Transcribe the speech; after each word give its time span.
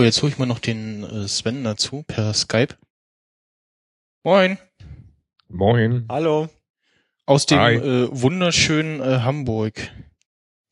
So, 0.00 0.04
jetzt 0.04 0.22
hole 0.22 0.32
ich 0.32 0.38
mal 0.38 0.46
noch 0.46 0.60
den 0.60 1.04
äh, 1.04 1.28
Sven 1.28 1.62
dazu 1.62 2.02
per 2.06 2.32
Skype. 2.32 2.74
Moin. 4.24 4.56
Moin. 5.50 6.06
Hallo. 6.08 6.48
Aus 7.26 7.44
dem 7.44 7.58
Hi. 7.58 7.74
äh, 7.74 8.08
wunderschönen 8.10 9.02
äh, 9.02 9.18
Hamburg. 9.20 9.90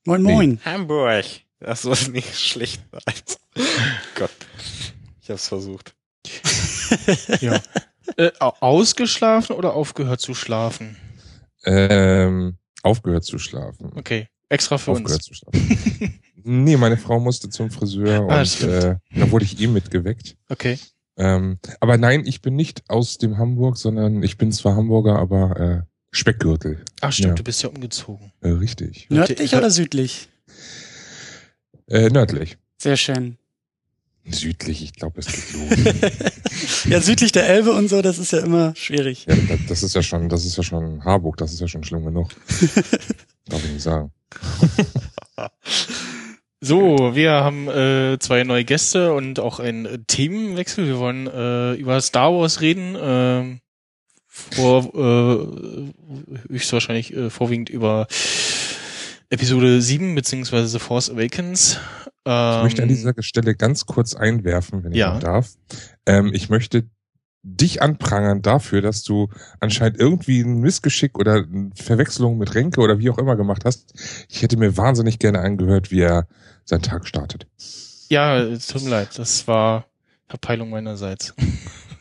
Moin, 0.06 0.22
moin. 0.22 0.60
Hamburg. 0.64 1.26
Das 1.60 1.82
soll 1.82 1.98
nicht 2.10 2.38
schlecht 2.38 2.80
sein. 2.90 3.66
Gott. 4.14 4.30
Ich 5.20 5.28
hab's 5.28 5.48
versucht. 5.48 5.94
Ja. 7.42 7.60
äh, 8.16 8.30
au- 8.40 8.56
ausgeschlafen 8.60 9.54
oder 9.56 9.74
aufgehört 9.74 10.22
zu 10.22 10.32
schlafen? 10.32 10.96
Ähm, 11.66 12.56
aufgehört 12.82 13.24
zu 13.24 13.38
schlafen. 13.38 13.92
Okay. 13.94 14.28
Extra 14.48 14.78
für 14.78 14.92
uns. 14.92 15.30
nee, 16.42 16.76
meine 16.76 16.96
Frau 16.96 17.20
musste 17.20 17.50
zum 17.50 17.70
Friseur 17.70 18.26
Ah, 18.30 18.40
und 18.40 18.60
äh, 18.62 18.96
da 19.14 19.30
wurde 19.30 19.44
ich 19.44 19.60
ihm 19.60 19.72
mitgeweckt. 19.74 20.36
Okay. 20.48 20.78
Ähm, 21.16 21.58
aber 21.80 21.98
nein, 21.98 22.24
ich 22.26 22.40
bin 22.42 22.56
nicht 22.56 22.82
aus 22.88 23.18
dem 23.18 23.36
Hamburg, 23.38 23.76
sondern 23.76 24.22
ich 24.22 24.38
bin 24.38 24.52
zwar 24.52 24.76
Hamburger, 24.76 25.18
aber 25.18 25.60
äh, 25.60 25.82
Speckgürtel. 26.12 26.82
Ach 27.00 27.12
stimmt, 27.12 27.28
Ja. 27.30 27.34
du 27.34 27.42
bist 27.44 27.62
ja 27.62 27.68
umgezogen. 27.68 28.32
Äh, 28.40 28.50
richtig. 28.50 29.08
Nördlich 29.10 29.54
oder 29.54 29.70
südlich? 29.70 30.28
Äh, 31.88 32.08
nördlich. 32.10 32.56
Sehr 32.78 32.96
schön. 32.96 33.36
Südlich, 34.30 34.82
ich 34.82 34.92
glaube, 34.92 35.20
es 35.20 35.26
geht 35.26 35.52
los. 35.54 36.12
Ja, 36.86 37.00
südlich 37.00 37.32
der 37.32 37.48
Elbe 37.48 37.72
und 37.72 37.88
so, 37.88 38.02
das 38.02 38.18
ist 38.18 38.32
ja 38.32 38.40
immer 38.40 38.74
schwierig. 38.76 39.26
ja, 39.26 39.34
das- 39.48 39.60
das 39.68 39.82
ist 39.84 39.94
ja 39.94 40.02
schon, 40.02 40.28
das 40.28 40.44
ist 40.44 40.56
ja 40.56 40.62
schon 40.62 41.04
Harburg, 41.04 41.36
das 41.38 41.52
ist 41.52 41.60
ja 41.60 41.68
schon 41.68 41.84
schlimm 41.84 42.04
genug. 42.04 42.30
Darf 43.46 43.64
ich 43.64 43.72
nicht 43.72 43.82
sagen. 43.82 44.10
So, 46.60 47.14
wir 47.14 47.30
haben 47.30 47.68
äh, 47.68 48.18
zwei 48.18 48.42
neue 48.42 48.64
Gäste 48.64 49.12
und 49.12 49.38
auch 49.38 49.60
einen 49.60 49.86
äh, 49.86 49.98
Themenwechsel. 50.08 50.86
Wir 50.88 50.98
wollen 50.98 51.28
äh, 51.28 51.74
über 51.74 52.00
Star 52.00 52.32
Wars 52.32 52.60
reden. 52.60 52.96
ähm, 53.00 53.60
vor 54.26 54.84
äh, 54.94 55.92
höchstwahrscheinlich 56.48 57.14
äh, 57.14 57.30
vorwiegend 57.30 57.70
über 57.70 58.08
Episode 59.30 59.80
7 59.80 60.14
beziehungsweise 60.16 60.66
The 60.68 60.78
Force 60.80 61.10
Awakens. 61.10 61.78
Ähm, 62.24 62.56
Ich 62.58 62.62
möchte 62.64 62.82
an 62.82 62.88
dieser 62.88 63.14
Stelle 63.20 63.54
ganz 63.54 63.86
kurz 63.86 64.14
einwerfen, 64.14 64.82
wenn 64.82 64.92
ich 64.92 64.98
Ja. 64.98 65.14
noch 65.14 65.20
darf. 65.20 65.50
Ähm, 66.06 66.32
ich 66.34 66.48
möchte 66.48 66.88
dich 67.56 67.82
anprangern 67.82 68.42
dafür, 68.42 68.82
dass 68.82 69.02
du 69.02 69.28
anscheinend 69.60 69.98
irgendwie 69.98 70.40
ein 70.40 70.60
Missgeschick 70.60 71.18
oder 71.18 71.34
eine 71.44 71.70
Verwechslung 71.74 72.38
mit 72.38 72.54
Renke 72.54 72.80
oder 72.80 72.98
wie 72.98 73.10
auch 73.10 73.18
immer 73.18 73.36
gemacht 73.36 73.64
hast. 73.64 73.92
Ich 74.28 74.42
hätte 74.42 74.56
mir 74.56 74.76
wahnsinnig 74.76 75.18
gerne 75.18 75.40
angehört, 75.40 75.90
wie 75.90 76.00
er 76.00 76.26
seinen 76.64 76.82
Tag 76.82 77.06
startet. 77.06 77.46
Ja, 78.08 78.38
es 78.38 78.66
tut 78.68 78.82
mir 78.84 78.90
leid, 78.90 79.18
das 79.18 79.46
war 79.48 79.86
Verpeilung 80.28 80.70
meinerseits. 80.70 81.34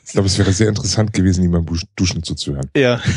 Ich 0.06 0.14
glaube, 0.14 0.28
es 0.28 0.38
wäre 0.38 0.54
sehr 0.54 0.70
interessant 0.70 1.12
gewesen, 1.12 1.44
ihm 1.44 1.52
beim 1.52 1.66
Duschen 1.98 2.24
zuzuhören. 2.24 2.70
Ja. 2.78 3.02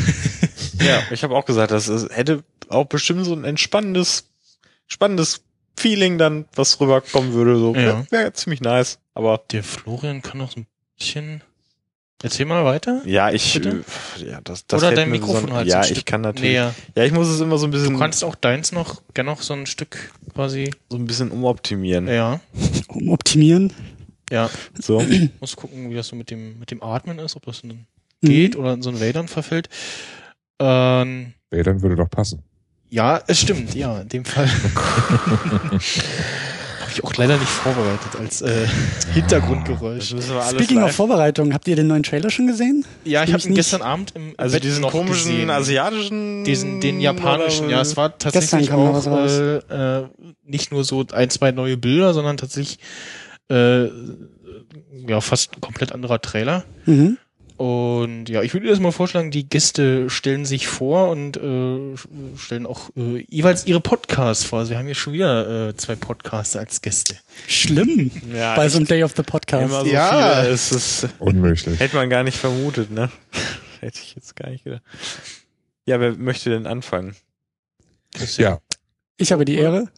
Ja, 0.81 1.03
ich 1.13 1.23
habe 1.23 1.37
auch 1.37 1.45
gesagt, 1.45 1.71
das 1.71 1.89
hätte 2.11 2.43
auch 2.69 2.87
bestimmt 2.87 3.25
so 3.27 3.33
ein 3.35 3.45
entspannendes, 3.45 4.25
spannendes 4.89 5.43
Feeling 5.77 6.19
dann, 6.19 6.47
was 6.55 6.81
rüberkommen 6.81 7.33
würde. 7.33 7.57
So 7.59 7.75
Ja. 7.77 7.81
wäre 7.85 8.07
wär 8.11 8.35
ziemlich 8.35 8.61
nice. 8.61 8.99
Aber 9.15 9.41
Der 9.53 9.63
Florian 9.63 10.21
kann 10.23 10.39
noch 10.39 10.51
so 10.51 10.61
ein 10.61 10.67
bisschen. 10.99 11.43
Erzähl 12.23 12.45
mal 12.47 12.65
weiter. 12.65 13.01
ja, 13.07 13.31
ich 13.31 13.55
Bitte? 13.55 13.83
äh, 14.21 14.31
ja, 14.31 14.41
das, 14.45 14.67
das 14.67 14.83
Oder 14.83 14.95
dein 14.95 15.11
Mikrofon 15.11 15.49
so, 15.49 15.55
halt 15.55 15.69
Ja, 15.69 15.77
so 15.77 15.79
ein 15.79 15.85
ich 15.85 15.91
Stück 15.99 16.07
kann 16.07 16.21
natürlich. 16.21 16.51
Näher. 16.53 16.75
Ja, 16.95 17.05
ich 17.05 17.13
muss 17.13 17.29
es 17.29 17.41
immer 17.41 17.57
so 17.59 17.67
ein 17.67 17.71
bisschen 17.71 17.95
Du 17.95 17.99
kannst 17.99 18.23
auch 18.25 18.35
deins 18.35 18.73
noch 18.73 19.03
gerne 19.15 19.31
noch 19.31 19.41
so 19.43 19.55
ein 19.55 19.65
Stück 19.67 20.13
quasi. 20.35 20.71
so 20.91 20.97
ein 20.99 21.07
bisschen 21.07 21.31
umoptimieren. 21.31 22.09
Ja. 22.09 22.41
Um 22.89 23.09
optimieren. 23.09 23.73
Ja. 24.31 24.51
So. 24.79 25.03
Muss 25.41 25.57
gucken, 25.57 25.91
wie 25.91 25.95
das 25.95 26.09
so 26.09 26.17
mit 26.17 26.31
dem 26.31 26.59
mit 26.59 26.71
dem 26.71 26.83
Atmen 26.83 27.19
ist, 27.19 27.37
ob 27.37 27.47
das 27.47 27.63
dann 27.63 27.87
Mhm. 28.23 28.29
geht 28.29 28.57
oder 28.57 28.75
in 28.75 28.83
so 28.83 28.91
ein 28.91 29.01
Wäldern 29.01 29.29
verfällt. 29.29 29.71
Ähm, 30.59 31.33
dann 31.51 31.81
würde 31.83 31.97
doch 31.97 32.11
passen. 32.11 32.43
ja, 32.91 33.19
es 33.27 33.41
stimmt, 33.41 33.75
ja, 33.75 34.03
in 34.03 34.09
dem 34.11 34.25
Fall. 34.27 34.47
Habe 36.91 36.99
ich 36.99 37.05
auch 37.05 37.15
leider 37.17 37.37
nicht 37.39 37.49
vorbereitet 37.49 38.17
als 38.19 38.43
äh, 38.43 38.67
Hintergrundgeräusch. 39.15 40.09
Speaking 40.09 40.79
of 40.79 40.85
live- 40.87 40.97
Vorbereitung, 40.97 41.55
habt 41.55 41.69
ihr 41.69 41.77
den 41.77 41.87
neuen 41.87 42.03
Trailer 42.03 42.31
schon 42.31 42.49
gesehen? 42.49 42.85
Ja, 43.05 43.23
ich 43.23 43.33
habe 43.33 43.43
ihn 43.45 43.55
gestern 43.55 43.81
Abend 43.83 44.13
im, 44.17 44.35
Also 44.37 44.55
Bett 44.57 44.65
diesen 44.65 44.83
noch 44.83 44.91
komischen 44.91 45.31
gesehen. 45.33 45.51
asiatischen. 45.51 46.45
diesen 46.45 46.81
den 46.81 47.01
japanischen. 47.01 47.71
Ja, 47.71 47.81
es 47.81 47.97
war 47.97 48.19
tatsächlich 48.19 48.73
auch 48.73 49.07
äh, 49.07 49.57
äh, 49.59 50.09
nicht 50.45 50.73
nur 50.73 50.83
so 50.83 51.05
ein, 51.13 51.31
zwei 51.31 51.53
neue 51.53 51.77
Bilder, 51.77 52.13
sondern 52.13 52.37
tatsächlich 52.37 52.79
äh, 53.49 53.85
ja 55.07 55.21
fast 55.21 55.57
ein 55.57 55.61
komplett 55.61 55.93
anderer 55.93 56.21
Trailer. 56.21 56.65
Mhm. 56.87 57.19
Und 57.61 58.31
ja, 58.31 58.41
ich 58.43 58.55
würde 58.55 58.69
erst 58.71 58.81
mal 58.81 58.91
vorschlagen, 58.91 59.31
die 59.31 59.47
Gäste 59.47 60.09
stellen 60.09 60.47
sich 60.47 60.67
vor 60.67 61.11
und 61.11 61.37
äh, 61.37 61.95
stellen 62.39 62.65
auch 62.65 62.89
äh, 62.97 63.27
jeweils 63.29 63.67
ihre 63.67 63.83
Podcasts 63.83 64.45
vor. 64.45 64.61
Also 64.61 64.71
wir 64.71 64.79
haben 64.79 64.87
hier 64.87 64.95
schon 64.95 65.13
wieder 65.13 65.69
äh, 65.69 65.77
zwei 65.77 65.95
Podcasts 65.95 66.57
als 66.57 66.81
Gäste. 66.81 67.17
Schlimm. 67.47 68.11
Ja, 68.35 68.55
Bei 68.57 68.67
so 68.71 68.79
einem 68.79 68.87
Day 68.87 69.05
of 69.05 69.13
the 69.15 69.23
Podcast. 69.23 69.63
immer 69.67 69.85
so 69.85 69.91
Ja. 69.91 70.41
viele. 70.41 70.55
Es 70.55 70.73
ist, 70.73 71.09
Unmöglich. 71.19 71.79
hätte 71.79 71.97
man 71.97 72.09
gar 72.09 72.23
nicht 72.23 72.39
vermutet, 72.39 72.91
ne? 72.93 73.11
Hätte 73.81 74.01
ich 74.03 74.15
jetzt 74.15 74.37
gar 74.37 74.49
nicht 74.49 74.65
gedacht. 74.65 74.83
Ja, 75.85 76.01
wer 76.01 76.13
möchte 76.13 76.49
denn 76.49 76.67
anfangen? 76.67 77.15
Ja, 78.39 78.61
Ich 79.19 79.33
habe 79.33 79.45
die 79.45 79.57
Ehre. 79.57 79.89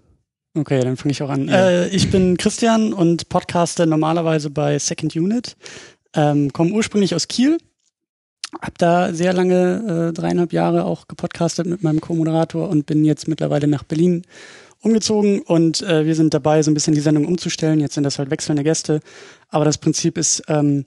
Okay, 0.58 0.80
dann 0.80 0.96
fange 0.96 1.12
ich 1.12 1.22
auch 1.22 1.30
an. 1.30 1.48
Äh, 1.48 1.86
ich 1.90 2.10
bin 2.10 2.36
Christian 2.38 2.92
und 2.92 3.28
podcaste 3.28 3.86
normalerweise 3.86 4.50
bei 4.50 4.80
Second 4.80 5.14
Unit. 5.14 5.56
Ähm, 6.14 6.52
komme 6.52 6.72
ursprünglich 6.72 7.14
aus 7.14 7.28
Kiel. 7.28 7.58
Hab 8.60 8.76
da 8.78 9.14
sehr 9.14 9.32
lange, 9.32 10.10
äh, 10.10 10.12
dreieinhalb 10.12 10.52
Jahre 10.52 10.84
auch 10.84 11.08
gepodcastet 11.08 11.66
mit 11.66 11.82
meinem 11.82 12.00
Co-Moderator 12.00 12.68
und 12.68 12.84
bin 12.84 13.04
jetzt 13.04 13.26
mittlerweile 13.28 13.66
nach 13.66 13.82
Berlin 13.82 14.24
umgezogen 14.82 15.40
und 15.40 15.80
äh, 15.82 16.04
wir 16.04 16.14
sind 16.14 16.34
dabei, 16.34 16.62
so 16.62 16.70
ein 16.70 16.74
bisschen 16.74 16.94
die 16.94 17.00
Sendung 17.00 17.24
umzustellen. 17.24 17.80
Jetzt 17.80 17.94
sind 17.94 18.04
das 18.04 18.18
halt 18.18 18.30
wechselnde 18.30 18.64
Gäste. 18.64 19.00
Aber 19.48 19.64
das 19.64 19.78
Prinzip 19.78 20.18
ist 20.18 20.42
ähm, 20.48 20.84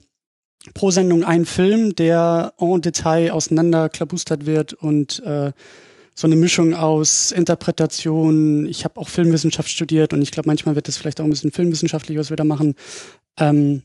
pro 0.74 0.90
Sendung 0.90 1.24
ein 1.24 1.46
Film, 1.46 1.94
der 1.96 2.52
en 2.58 2.82
Detail 2.82 3.32
auseinanderklabustert 3.32 4.46
wird 4.46 4.74
und 4.74 5.22
äh, 5.24 5.52
so 6.14 6.26
eine 6.26 6.36
Mischung 6.36 6.74
aus 6.74 7.32
Interpretation. 7.32 8.66
Ich 8.66 8.84
habe 8.84 9.00
auch 9.00 9.08
Filmwissenschaft 9.08 9.68
studiert 9.68 10.12
und 10.12 10.22
ich 10.22 10.30
glaube, 10.30 10.48
manchmal 10.48 10.74
wird 10.74 10.88
das 10.88 10.96
vielleicht 10.96 11.20
auch 11.20 11.24
ein 11.24 11.30
bisschen 11.30 11.52
filmwissenschaftlich, 11.52 12.18
was 12.18 12.30
wir 12.30 12.36
da 12.36 12.44
machen. 12.44 12.74
Ähm, 13.38 13.82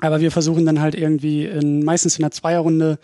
aber 0.00 0.20
wir 0.20 0.30
versuchen 0.30 0.66
dann 0.66 0.80
halt 0.80 0.94
irgendwie 0.94 1.46
in, 1.46 1.84
meistens 1.84 2.18
in 2.18 2.24
einer 2.24 2.30
Zweierrunde 2.30 2.98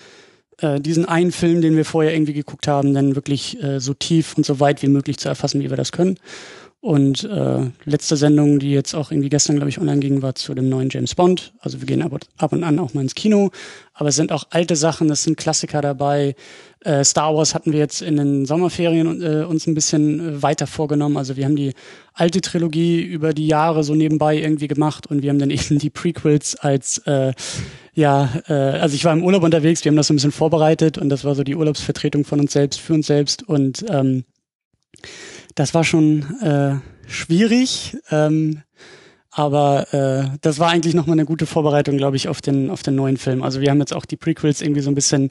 äh, 0.58 0.80
diesen 0.80 1.06
einen 1.06 1.32
Film, 1.32 1.60
den 1.60 1.76
wir 1.76 1.84
vorher 1.84 2.14
irgendwie 2.14 2.34
geguckt 2.34 2.68
haben, 2.68 2.94
dann 2.94 3.14
wirklich 3.14 3.62
äh, 3.62 3.80
so 3.80 3.94
tief 3.94 4.36
und 4.36 4.44
so 4.44 4.60
weit 4.60 4.82
wie 4.82 4.88
möglich 4.88 5.18
zu 5.18 5.28
erfassen, 5.28 5.60
wie 5.60 5.70
wir 5.70 5.76
das 5.76 5.92
können. 5.92 6.18
Und 6.82 7.22
äh, 7.22 7.70
letzte 7.84 8.16
Sendung, 8.16 8.58
die 8.58 8.72
jetzt 8.72 8.92
auch 8.92 9.12
irgendwie 9.12 9.28
gestern, 9.28 9.54
glaube 9.54 9.68
ich, 9.68 9.78
online 9.78 10.00
ging, 10.00 10.20
war 10.20 10.34
zu 10.34 10.52
dem 10.52 10.68
neuen 10.68 10.88
James 10.90 11.14
Bond. 11.14 11.52
Also 11.60 11.80
wir 11.80 11.86
gehen 11.86 12.02
ab 12.02 12.12
und, 12.12 12.26
ab 12.38 12.52
und 12.52 12.64
an 12.64 12.80
auch 12.80 12.92
mal 12.92 13.02
ins 13.02 13.14
Kino. 13.14 13.52
Aber 13.94 14.08
es 14.08 14.16
sind 14.16 14.32
auch 14.32 14.48
alte 14.50 14.74
Sachen, 14.74 15.08
es 15.08 15.22
sind 15.22 15.36
Klassiker 15.36 15.80
dabei. 15.80 16.34
Äh, 16.80 17.04
Star 17.04 17.36
Wars 17.36 17.54
hatten 17.54 17.70
wir 17.70 17.78
jetzt 17.78 18.02
in 18.02 18.16
den 18.16 18.46
Sommerferien 18.46 19.22
äh, 19.22 19.44
uns 19.44 19.68
ein 19.68 19.76
bisschen 19.76 20.18
äh, 20.18 20.42
weiter 20.42 20.66
vorgenommen. 20.66 21.16
Also 21.16 21.36
wir 21.36 21.44
haben 21.44 21.54
die 21.54 21.72
alte 22.14 22.40
Trilogie 22.40 23.00
über 23.00 23.32
die 23.32 23.46
Jahre 23.46 23.84
so 23.84 23.94
nebenbei 23.94 24.38
irgendwie 24.38 24.66
gemacht 24.66 25.06
und 25.06 25.22
wir 25.22 25.30
haben 25.30 25.38
dann 25.38 25.50
eben 25.52 25.78
die 25.78 25.90
Prequels 25.90 26.56
als 26.56 26.98
äh, 27.06 27.32
ja, 27.94 28.28
äh, 28.48 28.54
also 28.54 28.96
ich 28.96 29.04
war 29.04 29.12
im 29.12 29.22
Urlaub 29.22 29.44
unterwegs, 29.44 29.84
wir 29.84 29.90
haben 29.90 29.96
das 29.96 30.08
so 30.08 30.14
ein 30.14 30.16
bisschen 30.16 30.32
vorbereitet 30.32 30.98
und 30.98 31.10
das 31.10 31.22
war 31.22 31.36
so 31.36 31.44
die 31.44 31.54
Urlaubsvertretung 31.54 32.24
von 32.24 32.40
uns 32.40 32.52
selbst, 32.52 32.80
für 32.80 32.94
uns 32.94 33.06
selbst 33.06 33.48
und 33.48 33.84
ähm, 33.88 34.24
das 35.54 35.74
war 35.74 35.84
schon 35.84 36.22
äh, 36.40 36.76
schwierig, 37.10 37.96
ähm, 38.10 38.62
aber 39.30 39.92
äh, 39.94 40.36
das 40.42 40.58
war 40.58 40.68
eigentlich 40.68 40.94
nochmal 40.94 41.14
eine 41.14 41.24
gute 41.24 41.46
Vorbereitung, 41.46 41.96
glaube 41.96 42.16
ich, 42.16 42.28
auf 42.28 42.40
den, 42.40 42.70
auf 42.70 42.82
den 42.82 42.94
neuen 42.94 43.16
Film. 43.16 43.42
Also 43.42 43.60
wir 43.60 43.70
haben 43.70 43.80
jetzt 43.80 43.94
auch 43.94 44.04
die 44.04 44.16
Prequels 44.16 44.60
irgendwie 44.60 44.82
so 44.82 44.90
ein 44.90 44.94
bisschen 44.94 45.30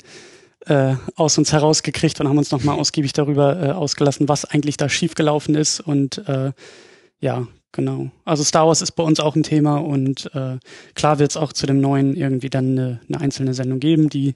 äh, 0.66 0.96
aus 1.16 1.38
uns 1.38 1.54
herausgekriegt 1.54 2.20
und 2.20 2.28
haben 2.28 2.38
uns 2.38 2.52
nochmal 2.52 2.80
ausgiebig 2.80 3.14
darüber 3.14 3.62
äh, 3.62 3.72
ausgelassen, 3.72 4.28
was 4.28 4.46
eigentlich 4.46 4.78
da 4.78 4.90
schiefgelaufen 4.90 5.56
ist. 5.56 5.80
Und 5.80 6.28
äh, 6.28 6.52
ja, 7.20 7.48
genau. 7.72 8.10
Also 8.26 8.44
Star 8.44 8.68
Wars 8.68 8.82
ist 8.82 8.94
bei 8.94 9.04
uns 9.04 9.20
auch 9.20 9.36
ein 9.36 9.44
Thema 9.44 9.78
und 9.78 10.34
äh, 10.34 10.58
klar 10.96 11.20
wird 11.20 11.32
es 11.32 11.38
auch 11.38 11.54
zu 11.54 11.66
dem 11.66 11.80
neuen 11.80 12.16
irgendwie 12.16 12.50
dann 12.50 12.72
eine, 12.78 13.02
eine 13.08 13.22
einzelne 13.22 13.54
Sendung 13.54 13.80
geben, 13.80 14.10
die 14.10 14.34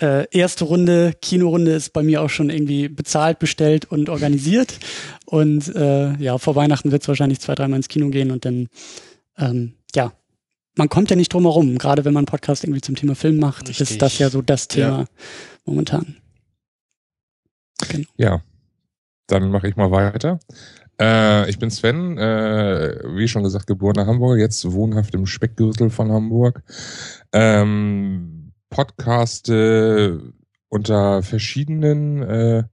äh, 0.00 0.26
erste 0.36 0.64
Runde, 0.64 1.12
Kinorunde 1.22 1.72
ist 1.72 1.92
bei 1.92 2.02
mir 2.02 2.22
auch 2.22 2.30
schon 2.30 2.50
irgendwie 2.50 2.88
bezahlt, 2.88 3.38
bestellt 3.38 3.84
und 3.84 4.08
organisiert. 4.08 4.78
Und 5.26 5.74
äh, 5.74 6.14
ja, 6.16 6.38
vor 6.38 6.56
Weihnachten 6.56 6.90
wird 6.92 7.02
es 7.02 7.08
wahrscheinlich 7.08 7.40
zwei, 7.40 7.54
dreimal 7.54 7.76
ins 7.78 7.88
Kino 7.88 8.08
gehen 8.08 8.30
und 8.30 8.44
dann, 8.44 8.68
ähm, 9.38 9.74
ja, 9.94 10.12
man 10.76 10.88
kommt 10.88 11.10
ja 11.10 11.16
nicht 11.16 11.32
drum 11.32 11.44
herum. 11.44 11.78
Gerade 11.78 12.04
wenn 12.04 12.12
man 12.12 12.22
einen 12.22 12.26
Podcast 12.26 12.64
irgendwie 12.64 12.80
zum 12.80 12.96
Thema 12.96 13.14
Film 13.14 13.38
macht, 13.38 13.68
Richtig. 13.68 13.90
ist 13.92 14.02
das 14.02 14.18
ja 14.18 14.30
so 14.30 14.42
das 14.42 14.66
Thema 14.68 15.00
Ja. 15.00 15.04
momentan. 15.64 16.16
Genau. 17.88 18.08
Ja, 18.16 18.42
dann 19.28 19.50
mache 19.50 19.68
ich 19.68 19.76
mal 19.76 19.90
weiter. 19.90 20.40
Äh, 21.00 21.48
ich 21.50 21.58
bin 21.58 21.70
Sven, 21.70 22.18
äh, 22.18 22.98
wie 23.16 23.28
schon 23.28 23.42
gesagt, 23.42 23.66
geborener 23.66 24.06
Hamburger, 24.06 24.40
jetzt 24.40 24.70
wohnhaft 24.70 25.14
im 25.14 25.26
Speckgürtel 25.26 25.90
von 25.90 26.10
Hamburg. 26.12 26.62
Ähm, 27.32 28.33
Podcaste 28.74 30.20
unter 30.68 31.22
verschiedenen, 31.22 32.22
äh, 32.22 32.64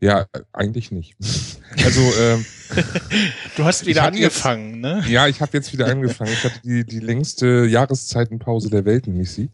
ja, 0.00 0.26
eigentlich 0.52 0.90
nicht. 0.90 1.14
Also, 1.84 2.00
ähm, 2.20 2.44
Du 3.56 3.64
hast 3.64 3.84
wieder 3.84 4.02
hatte 4.04 4.16
jetzt- 4.16 4.46
angefangen, 4.46 4.80
ne? 4.80 5.02
ja, 5.08 5.26
ich 5.26 5.40
habe 5.40 5.50
jetzt 5.54 5.72
wieder 5.72 5.86
angefangen. 5.88 6.30
Ich 6.32 6.44
hatte 6.44 6.60
die, 6.64 6.84
die 6.86 7.00
längste 7.00 7.66
Jahreszeitenpause 7.66 8.70
der 8.70 8.84
Welt, 8.84 9.08
nenne 9.08 9.22
ich 9.22 9.32
sie. 9.32 9.50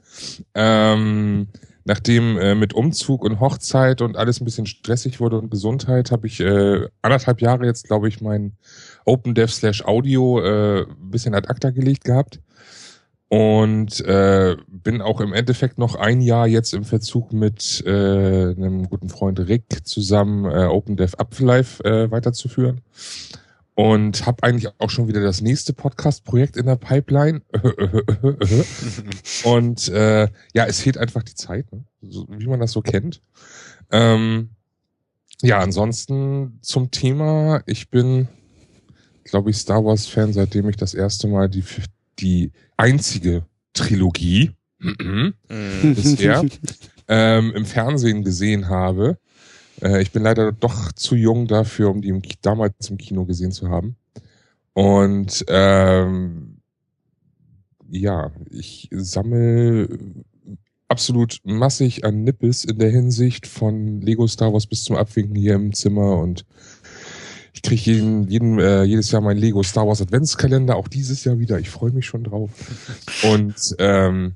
Ähm, 0.55 1.49
nachdem 1.87 2.37
äh, 2.39 2.55
mit 2.55 2.75
Umzug 2.75 3.25
und 3.25 3.41
Hochzeit 3.41 4.03
und 4.03 4.19
alles 4.19 4.39
ein 4.41 4.45
bisschen 4.45 4.67
stressig 4.67 5.19
wurde 5.19 5.39
und 5.39 5.51
Gesundheit, 5.51 6.11
habe 6.13 6.27
ich 6.27 6.41
äh, 6.41 6.87
anderthalb 7.01 7.41
Jahre 7.41 7.65
jetzt, 7.65 7.87
glaube 7.87 8.09
ich, 8.09 8.21
mein 8.21 8.53
OpenDev 9.07 9.51
slash 9.51 9.83
Audio 9.87 10.41
äh, 10.43 10.83
ein 10.83 11.11
bisschen 11.11 11.35
ad 11.35 11.49
acta 11.49 11.71
gelegt 11.71 12.05
gehabt. 12.05 12.41
Und 13.33 14.01
äh, 14.01 14.57
bin 14.67 15.01
auch 15.01 15.21
im 15.21 15.33
Endeffekt 15.33 15.79
noch 15.79 15.95
ein 15.95 16.21
Jahr 16.21 16.49
jetzt 16.49 16.75
im 16.75 16.85
Verzug 16.85 17.33
mit 17.33 17.81
äh, 17.87 17.91
einem 17.91 18.89
guten 18.91 19.09
Freund 19.09 19.39
Rick 19.39 19.87
zusammen 19.87 20.47
äh, 20.47 20.67
OpenDev 20.67 21.15
Apfellife 21.17 21.85
äh, 21.85 22.11
weiterzuführen 22.11 22.81
und 23.81 24.27
habe 24.27 24.43
eigentlich 24.43 24.69
auch 24.79 24.91
schon 24.91 25.09
wieder 25.09 25.23
das 25.23 25.41
nächste 25.41 25.73
Podcast-Projekt 25.73 26.59
in 26.59 26.67
der 26.67 26.77
Pipeline. 26.77 27.41
und 29.45 29.89
äh, 29.89 30.29
ja, 30.53 30.67
es 30.67 30.81
fehlt 30.81 30.99
einfach 30.99 31.23
die 31.23 31.35
Zeit, 31.35 31.73
ne? 31.73 31.85
so, 32.03 32.27
wie 32.29 32.47
man 32.47 32.61
das 32.61 32.73
so 32.73 32.83
kennt. 32.83 33.23
Ähm, 33.91 34.51
ja, 35.41 35.61
ansonsten 35.61 36.59
zum 36.61 36.91
Thema, 36.91 37.63
ich 37.65 37.89
bin, 37.89 38.29
glaube 39.25 39.49
ich, 39.49 39.57
Star 39.57 39.83
Wars-Fan, 39.83 40.35
seitdem 40.35 40.69
ich 40.69 40.77
das 40.77 40.93
erste 40.93 41.27
Mal 41.27 41.49
die, 41.49 41.65
die 42.19 42.53
einzige 42.77 43.45
Trilogie 43.73 44.53
Mhm. 44.81 45.35
bisher 45.95 46.45
ähm, 47.09 47.53
im 47.55 47.67
Fernsehen 47.67 48.25
gesehen 48.25 48.69
habe. 48.69 49.19
Äh, 49.83 50.03
ich 50.03 50.11
bin 50.11 50.23
leider 50.23 50.53
doch 50.53 50.93
zu 50.93 51.17
jung 51.17 51.47
dafür, 51.47 51.91
um 51.91 52.01
die 52.01 52.09
im, 52.09 52.23
damals 52.43 52.89
im 52.89 52.97
Kino 52.97 53.25
gesehen 53.27 53.53
zu 53.53 53.69
haben. 53.69 53.97
Und 54.73 55.45
ähm, 55.49 56.61
ja, 57.91 58.31
ich 58.51 58.89
sammle 58.93 59.89
absolut 60.89 61.41
massig 61.45 62.05
an 62.05 62.25
Nippes 62.25 62.65
in 62.65 62.79
der 62.79 62.91
Hinsicht 62.91 63.47
von 63.47 64.01
Lego 64.01 64.27
Star 64.27 64.53
Wars 64.53 64.67
bis 64.67 64.85
zum 64.85 64.97
Abwinken 64.97 65.37
hier 65.37 65.55
im 65.55 65.73
Zimmer 65.73 66.19
und 66.19 66.47
ich 67.53 67.63
kriege 67.63 67.81
jeden, 67.83 68.29
jeden, 68.29 68.59
äh, 68.59 68.85
jedes 68.85 69.11
Jahr 69.11 69.23
meinen 69.23 69.39
Lego 69.39 69.63
Star 69.63 69.87
Wars 69.87 70.01
Adventskalender, 70.01 70.77
auch 70.77 70.89
dieses 70.89 71.25
Jahr 71.25 71.39
wieder. 71.39 71.59
Ich 71.59 71.71
freue 71.71 71.93
mich 71.93 72.07
schon 72.07 72.25
drauf. 72.25 72.51
Und 73.25 73.77
ähm, 73.79 74.35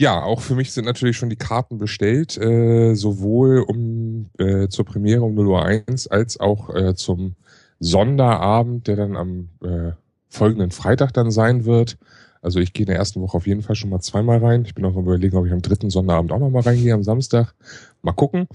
ja, 0.00 0.22
auch 0.22 0.40
für 0.40 0.54
mich 0.54 0.72
sind 0.72 0.84
natürlich 0.84 1.16
schon 1.16 1.30
die 1.30 1.36
Karten 1.36 1.78
bestellt, 1.78 2.36
äh, 2.38 2.94
sowohl 2.94 3.60
um 3.60 4.26
äh, 4.38 4.68
zur 4.68 4.84
Premiere 4.84 5.22
um 5.22 5.34
0 5.34 5.46
Uhr 5.48 5.64
1 5.64 6.06
als 6.08 6.38
auch 6.38 6.74
äh, 6.74 6.94
zum 6.94 7.34
Sonderabend, 7.80 8.86
der 8.86 8.96
dann 8.96 9.16
am 9.16 9.48
äh, 9.62 9.92
folgenden 10.28 10.70
Freitag 10.70 11.12
dann 11.12 11.30
sein 11.30 11.64
wird. 11.64 11.96
Also 12.40 12.60
ich 12.60 12.72
gehe 12.72 12.84
in 12.84 12.88
der 12.88 12.96
ersten 12.96 13.20
Woche 13.20 13.36
auf 13.36 13.46
jeden 13.46 13.62
Fall 13.62 13.74
schon 13.74 13.90
mal 13.90 14.00
zweimal 14.00 14.38
rein. 14.38 14.64
Ich 14.64 14.74
bin 14.74 14.84
auch 14.84 14.96
überlegen, 14.96 15.36
ob 15.36 15.46
ich 15.46 15.52
am 15.52 15.62
dritten 15.62 15.90
Sonderabend 15.90 16.30
auch 16.30 16.38
noch 16.38 16.50
mal 16.50 16.62
reingehe, 16.62 16.94
am 16.94 17.02
Samstag. 17.02 17.54
Mal 18.02 18.12
gucken. 18.12 18.46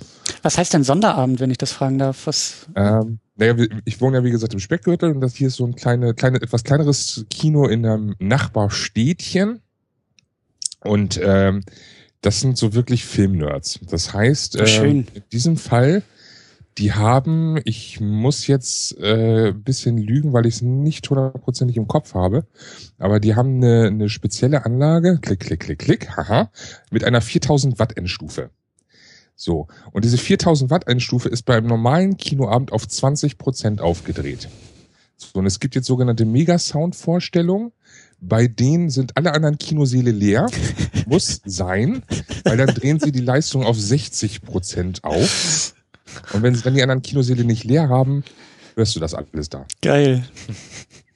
Was 0.42 0.58
heißt 0.58 0.74
denn 0.74 0.86
Sonderabend, 0.86 1.42
wenn 1.42 1.52
ich 1.52 1.58
das 1.58 1.74
fragen 1.74 1.98
darf? 1.98 2.26
Was? 2.26 2.68
Ähm, 2.76 3.20
naja, 3.36 3.56
ich 3.86 4.00
wohne 4.00 4.18
ja 4.18 4.24
wie 4.24 4.32
gesagt 4.32 4.54
im 4.54 4.60
Speckgürtel 4.60 5.12
und 5.12 5.22
das 5.22 5.36
hier 5.36 5.48
ist 5.48 5.56
so 5.56 5.66
ein 5.66 5.76
kleine, 5.76 6.14
kleine, 6.14 6.42
etwas 6.42 6.64
kleineres 6.64 7.26
Kino 7.30 7.68
in 7.68 7.86
einem 7.86 8.16
Nachbarstädtchen. 8.20 9.62
Und 10.82 11.20
ähm, 11.24 11.64
das 12.22 12.40
sind 12.40 12.58
so 12.58 12.74
wirklich 12.74 13.06
Filmnerds. 13.06 13.80
Das 13.90 14.14
heißt, 14.14 14.58
ähm, 14.60 15.06
in 15.14 15.24
diesem 15.32 15.58
Fall, 15.58 16.04
die 16.78 16.94
haben, 16.94 17.60
ich 17.66 18.00
muss 18.00 18.48
jetzt 18.48 18.98
äh, 19.00 19.50
ein 19.50 19.64
bisschen 19.64 19.98
lügen, 19.98 20.34
weil 20.34 20.46
ich 20.46 20.56
es 20.56 20.62
nicht 20.62 21.10
hundertprozentig 21.10 21.78
im 21.78 21.88
Kopf 21.88 22.14
habe, 22.14 22.46
aber 22.98 23.20
die 23.20 23.36
haben 23.36 23.58
eine, 23.58 23.88
eine 23.88 24.10
spezielle 24.10 24.66
Anlage, 24.66 25.20
klick, 25.22 25.42
klick, 25.42 25.60
klick, 25.60 25.80
klick, 25.80 26.18
haha, 26.18 26.52
mit 26.92 27.04
einer 27.04 27.22
4000 27.22 27.80
Watt 27.80 27.98
Endstufe. 27.98 28.50
So. 29.44 29.68
Und 29.92 30.06
diese 30.06 30.18
4000 30.18 30.72
Watt 30.72 30.88
Endstufe 30.88 31.28
ist 31.28 31.44
beim 31.44 31.68
normalen 31.68 32.16
Kinoabend 32.16 32.72
auf 32.72 32.88
20 32.88 33.38
Prozent 33.38 33.82
aufgedreht. 33.82 34.48
So, 35.18 35.40
und 35.40 35.46
es 35.46 35.60
gibt 35.60 35.76
jetzt 35.76 35.88
sogenannte 35.88 36.24
Mega-Sound-Vorstellungen. 36.24 37.74
Bei 38.22 38.48
denen 38.48 38.90
sind 38.90 39.18
alle 39.18 39.34
anderen 39.34 39.58
Kinoseele 39.58 40.12
leer. 40.12 40.48
Muss 41.08 41.42
sein, 41.44 42.04
weil 42.46 42.56
dann 42.56 42.74
drehen 42.74 43.02
sie 43.02 43.12
die 43.12 43.20
Leistung 43.20 43.66
auf 43.66 43.78
60 43.78 44.44
Prozent 44.44 45.04
auf. 45.04 45.74
Und 46.32 46.42
wenn 46.42 46.56
sie 46.56 46.62
dann 46.62 46.76
die 46.76 46.82
anderen 46.82 47.02
Kinoseele 47.02 47.44
nicht 47.44 47.66
leer 47.66 47.90
haben, 47.90 48.24
hörst 48.76 48.96
du 48.96 49.02
das 49.02 49.14
alles 49.14 49.50
da. 49.50 49.66
Geil. 49.82 50.24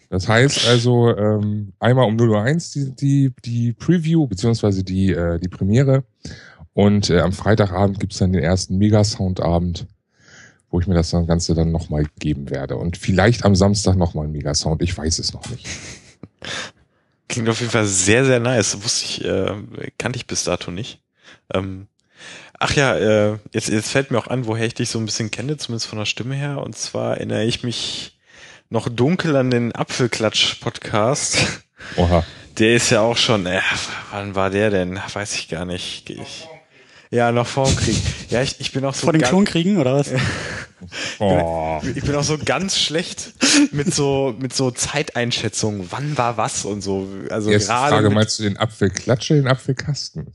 Das 0.10 0.28
heißt 0.28 0.68
also 0.68 1.16
ähm, 1.16 1.72
einmal 1.80 2.08
um 2.08 2.18
0 2.18 2.30
Uhr 2.30 2.42
1 2.42 2.72
die, 2.72 2.96
die, 2.96 3.34
die 3.46 3.74
Preview 3.74 4.28
beziehungsweise 4.28 4.84
die, 4.84 5.12
äh, 5.12 5.40
die 5.40 5.50
Premiere 5.50 6.04
und 6.78 7.10
äh, 7.10 7.22
am 7.22 7.34
Freitagabend 7.34 8.00
gibt's 8.00 8.20
dann 8.20 8.34
den 8.34 8.44
ersten 8.44 8.78
Mega-Sound-Abend, 8.78 9.88
wo 10.70 10.80
ich 10.80 10.86
mir 10.86 10.94
das 10.94 11.10
dann 11.10 11.26
Ganze 11.26 11.56
dann 11.56 11.72
nochmal 11.72 12.06
geben 12.20 12.52
werde. 12.52 12.76
Und 12.76 12.98
vielleicht 12.98 13.46
am 13.46 13.56
Samstag 13.56 13.96
nochmal 13.96 14.28
ein 14.28 14.32
Mega-Sound, 14.32 14.84
ich 14.84 14.96
weiß 14.96 15.18
es 15.18 15.34
noch 15.34 15.50
nicht. 15.50 15.66
Klingt 17.30 17.50
auf 17.50 17.62
jeden 17.62 17.72
Fall 17.72 17.88
sehr, 17.88 18.26
sehr 18.26 18.40
nice. 18.40 18.84
Wusste 18.84 19.06
ich, 19.06 19.26
äh, 19.26 19.56
kannte 19.98 20.18
ich 20.18 20.28
bis 20.28 20.44
dato 20.44 20.70
nicht. 20.70 21.02
Ähm, 21.52 21.88
ach 22.60 22.76
ja, 22.76 22.96
äh, 22.96 23.40
jetzt, 23.54 23.70
jetzt 23.70 23.90
fällt 23.90 24.12
mir 24.12 24.20
auch 24.20 24.28
an, 24.28 24.46
woher 24.46 24.68
ich 24.68 24.76
dich 24.76 24.92
so 24.92 25.00
ein 25.00 25.06
bisschen 25.06 25.32
kenne, 25.32 25.58
zumindest 25.58 25.88
von 25.88 25.98
der 25.98 26.06
Stimme 26.06 26.36
her. 26.36 26.62
Und 26.62 26.78
zwar 26.78 27.18
erinnere 27.18 27.46
ich 27.46 27.64
mich 27.64 28.20
noch 28.70 28.88
dunkel 28.88 29.36
an 29.36 29.50
den 29.50 29.74
Apfelklatsch-Podcast. 29.74 31.64
Oha. 31.96 32.24
Der 32.60 32.76
ist 32.76 32.92
ja 32.92 33.02
auch 33.02 33.18
schon, 33.18 33.48
äh, 33.48 33.62
wann 34.12 34.36
war 34.36 34.52
der 34.52 34.70
denn? 34.70 35.00
Weiß 35.12 35.34
ich 35.34 35.50
gar 35.50 35.66
nicht. 35.66 36.12
Ich, 36.12 36.48
ja, 37.12 37.32
noch 37.32 37.48
vorm 37.48 37.76
Krieg. 37.76 37.98
Ja, 38.30 38.42
ich, 38.42 38.60
ich 38.60 38.72
bin 38.72 38.84
auch 38.86 38.94
so 38.94 39.06
Vor 39.06 39.14
den 39.14 39.22
Klonkriegen 39.22 39.78
oder 39.78 39.96
was? 39.96 40.12
Oh. 41.20 41.82
ich 41.96 42.04
bin 42.04 42.14
auch 42.14 42.24
so 42.24 42.38
ganz 42.38 42.78
schlecht 42.78 43.34
mit 43.72 43.92
so 43.92 44.36
mit 44.38 44.54
so 44.54 44.70
Zeiteinschätzungen. 44.70 45.88
Wann 45.90 46.16
war 46.20 46.38
was 46.38 46.66
und 46.66 46.82
so. 46.82 47.08
Also 47.32 47.50
Erste 47.50 47.70
gerade 47.72 47.96
Frage, 47.96 48.10
meinst 48.12 48.38
du 48.38 48.44
den 48.44 48.58
Apfelklatsche, 48.58 49.34
den 49.34 49.48
Apfelkasten? 49.48 50.32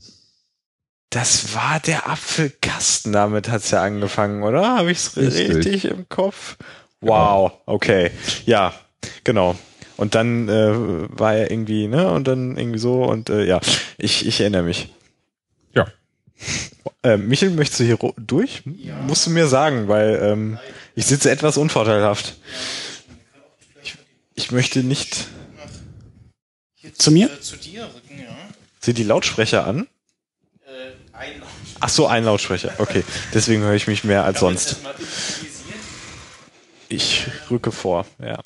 Das 1.09 1.55
war 1.55 1.79
der 1.79 2.09
Apfelkasten, 2.09 3.13
damit 3.13 3.47
hat's 3.47 3.71
ja 3.71 3.83
angefangen, 3.83 4.43
oder? 4.43 4.77
Habe 4.77 4.91
ich's 4.91 5.15
Richtig. 5.15 5.55
richtig 5.55 5.85
im 5.85 6.09
Kopf? 6.09 6.57
Wow, 7.01 7.53
okay. 7.65 8.11
Ja, 8.45 8.73
genau. 9.23 9.55
Und 9.95 10.15
dann 10.15 10.49
äh, 10.49 10.73
war 11.17 11.35
er 11.35 11.51
irgendwie, 11.51 11.87
ne? 11.87 12.11
Und 12.11 12.27
dann 12.27 12.57
irgendwie 12.57 12.79
so 12.79 13.03
und 13.03 13.29
äh, 13.29 13.45
ja, 13.45 13.61
ich, 13.97 14.25
ich 14.25 14.41
erinnere 14.41 14.63
mich. 14.63 14.89
Ja. 17.03 17.13
Äh, 17.13 17.17
Michel, 17.17 17.49
möchtest 17.49 17.81
du 17.81 17.83
hier 17.83 17.97
durch? 18.17 18.63
Musst 19.07 19.25
du 19.25 19.29
mir 19.29 19.47
sagen, 19.47 19.87
weil 19.87 20.19
ähm, 20.23 20.59
ich 20.95 21.05
sitze 21.05 21.31
etwas 21.31 21.57
unvorteilhaft. 21.57 22.35
Ich, 23.83 23.95
ich 24.35 24.51
möchte 24.51 24.83
nicht. 24.83 25.27
Zu 26.97 27.11
mir? 27.11 27.29
Äh, 27.29 27.39
zu 27.41 27.57
dir 27.57 27.83
rücken, 27.83 28.19
ja. 28.19 28.35
Sind 28.79 28.97
die 28.97 29.03
Lautsprecher 29.03 29.65
an? 29.65 29.87
Äh, 30.65 31.17
ein 31.17 31.41
Ach 31.79 31.89
so, 31.89 32.07
ein 32.07 32.23
Lautsprecher. 32.23 32.73
Okay, 32.77 33.03
deswegen 33.33 33.61
höre 33.63 33.73
ich 33.73 33.87
mich 33.87 34.05
mehr 34.05 34.23
als 34.23 34.39
sonst. 34.39 34.77
Ich 36.87 37.27
rücke 37.51 37.73
vor, 37.73 38.05
ja. 38.19 38.39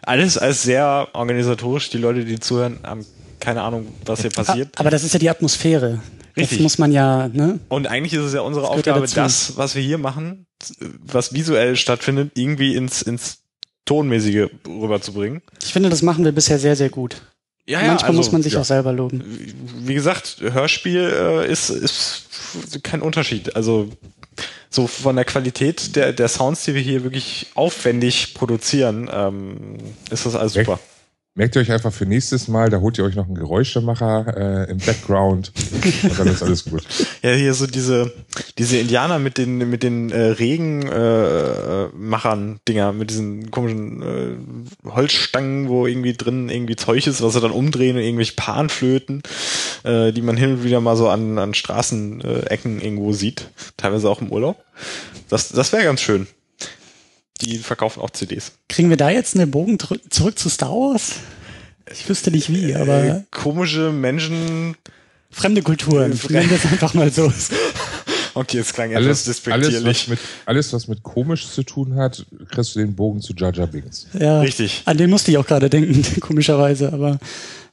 Alles 0.00 0.38
als 0.38 0.62
sehr 0.62 1.08
organisatorisch. 1.12 1.90
Die 1.90 1.98
Leute, 1.98 2.24
die 2.24 2.40
zuhören, 2.40 2.78
haben 2.82 3.04
keine 3.40 3.62
Ahnung, 3.62 3.92
was 4.06 4.22
hier 4.22 4.30
passiert. 4.30 4.78
Aber 4.78 4.90
das 4.90 5.04
ist 5.04 5.12
ja 5.12 5.18
die 5.18 5.28
Atmosphäre. 5.28 6.00
Richtig. 6.38 6.58
Das 6.58 6.62
muss 6.62 6.78
man 6.78 6.92
ja, 6.92 7.28
ne? 7.28 7.60
Und 7.68 7.86
eigentlich 7.86 8.12
ist 8.14 8.24
es 8.24 8.34
ja 8.34 8.40
unsere 8.40 8.66
Das 8.66 8.72
ja 8.72 8.78
Aufgabe, 8.78 9.00
dazu. 9.02 9.14
das, 9.16 9.56
was 9.56 9.74
wir 9.74 9.82
hier 9.82 9.98
machen, 9.98 10.46
was 11.04 11.32
visuell 11.32 11.76
stattfindet, 11.76 12.32
irgendwie 12.34 12.74
ins, 12.74 13.02
ins 13.02 13.38
Tonmäßige 13.84 14.48
rüberzubringen. 14.66 15.42
Ich 15.62 15.72
finde, 15.72 15.88
das 15.88 16.02
machen 16.02 16.24
wir 16.24 16.32
bisher 16.32 16.58
sehr, 16.58 16.76
sehr 16.76 16.90
gut. 16.90 17.22
Ja, 17.66 17.82
Manchmal 17.82 18.12
muss 18.14 18.32
man 18.32 18.42
sich 18.42 18.54
ja. 18.54 18.60
auch 18.60 18.64
selber 18.64 18.92
loben. 18.94 19.22
wie 19.80 19.92
gesagt, 19.92 20.38
Hörspiel 20.40 21.00
äh, 21.02 21.52
ist, 21.52 21.68
ist 21.68 22.28
kein 22.82 23.02
Unterschied. 23.02 23.56
Also 23.56 23.90
so 24.70 24.86
von 24.86 25.16
der 25.16 25.26
Qualität 25.26 25.94
der, 25.94 26.14
der 26.14 26.28
Sounds, 26.28 26.64
die 26.64 26.74
wir 26.74 26.80
hier 26.80 27.04
wirklich 27.04 27.48
aufwendig 27.54 28.32
produzieren, 28.34 29.10
ähm, 29.12 29.76
ist 30.10 30.24
das 30.24 30.34
alles 30.34 30.54
super. 30.54 30.80
Merkt 31.38 31.54
ihr 31.54 31.62
euch 31.62 31.70
einfach 31.70 31.92
für 31.92 32.04
nächstes 32.04 32.48
Mal, 32.48 32.68
da 32.68 32.80
holt 32.80 32.98
ihr 32.98 33.04
euch 33.04 33.14
noch 33.14 33.26
einen 33.26 33.36
Geräuschemacher 33.36 34.66
äh, 34.66 34.72
im 34.72 34.78
Background 34.78 35.52
und 36.02 36.18
dann 36.18 36.26
ist 36.26 36.42
alles 36.42 36.64
gut. 36.64 36.82
Ja, 37.22 37.30
hier 37.30 37.54
so 37.54 37.68
diese, 37.68 38.12
diese 38.58 38.78
Indianer 38.78 39.20
mit 39.20 39.38
den, 39.38 39.58
mit 39.70 39.84
den 39.84 40.10
äh, 40.10 40.20
Regenmachern 40.20 42.56
äh, 42.56 42.58
Dinger, 42.66 42.92
mit 42.92 43.10
diesen 43.10 43.52
komischen 43.52 44.02
äh, 44.02 44.34
Holzstangen, 44.88 45.68
wo 45.68 45.86
irgendwie 45.86 46.14
drin 46.14 46.48
irgendwie 46.48 46.74
Zeug 46.74 47.06
ist, 47.06 47.22
was 47.22 47.34
sie 47.34 47.40
dann 47.40 47.52
umdrehen 47.52 47.94
und 47.94 48.02
irgendwelche 48.02 48.34
Panflöten, 48.34 49.22
äh, 49.84 50.10
die 50.10 50.22
man 50.22 50.36
hin 50.36 50.54
und 50.54 50.64
wieder 50.64 50.80
mal 50.80 50.96
so 50.96 51.08
an, 51.08 51.38
an 51.38 51.54
Straßenecken 51.54 52.80
irgendwo 52.80 53.12
sieht, 53.12 53.46
teilweise 53.76 54.10
auch 54.10 54.20
im 54.20 54.32
Urlaub. 54.32 54.56
Das, 55.28 55.50
das 55.50 55.72
wäre 55.72 55.84
ganz 55.84 56.00
schön. 56.00 56.26
Die 57.40 57.58
verkaufen 57.58 58.00
auch 58.00 58.10
CDs. 58.10 58.52
Kriegen 58.68 58.90
wir 58.90 58.96
da 58.96 59.10
jetzt 59.10 59.34
einen 59.36 59.50
Bogen 59.50 59.78
zurück 59.78 60.38
zu 60.38 60.48
Star 60.48 60.70
Wars? 60.70 61.14
Ich 61.92 62.08
wüsste 62.08 62.30
nicht 62.30 62.52
wie, 62.52 62.74
aber. 62.74 63.04
Äh, 63.04 63.22
komische 63.30 63.92
Menschen. 63.92 64.76
Fremde 65.30 65.62
Kulturen. 65.62 66.18
Nennen 66.30 66.50
wir 66.50 66.56
es 66.56 66.64
einfach 66.66 66.94
mal 66.94 67.10
so. 67.10 67.32
Okay, 68.34 68.58
es 68.58 68.72
klang 68.72 68.94
Alles, 68.94 69.26
etwas 69.26 69.48
alles, 69.48 69.64
despektierlich. 69.64 69.84
was 70.02 70.06
mit, 70.08 70.18
alles, 70.46 70.72
was 70.72 70.86
mit 70.86 71.02
komisch 71.02 71.48
zu 71.48 71.64
tun 71.64 71.96
hat, 71.96 72.24
kriegst 72.50 72.74
du 72.76 72.78
den 72.78 72.94
Bogen 72.94 73.20
zu 73.20 73.32
Jar 73.34 73.52
Jar 73.52 73.66
Binks. 73.66 74.06
Ja, 74.16 74.40
Richtig. 74.40 74.82
An 74.84 74.96
den 74.96 75.10
musste 75.10 75.32
ich 75.32 75.38
auch 75.38 75.46
gerade 75.46 75.68
denken, 75.68 76.04
komischerweise, 76.20 76.92
aber 76.92 77.18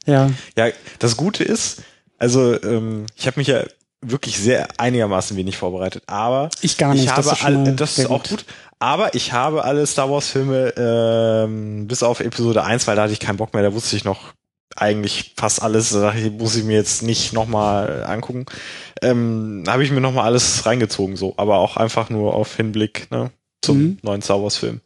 ja. 0.06 0.28
Ja, 0.56 0.68
das 0.98 1.16
Gute 1.16 1.44
ist, 1.44 1.82
also 2.18 2.60
ähm, 2.64 3.06
ich 3.14 3.28
habe 3.28 3.38
mich 3.38 3.46
ja 3.46 3.62
wirklich 4.00 4.38
sehr 4.38 4.66
einigermaßen 4.80 5.36
wenig 5.36 5.56
vorbereitet, 5.56 6.02
aber 6.06 6.50
Ich 6.62 6.76
gar 6.76 6.94
nicht. 6.94 7.04
ich 7.04 7.10
habe 7.10 7.22
das 7.22 7.32
ist, 7.38 7.42
mal 7.44 7.74
das 7.76 7.98
ist 7.98 8.06
auch 8.10 8.24
gut. 8.24 8.44
Aber 8.78 9.14
ich 9.14 9.32
habe 9.32 9.64
alle 9.64 9.86
Star 9.86 10.10
Wars 10.10 10.28
Filme 10.28 10.74
ähm, 10.76 11.86
bis 11.86 12.02
auf 12.02 12.20
Episode 12.20 12.62
1, 12.64 12.86
weil 12.86 12.96
da 12.96 13.02
hatte 13.04 13.12
ich 13.12 13.20
keinen 13.20 13.38
Bock 13.38 13.54
mehr, 13.54 13.62
da 13.62 13.72
wusste 13.72 13.96
ich 13.96 14.04
noch 14.04 14.34
eigentlich 14.74 15.32
fast 15.36 15.62
alles, 15.62 15.90
da 15.90 16.12
muss 16.38 16.56
ich 16.56 16.64
mir 16.64 16.76
jetzt 16.76 17.02
nicht 17.02 17.32
nochmal 17.32 18.04
angucken. 18.04 18.44
Ähm, 19.00 19.64
habe 19.66 19.82
ich 19.82 19.90
mir 19.90 20.02
nochmal 20.02 20.26
alles 20.26 20.66
reingezogen, 20.66 21.16
so, 21.16 21.32
aber 21.38 21.58
auch 21.58 21.78
einfach 21.78 22.10
nur 22.10 22.34
auf 22.34 22.54
Hinblick 22.56 23.10
ne, 23.10 23.30
zum 23.62 23.78
Mhm. 23.78 23.98
neuen 24.02 24.20
Star 24.20 24.42
Wars 24.42 24.56
Film. 24.58 24.82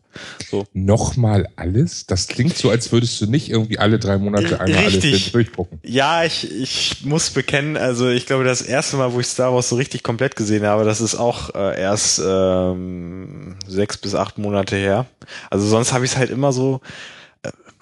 So. 0.50 0.66
Nochmal 0.72 1.48
alles? 1.56 2.06
Das 2.06 2.28
klingt 2.28 2.56
so, 2.56 2.70
als 2.70 2.92
würdest 2.92 3.20
du 3.20 3.26
nicht 3.26 3.50
irgendwie 3.50 3.78
alle 3.78 3.98
drei 3.98 4.18
Monate 4.18 4.60
einmal 4.60 4.84
alles 4.84 4.94
Richtig. 5.02 5.32
durchgucken. 5.32 5.80
Ja, 5.84 6.24
ich, 6.24 6.50
ich 6.50 7.04
muss 7.04 7.30
bekennen, 7.30 7.76
also 7.76 8.08
ich 8.08 8.26
glaube, 8.26 8.44
das 8.44 8.62
erste 8.62 8.96
Mal, 8.96 9.12
wo 9.12 9.20
ich 9.20 9.26
Star 9.26 9.54
Wars 9.54 9.68
so 9.68 9.76
richtig 9.76 10.02
komplett 10.02 10.36
gesehen 10.36 10.64
habe, 10.64 10.84
das 10.84 11.00
ist 11.00 11.14
auch 11.14 11.54
äh, 11.54 11.80
erst 11.80 12.20
ähm, 12.24 13.56
sechs 13.66 13.96
bis 13.98 14.14
acht 14.14 14.38
Monate 14.38 14.76
her. 14.76 15.06
Also 15.50 15.66
sonst 15.66 15.92
habe 15.92 16.04
ich 16.04 16.12
es 16.12 16.16
halt 16.16 16.30
immer 16.30 16.52
so 16.52 16.80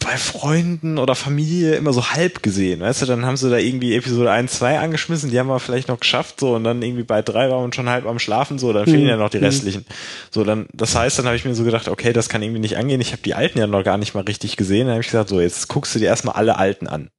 bei 0.08 0.16
Freunden 0.16 0.96
oder 0.96 1.14
Familie 1.14 1.74
immer 1.74 1.92
so 1.92 2.12
halb 2.12 2.42
gesehen, 2.42 2.80
weißt 2.80 3.02
du, 3.02 3.06
dann 3.06 3.26
haben 3.26 3.36
sie 3.36 3.50
da 3.50 3.58
irgendwie 3.58 3.94
Episode 3.94 4.30
1, 4.30 4.52
2 4.52 4.78
angeschmissen, 4.78 5.30
die 5.30 5.38
haben 5.38 5.48
wir 5.48 5.60
vielleicht 5.60 5.88
noch 5.88 6.00
geschafft, 6.00 6.40
so, 6.40 6.54
und 6.54 6.64
dann 6.64 6.80
irgendwie 6.80 7.02
bei 7.02 7.20
drei 7.20 7.50
waren 7.50 7.68
wir 7.68 7.74
schon 7.74 7.90
halb 7.90 8.06
am 8.06 8.18
Schlafen, 8.18 8.58
so, 8.58 8.72
dann 8.72 8.86
fehlen 8.86 9.02
Mhm. 9.02 9.08
ja 9.08 9.16
noch 9.18 9.28
die 9.28 9.36
Mhm. 9.36 9.44
restlichen. 9.44 9.84
So, 10.30 10.44
dann, 10.44 10.66
das 10.72 10.94
heißt, 10.96 11.18
dann 11.18 11.26
habe 11.26 11.36
ich 11.36 11.44
mir 11.44 11.54
so 11.54 11.62
gedacht, 11.62 11.88
okay, 11.88 12.14
das 12.14 12.30
kann 12.30 12.42
irgendwie 12.42 12.60
nicht 12.60 12.78
angehen, 12.78 13.02
ich 13.02 13.12
habe 13.12 13.20
die 13.20 13.34
alten 13.34 13.58
ja 13.58 13.66
noch 13.66 13.84
gar 13.84 13.98
nicht 13.98 14.14
mal 14.14 14.22
richtig 14.24 14.56
gesehen, 14.56 14.86
dann 14.86 14.94
habe 14.94 15.02
ich 15.02 15.08
gesagt, 15.08 15.28
so, 15.28 15.40
jetzt 15.42 15.68
guckst 15.68 15.94
du 15.94 15.98
dir 15.98 16.06
erstmal 16.06 16.36
alle 16.36 16.56
alten 16.56 16.86
an. 16.86 17.10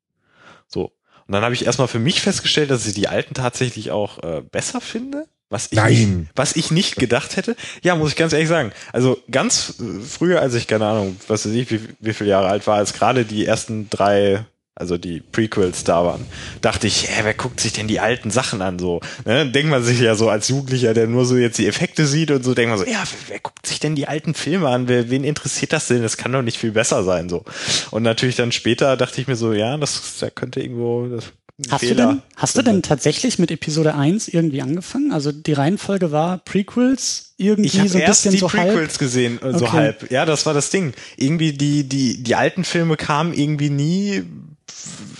So. 0.68 0.86
Und 1.28 1.34
dann 1.34 1.44
habe 1.44 1.54
ich 1.54 1.66
erstmal 1.68 1.88
für 1.88 2.00
mich 2.00 2.22
festgestellt, 2.22 2.72
dass 2.72 2.88
ich 2.88 2.96
die 2.96 3.08
alten 3.08 3.36
tatsächlich 3.36 3.92
auch 3.92 4.18
äh, 4.24 4.42
besser 4.42 4.82
finde. 4.82 5.28
Was 5.50 5.68
ich, 5.72 5.78
Nein. 5.78 6.20
Nicht, 6.20 6.32
was 6.36 6.56
ich 6.56 6.70
nicht 6.70 6.98
gedacht 6.98 7.36
hätte. 7.36 7.56
Ja, 7.82 7.96
muss 7.96 8.12
ich 8.12 8.16
ganz 8.16 8.34
ehrlich 8.34 8.48
sagen. 8.48 8.72
Also 8.94 9.18
ganz 9.32 9.76
früher, 10.08 10.42
als 10.42 10.54
ich, 10.54 10.68
keine 10.68 10.86
Ahnung, 10.86 11.18
was 11.28 11.46
weiß 11.46 11.54
ich, 11.54 11.72
wie, 11.72 11.82
wie 12.00 12.14
viele 12.14 12.30
Jahre 12.30 12.48
alt 12.48 12.68
war, 12.68 12.78
als 12.78 12.94
gerade 12.94 13.26
die 13.26 13.48
ersten 13.48 13.90
drei, 13.90 14.46
also 14.76 15.00
die 15.00 15.22
Prequels 15.22 15.84
da 15.84 16.06
waren, 16.06 16.24
dachte 16.62 16.86
ich, 16.86 17.10
hä, 17.10 17.22
wer 17.24 17.34
guckt 17.34 17.60
sich 17.60 17.74
denn 17.74 17.88
die 17.88 18.00
alten 18.00 18.30
Sachen 18.30 18.62
an 18.62 18.78
so? 18.78 19.02
Ne? 19.26 19.48
Denkt 19.48 19.72
man 19.72 19.84
sich 19.84 20.00
ja 20.00 20.14
so 20.14 20.30
als 20.30 20.50
Jugendlicher, 20.50 20.94
der 20.94 21.08
nur 21.08 21.26
so 21.26 21.36
jetzt 21.36 21.58
die 21.58 21.68
Effekte 21.68 22.06
sieht 22.06 22.30
und 22.30 22.44
so, 22.44 22.54
denkt 22.54 22.70
man 22.70 22.78
so, 22.78 22.86
ja, 22.86 23.04
wer, 23.04 23.30
wer 23.30 23.40
guckt 23.40 23.66
sich 23.66 23.80
denn 23.80 23.96
die 23.96 24.08
alten 24.08 24.36
Filme 24.36 24.70
an? 24.70 24.88
Wer, 24.88 25.10
wen 25.10 25.24
interessiert 25.24 25.74
das 25.74 25.88
denn? 25.88 26.04
Das 26.04 26.18
kann 26.18 26.32
doch 26.32 26.44
nicht 26.44 26.60
viel 26.60 26.72
besser 26.72 27.04
sein 27.04 27.28
so. 27.28 27.44
Und 27.90 28.04
natürlich 28.04 28.36
dann 28.36 28.52
später 28.52 28.96
dachte 28.98 29.20
ich 29.20 29.28
mir 29.28 29.36
so, 29.36 29.52
ja, 29.54 29.76
das, 29.78 30.20
da 30.20 30.30
könnte 30.30 30.62
irgendwo 30.62 31.08
das, 31.08 31.34
Hast 31.70 31.84
du, 31.84 31.88
Fehler 31.88 32.08
denn, 32.08 32.22
hast 32.38 32.58
du 32.58 32.62
denn 32.62 32.82
tatsächlich 32.82 33.38
mit 33.38 33.52
Episode 33.52 33.94
1 33.96 34.30
irgendwie 34.30 34.62
angefangen? 34.62 35.12
Also 35.12 35.32
die 35.32 35.54
Reihenfolge 35.54 36.12
war 36.12 36.38
Prequels, 36.38 37.34
irgendwie 37.38 37.88
so 37.88 37.98
ein 37.98 38.02
erst 38.04 38.24
bisschen 38.24 38.32
die 38.32 38.38
so 38.38 38.48
Prequels 38.48 38.92
halb. 38.94 39.00
gesehen, 39.00 39.42
äh, 39.42 39.58
so 39.58 39.66
Okay. 39.66 39.76
halb. 39.78 40.12
Ja, 40.12 40.26
das 40.26 40.46
war 40.46 40.54
das 40.54 40.70
Ding. 40.70 40.94
Irgendwie 41.18 41.52
die 41.54 41.84
die 41.84 42.24
die 42.24 42.36
alten 42.36 42.64
Filme 42.64 42.96
kamen 42.96 43.34
irgendwie 43.34 43.70
nie 43.70 44.24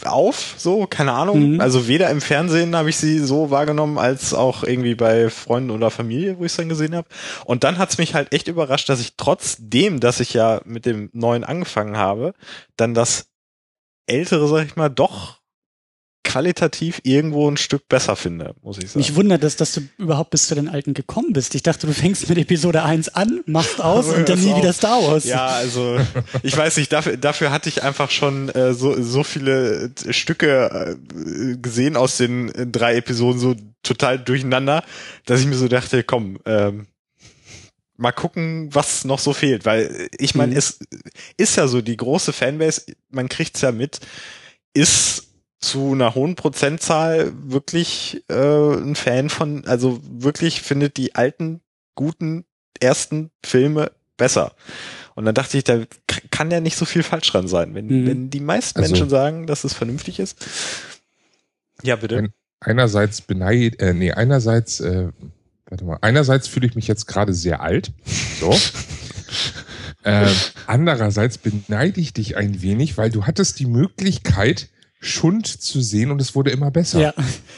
auf, 0.06 0.56
so 0.58 0.88
keine 0.88 1.12
Ahnung. 1.12 1.54
Mhm. 1.56 1.62
Also 1.62 1.88
weder 1.88 2.10
im 2.10 2.22
Fernsehen 2.22 2.76
habe 2.76 2.90
ich 2.90 2.98
sie 2.98 3.20
so 3.20 3.50
wahrgenommen 3.52 3.98
als 3.98 4.34
auch 4.34 4.64
irgendwie 4.64 4.96
bei 4.96 5.30
Freunden 5.30 5.72
oder 5.72 5.92
Familie, 5.92 6.38
wo 6.40 6.46
ich 6.46 6.52
es 6.54 6.58
dann 6.58 6.70
gesehen 6.70 6.96
habe. 6.96 7.08
Und 7.46 7.64
dann 7.66 7.78
hat's 7.78 7.98
mich 7.98 8.14
halt 8.14 8.32
echt 8.34 8.48
überrascht, 8.48 8.88
dass 8.88 9.02
ich 9.02 9.16
trotzdem, 9.18 10.00
dass 10.00 10.20
ich 10.22 10.34
ja 10.34 10.62
mit 10.64 10.86
dem 10.86 11.10
neuen 11.12 11.44
angefangen 11.44 11.98
habe, 11.98 12.34
dann 12.78 12.94
das 12.94 13.26
ältere, 14.08 14.48
sag 14.48 14.66
ich 14.66 14.76
mal, 14.78 14.90
doch 14.90 15.39
qualitativ 16.30 17.00
irgendwo 17.04 17.50
ein 17.50 17.58
Stück 17.58 17.88
besser 17.90 18.16
finde, 18.16 18.54
muss 18.62 18.78
ich 18.78 18.86
sagen. 18.90 19.00
Mich 19.00 19.16
wundert 19.16 19.44
es, 19.44 19.56
dass 19.56 19.74
du 19.74 19.82
überhaupt 19.98 20.30
bis 20.30 20.48
zu 20.48 20.56
den 20.56 20.70
alten 20.70 20.94
gekommen 20.94 21.34
bist. 21.34 21.56
Ich 21.56 21.64
dachte, 21.64 21.88
du 21.88 21.94
fängst 21.94 22.30
mit 22.30 22.38
Episode 22.38 22.84
1 22.84 23.10
an, 23.10 23.42
machst 23.46 23.82
aus 23.82 24.08
und 24.08 24.30
dann 24.30 24.40
nie 24.40 24.52
auf. 24.54 24.58
wieder 24.60 24.74
Star 24.74 25.02
Wars. 25.02 25.26
Ja, 25.26 25.48
also 25.48 26.00
ich 26.44 26.56
weiß 26.56 26.78
nicht, 26.78 26.94
dafür, 26.94 27.18
dafür 27.18 27.52
hatte 27.52 27.70
ich 27.70 27.84
einfach 27.84 28.12
schon 28.12 28.50
äh, 28.50 28.74
so, 28.74 29.02
so 29.02 29.24
viele 29.24 29.92
äh, 30.06 30.14
Stücke 30.14 30.98
äh, 30.98 31.58
gesehen 31.58 31.96
aus 31.98 32.18
den 32.18 32.50
äh, 32.54 32.68
drei 32.68 32.96
Episoden 32.98 33.40
so 33.40 33.56
total 33.84 34.20
durcheinander, 34.20 34.84
dass 35.26 35.40
ich 35.42 35.48
mir 35.48 35.56
so 35.56 35.68
dachte, 35.68 36.04
komm, 36.04 36.38
ähm, 36.46 36.88
mal 37.98 38.12
gucken, 38.12 38.70
was 38.74 39.04
noch 39.04 39.20
so 39.20 39.34
fehlt, 39.34 39.66
weil 39.66 40.08
ich 40.18 40.36
meine, 40.36 40.52
Mhm. 40.54 40.58
es 40.58 40.80
ist 41.38 41.58
ja 41.58 41.68
so 41.68 41.82
die 41.82 41.98
große 41.98 42.32
Fanbase, 42.34 42.84
man 43.10 43.28
kriegt's 43.28 43.62
ja 43.62 43.72
mit, 43.74 44.00
ist 44.74 45.29
zu 45.60 45.92
einer 45.94 46.16
hohen 46.16 46.36
Prozentzahl 46.36 47.32
wirklich 47.44 48.24
äh, 48.30 48.34
ein 48.78 48.96
Fan 48.96 49.30
von, 49.30 49.66
also 49.66 50.00
wirklich 50.10 50.62
findet 50.62 50.98
die 50.98 51.16
alten 51.16 51.62
guten 51.96 52.46
ersten 52.80 53.30
Filme 53.46 53.92
besser. 54.18 54.54
Und 55.16 55.26
dann 55.26 55.36
dachte 55.36 55.58
ich, 55.58 55.66
da 55.66 55.82
kann 56.32 56.50
ja 56.50 56.62
nicht 56.62 56.78
so 56.78 56.86
viel 56.86 57.04
falsch 57.04 57.30
dran 57.32 57.48
sein, 57.50 57.76
wenn, 57.76 57.88
Mhm. 57.88 58.08
wenn 58.08 58.30
die 58.30 58.40
meisten 58.40 58.80
Also- 58.80 58.92
Menschen 58.94 59.10
sagen, 59.10 59.48
dass 59.48 59.66
es 59.66 59.74
vernünftig 59.74 60.20
ist. 60.20 60.38
Ja, 61.84 61.96
bitte. 61.98 62.18
Ein- 62.18 62.34
Einerseits 62.62 63.22
beneid, 63.22 63.80
äh, 63.82 63.94
nee, 63.94 64.12
einerseits, 64.12 64.82
äh, 64.82 65.08
warte 65.70 65.86
mal, 65.86 65.98
einerseits 66.02 66.50
fühle 66.50 66.68
ich 66.68 66.76
mich 66.76 66.88
jetzt 66.90 67.06
gerade 67.06 67.34
sehr 67.34 67.62
alt. 67.62 67.92
So. 68.42 68.52
äh, 70.04 70.28
andererseits 70.68 71.38
beneide 71.38 72.02
ich 72.02 72.12
dich 72.14 72.36
ein 72.36 72.62
wenig, 72.62 72.98
weil 72.98 73.12
du 73.12 73.26
hattest 73.26 73.60
die 73.60 73.66
Möglichkeit, 73.66 74.68
Schund 75.00 75.48
zu 75.48 75.82
sehen 75.82 76.12
und 76.12 76.22
es 76.22 76.36
wurde 76.36 76.52
immer 76.52 76.72
besser. 76.72 77.00
ja. 77.00 77.14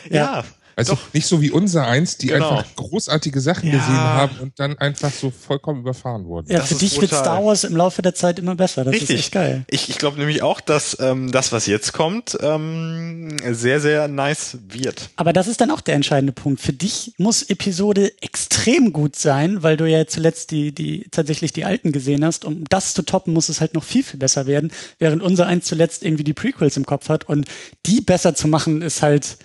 ja, 0.10 0.44
Also 0.82 0.96
doch. 0.96 1.14
nicht 1.14 1.26
so 1.28 1.42
wie 1.42 1.52
unser 1.52 1.88
eins, 1.88 2.18
die 2.18 2.28
Genau. 2.28 2.50
einfach 2.58 2.66
großartige 2.76 3.40
Sachen 3.42 3.68
Ja. 3.70 3.78
gesehen 3.78 3.94
haben 3.98 4.38
und 4.40 4.60
dann 4.60 4.78
einfach 4.78 5.12
so 5.12 5.32
vollkommen 5.32 5.82
überfahren 5.82 6.26
wurden. 6.26 6.52
Ja, 6.52 6.60
Das 6.60 6.70
für 6.70 6.76
dich 6.76 7.00
wird 7.00 7.12
brutal. 7.12 7.24
Star 7.26 7.46
Wars 7.46 7.64
im 7.64 7.76
Laufe 7.76 8.02
der 8.02 8.14
Zeit 8.16 8.40
immer 8.40 8.56
besser. 8.56 8.84
Das 8.84 8.94
Richtig. 8.94 9.10
ist 9.12 9.20
echt 9.20 9.32
geil. 9.34 9.66
Ich, 9.70 9.90
ich 9.90 9.98
glaube 9.98 10.18
nämlich 10.20 10.42
auch, 10.44 10.62
dass 10.62 10.98
ähm, 11.00 11.32
das, 11.32 11.52
was 11.52 11.66
jetzt 11.68 11.94
kommt, 11.94 12.38
ähm, 12.42 13.38
sehr, 13.52 13.80
sehr 13.80 14.08
nice 14.08 14.58
wird. 14.70 15.10
Aber 15.16 15.34
das 15.34 15.48
ist 15.48 15.62
dann 15.62 15.72
auch 15.72 15.82
der 15.82 15.96
entscheidende 15.96 16.34
Punkt. 16.34 16.62
Für 16.62 16.74
dich 16.74 17.14
muss 17.18 17.44
Episode 17.44 18.12
extrem 18.22 18.94
gut 18.94 19.16
sein, 19.16 19.64
weil 19.64 19.78
du 19.78 19.86
ja 19.90 20.06
zuletzt 20.08 20.52
die, 20.52 20.74
die, 20.74 21.08
tatsächlich 21.12 21.54
die 21.54 21.66
alten 21.66 21.92
gesehen 21.92 22.26
hast. 22.26 22.46
Um 22.46 22.64
das 22.70 22.94
zu 22.94 23.02
toppen, 23.04 23.34
muss 23.34 23.50
es 23.50 23.62
halt 23.62 23.74
noch 23.74 23.84
viel, 23.84 24.04
viel 24.04 24.20
besser 24.20 24.46
werden. 24.48 24.72
Während 25.00 25.22
unser 25.22 25.48
eins 25.48 25.66
zuletzt 25.66 26.04
irgendwie 26.04 26.24
die 26.24 26.34
Prequels 26.34 26.78
im 26.78 26.86
Kopf 26.86 27.10
hat. 27.10 27.28
Und 27.30 27.48
die 27.86 28.02
besser 28.02 28.36
zu 28.36 28.48
machen, 28.48 28.82
ist 28.82 29.02
halt 29.02 29.38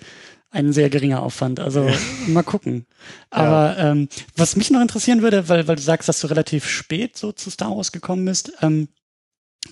ein 0.49 0.73
sehr 0.73 0.89
geringer 0.89 1.21
Aufwand. 1.23 1.59
Also 1.59 1.89
mal 2.27 2.43
gucken. 2.43 2.85
Aber 3.29 3.77
ähm, 3.77 4.09
was 4.35 4.55
mich 4.55 4.71
noch 4.71 4.81
interessieren 4.81 5.21
würde, 5.21 5.49
weil, 5.49 5.67
weil 5.67 5.75
du 5.75 5.81
sagst, 5.81 6.07
dass 6.09 6.21
du 6.21 6.27
relativ 6.27 6.67
spät 6.67 7.17
so 7.17 7.31
zu 7.31 7.49
Star 7.49 7.75
Wars 7.75 7.91
gekommen 7.91 8.25
bist, 8.25 8.51
ähm, 8.61 8.87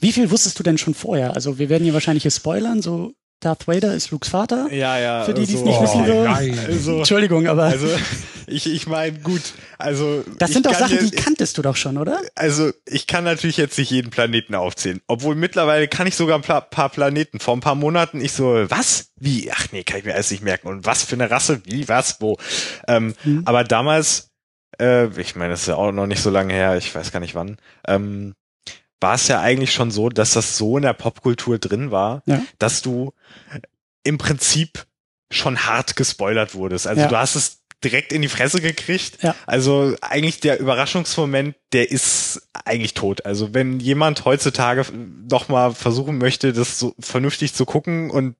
wie 0.01 0.11
viel 0.11 0.29
wusstest 0.31 0.59
du 0.59 0.63
denn 0.63 0.77
schon 0.77 0.93
vorher? 0.93 1.33
Also 1.35 1.57
wir 1.57 1.69
werden 1.69 1.83
hier 1.83 1.93
wahrscheinlich 1.93 2.23
hier 2.23 2.31
spoilern, 2.31 2.81
so 2.81 3.13
Darth 3.45 3.67
Vader 3.67 3.93
ist 3.93 4.11
Lukes 4.11 4.29
Vater. 4.29 4.67
Ja, 4.71 4.97
ja. 4.99 5.23
Für 5.23 5.33
die, 5.33 5.45
die 5.45 5.53
es 5.53 5.59
so- 5.59 5.65
nicht 5.65 5.79
wissen, 5.81 6.05
so. 6.05 6.23
nein. 6.23 6.59
Also, 6.67 6.97
Entschuldigung, 6.97 7.47
aber 7.47 7.63
also 7.63 7.87
ich, 8.47 8.65
ich 8.71 8.87
meine, 8.87 9.19
gut, 9.19 9.41
also. 9.77 10.23
das 10.37 10.49
ich 10.49 10.53
sind 10.55 10.65
doch 10.65 10.71
kann 10.71 10.89
Sachen, 10.89 10.97
die 10.99 11.05
jetzt- 11.05 11.23
kanntest 11.23 11.57
du 11.57 11.61
doch 11.61 11.75
schon, 11.75 11.97
oder? 11.97 12.19
Also 12.35 12.71
ich 12.85 13.05
kann 13.07 13.23
natürlich 13.23 13.57
jetzt 13.57 13.77
nicht 13.77 13.91
jeden 13.91 14.09
Planeten 14.09 14.55
aufzählen. 14.55 15.01
Obwohl 15.07 15.35
mittlerweile 15.35 15.87
kann 15.87 16.07
ich 16.07 16.15
sogar 16.15 16.37
ein 16.37 16.41
paar 16.69 16.89
Planeten. 16.89 17.39
Vor 17.39 17.55
ein 17.55 17.59
paar 17.61 17.75
Monaten 17.75 18.19
ich 18.21 18.33
so, 18.33 18.65
was? 18.69 19.11
Wie? 19.17 19.51
Ach 19.51 19.67
nee, 19.71 19.83
kann 19.83 19.99
ich 19.99 20.05
mir 20.05 20.13
alles 20.15 20.31
nicht 20.31 20.43
merken. 20.43 20.67
Und 20.67 20.85
was 20.85 21.03
für 21.03 21.15
eine 21.15 21.29
Rasse? 21.29 21.61
Wie? 21.65 21.87
Was? 21.87 22.19
Wo? 22.21 22.37
Ähm, 22.87 23.13
Mhm. 23.23 23.43
Aber 23.45 23.63
damals, 23.63 24.29
äh, 24.81 25.07
ich 25.19 25.35
meine, 25.35 25.51
das 25.51 25.61
ist 25.61 25.67
ja 25.67 25.75
auch 25.75 25.91
noch 25.91 26.07
nicht 26.07 26.21
so 26.21 26.29
lange 26.29 26.53
her, 26.53 26.75
ich 26.77 26.93
weiß 26.93 27.11
gar 27.11 27.19
nicht 27.19 27.35
wann, 27.35 27.57
ähm, 27.87 28.33
war 29.05 29.13
es 29.13 29.27
ja 29.27 29.39
eigentlich 29.39 29.71
schon 29.71 29.91
so, 29.91 30.09
dass 30.09 30.31
das 30.33 30.57
so 30.57 30.77
in 30.77 30.81
der 30.83 30.93
Popkultur 30.93 31.59
drin 31.59 31.91
war, 31.91 32.23
Ja. 32.25 32.41
dass 32.57 32.81
du 32.81 33.13
im 34.03 34.17
Prinzip 34.17 34.85
schon 35.29 35.59
hart 35.59 35.95
gespoilert 35.95 36.55
wurdest. 36.55 36.87
Also 36.87 37.01
Ja. 37.03 37.07
du 37.07 37.15
hast 37.15 37.35
es 37.35 37.59
direkt 37.83 38.11
in 38.11 38.23
die 38.23 38.29
Fresse 38.29 38.61
gekriegt. 38.61 39.21
Ja. 39.21 39.35
Also 39.45 39.95
eigentlich 40.01 40.39
der 40.39 40.59
Überraschungsmoment, 40.59 41.55
der 41.71 41.91
ist 41.91 42.47
eigentlich 42.65 42.95
tot. 42.95 43.27
Also 43.27 43.53
wenn 43.53 43.79
jemand 43.79 44.25
heutzutage 44.25 44.85
doch 45.27 45.49
mal 45.49 45.75
versuchen 45.75 46.17
möchte, 46.17 46.51
das 46.51 46.79
so 46.79 46.95
vernünftig 46.99 47.53
zu 47.53 47.65
gucken 47.65 48.09
und 48.09 48.35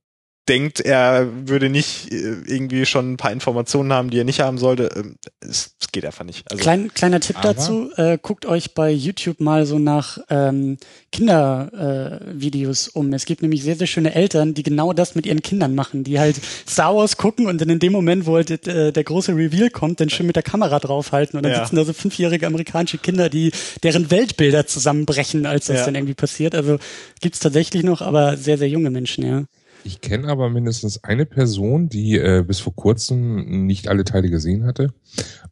denkt, 0.48 0.80
er 0.80 1.28
würde 1.48 1.68
nicht 1.68 2.12
äh, 2.12 2.16
irgendwie 2.46 2.86
schon 2.86 3.12
ein 3.12 3.16
paar 3.16 3.32
Informationen 3.32 3.92
haben, 3.92 4.10
die 4.10 4.18
er 4.18 4.24
nicht 4.24 4.40
haben 4.40 4.58
sollte, 4.58 4.90
ähm, 4.96 5.16
es, 5.40 5.74
es 5.80 5.92
geht 5.92 6.04
einfach 6.06 6.24
nicht. 6.24 6.50
Also 6.50 6.62
Klein, 6.62 6.92
kleiner 6.94 7.20
Tipp 7.20 7.36
dazu, 7.42 7.90
äh, 7.96 8.18
guckt 8.20 8.46
euch 8.46 8.74
bei 8.74 8.90
YouTube 8.90 9.40
mal 9.40 9.66
so 9.66 9.78
nach 9.78 10.18
ähm, 10.30 10.76
Kindervideos 11.12 12.88
äh, 12.88 12.90
um. 12.98 13.12
Es 13.12 13.24
gibt 13.24 13.42
nämlich 13.42 13.62
sehr, 13.62 13.76
sehr 13.76 13.86
schöne 13.86 14.14
Eltern, 14.14 14.54
die 14.54 14.62
genau 14.62 14.92
das 14.92 15.14
mit 15.14 15.26
ihren 15.26 15.42
Kindern 15.42 15.74
machen, 15.74 16.04
die 16.04 16.18
halt 16.18 16.36
Star 16.68 16.94
Wars 16.94 17.16
gucken 17.16 17.46
und 17.46 17.60
dann 17.60 17.68
in 17.70 17.78
dem 17.78 17.92
Moment, 17.92 18.26
wo 18.26 18.34
halt 18.36 18.66
äh, 18.66 18.92
der 18.92 19.04
große 19.04 19.32
Reveal 19.34 19.70
kommt, 19.70 20.00
dann 20.00 20.10
schön 20.10 20.26
mit 20.26 20.36
der 20.36 20.42
Kamera 20.42 20.78
draufhalten 20.78 21.36
und 21.36 21.42
dann 21.42 21.52
Ja. 21.52 21.64
sitzen 21.64 21.76
da 21.76 21.84
so 21.84 21.92
fünfjährige 21.92 22.46
amerikanische 22.46 22.98
Kinder, 22.98 23.28
die 23.28 23.52
deren 23.82 24.10
Weltbilder 24.10 24.66
zusammenbrechen, 24.66 25.46
als 25.46 25.66
das 25.66 25.78
Ja. 25.78 25.84
dann 25.86 25.94
irgendwie 25.94 26.14
passiert. 26.14 26.54
Also 26.54 26.78
gibt's 27.20 27.40
tatsächlich 27.40 27.82
noch, 27.82 28.00
aber 28.02 28.36
sehr, 28.36 28.58
sehr 28.58 28.68
junge 28.68 28.90
Menschen, 28.90 29.24
ja. 29.26 29.44
Ich 29.86 30.00
kenne 30.00 30.26
aber 30.26 30.50
mindestens 30.50 31.04
eine 31.04 31.26
Person, 31.26 31.88
die 31.88 32.18
äh, 32.18 32.42
bis 32.44 32.58
vor 32.58 32.74
kurzem 32.74 33.66
nicht 33.66 33.86
alle 33.86 34.02
Teile 34.02 34.28
gesehen 34.28 34.64
hatte 34.64 34.92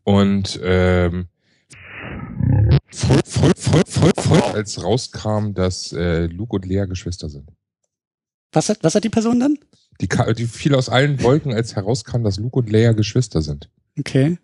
und 0.02 0.58
ähm, 0.60 1.28
voll, 2.90 3.20
voll, 3.24 3.52
voll, 3.56 3.82
voll, 3.86 4.10
voll, 4.16 4.42
als 4.42 4.82
rauskam, 4.82 5.52
dass 5.54 5.92
äh, 5.92 6.26
Luke 6.26 6.56
und 6.56 6.66
Lea 6.66 6.86
Geschwister 6.86 7.28
sind. 7.28 7.48
Was 8.50 8.68
hat, 8.68 8.78
was 8.82 8.96
hat 8.96 9.04
die 9.04 9.08
Person 9.08 9.38
dann? 9.38 9.56
Die, 10.00 10.08
die 10.08 10.46
fiel 10.46 10.74
aus 10.74 10.88
allen 10.88 11.22
Wolken, 11.22 11.52
als 11.52 11.76
herauskam, 11.76 12.24
dass 12.24 12.36
Luke 12.36 12.58
und 12.58 12.68
Leia 12.68 12.90
Geschwister 12.90 13.40
sind. 13.40 13.70
Okay. 13.96 14.38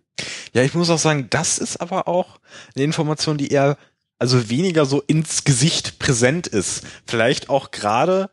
Ja, 0.53 0.63
ich 0.63 0.73
muss 0.73 0.89
auch 0.89 0.99
sagen, 0.99 1.27
das 1.29 1.57
ist 1.57 1.81
aber 1.81 2.07
auch 2.07 2.39
eine 2.75 2.85
Information, 2.85 3.37
die 3.37 3.49
eher, 3.49 3.77
also 4.19 4.49
weniger 4.49 4.85
so 4.85 5.01
ins 5.01 5.43
Gesicht 5.43 5.99
präsent 5.99 6.47
ist. 6.47 6.83
Vielleicht 7.05 7.49
auch 7.49 7.71
gerade, 7.71 8.29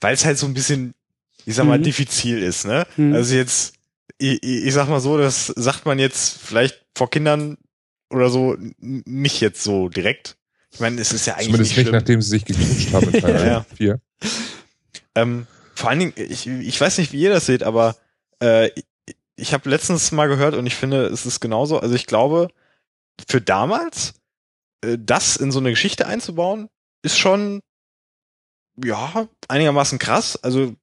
weil 0.00 0.14
es 0.14 0.24
halt 0.24 0.38
so 0.38 0.46
ein 0.46 0.54
bisschen, 0.54 0.94
ich 1.46 1.54
sag 1.54 1.66
mal, 1.66 1.78
Mhm. 1.78 1.82
diffizil 1.84 2.42
ist, 2.42 2.64
ne? 2.66 2.86
Mhm. 2.96 3.14
Also 3.14 3.34
jetzt, 3.34 3.74
ich, 4.18 4.42
ich 4.42 4.72
sag 4.74 4.88
mal 4.88 5.00
so, 5.00 5.18
das 5.18 5.46
sagt 5.46 5.86
man 5.86 5.98
jetzt 5.98 6.38
vielleicht 6.38 6.84
vor 6.94 7.10
Kindern 7.10 7.56
oder 8.10 8.28
so 8.30 8.56
nicht 8.78 9.40
jetzt 9.40 9.62
so 9.62 9.88
direkt. 9.88 10.36
Ich 10.72 10.80
meine, 10.80 11.00
es 11.00 11.12
ist 11.12 11.26
ja 11.26 11.34
eigentlich 11.34 11.46
Zumindest 11.46 11.76
nicht 11.76 11.92
nachdem 11.92 12.22
sie 12.22 12.30
sich 12.30 12.44
geknutscht 12.44 12.92
haben 12.92 13.12
in 13.12 13.20
Teil 13.20 13.34
Ja, 13.34 13.46
ja. 13.46 13.66
4. 13.76 14.00
Ähm, 15.14 15.46
vor 15.74 15.90
allen 15.90 15.98
Dingen, 15.98 16.12
ich, 16.16 16.46
ich 16.46 16.80
weiß 16.80 16.98
nicht, 16.98 17.12
wie 17.12 17.20
ihr 17.20 17.30
das 17.30 17.46
seht, 17.46 17.62
aber 17.62 17.96
äh, 18.42 18.68
ich, 18.68 18.84
ich 19.36 19.52
habe 19.54 19.68
letztens 19.70 20.12
mal 20.12 20.28
gehört 20.28 20.54
und 20.54 20.66
ich 20.66 20.74
finde, 20.74 21.06
es 21.06 21.26
ist 21.26 21.40
genauso. 21.40 21.78
Also 21.80 21.94
ich 21.94 22.06
glaube, 22.06 22.48
für 23.28 23.40
damals, 23.40 24.14
äh, 24.84 24.98
das 25.00 25.36
in 25.36 25.50
so 25.52 25.58
eine 25.58 25.70
Geschichte 25.70 26.06
einzubauen, 26.06 26.68
ist 27.02 27.18
schon 27.18 27.60
ja 28.84 29.28
einigermaßen 29.48 29.98
krass. 29.98 30.38
Also 30.42 30.74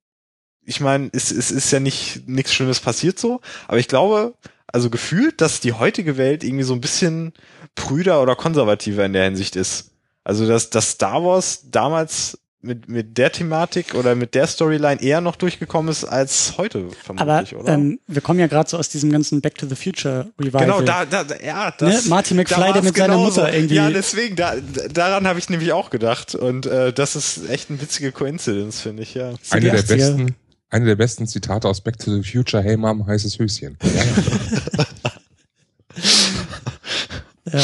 ich 0.64 0.80
meine, 0.80 1.08
es, 1.12 1.30
es 1.30 1.50
ist 1.50 1.70
ja 1.70 1.80
nicht 1.80 2.28
nichts 2.28 2.52
Schlimmes 2.52 2.80
passiert 2.80 3.18
so, 3.18 3.40
aber 3.66 3.78
ich 3.78 3.88
glaube, 3.88 4.34
also 4.66 4.90
gefühlt, 4.90 5.40
dass 5.40 5.60
die 5.60 5.72
heutige 5.72 6.16
Welt 6.16 6.44
irgendwie 6.44 6.64
so 6.64 6.74
ein 6.74 6.80
bisschen 6.80 7.32
prüder 7.74 8.22
oder 8.22 8.36
konservativer 8.36 9.04
in 9.04 9.14
der 9.14 9.24
Hinsicht 9.24 9.56
ist. 9.56 9.92
Also 10.24 10.46
dass, 10.46 10.68
dass 10.68 10.90
Star 10.90 11.24
Wars 11.24 11.70
damals 11.70 12.38
mit, 12.60 12.88
mit 12.88 13.16
der 13.18 13.30
Thematik 13.30 13.94
oder 13.94 14.14
mit 14.16 14.34
der 14.34 14.46
Storyline 14.48 15.00
eher 15.00 15.20
noch 15.20 15.36
durchgekommen 15.36 15.90
ist 15.92 16.04
als 16.04 16.54
heute 16.58 16.88
Aber 17.06 17.16
vermutlich, 17.16 17.54
oder? 17.54 17.72
ähm, 17.74 18.00
wir 18.08 18.20
kommen 18.20 18.40
ja 18.40 18.48
gerade 18.48 18.68
so 18.68 18.76
aus 18.78 18.88
diesem 18.88 19.12
ganzen 19.12 19.40
Back 19.40 19.56
to 19.58 19.66
the 19.68 19.76
Future 19.76 20.30
Revival. 20.40 20.60
genau, 20.62 20.80
da, 20.82 21.04
da, 21.04 21.22
da- 21.24 21.40
ja, 21.40 21.70
das, 21.78 22.04
ne? 22.04 22.10
Marty 22.10 22.34
da 22.34 22.40
McFly, 22.42 22.72
der 22.72 22.82
mit 22.82 22.96
seiner 22.96 23.14
genauso. 23.14 23.40
Mutter 23.42 23.54
irgendwie. 23.54 23.74
Ja, 23.76 23.90
deswegen, 23.90 24.34
da, 24.34 24.56
daran 24.92 25.26
habe 25.28 25.38
ich 25.38 25.48
nämlich 25.50 25.72
auch 25.72 25.90
gedacht. 25.90 26.34
Und 26.34 26.66
äh, 26.66 26.92
das 26.92 27.14
ist 27.14 27.48
echt 27.48 27.70
eine 27.70 27.80
witzige 27.80 28.10
Koinzidenz, 28.10 28.80
finde 28.80 29.04
ich, 29.04 29.14
ja. 29.14 29.34
Eine 29.50 29.70
der 29.70 29.78
80er. 29.80 29.86
besten, 29.96 30.34
eine 30.70 30.84
der 30.84 30.96
besten 30.96 31.26
Zitate 31.28 31.68
aus 31.68 31.80
Back 31.80 31.98
to 31.98 32.10
the 32.20 32.28
Future, 32.28 32.60
Hey 32.62 32.76
Mom, 32.76 33.06
heißes 33.06 33.38
Höschen. 33.38 33.78
Ja. 37.52 37.60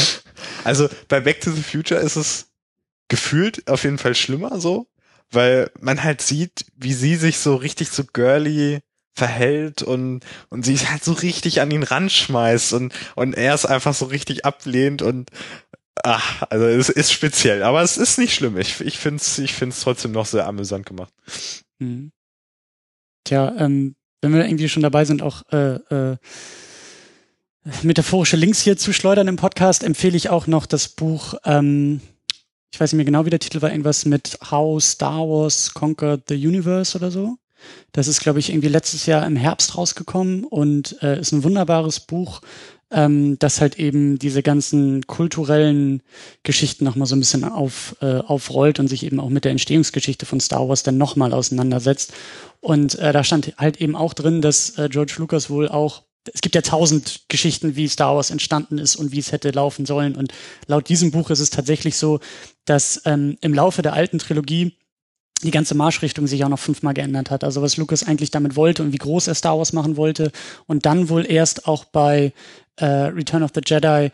Also 0.63 0.89
bei 1.07 1.19
Back 1.19 1.41
to 1.41 1.51
the 1.51 1.61
Future 1.61 1.99
ist 1.99 2.15
es 2.15 2.47
gefühlt 3.07 3.69
auf 3.69 3.83
jeden 3.83 3.97
Fall 3.97 4.15
schlimmer 4.15 4.59
so, 4.59 4.87
weil 5.31 5.71
man 5.79 6.03
halt 6.03 6.21
sieht, 6.21 6.65
wie 6.75 6.93
sie 6.93 7.15
sich 7.15 7.39
so 7.39 7.55
richtig 7.55 7.89
so 7.89 8.03
girly 8.03 8.79
verhält 9.13 9.81
und, 9.81 10.25
und 10.49 10.65
sie 10.65 10.77
halt 10.77 11.03
so 11.03 11.13
richtig 11.13 11.61
an 11.61 11.71
ihn 11.71 11.83
ranschmeißt 11.83 12.73
und, 12.73 12.93
und 13.15 13.33
er 13.33 13.53
es 13.53 13.65
einfach 13.65 13.93
so 13.93 14.05
richtig 14.05 14.45
ablehnt 14.45 15.01
und 15.01 15.29
ach, 16.03 16.43
also 16.49 16.65
es 16.65 16.89
ist 16.89 17.11
speziell, 17.11 17.63
aber 17.63 17.81
es 17.81 17.97
ist 17.97 18.17
nicht 18.17 18.33
schlimm. 18.33 18.57
Ich, 18.57 18.81
ich 18.81 18.97
finde 18.97 19.21
es 19.21 19.37
ich 19.39 19.53
find's 19.53 19.81
trotzdem 19.81 20.11
noch 20.11 20.25
sehr 20.25 20.45
amüsant 20.45 20.85
gemacht. 20.85 21.13
Mhm. 21.79 22.11
Tja, 23.23 23.55
ähm, 23.57 23.95
wenn 24.21 24.33
wir 24.33 24.45
irgendwie 24.45 24.69
schon 24.69 24.83
dabei 24.83 25.05
sind, 25.05 25.21
auch 25.21 25.43
äh, 25.51 25.75
äh, 25.75 26.17
metaphorische 27.83 28.37
Links 28.37 28.61
hier 28.61 28.77
zu 28.77 28.93
schleudern 28.93 29.27
im 29.27 29.37
Podcast, 29.37 29.83
empfehle 29.83 30.17
ich 30.17 30.29
auch 30.29 30.47
noch 30.47 30.65
das 30.65 30.89
Buch, 30.89 31.35
ähm, 31.45 32.01
ich 32.71 32.79
weiß 32.79 32.91
nicht 32.91 32.97
mehr 32.97 33.05
genau, 33.05 33.25
wie 33.25 33.29
der 33.29 33.39
Titel 33.39 33.61
war, 33.61 33.71
irgendwas 33.71 34.05
mit 34.05 34.37
How 34.49 34.83
Star 34.83 35.27
Wars 35.27 35.73
Conquered 35.73 36.23
the 36.27 36.35
Universe 36.35 36.97
oder 36.97 37.11
so. 37.11 37.37
Das 37.91 38.07
ist, 38.07 38.19
glaube 38.19 38.39
ich, 38.39 38.49
irgendwie 38.49 38.67
letztes 38.67 39.05
Jahr 39.05 39.25
im 39.25 39.35
Herbst 39.35 39.77
rausgekommen 39.77 40.43
und 40.43 41.01
äh, 41.01 41.19
ist 41.19 41.31
ein 41.31 41.43
wunderbares 41.43 41.99
Buch, 42.01 42.41
ähm, 42.91 43.39
das 43.39 43.61
halt 43.61 43.79
eben 43.79 44.19
diese 44.19 44.43
ganzen 44.43 45.07
kulturellen 45.07 46.03
Geschichten 46.43 46.83
nochmal 46.85 47.07
so 47.07 47.15
ein 47.15 47.19
bisschen 47.19 47.43
auf, 47.43 47.95
äh, 48.01 48.19
aufrollt 48.19 48.79
und 48.79 48.87
sich 48.87 49.03
eben 49.03 49.19
auch 49.19 49.29
mit 49.29 49.45
der 49.45 49.51
Entstehungsgeschichte 49.51 50.25
von 50.25 50.39
Star 50.39 50.67
Wars 50.67 50.83
dann 50.83 50.97
nochmal 50.97 51.33
auseinandersetzt. 51.33 52.13
Und 52.59 52.95
äh, 52.99 53.13
da 53.13 53.23
stand 53.23 53.53
halt 53.57 53.81
eben 53.81 53.95
auch 53.95 54.13
drin, 54.13 54.41
dass 54.41 54.77
äh, 54.77 54.89
George 54.89 55.15
Lucas 55.17 55.49
wohl 55.49 55.67
auch 55.67 56.03
es 56.33 56.41
gibt 56.41 56.55
ja 56.55 56.61
tausend 56.61 57.21
Geschichten, 57.27 57.75
wie 57.75 57.87
Star 57.87 58.15
Wars 58.15 58.31
entstanden 58.31 58.77
ist 58.77 58.95
und 58.95 59.11
wie 59.11 59.19
es 59.19 59.31
hätte 59.31 59.51
laufen 59.51 59.85
sollen. 59.85 60.15
Und 60.15 60.33
laut 60.67 60.89
diesem 60.89 61.11
Buch 61.11 61.29
ist 61.29 61.39
es 61.39 61.49
tatsächlich 61.49 61.97
so, 61.97 62.19
dass 62.65 63.01
ähm, 63.05 63.37
im 63.41 63.53
Laufe 63.53 63.81
der 63.81 63.93
alten 63.93 64.19
Trilogie 64.19 64.73
die 65.43 65.51
ganze 65.51 65.75
Marschrichtung 65.75 66.27
sich 66.27 66.43
auch 66.43 66.49
noch 66.49 66.59
fünfmal 66.59 66.93
geändert 66.93 67.29
hat. 67.29 67.43
Also 67.43 67.61
was 67.61 67.77
Lucas 67.77 68.03
eigentlich 68.03 68.31
damit 68.31 68.55
wollte 68.55 68.83
und 68.83 68.93
wie 68.93 68.97
groß 68.97 69.27
er 69.27 69.35
Star 69.35 69.57
Wars 69.57 69.73
machen 69.73 69.97
wollte. 69.97 70.31
Und 70.65 70.85
dann 70.85 71.09
wohl 71.09 71.29
erst 71.29 71.67
auch 71.67 71.85
bei 71.85 72.33
äh, 72.77 72.85
Return 72.85 73.43
of 73.43 73.51
the 73.53 73.61
Jedi 73.63 74.11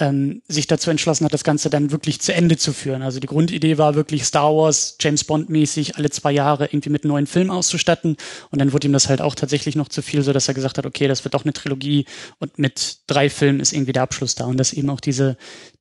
ähm, 0.00 0.42
sich 0.48 0.66
dazu 0.66 0.90
entschlossen 0.90 1.24
hat, 1.24 1.34
das 1.34 1.44
Ganze 1.44 1.70
dann 1.70 1.92
wirklich 1.92 2.20
zu 2.20 2.34
Ende 2.34 2.56
zu 2.56 2.72
führen. 2.72 3.02
Also 3.02 3.20
die 3.20 3.26
Grundidee 3.26 3.78
war 3.78 3.94
wirklich 3.94 4.24
Star 4.24 4.54
Wars, 4.54 4.96
James 4.98 5.24
Bond 5.24 5.50
mäßig 5.50 5.96
alle 5.96 6.10
zwei 6.10 6.32
Jahre 6.32 6.66
irgendwie 6.66 6.90
mit 6.90 7.04
neuen 7.04 7.26
Filmen 7.26 7.50
auszustatten. 7.50 8.16
Und 8.50 8.58
dann 8.58 8.72
wurde 8.72 8.88
ihm 8.88 8.92
das 8.92 9.08
halt 9.08 9.20
auch 9.20 9.34
tatsächlich 9.34 9.76
noch 9.76 9.88
zu 9.88 10.02
viel, 10.02 10.22
so 10.22 10.32
dass 10.32 10.48
er 10.48 10.54
gesagt 10.54 10.78
hat, 10.78 10.86
okay, 10.86 11.06
das 11.06 11.24
wird 11.24 11.34
doch 11.34 11.44
eine 11.44 11.52
Trilogie 11.52 12.06
und 12.38 12.58
mit 12.58 13.00
drei 13.06 13.30
Filmen 13.30 13.60
ist 13.60 13.72
irgendwie 13.72 13.92
der 13.92 14.02
Abschluss 14.02 14.34
da. 14.34 14.46
Und 14.46 14.56
dass 14.56 14.72
eben 14.72 14.90
auch 14.90 15.00
diese, 15.00 15.36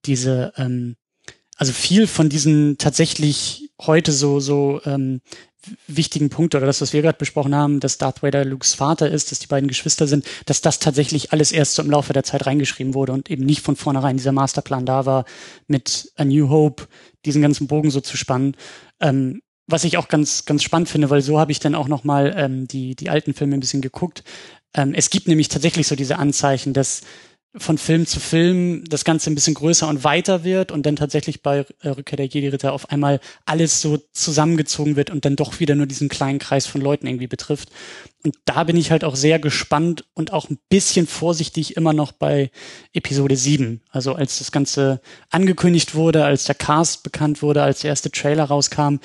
diese, 0.06 0.54
ähm, 0.58 0.98
also 1.56 1.74
viel 1.74 2.06
von 2.06 2.30
diesen 2.30 2.78
tatsächlich 2.78 3.72
heute 3.82 4.12
so, 4.12 4.40
so 4.40 4.82
ähm, 4.86 5.22
wichtigen 5.88 6.30
Punkte 6.30 6.58
oder 6.58 6.68
das, 6.68 6.82
was 6.82 6.94
wir 6.94 7.02
gerade 7.02 7.18
besprochen 7.18 7.54
haben, 7.54 7.80
dass 7.80 7.98
Darth 7.98 8.24
Vader 8.24 8.46
Lukes 8.46 8.74
Vater 8.74 9.10
ist, 9.10 9.32
dass 9.32 9.40
die 9.40 9.48
beiden 9.48 9.68
Geschwister 9.68 10.08
sind, 10.08 10.26
dass 10.46 10.62
das 10.62 10.80
tatsächlich 10.80 11.34
alles 11.34 11.52
erst 11.52 11.76
so 11.76 11.82
im 11.82 11.92
Laufe 11.92 12.14
der 12.14 12.24
Zeit 12.24 12.46
reingeschrieben 12.46 12.94
wurde 12.94 13.12
und 13.12 13.30
eben 13.30 13.46
nicht 13.46 13.62
von 13.62 13.76
vornherein 13.76 14.18
dieser 14.18 14.32
Masterplan 14.32 14.86
da 14.86 15.06
war, 15.06 15.26
mit 15.68 16.12
A 16.16 16.26
New 16.26 16.50
Hope 16.50 16.88
diesen 17.26 17.42
ganzen 17.42 17.68
Bogen 17.68 17.92
so 17.92 18.02
zu 18.02 18.16
spannen. 18.18 18.56
Ähm, 19.00 19.42
was 19.68 19.84
ich 19.84 19.98
auch 19.98 20.08
ganz, 20.08 20.46
ganz 20.46 20.64
spannend 20.64 20.90
finde, 20.90 21.10
weil 21.10 21.22
so 21.22 21.40
habe 21.40 21.52
ich 21.52 21.60
dann 21.60 21.76
auch 21.76 21.88
nochmal 21.88 22.34
ähm, 22.36 22.68
die, 22.68 22.96
die 22.96 23.10
alten 23.10 23.34
Filme 23.34 23.56
ein 23.56 23.60
bisschen 23.60 23.82
geguckt. 23.82 24.24
Ähm, 24.74 24.94
es 24.96 25.10
gibt 25.10 25.28
nämlich 25.28 25.50
tatsächlich 25.50 25.88
so 25.88 25.96
diese 25.96 26.18
Anzeichen, 26.18 26.74
dass 26.74 27.02
von 27.58 27.80
Film 27.80 28.06
zu 28.06 28.20
Film 28.20 28.84
das 28.88 29.04
Ganze 29.04 29.32
ein 29.32 29.36
bisschen 29.36 29.56
größer 29.56 29.88
und 29.88 30.04
weiter 30.04 30.44
wird 30.44 30.72
und 30.72 30.86
dann 30.86 30.96
tatsächlich 30.96 31.42
bei 31.42 31.66
äh, 31.82 31.90
Rückkehr 31.90 32.18
der 32.18 32.28
Jedi-Ritter 32.28 32.72
auf 32.72 32.92
einmal 32.92 33.20
alles 33.46 33.82
so 33.82 33.98
zusammengezogen 34.14 34.96
wird 34.96 35.10
und 35.10 35.26
dann 35.26 35.36
doch 35.36 35.60
wieder 35.60 35.74
nur 35.74 35.88
diesen 35.88 36.10
kleinen 36.10 36.38
Kreis 36.38 36.68
von 36.68 36.80
Leuten 36.80 37.08
irgendwie 37.08 37.28
betrifft. 37.28 37.70
Und 38.24 38.36
da 38.46 38.66
bin 38.66 38.78
ich 38.78 38.92
halt 38.92 39.04
auch 39.04 39.16
sehr 39.16 39.40
gespannt 39.40 40.06
und 40.14 40.32
auch 40.32 40.50
ein 40.50 40.60
bisschen 40.70 41.08
vorsichtig 41.08 41.76
immer 41.76 41.94
noch 41.94 42.12
bei 42.12 42.52
Episode 42.94 43.36
7. 43.36 43.82
Also 43.90 44.14
als 44.14 44.38
das 44.38 44.52
Ganze 44.52 45.02
angekündigt 45.32 45.96
wurde, 45.96 46.26
als 46.26 46.44
der 46.44 46.56
Cast 46.56 47.02
bekannt 47.02 47.42
wurde, 47.42 47.64
als 47.64 47.80
der 47.80 47.90
erste 47.90 48.12
Trailer 48.12 48.44
rauskam, 48.44 48.98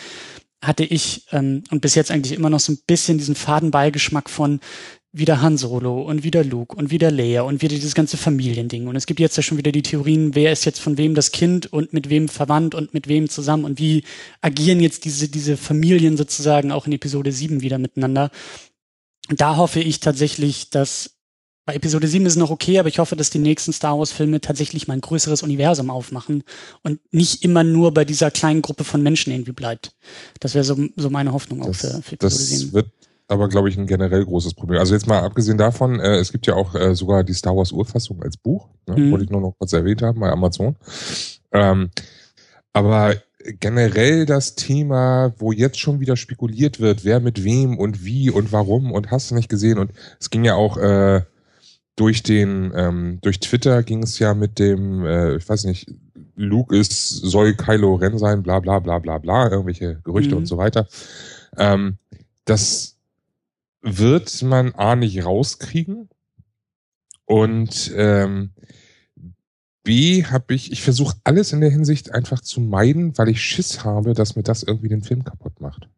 hatte 0.63 0.85
ich 0.85 1.27
ähm, 1.33 1.63
und 1.71 1.81
bis 1.81 1.95
jetzt 1.95 2.11
eigentlich 2.11 2.33
immer 2.33 2.51
noch 2.51 2.61
so 2.61 2.73
ein 2.73 2.79
bisschen 2.87 3.17
diesen 3.17 3.35
Fadenbeigeschmack 3.35 4.29
von, 4.29 4.61
wieder 5.17 5.41
Han 5.41 5.57
Solo 5.57 6.03
und 6.03 6.25
wieder 6.25 6.43
Luke 6.43 6.75
und 6.75 6.91
wieder 6.91 7.11
Leia 7.13 7.43
und 7.43 7.63
wieder 7.63 7.77
dieses 7.77 7.95
ganze 7.95 8.17
Familiending. 8.17 8.89
Und 8.89 8.97
es 8.97 9.07
gibt 9.07 9.21
jetzt 9.21 9.37
ja 9.37 9.45
schon 9.45 9.59
wieder 9.59 9.71
die 9.71 9.83
Theorien, 9.83 10.35
wer 10.35 10.51
ist 10.51 10.65
jetzt 10.65 10.81
von 10.81 10.99
wem 10.99 11.15
das 11.15 11.31
Kind 11.31 11.73
und 11.73 11.93
mit 11.93 12.11
wem 12.11 12.29
verwandt 12.29 12.75
und 12.75 12.95
mit 12.95 13.07
wem 13.07 13.29
zusammen 13.29 13.65
und 13.65 13.79
wie 13.79 14.03
agieren 14.41 14.81
jetzt 14.81 15.05
diese, 15.05 15.29
diese 15.29 15.57
Familien 15.57 16.17
sozusagen 16.17 16.73
auch 16.73 16.87
in 16.87 16.93
Episode 16.93 17.31
7 17.31 17.61
wieder 17.61 17.79
miteinander. 17.79 18.33
Da 19.29 19.57
hoffe 19.57 19.79
ich 19.79 20.01
tatsächlich, 20.01 20.71
dass 20.71 21.13
bei 21.65 21.77
Episode 21.77 22.09
7 22.09 22.27
ist 22.27 22.33
es 22.33 22.39
noch 22.39 22.51
okay, 22.51 22.81
aber 22.81 22.89
ich 22.89 22.99
hoffe, 22.99 23.15
dass 23.15 23.31
die 23.31 23.39
nächsten 23.39 23.73
Star 23.73 23.97
Wars-Filme 23.97 24.41
tatsächlich 24.41 24.89
mal 24.89 24.95
ein 24.95 25.01
größeres 25.01 25.45
Universum 25.45 25.91
aufmachen 25.91 26.43
und 26.83 26.99
nicht 27.13 27.45
immer 27.45 27.63
nur 27.63 27.95
bei 27.95 28.05
dieser 28.05 28.33
kleinen 28.33 28.63
Gruppe 28.63 28.83
von 28.83 29.01
Menschen 29.01 29.33
irgendwie 29.33 29.53
bleibt. 29.53 29.95
Das 30.41 30.55
wäre 30.55 30.65
so, 30.65 30.77
so 30.97 31.09
meine 31.09 31.33
Hoffnung 31.33 31.61
das, 31.61 31.69
auch 31.69 31.75
für, 31.75 32.03
für 32.03 32.15
Episode 32.17 32.35
das 32.35 32.49
7. 32.49 32.73
wird 32.73 32.91
aber, 33.29 33.49
glaube 33.49 33.69
ich, 33.69 33.77
ein 33.79 33.87
generell 33.87 34.25
großes 34.25 34.55
Problem. 34.55 34.79
Also 34.81 34.95
jetzt 34.95 35.07
mal 35.07 35.21
abgesehen 35.23 35.59
davon, 35.59 35.99
äh, 36.01 36.17
es 36.17 36.31
gibt 36.33 36.47
ja 36.47 36.55
auch 36.55 36.75
äh, 36.75 36.95
sogar 36.95 37.25
die 37.25 37.33
Star 37.35 37.57
Wars 37.57 37.73
Urfassung 37.73 38.23
als 38.23 38.37
Buch, 38.37 38.69
ne? 38.87 38.97
Mhm. 38.97 39.11
wollte 39.11 39.25
ich 39.25 39.31
nur 39.31 39.41
noch 39.41 39.55
kurz 39.59 39.73
erwähnt 39.73 40.03
haben 40.03 40.21
bei 40.21 40.31
Amazon. 40.31 40.77
Ähm, 41.53 41.91
aber 42.73 43.15
generell 43.61 44.27
das 44.27 44.55
Thema, 44.55 45.33
wo 45.39 45.53
jetzt 45.53 45.79
schon 45.79 46.01
wieder 46.01 46.17
spekuliert 46.17 46.81
wird, 46.81 47.05
wer 47.05 47.21
mit 47.21 47.45
wem 47.45 47.79
und 47.79 48.05
wie 48.05 48.31
und 48.31 48.53
warum 48.53 48.93
und 48.93 49.11
hast 49.11 49.31
du 49.31 49.35
nicht 49.35 49.49
gesehen 49.49 49.79
und 49.79 49.93
es 50.19 50.31
ging 50.31 50.45
ja 50.45 50.55
auch 50.55 50.77
äh, 50.79 51.23
durch 51.97 52.23
den 52.23 52.73
ähm, 52.75 53.19
durch 53.23 53.41
Twitter 53.41 53.83
ging 53.83 54.03
es 54.03 54.19
ja 54.19 54.35
mit 54.35 54.59
dem 54.59 55.05
äh, 55.05 55.37
ich 55.37 55.49
weiß 55.49 55.65
nicht 55.65 55.93
Luke 56.37 56.75
ist 56.77 57.09
soll 57.11 57.55
Kylo 57.55 57.95
Ren 57.97 58.19
sein 58.19 58.43
bla 58.43 58.61
bla 58.61 58.79
bla 58.79 58.99
bla 58.99 59.19
bla 59.19 59.51
irgendwelche 59.51 60.01
Gerüchte 60.05 60.35
Mhm. 60.35 60.39
und 60.39 60.47
so 60.47 60.57
weiter 60.57 60.89
ähm, 61.59 61.99
das 62.47 62.94
wird 63.85 64.43
man 64.43 64.75
A 64.75 64.97
nicht 64.97 65.25
rauskriegen 65.25 66.09
und 67.27 67.93
ähm, 67.95 68.51
B 69.83 70.25
habe 70.25 70.55
ich, 70.55 70.73
ich 70.73 70.83
versuche 70.83 71.17
alles 71.25 71.53
in 71.53 71.61
der 71.61 71.71
Hinsicht 71.71 72.13
einfach 72.13 72.41
zu 72.41 72.61
meiden, 72.61 73.17
weil 73.19 73.29
ich 73.29 73.43
Schiss 73.43 73.85
habe, 73.85 74.15
dass 74.15 74.35
mir 74.35 74.43
das 74.43 74.63
irgendwie 74.63 74.89
den 74.89 75.03
Film 75.03 75.25
kaputt 75.25 75.61
macht. 75.61 75.89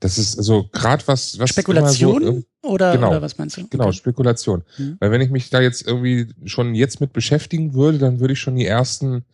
Das 0.00 0.18
ist 0.18 0.36
also 0.36 0.68
gerade 0.72 1.02
was, 1.06 1.38
was 1.38 1.50
Spekulation 1.50 2.44
so, 2.62 2.68
oder, 2.68 2.92
genau. 2.92 3.10
oder 3.10 3.22
was 3.22 3.38
meinst 3.38 3.56
du? 3.56 3.66
Genau, 3.68 3.84
Okay. 3.84 3.96
Spekulation. 3.96 4.62
Mhm. 4.76 4.96
Weil 4.98 5.10
wenn 5.12 5.20
ich 5.20 5.30
mich 5.30 5.48
da 5.48 5.60
jetzt 5.60 5.86
irgendwie 5.86 6.34
schon 6.44 6.74
jetzt 6.74 7.00
mit 7.00 7.12
beschäftigen 7.12 7.72
würde, 7.72 7.98
dann 7.98 8.20
würde 8.20 8.34
ich 8.34 8.40
schon 8.40 8.56
die 8.56 8.66
ersten 8.66 9.24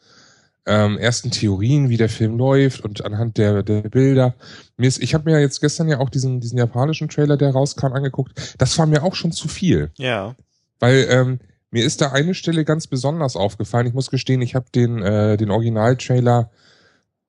ähm, 0.67 0.99
ersten 0.99 1.31
Theorien, 1.31 1.89
wie 1.89 1.97
der 1.97 2.09
Film 2.09 2.37
läuft 2.39 2.83
und 2.83 3.05
anhand 3.05 3.39
der, 3.39 3.63
der 3.63 3.83
Bilder. 3.83 4.35
Mir 4.77 4.89
ist, 4.89 5.03
ich 5.03 5.15
habe 5.15 5.31
mir 5.31 5.41
jetzt 5.41 5.61
gestern 5.61 5.89
ja 5.89 5.99
auch 5.99 6.11
diesen, 6.11 6.41
diesen 6.41 6.59
japanischen 6.59 7.09
Trailer, 7.09 7.37
der 7.37 7.51
rauskam, 7.51 7.93
angeguckt. 7.93 8.55
Das 8.59 8.79
war 8.79 8.87
mir 8.87 9.03
auch 9.03 9.15
schon 9.15 9.33
zu 9.33 9.49
viel. 9.49 9.91
Ja. 9.97 10.37
Weil 10.79 11.07
ähm, 11.11 11.41
mir 11.71 11.85
ist 11.85 12.01
da 12.01 12.13
eine 12.13 12.35
Stelle 12.35 12.65
ganz 12.65 12.87
besonders 12.87 13.35
aufgefallen. 13.35 13.87
Ich 13.87 13.95
muss 13.95 14.11
gestehen, 14.11 14.43
ich 14.43 14.55
habe 14.55 14.67
den, 14.75 15.03
äh, 15.03 15.37
den 15.37 15.51
Original-Trailer 15.51 16.51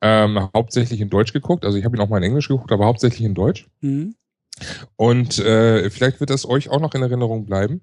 ähm, 0.02 0.50
hauptsächlich 0.54 1.00
in 1.02 1.10
Deutsch 1.10 1.34
geguckt. 1.34 1.65
Also 1.65 1.78
ich 1.78 1.86
habe 1.86 1.96
ihn 1.96 2.02
auch 2.02 2.10
mal 2.10 2.17
in 2.17 2.24
Englisch 2.24 2.50
geguckt, 2.50 2.72
aber 2.72 2.86
hauptsächlich 2.86 3.24
in 3.24 3.34
Deutsch. 3.34 3.67
Mhm. 3.82 4.15
Und 4.96 5.39
äh, 5.39 5.89
vielleicht 5.89 6.19
wird 6.19 6.30
das 6.30 6.48
euch 6.48 6.69
auch 6.69 6.82
noch 6.82 6.93
in 6.93 7.02
Erinnerung 7.02 7.46
bleiben. 7.46 7.82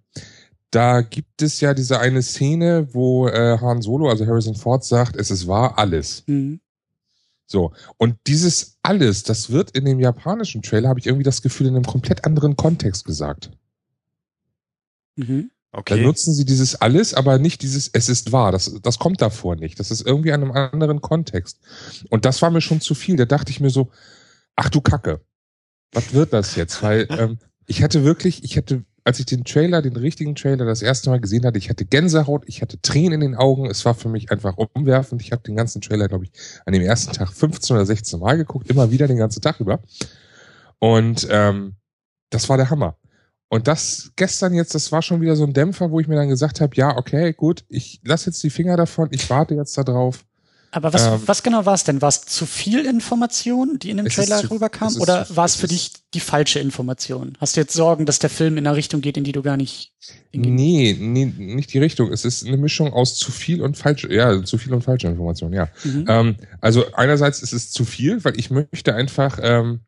Da 0.71 1.03
gibt 1.03 1.43
es 1.43 1.61
ja 1.61 1.75
diese 1.75 1.99
eine 1.99 2.23
Szene, 2.23 2.89
wo 2.93 3.27
äh, 3.29 3.59
Han 3.61 3.83
Solo, 3.83 4.09
also 4.09 4.27
Harrison 4.27 4.55
Ford, 4.55 4.85
sagt, 4.85 5.17
es 5.17 5.31
ist 5.31 5.47
wahr 5.47 5.79
alles. 5.79 6.23
Mhm. 6.27 6.61
So. 7.47 7.73
Und 7.97 8.17
dieses 8.29 8.79
alles, 8.83 9.25
das 9.25 9.51
wird 9.51 9.73
in 9.73 9.85
dem 9.85 9.99
japanischen 9.99 10.63
Trailer, 10.63 10.89
habe 10.89 11.01
ich 11.01 11.07
irgendwie 11.07 11.25
das 11.25 11.43
Gefühl, 11.43 11.67
in 11.67 11.75
einem 11.75 11.85
komplett 11.85 12.25
anderen 12.25 12.57
Kontext 12.57 13.05
gesagt. 13.05 13.51
Mhm. 15.17 15.51
Dann 15.73 15.81
Okay. 15.81 16.03
nutzen 16.03 16.35
sie 16.35 16.45
dieses 16.45 16.75
alles, 16.75 17.15
aber 17.15 17.39
nicht 17.39 17.63
dieses 17.63 17.89
es 17.93 18.09
ist 18.09 18.33
wahr. 18.33 18.51
Das, 18.51 18.73
das 18.83 18.99
kommt 18.99 19.23
davor 19.23 19.55
nicht. 19.55 19.79
Das 19.79 19.93
ist 19.93 20.05
irgendwie 20.05 20.33
an 20.33 20.43
einem 20.43 20.53
anderen 20.53 21.01
Kontext. 21.01 21.61
Und 22.09 22.25
das 22.25 22.43
war 22.43 22.51
mir 22.51 22.61
schon 22.61 22.81
zu 22.81 22.95
viel. 22.95 23.17
Da 23.17 23.25
dachte 23.25 23.53
ich 23.53 23.61
mir 23.61 23.71
so, 23.71 23.91
ach 24.57 24.69
du 24.69 24.81
Kacke. 24.81 25.21
Was 25.93 26.13
wird 26.13 26.33
das 26.33 26.57
jetzt? 26.57 26.83
Weil 26.83 27.07
ähm, 27.11 27.39
ich 27.67 27.85
hatte 27.85 28.05
wirklich, 28.05 28.43
ich 28.43 28.57
hatte, 28.57 28.85
als 29.05 29.19
ich 29.19 29.27
den 29.27 29.45
Trailer, 29.45 29.83
den 29.83 29.97
richtigen 29.97 30.35
Trailer 30.35 30.65
das 30.65 30.83
erste 30.83 31.11
Mal 31.11 31.21
gesehen 31.21 31.45
hatte, 31.45 31.59
ich 31.59 31.71
hatte 31.71 31.85
Gänsehaut, 31.85 32.45
ich 32.47 32.63
hatte 32.63 32.81
Tränen 32.81 33.23
in 33.23 33.33
den 33.33 33.35
Augen. 33.35 33.67
Es 33.67 33.85
war 33.85 33.95
für 33.95 34.09
mich 34.09 34.31
einfach 34.31 34.57
umwerfend. 34.57 35.23
Ich 35.23 35.33
habe 35.33 35.43
den 35.43 35.57
ganzen 35.57 35.81
Trailer, 35.81 36.09
glaube 36.09 36.25
ich, 36.25 36.33
an 36.67 36.73
dem 36.73 36.83
ersten 36.83 37.13
Tag 37.13 37.33
15 37.33 37.77
oder 37.77 37.87
16 37.87 38.21
Mal 38.21 38.37
geguckt, 38.37 38.69
immer 38.71 38.91
wieder 38.91 39.09
den 39.09 39.19
ganzen 39.19 39.41
Tag 39.41 39.61
über. 39.61 39.81
Und 40.79 41.27
ähm, 41.31 41.77
das 42.31 42.49
war 42.49 42.57
der 42.57 42.71
Hammer. 42.71 42.97
Und 43.49 43.67
das 43.67 44.13
gestern 44.15 44.55
jetzt, 44.55 44.75
das 44.75 44.93
war 44.93 45.03
schon 45.03 45.21
wieder 45.21 45.35
so 45.35 45.45
ein 45.45 45.53
Dämpfer, 45.53 45.91
wo 45.91 45.99
ich 45.99 46.07
mir 46.07 46.15
dann 46.15 46.29
gesagt 46.29 46.61
habe, 46.61 46.77
ja, 46.77 46.97
okay, 46.97 47.33
gut, 47.33 47.65
ich 47.69 48.01
lasse 48.05 48.31
jetzt 48.31 48.43
die 48.45 48.51
Finger 48.51 48.77
davon, 48.77 49.09
ich 49.11 49.29
warte 49.29 49.57
jetzt 49.57 49.77
da 49.77 49.83
drauf. 49.83 50.25
Aber 50.73 50.93
was, 50.93 51.07
Ähm, 51.07 51.21
was 51.27 51.43
genau 51.43 51.67
war 51.67 51.75
es 51.75 51.83
denn? 51.85 52.01
War 52.01 52.09
es 52.11 52.23
zu 52.23 52.47
viel 52.47 52.87
Information, 52.87 53.79
die 53.81 53.91
in 53.91 53.97
dem 53.97 54.07
Trailer 54.07 54.41
zu- 54.41 54.51
rüberkam? 54.53 54.95
Oder 54.99 55.27
war 55.31 55.45
es 55.45 55.57
für 55.57 55.67
dich 55.67 55.93
die 56.15 56.21
falsche 56.21 56.61
Information? 56.61 57.37
Hast 57.41 57.57
du 57.57 57.61
jetzt 57.61 57.73
Sorgen, 57.75 58.07
dass 58.07 58.21
der 58.21 58.31
Film 58.31 58.57
in 58.57 58.67
eine 58.67 58.77
Richtung 58.77 59.01
geht, 59.01 59.17
in 59.17 59.25
die 59.25 59.33
du 59.33 59.43
gar 59.43 59.57
nicht. 59.57 59.93
Nee, 60.33 60.97
nee, 60.99 61.25
nicht 61.25 61.73
die 61.73 61.79
Richtung. 61.81 62.13
Es 62.13 62.25
ist 62.25 62.47
eine 62.47 62.57
Mischung 62.57 62.93
aus 62.93 63.17
zu 63.17 63.33
viel 63.33 63.63
und 63.63 63.77
falsche, 63.77 64.13
ja, 64.15 64.43
zu 64.45 64.59
viel 64.59 64.73
und 64.73 64.83
falsche 64.83 65.09
Informationen, 65.09 65.55
ja. 65.55 65.69
Mhm. 65.83 66.05
Ähm, 66.09 66.37
also 66.61 66.85
einerseits 66.93 67.43
ist 67.43 67.53
es 67.53 67.73
zu 67.73 67.85
viel, 67.85 68.25
weil 68.25 68.39
ich 68.39 68.51
möchte 68.51 68.95
einfach, 68.95 69.41
ähm, 69.43 69.81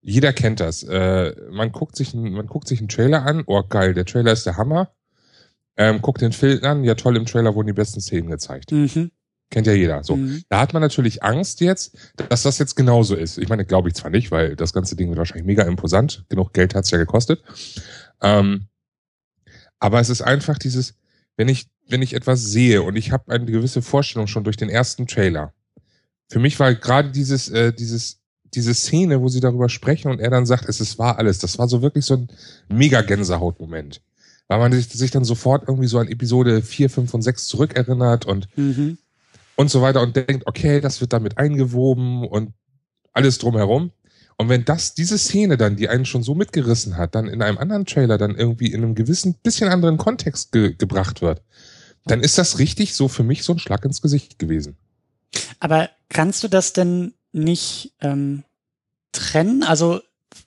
jeder 0.00 0.32
kennt 0.32 0.58
das. 0.60 0.82
Äh, 0.82 1.34
man 1.50 1.70
guckt 1.70 1.94
sich, 1.96 2.14
einen- 2.14 2.32
man 2.32 2.46
guckt 2.46 2.66
sich 2.68 2.80
einen 2.80 2.88
Trailer 2.88 3.22
an, 3.24 3.44
oh 3.46 3.62
geil, 3.62 3.94
der 3.94 4.04
Trailer 4.06 4.32
ist 4.32 4.44
der 4.46 4.56
Hammer. 4.56 4.90
Ähm, 5.76 6.00
guckt 6.02 6.20
den 6.20 6.32
Film 6.32 6.64
an, 6.64 6.82
ja 6.84 6.94
toll, 6.96 7.16
im 7.16 7.26
Trailer 7.26 7.54
wurden 7.54 7.66
die 7.68 7.72
besten 7.74 8.00
Szenen 8.00 8.28
gezeigt. 8.30 8.72
Mhm. 8.72 9.10
Kennt 9.50 9.66
ja 9.66 9.72
jeder. 9.72 10.02
So. 10.02 10.16
Mhm. 10.16 10.42
Da 10.48 10.60
hat 10.60 10.72
man 10.72 10.82
natürlich 10.82 11.22
Angst 11.22 11.60
jetzt, 11.60 11.96
dass 12.28 12.42
das 12.42 12.58
jetzt 12.58 12.74
genauso 12.74 13.14
ist. 13.14 13.38
Ich 13.38 13.48
meine, 13.48 13.64
glaube 13.64 13.88
ich 13.88 13.94
zwar 13.94 14.10
nicht, 14.10 14.30
weil 14.30 14.56
das 14.56 14.72
ganze 14.72 14.96
Ding 14.96 15.08
wird 15.08 15.18
wahrscheinlich 15.18 15.46
mega 15.46 15.62
imposant. 15.62 16.24
Genug 16.28 16.52
Geld 16.52 16.74
hat's 16.74 16.90
ja 16.90 16.98
gekostet. 16.98 17.42
Ähm, 18.20 18.66
aber 19.78 20.00
es 20.00 20.08
ist 20.08 20.22
einfach 20.22 20.58
dieses, 20.58 20.94
wenn 21.36 21.48
ich, 21.48 21.68
wenn 21.88 22.02
ich 22.02 22.14
etwas 22.14 22.44
sehe 22.44 22.82
und 22.82 22.96
ich 22.96 23.12
habe 23.12 23.32
eine 23.32 23.44
gewisse 23.44 23.82
Vorstellung 23.82 24.26
schon 24.26 24.42
durch 24.44 24.56
den 24.56 24.68
ersten 24.68 25.06
Trailer. 25.06 25.52
Für 26.28 26.40
mich 26.40 26.58
war 26.58 26.74
gerade 26.74 27.10
dieses, 27.10 27.48
äh, 27.48 27.72
dieses, 27.72 28.18
diese 28.54 28.74
Szene, 28.74 29.20
wo 29.20 29.28
sie 29.28 29.40
darüber 29.40 29.68
sprechen 29.68 30.10
und 30.10 30.18
er 30.18 30.30
dann 30.30 30.46
sagt, 30.46 30.68
es 30.68 30.80
ist 30.80 30.98
wahr 30.98 31.18
alles. 31.18 31.38
Das 31.38 31.58
war 31.58 31.68
so 31.68 31.82
wirklich 31.82 32.04
so 32.04 32.14
ein 32.14 32.28
mega 32.68 33.02
Gänsehaut-Moment. 33.02 34.02
Weil 34.48 34.58
man 34.58 34.72
sich, 34.72 34.88
sich 34.88 35.10
dann 35.10 35.24
sofort 35.24 35.68
irgendwie 35.68 35.88
so 35.88 35.98
an 35.98 36.08
Episode 36.08 36.62
4, 36.62 36.90
5 36.90 37.14
und 37.14 37.22
6 37.22 37.46
zurückerinnert 37.46 38.24
und 38.24 38.48
Mhm. 38.56 38.98
Und 39.56 39.70
so 39.70 39.82
weiter 39.82 40.02
und 40.02 40.16
denkt, 40.16 40.46
okay, 40.46 40.80
das 40.80 41.00
wird 41.00 41.12
damit 41.12 41.38
eingewoben 41.38 42.26
und 42.26 42.52
alles 43.12 43.38
drumherum. 43.38 43.92
Und 44.36 44.50
wenn 44.50 44.64
das, 44.66 44.94
diese 44.94 45.16
Szene 45.16 45.56
dann, 45.56 45.76
die 45.76 45.88
einen 45.88 46.04
schon 46.04 46.22
so 46.22 46.34
mitgerissen 46.34 46.98
hat, 46.98 47.14
dann 47.14 47.26
in 47.26 47.40
einem 47.40 47.56
anderen 47.56 47.86
Trailer 47.86 48.18
dann 48.18 48.36
irgendwie 48.36 48.70
in 48.70 48.82
einem 48.82 48.94
gewissen, 48.94 49.34
bisschen 49.42 49.68
anderen 49.68 49.96
Kontext 49.96 50.52
ge 50.52 50.74
gebracht 50.74 51.22
wird, 51.22 51.42
dann 52.04 52.20
ist 52.20 52.36
das 52.36 52.58
richtig 52.58 52.94
so 52.94 53.08
für 53.08 53.24
mich 53.24 53.42
so 53.42 53.54
ein 53.54 53.58
Schlag 53.58 53.84
ins 53.84 54.02
Gesicht 54.02 54.38
gewesen. 54.38 54.76
Aber 55.58 55.88
kannst 56.10 56.44
du 56.44 56.48
das 56.48 56.74
denn 56.74 57.14
nicht 57.32 57.94
ähm, 58.00 58.44
trennen? 59.12 59.62
Also, 59.62 60.00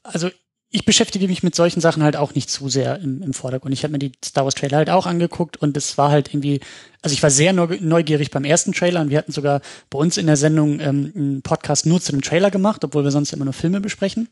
also 0.03 0.29
ich 0.71 0.85
beschäftige 0.85 1.27
mich 1.27 1.41
mit 1.41 1.55
solchen 1.55 1.81
Sachen 1.81 2.03
halt 2.03 2.15
auch 2.15 2.35
nicht 2.35 2.49
zu 2.49 2.69
sehr 2.69 2.99
im, 2.99 3.23
im 3.23 3.33
Vordergrund. 3.33 3.73
Ich 3.73 3.83
habe 3.83 3.91
mir 3.91 3.99
die 3.99 4.11
Star 4.23 4.43
Wars 4.43 4.53
Trailer 4.53 4.77
halt 4.77 4.89
auch 4.91 5.07
angeguckt 5.07 5.57
und 5.57 5.75
es 5.75 5.97
war 5.97 6.11
halt 6.11 6.31
irgendwie, 6.31 6.59
also 7.01 7.13
ich 7.13 7.23
war 7.23 7.31
sehr 7.31 7.53
neu- 7.53 7.79
neugierig 7.81 8.29
beim 8.29 8.43
ersten 8.45 8.71
Trailer 8.71 9.01
und 9.01 9.09
wir 9.09 9.17
hatten 9.17 9.31
sogar 9.31 9.61
bei 9.89 9.97
uns 9.97 10.17
in 10.17 10.27
der 10.27 10.37
Sendung 10.37 10.79
ähm, 10.79 11.11
einen 11.15 11.41
Podcast 11.41 11.87
nur 11.87 11.99
zu 12.01 12.11
dem 12.11 12.21
Trailer 12.21 12.51
gemacht, 12.51 12.83
obwohl 12.83 13.03
wir 13.03 13.11
sonst 13.11 13.33
immer 13.33 13.45
nur 13.45 13.53
Filme 13.53 13.81
besprechen. 13.81 14.29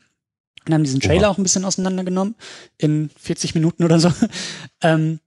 Und 0.66 0.74
haben 0.74 0.84
diesen 0.84 1.00
Trailer 1.00 1.22
Oha. 1.28 1.30
auch 1.30 1.38
ein 1.38 1.42
bisschen 1.42 1.64
auseinandergenommen 1.64 2.34
in 2.76 3.10
40 3.20 3.54
Minuten 3.54 3.82
oder 3.84 3.98
so. 3.98 4.12
ähm, 4.82 5.18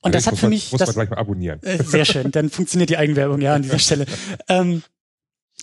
und 0.00 0.14
das 0.14 0.24
Jetzt 0.26 0.32
hat 0.32 0.38
für 0.40 0.48
mich, 0.50 0.72
Muss 0.72 0.78
das, 0.80 0.88
man 0.88 0.94
gleich 1.06 1.10
mal 1.10 1.18
abonnieren. 1.20 1.62
äh, 1.62 1.82
Sehr 1.82 2.04
schön, 2.04 2.30
dann 2.32 2.50
funktioniert 2.50 2.90
die 2.90 2.98
Eigenwerbung 2.98 3.40
ja 3.40 3.54
an 3.54 3.62
dieser 3.62 3.78
Stelle. 3.78 4.04
Ähm, 4.48 4.82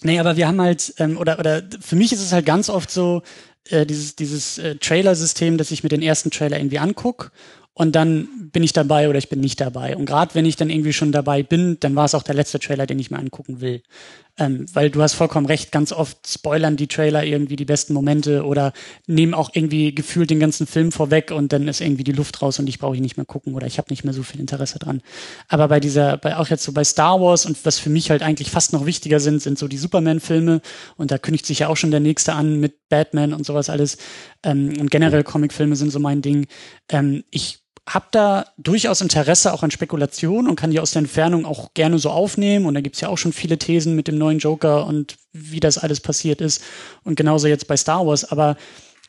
nee, 0.01 0.19
aber 0.19 0.37
wir 0.37 0.47
haben 0.47 0.59
halt, 0.59 0.93
ähm, 0.97 1.17
oder, 1.17 1.37
oder 1.37 1.61
für 1.81 1.95
mich 1.95 2.11
ist 2.13 2.21
es 2.21 2.31
halt 2.31 2.45
ganz 2.47 2.69
oft 2.69 2.89
so, 2.89 3.21
äh, 3.69 3.85
dieses, 3.85 4.15
dieses 4.15 4.57
äh, 4.57 4.75
Trailer-System, 4.75 5.57
dass 5.57 5.71
ich 5.71 5.83
mir 5.83 5.89
den 5.89 6.01
ersten 6.01 6.31
Trailer 6.31 6.57
irgendwie 6.57 6.79
anguck 6.79 7.31
und 7.73 7.95
dann 7.95 8.49
bin 8.51 8.63
ich 8.63 8.73
dabei 8.73 9.07
oder 9.07 9.17
ich 9.17 9.29
bin 9.29 9.39
nicht 9.39 9.61
dabei. 9.61 9.95
Und 9.95 10.05
gerade 10.05 10.35
wenn 10.35 10.45
ich 10.45 10.55
dann 10.55 10.69
irgendwie 10.69 10.93
schon 10.93 11.11
dabei 11.11 11.41
bin, 11.41 11.77
dann 11.79 11.95
war 11.95 12.05
es 12.05 12.13
auch 12.13 12.23
der 12.23 12.35
letzte 12.35 12.59
Trailer, 12.59 12.85
den 12.85 12.99
ich 12.99 13.11
mir 13.11 13.19
angucken 13.19 13.61
will. 13.61 13.81
Ähm, 14.37 14.65
weil 14.73 14.89
du 14.89 15.01
hast 15.01 15.13
vollkommen 15.13 15.45
recht, 15.45 15.71
ganz 15.71 15.91
oft 15.91 16.27
spoilern 16.27 16.77
die 16.77 16.87
Trailer 16.87 17.23
irgendwie 17.23 17.55
die 17.55 17.65
besten 17.65 17.93
Momente 17.93 18.45
oder 18.45 18.73
nehmen 19.05 19.33
auch 19.33 19.51
irgendwie 19.53 19.93
gefühlt 19.93 20.29
den 20.29 20.39
ganzen 20.39 20.67
Film 20.67 20.91
vorweg 20.91 21.31
und 21.31 21.51
dann 21.51 21.67
ist 21.67 21.81
irgendwie 21.81 22.03
die 22.03 22.13
Luft 22.13 22.41
raus 22.41 22.57
und 22.57 22.67
ich 22.67 22.79
brauche 22.79 22.95
ihn 22.95 23.01
nicht 23.01 23.17
mehr 23.17 23.25
gucken 23.25 23.53
oder 23.53 23.67
ich 23.67 23.77
habe 23.77 23.91
nicht 23.91 24.03
mehr 24.03 24.13
so 24.13 24.23
viel 24.23 24.39
Interesse 24.39 24.79
dran. 24.79 25.01
Aber 25.47 25.67
bei 25.67 25.79
dieser, 25.79 26.17
bei 26.17 26.37
auch 26.37 26.47
jetzt 26.47 26.63
so 26.63 26.71
bei 26.71 26.83
Star 26.83 27.19
Wars 27.19 27.45
und 27.45 27.57
was 27.65 27.77
für 27.77 27.89
mich 27.89 28.09
halt 28.09 28.23
eigentlich 28.23 28.51
fast 28.51 28.73
noch 28.73 28.85
wichtiger 28.85 29.19
sind, 29.19 29.41
sind 29.41 29.59
so 29.59 29.67
die 29.67 29.77
Superman-Filme 29.77 30.61
und 30.95 31.11
da 31.11 31.17
kündigt 31.17 31.45
sich 31.45 31.59
ja 31.59 31.67
auch 31.67 31.77
schon 31.77 31.91
der 31.91 31.99
nächste 31.99 32.33
an 32.33 32.59
mit 32.59 32.89
Batman 32.89 33.33
und 33.33 33.45
sowas 33.45 33.69
alles. 33.69 33.97
Ähm, 34.43 34.73
und 34.79 34.91
generell 34.91 35.23
Comicfilme 35.23 35.75
sind 35.75 35.91
so 35.91 35.99
mein 35.99 36.21
Ding. 36.21 36.47
Ähm, 36.89 37.23
ich 37.31 37.59
habe 37.89 38.05
da 38.11 38.45
durchaus 38.57 39.01
Interesse 39.01 39.53
auch 39.53 39.63
an 39.63 39.71
Spekulation 39.71 40.47
und 40.47 40.55
kann 40.55 40.71
die 40.71 40.79
aus 40.79 40.91
der 40.91 41.01
Entfernung 41.01 41.45
auch 41.45 41.73
gerne 41.73 41.97
so 41.99 42.09
aufnehmen. 42.09 42.65
Und 42.65 42.75
da 42.75 42.81
gibt's 42.81 43.01
ja 43.01 43.09
auch 43.09 43.17
schon 43.17 43.33
viele 43.33 43.57
Thesen 43.57 43.95
mit 43.95 44.07
dem 44.07 44.17
neuen 44.17 44.39
Joker 44.39 44.85
und 44.85 45.17
wie 45.33 45.59
das 45.59 45.77
alles 45.77 45.99
passiert 45.99 46.41
ist. 46.41 46.63
Und 47.03 47.15
genauso 47.15 47.47
jetzt 47.47 47.67
bei 47.67 47.75
Star 47.75 48.05
Wars. 48.05 48.25
Aber 48.25 48.55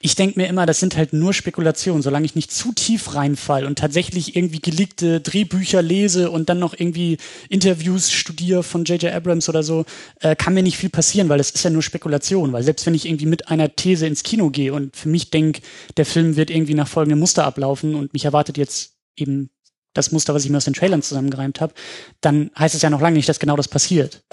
ich 0.04 0.16
denke 0.16 0.38
mir 0.38 0.48
immer, 0.48 0.66
das 0.66 0.80
sind 0.80 0.96
halt 0.96 1.12
nur 1.12 1.32
Spekulationen. 1.32 2.02
Solange 2.02 2.26
ich 2.26 2.34
nicht 2.34 2.50
zu 2.50 2.72
tief 2.72 3.14
reinfall 3.14 3.64
und 3.64 3.78
tatsächlich 3.78 4.34
irgendwie 4.34 4.60
geleakte 4.60 5.20
Drehbücher 5.20 5.80
lese 5.80 6.30
und 6.30 6.48
dann 6.48 6.58
noch 6.58 6.74
irgendwie 6.76 7.18
Interviews 7.48 8.10
studiere 8.10 8.64
von 8.64 8.84
J.J. 8.84 9.12
Abrams 9.12 9.48
oder 9.48 9.62
so, 9.62 9.84
äh, 10.20 10.34
kann 10.34 10.54
mir 10.54 10.64
nicht 10.64 10.76
viel 10.76 10.90
passieren, 10.90 11.28
weil 11.28 11.38
es 11.38 11.52
ist 11.52 11.62
ja 11.62 11.70
nur 11.70 11.82
Spekulation. 11.82 12.52
Weil 12.52 12.64
selbst 12.64 12.84
wenn 12.84 12.94
ich 12.94 13.06
irgendwie 13.06 13.26
mit 13.26 13.48
einer 13.48 13.76
These 13.76 14.08
ins 14.08 14.24
Kino 14.24 14.50
gehe 14.50 14.72
und 14.72 14.96
für 14.96 15.08
mich 15.08 15.30
denke, 15.30 15.62
der 15.96 16.04
Film 16.04 16.34
wird 16.34 16.50
irgendwie 16.50 16.74
nach 16.74 16.88
folgendem 16.88 17.20
Muster 17.20 17.44
ablaufen 17.44 17.94
und 17.94 18.12
mich 18.12 18.24
erwartet 18.24 18.58
jetzt 18.58 18.94
eben 19.16 19.50
das 19.94 20.10
Muster, 20.10 20.34
was 20.34 20.44
ich 20.44 20.50
mir 20.50 20.56
aus 20.56 20.64
den 20.64 20.74
Trailern 20.74 21.02
zusammengereimt 21.02 21.60
habe, 21.60 21.74
dann 22.20 22.50
heißt 22.58 22.74
es 22.74 22.82
ja 22.82 22.90
noch 22.90 23.00
lange 23.00 23.16
nicht, 23.16 23.28
dass 23.28 23.38
genau 23.38 23.56
das 23.56 23.68
passiert. 23.68 24.24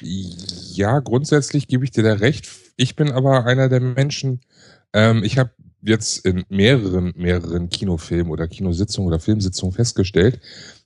Ja, 0.00 0.98
grundsätzlich 0.98 1.68
gebe 1.68 1.84
ich 1.84 1.92
dir 1.92 2.02
da 2.02 2.14
recht. 2.14 2.48
Ich 2.76 2.96
bin 2.96 3.12
aber 3.12 3.46
einer 3.46 3.68
der 3.68 3.80
Menschen, 3.80 4.40
ähm, 4.94 5.22
ich 5.22 5.36
habe 5.36 5.50
jetzt 5.82 6.24
in 6.24 6.44
mehreren, 6.48 7.12
mehreren 7.16 7.68
Kinofilmen 7.68 8.32
oder 8.32 8.48
Kinositzungen 8.48 9.08
oder 9.08 9.20
Filmsitzungen 9.20 9.74
festgestellt, 9.74 10.40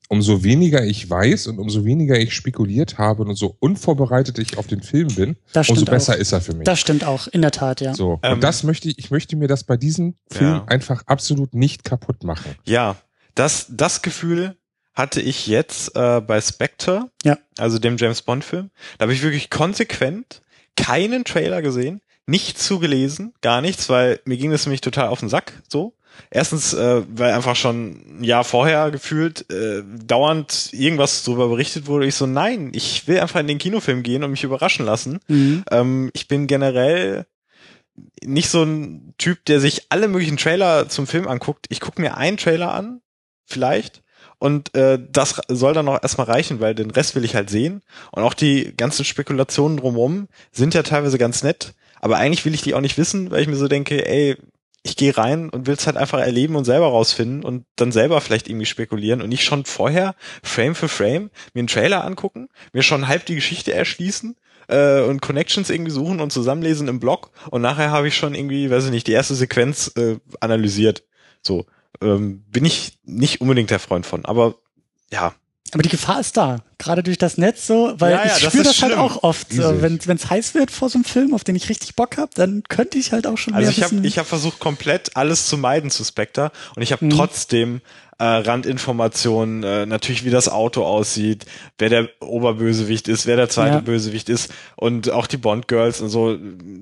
umso 0.09 0.43
weniger 0.43 0.85
ich 0.85 1.09
weiß 1.09 1.47
und 1.47 1.59
umso 1.59 1.85
weniger 1.85 2.19
ich 2.19 2.35
spekuliert 2.35 2.99
habe 2.99 3.23
und 3.23 3.37
so 3.37 3.57
unvorbereitet 3.61 4.39
ich 4.39 4.59
auf 4.59 4.67
den 4.67 4.83
Film 4.83 5.15
bin, 5.15 5.37
umso 5.55 5.85
besser 5.85 6.15
auch. 6.15 6.19
ist 6.19 6.33
er 6.33 6.41
für 6.41 6.55
mich. 6.55 6.65
Das 6.65 6.81
stimmt 6.81 7.05
auch, 7.05 7.29
in 7.29 7.43
der 7.43 7.53
Tat, 7.53 7.81
ja. 7.81 7.95
So. 7.95 8.19
Ähm, 8.23 8.35
und 8.35 8.43
das 8.43 8.65
möchte 8.65 8.89
ich, 8.89 8.99
ich 8.99 9.11
möchte 9.11 9.37
mir 9.37 9.47
das 9.47 9.63
bei 9.65 9.77
diesem 9.77 10.15
Film 10.31 10.51
ja. 10.51 10.65
einfach 10.67 11.03
absolut 11.07 11.55
nicht 11.55 11.85
kaputt 11.85 12.25
machen. 12.25 12.57
Ja, 12.65 12.97
das, 13.35 13.67
das 13.71 14.03
Gefühl 14.03 14.57
hatte 14.95 15.21
ich 15.21 15.47
jetzt 15.47 15.95
äh, 15.95 16.21
bei 16.21 16.41
Spectre, 16.41 17.11
ja. 17.23 17.39
also 17.57 17.79
dem 17.79 17.99
James 17.99 18.23
Bond 18.23 18.43
Film. 18.43 18.71
Da 18.97 19.05
habe 19.05 19.13
ich 19.13 19.23
wirklich 19.23 19.49
konsequent 19.49 20.43
keinen 20.75 21.25
Trailer 21.25 21.63
gesehen, 21.63 22.01
nicht 22.29 22.59
zugelesen, 22.59 23.33
gar 23.41 23.61
nichts, 23.63 23.89
weil 23.89 24.21
mir 24.27 24.37
ging 24.37 24.51
das 24.51 24.67
nämlich 24.67 24.83
total 24.83 25.09
auf 25.09 25.21
den 25.21 25.31
Sack, 25.31 25.55
so. 25.67 25.95
Erstens, 26.31 26.75
äh, 26.75 27.03
weil 27.09 27.33
einfach 27.33 27.55
schon 27.55 28.21
ein 28.21 28.25
Jahr 28.25 28.45
vorher 28.45 28.91
gefühlt 28.91 29.51
äh, 29.51 29.83
dauernd 30.05 30.71
irgendwas 30.73 31.23
darüber 31.23 31.49
berichtet 31.49 31.87
wurde. 31.87 32.07
Ich 32.07 32.17
so, 32.17 32.27
nein, 32.27 32.73
ich 32.75 33.07
will 33.07 33.21
einfach 33.21 33.39
in 33.41 33.47
den 33.47 33.59
Kinofilm 33.59 34.03
gehen 34.03 34.25
und 34.25 34.33
mich 34.33 34.43
überraschen 34.43 34.85
lassen. 34.85 35.21
Mhm. 35.29 35.65
Ähm, 35.71 36.11
ich 36.13 36.27
bin 36.27 36.49
generell 36.49 37.27
nicht 38.23 38.51
so 38.51 38.65
ein 38.65 39.15
Typ, 39.17 39.45
der 39.45 39.61
sich 39.61 39.87
alle 39.91 40.09
möglichen 40.09 40.37
Trailer 40.37 40.89
zum 40.89 41.07
Film 41.07 41.29
anguckt. 41.29 41.67
Ich 41.69 41.81
gucke 41.81 42.01
mir 42.01 42.17
einen 42.17 42.37
Trailer 42.37 42.75
an, 42.75 43.01
vielleicht, 43.47 44.03
und 44.39 44.75
äh, 44.77 44.99
das 45.11 45.41
soll 45.49 45.75
dann 45.75 45.89
auch 45.89 46.03
erstmal 46.03 46.29
reichen, 46.29 46.61
weil 46.61 46.75
den 46.75 46.91
Rest 46.91 47.17
will 47.17 47.25
ich 47.25 47.35
halt 47.35 47.51
sehen. 47.51 47.83
Und 48.13 48.23
auch 48.23 48.35
die 48.35 48.73
ganzen 48.77 49.05
Spekulationen 49.05 49.79
drumherum 49.79 50.29
sind 50.53 50.75
ja 50.75 50.83
teilweise 50.83 51.19
ganz 51.19 51.43
nett. 51.43 51.75
Aber 52.01 52.17
eigentlich 52.17 52.45
will 52.45 52.55
ich 52.55 52.63
die 52.63 52.75
auch 52.75 52.81
nicht 52.81 52.99
wissen, 52.99 53.31
weil 53.31 53.43
ich 53.43 53.49
mir 53.49 53.57
so 53.57 53.69
denke, 53.69 54.07
ey, 54.07 54.37
ich 54.83 54.97
gehe 54.97 55.17
rein 55.17 55.51
und 55.51 55.67
will 55.67 55.75
es 55.75 55.87
halt 55.87 55.97
einfach 55.97 56.21
erleben 56.21 56.57
und 56.57 56.65
selber 56.65 56.87
rausfinden 56.87 57.45
und 57.45 57.65
dann 57.77 57.93
selber 57.93 58.21
vielleicht 58.21 58.49
irgendwie 58.49 58.67
spekulieren 58.67 59.21
und 59.21 59.29
nicht 59.29 59.45
schon 59.45 59.65
vorher 59.65 60.15
Frame 60.43 60.75
für 60.75 60.89
Frame 60.89 61.31
mir 61.53 61.61
einen 61.61 61.69
Trailer 61.69 62.05
angucken, 62.05 62.49
mir 62.73 62.83
schon 62.83 63.09
halb 63.09 63.27
die 63.27 63.35
Geschichte 63.35 63.75
erschließen 63.75 64.37
äh, 64.69 65.03
und 65.03 65.21
Connections 65.21 65.69
irgendwie 65.69 65.91
suchen 65.91 66.21
und 66.21 66.33
zusammenlesen 66.33 66.89
im 66.89 67.01
Blog 67.01 67.31
und 67.51 67.61
nachher 67.61 67.91
habe 67.91 68.09
ich 68.09 68.17
schon 68.17 68.35
irgendwie, 68.35 68.71
weiß 68.71 68.87
ich 68.87 68.91
nicht, 68.91 69.07
die 69.07 69.13
erste 69.13 69.35
Sequenz 69.35 69.93
äh, 69.97 70.17
analysiert. 70.41 71.05
So 71.43 71.67
ähm, 72.01 72.45
bin 72.49 72.65
ich 72.65 72.99
nicht 73.05 73.41
unbedingt 73.41 73.71
der 73.71 73.81
Freund 73.81 74.07
von, 74.07 74.25
aber 74.25 74.57
ja, 75.13 75.35
aber 75.73 75.83
die 75.83 75.89
Gefahr 75.89 76.21
ist 76.21 76.37
da, 76.37 76.59
gerade 76.79 77.03
durch 77.03 77.19
das 77.19 77.39
Netz 77.39 77.67
so, 77.67 77.95
weil 77.99 78.13
ja, 78.13 78.27
ja, 78.27 78.37
ich 78.37 78.45
spüre 78.45 78.65
das, 78.65 78.77
das 78.77 78.83
halt 78.83 78.95
auch 78.95 79.23
oft. 79.23 79.53
So, 79.53 79.83
wenn 79.83 79.97
es 79.97 80.31
heiß 80.31 80.55
wird 80.55 80.71
vor 80.71 80.89
so 80.89 80.99
einem 80.99 81.05
Film, 81.05 81.35
auf 81.35 81.45
den 81.45 81.57
ich 81.57 81.69
richtig 81.69 81.95
Bock 81.95 82.17
habe, 82.17 82.31
dann 82.35 82.63
könnte 82.69 82.99
ich 82.99 83.13
halt 83.13 83.27
auch 83.27 83.37
schon 83.37 83.55
also 83.55 83.69
mehr 83.69 83.77
ich 83.77 83.83
habe 83.85 84.07
ich 84.07 84.19
hab 84.19 84.27
versucht 84.27 84.59
komplett 84.59 85.17
alles 85.17 85.47
zu 85.47 85.59
meiden 85.59 85.91
zu 85.91 86.05
Spectre 86.05 86.53
und 86.77 86.83
ich 86.83 86.93
habe 86.93 87.05
mhm. 87.05 87.11
trotzdem 87.11 87.81
äh, 88.19 88.25
Randinformationen, 88.25 89.63
äh, 89.63 89.87
natürlich 89.87 90.25
wie 90.25 90.31
das 90.31 90.49
Auto 90.49 90.85
aussieht, 90.85 91.47
wer 91.79 91.89
der 91.89 92.09
Oberbösewicht 92.21 93.09
ist, 93.09 93.27
wer 93.27 93.37
der 93.37 93.49
zweite 93.49 93.77
ja. 93.77 93.81
Bösewicht 93.81 94.29
ist 94.29 94.53
und 94.77 95.11
auch 95.11 95.27
die 95.27 95.37
Bond 95.37 95.69
Girls 95.69 96.01
und 96.01 96.09
so. 96.09 96.37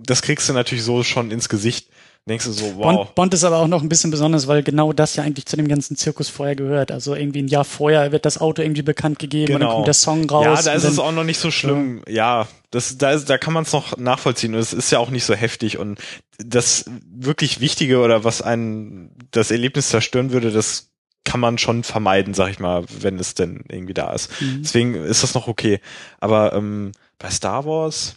Das 0.04 0.22
kriegst 0.22 0.48
du 0.48 0.52
natürlich 0.52 0.84
so 0.84 1.02
schon 1.02 1.30
ins 1.30 1.48
Gesicht 1.48 1.88
denkst 2.28 2.44
du 2.44 2.52
so, 2.52 2.76
wow. 2.76 2.82
Bond, 2.82 3.14
Bond 3.14 3.34
ist 3.34 3.44
aber 3.44 3.58
auch 3.58 3.68
noch 3.68 3.82
ein 3.82 3.88
bisschen 3.88 4.10
besonders, 4.10 4.48
weil 4.48 4.62
genau 4.62 4.92
das 4.92 5.14
ja 5.14 5.22
eigentlich 5.22 5.46
zu 5.46 5.56
dem 5.56 5.68
ganzen 5.68 5.96
Zirkus 5.96 6.28
vorher 6.28 6.56
gehört. 6.56 6.90
Also 6.90 7.14
irgendwie 7.14 7.42
ein 7.42 7.48
Jahr 7.48 7.64
vorher 7.64 8.10
wird 8.10 8.26
das 8.26 8.38
Auto 8.38 8.62
irgendwie 8.62 8.82
bekannt 8.82 9.18
gegeben 9.18 9.46
genau. 9.46 9.54
und 9.54 9.60
dann 9.60 9.68
genau. 9.68 9.74
kommt 9.76 9.86
der 9.86 9.94
Song 9.94 10.28
raus. 10.28 10.44
Ja, 10.44 10.62
da 10.62 10.72
ist 10.72 10.84
es 10.84 10.98
auch 10.98 11.12
noch 11.12 11.24
nicht 11.24 11.38
so 11.38 11.50
schlimm. 11.50 12.02
Ja, 12.08 12.40
ja 12.42 12.48
das, 12.72 12.98
da, 12.98 13.12
ist, 13.12 13.30
da 13.30 13.38
kann 13.38 13.54
man 13.54 13.62
es 13.62 13.72
noch 13.72 13.96
nachvollziehen 13.96 14.54
und 14.54 14.60
es 14.60 14.72
ist 14.72 14.90
ja 14.90 14.98
auch 14.98 15.10
nicht 15.10 15.24
so 15.24 15.34
heftig 15.34 15.78
und 15.78 16.00
das 16.38 16.86
wirklich 17.08 17.60
Wichtige 17.60 18.00
oder 18.00 18.24
was 18.24 18.42
einen 18.42 19.10
das 19.30 19.52
Erlebnis 19.52 19.88
zerstören 19.88 20.32
würde, 20.32 20.50
das 20.50 20.90
kann 21.24 21.40
man 21.40 21.58
schon 21.58 21.84
vermeiden, 21.84 22.34
sag 22.34 22.50
ich 22.50 22.58
mal, 22.58 22.84
wenn 23.00 23.18
es 23.18 23.34
denn 23.34 23.64
irgendwie 23.68 23.94
da 23.94 24.12
ist. 24.12 24.30
Mhm. 24.40 24.62
Deswegen 24.62 24.94
ist 24.94 25.22
das 25.22 25.34
noch 25.34 25.48
okay. 25.48 25.80
Aber 26.20 26.52
ähm, 26.54 26.92
bei 27.18 27.30
Star 27.30 27.64
Wars, 27.64 28.16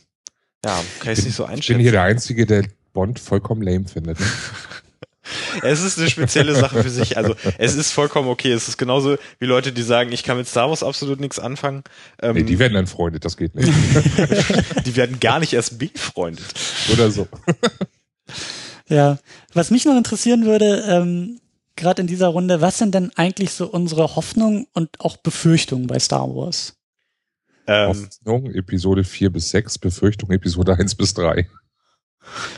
ja, 0.65 0.79
kann 0.99 1.13
ich 1.13 1.19
es 1.19 1.25
nicht 1.25 1.35
so 1.35 1.45
einschätzen. 1.45 1.61
Ich 1.61 1.77
bin 1.77 1.79
hier 1.79 1.91
der 1.91 2.03
Einzige, 2.03 2.45
der 2.45 2.65
Bond 2.93 3.19
vollkommen 3.19 3.61
lame 3.61 3.87
findet. 3.87 4.19
Ne? 4.19 4.25
es 5.63 5.83
ist 5.83 5.99
eine 5.99 6.09
spezielle 6.09 6.55
Sache 6.55 6.83
für 6.83 6.89
sich. 6.89 7.17
Also 7.17 7.35
es 7.57 7.75
ist 7.75 7.91
vollkommen 7.91 8.29
okay. 8.29 8.51
Es 8.51 8.67
ist 8.67 8.77
genauso 8.77 9.17
wie 9.39 9.45
Leute, 9.45 9.71
die 9.71 9.81
sagen, 9.81 10.11
ich 10.11 10.23
kann 10.23 10.37
mit 10.37 10.47
Star 10.47 10.69
Wars 10.69 10.83
absolut 10.83 11.19
nichts 11.19 11.39
anfangen. 11.39 11.83
Ähm, 12.21 12.35
nee, 12.35 12.43
die 12.43 12.59
werden 12.59 12.73
dann 12.73 12.87
Freunde, 12.87 13.19
das 13.19 13.37
geht 13.37 13.55
nicht. 13.55 13.67
die 14.85 14.95
werden 14.95 15.19
gar 15.19 15.39
nicht 15.39 15.53
erst 15.53 15.79
befreundet. 15.79 16.53
Oder 16.91 17.11
so. 17.11 17.27
ja, 18.87 19.17
was 19.53 19.71
mich 19.71 19.85
noch 19.85 19.97
interessieren 19.97 20.45
würde, 20.45 20.83
ähm, 20.87 21.39
gerade 21.75 22.01
in 22.01 22.07
dieser 22.07 22.27
Runde, 22.27 22.61
was 22.61 22.77
sind 22.77 22.93
denn 22.93 23.11
eigentlich 23.15 23.51
so 23.51 23.67
unsere 23.67 24.15
Hoffnungen 24.15 24.67
und 24.73 24.99
auch 24.99 25.17
Befürchtungen 25.17 25.87
bei 25.87 25.99
Star 25.99 26.27
Wars? 26.27 26.75
Ähm, 27.67 27.89
Hoffnung, 27.89 28.51
Episode 28.53 29.03
4 29.03 29.31
bis 29.31 29.49
6, 29.51 29.77
Befürchtung, 29.77 30.31
Episode 30.31 30.75
1 30.75 30.95
bis 30.95 31.13
3. 31.13 31.47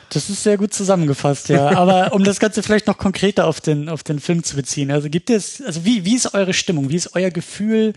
Das 0.10 0.30
ist 0.30 0.44
sehr 0.44 0.58
gut 0.58 0.74
zusammengefasst, 0.74 1.50
ja. 1.50 1.70
Aber 1.78 2.14
um 2.14 2.24
das 2.24 2.40
Ganze 2.40 2.64
vielleicht 2.64 2.88
noch 2.88 2.98
konkreter 2.98 3.48
auf 3.48 3.62
den, 3.62 3.90
auf 3.90 4.04
den 4.04 4.20
Film 4.20 4.44
zu 4.44 4.56
beziehen. 4.56 4.92
Also 4.92 5.10
gibt 5.10 5.30
es, 5.30 5.62
also 5.62 5.86
wie, 5.86 6.06
wie 6.06 6.16
ist 6.16 6.34
eure 6.34 6.54
Stimmung? 6.54 6.90
Wie 6.90 6.96
ist 6.96 7.16
euer 7.16 7.30
Gefühl 7.32 7.94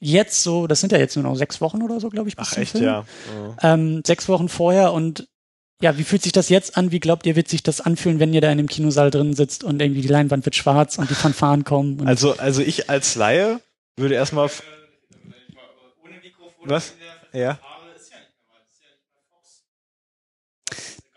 jetzt 0.00 0.42
so? 0.42 0.66
Das 0.66 0.80
sind 0.80 0.92
ja 0.92 0.98
jetzt 0.98 1.16
nur 1.16 1.24
noch 1.24 1.36
sechs 1.36 1.60
Wochen 1.60 1.82
oder 1.82 2.00
so, 2.00 2.08
glaube 2.08 2.28
ich, 2.28 2.36
bis 2.36 2.48
Ach, 2.52 2.58
echt, 2.58 2.72
Film. 2.72 2.84
ja. 2.84 3.04
Oh. 3.36 3.54
Ähm, 3.62 4.02
sechs 4.06 4.28
Wochen 4.28 4.48
vorher 4.48 4.92
und 4.92 5.28
ja, 5.82 5.98
wie 5.98 6.04
fühlt 6.04 6.22
sich 6.22 6.32
das 6.32 6.48
jetzt 6.48 6.76
an? 6.76 6.92
Wie 6.92 7.00
glaubt 7.00 7.26
ihr, 7.26 7.34
wird 7.34 7.48
sich 7.48 7.64
das 7.64 7.80
anfühlen, 7.80 8.20
wenn 8.20 8.32
ihr 8.32 8.40
da 8.40 8.52
in 8.52 8.58
dem 8.58 8.68
Kinosaal 8.68 9.10
drin 9.10 9.34
sitzt 9.34 9.64
und 9.64 9.82
irgendwie 9.82 10.00
die 10.00 10.08
Leinwand 10.08 10.44
wird 10.44 10.54
schwarz 10.54 10.96
und 10.96 11.10
die 11.10 11.14
Fanfaren 11.14 11.64
kommen? 11.64 12.06
also, 12.06 12.38
also 12.38 12.62
ich 12.62 12.88
als 12.88 13.16
Laie 13.16 13.60
würde 13.96 14.14
erstmal. 14.14 14.48
Was? 16.64 16.94
Ja. 17.32 17.58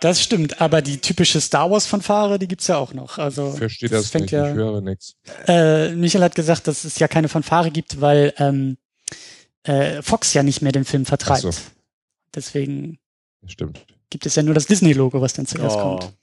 Das 0.01 0.21
stimmt, 0.21 0.61
aber 0.61 0.81
die 0.81 0.97
typische 0.97 1.39
Star 1.39 1.71
Wars 1.71 1.85
Fanfare, 1.85 2.37
die 2.37 2.47
gibt's 2.47 2.67
ja 2.67 2.77
auch 2.77 2.93
noch. 2.93 3.17
Also 3.17 3.51
verstehe 3.51 3.89
das, 3.89 4.03
das 4.03 4.11
fängt 4.11 4.23
nicht, 4.23 4.33
ja, 4.33 4.49
ich 4.49 4.55
höre 4.55 4.81
nichts. 4.81 5.15
Äh, 5.47 5.91
Michael 5.91 6.23
hat 6.23 6.35
gesagt, 6.35 6.67
dass 6.67 6.83
es 6.83 6.99
ja 6.99 7.07
keine 7.07 7.29
Fanfare 7.29 7.71
gibt, 7.71 8.01
weil 8.01 8.33
ähm, 8.37 8.77
äh, 9.63 10.01
Fox 10.01 10.33
ja 10.33 10.43
nicht 10.43 10.61
mehr 10.61 10.73
den 10.73 10.85
Film 10.85 11.05
vertreibt. 11.05 11.41
So. 11.41 11.51
Deswegen 12.33 12.99
stimmt. 13.45 13.85
gibt 14.09 14.25
es 14.25 14.35
ja 14.35 14.43
nur 14.43 14.53
das 14.53 14.65
Disney-Logo, 14.65 15.21
was 15.21 15.33
dann 15.33 15.45
zuerst 15.45 15.77
oh. 15.77 15.81
kommt. 15.81 16.13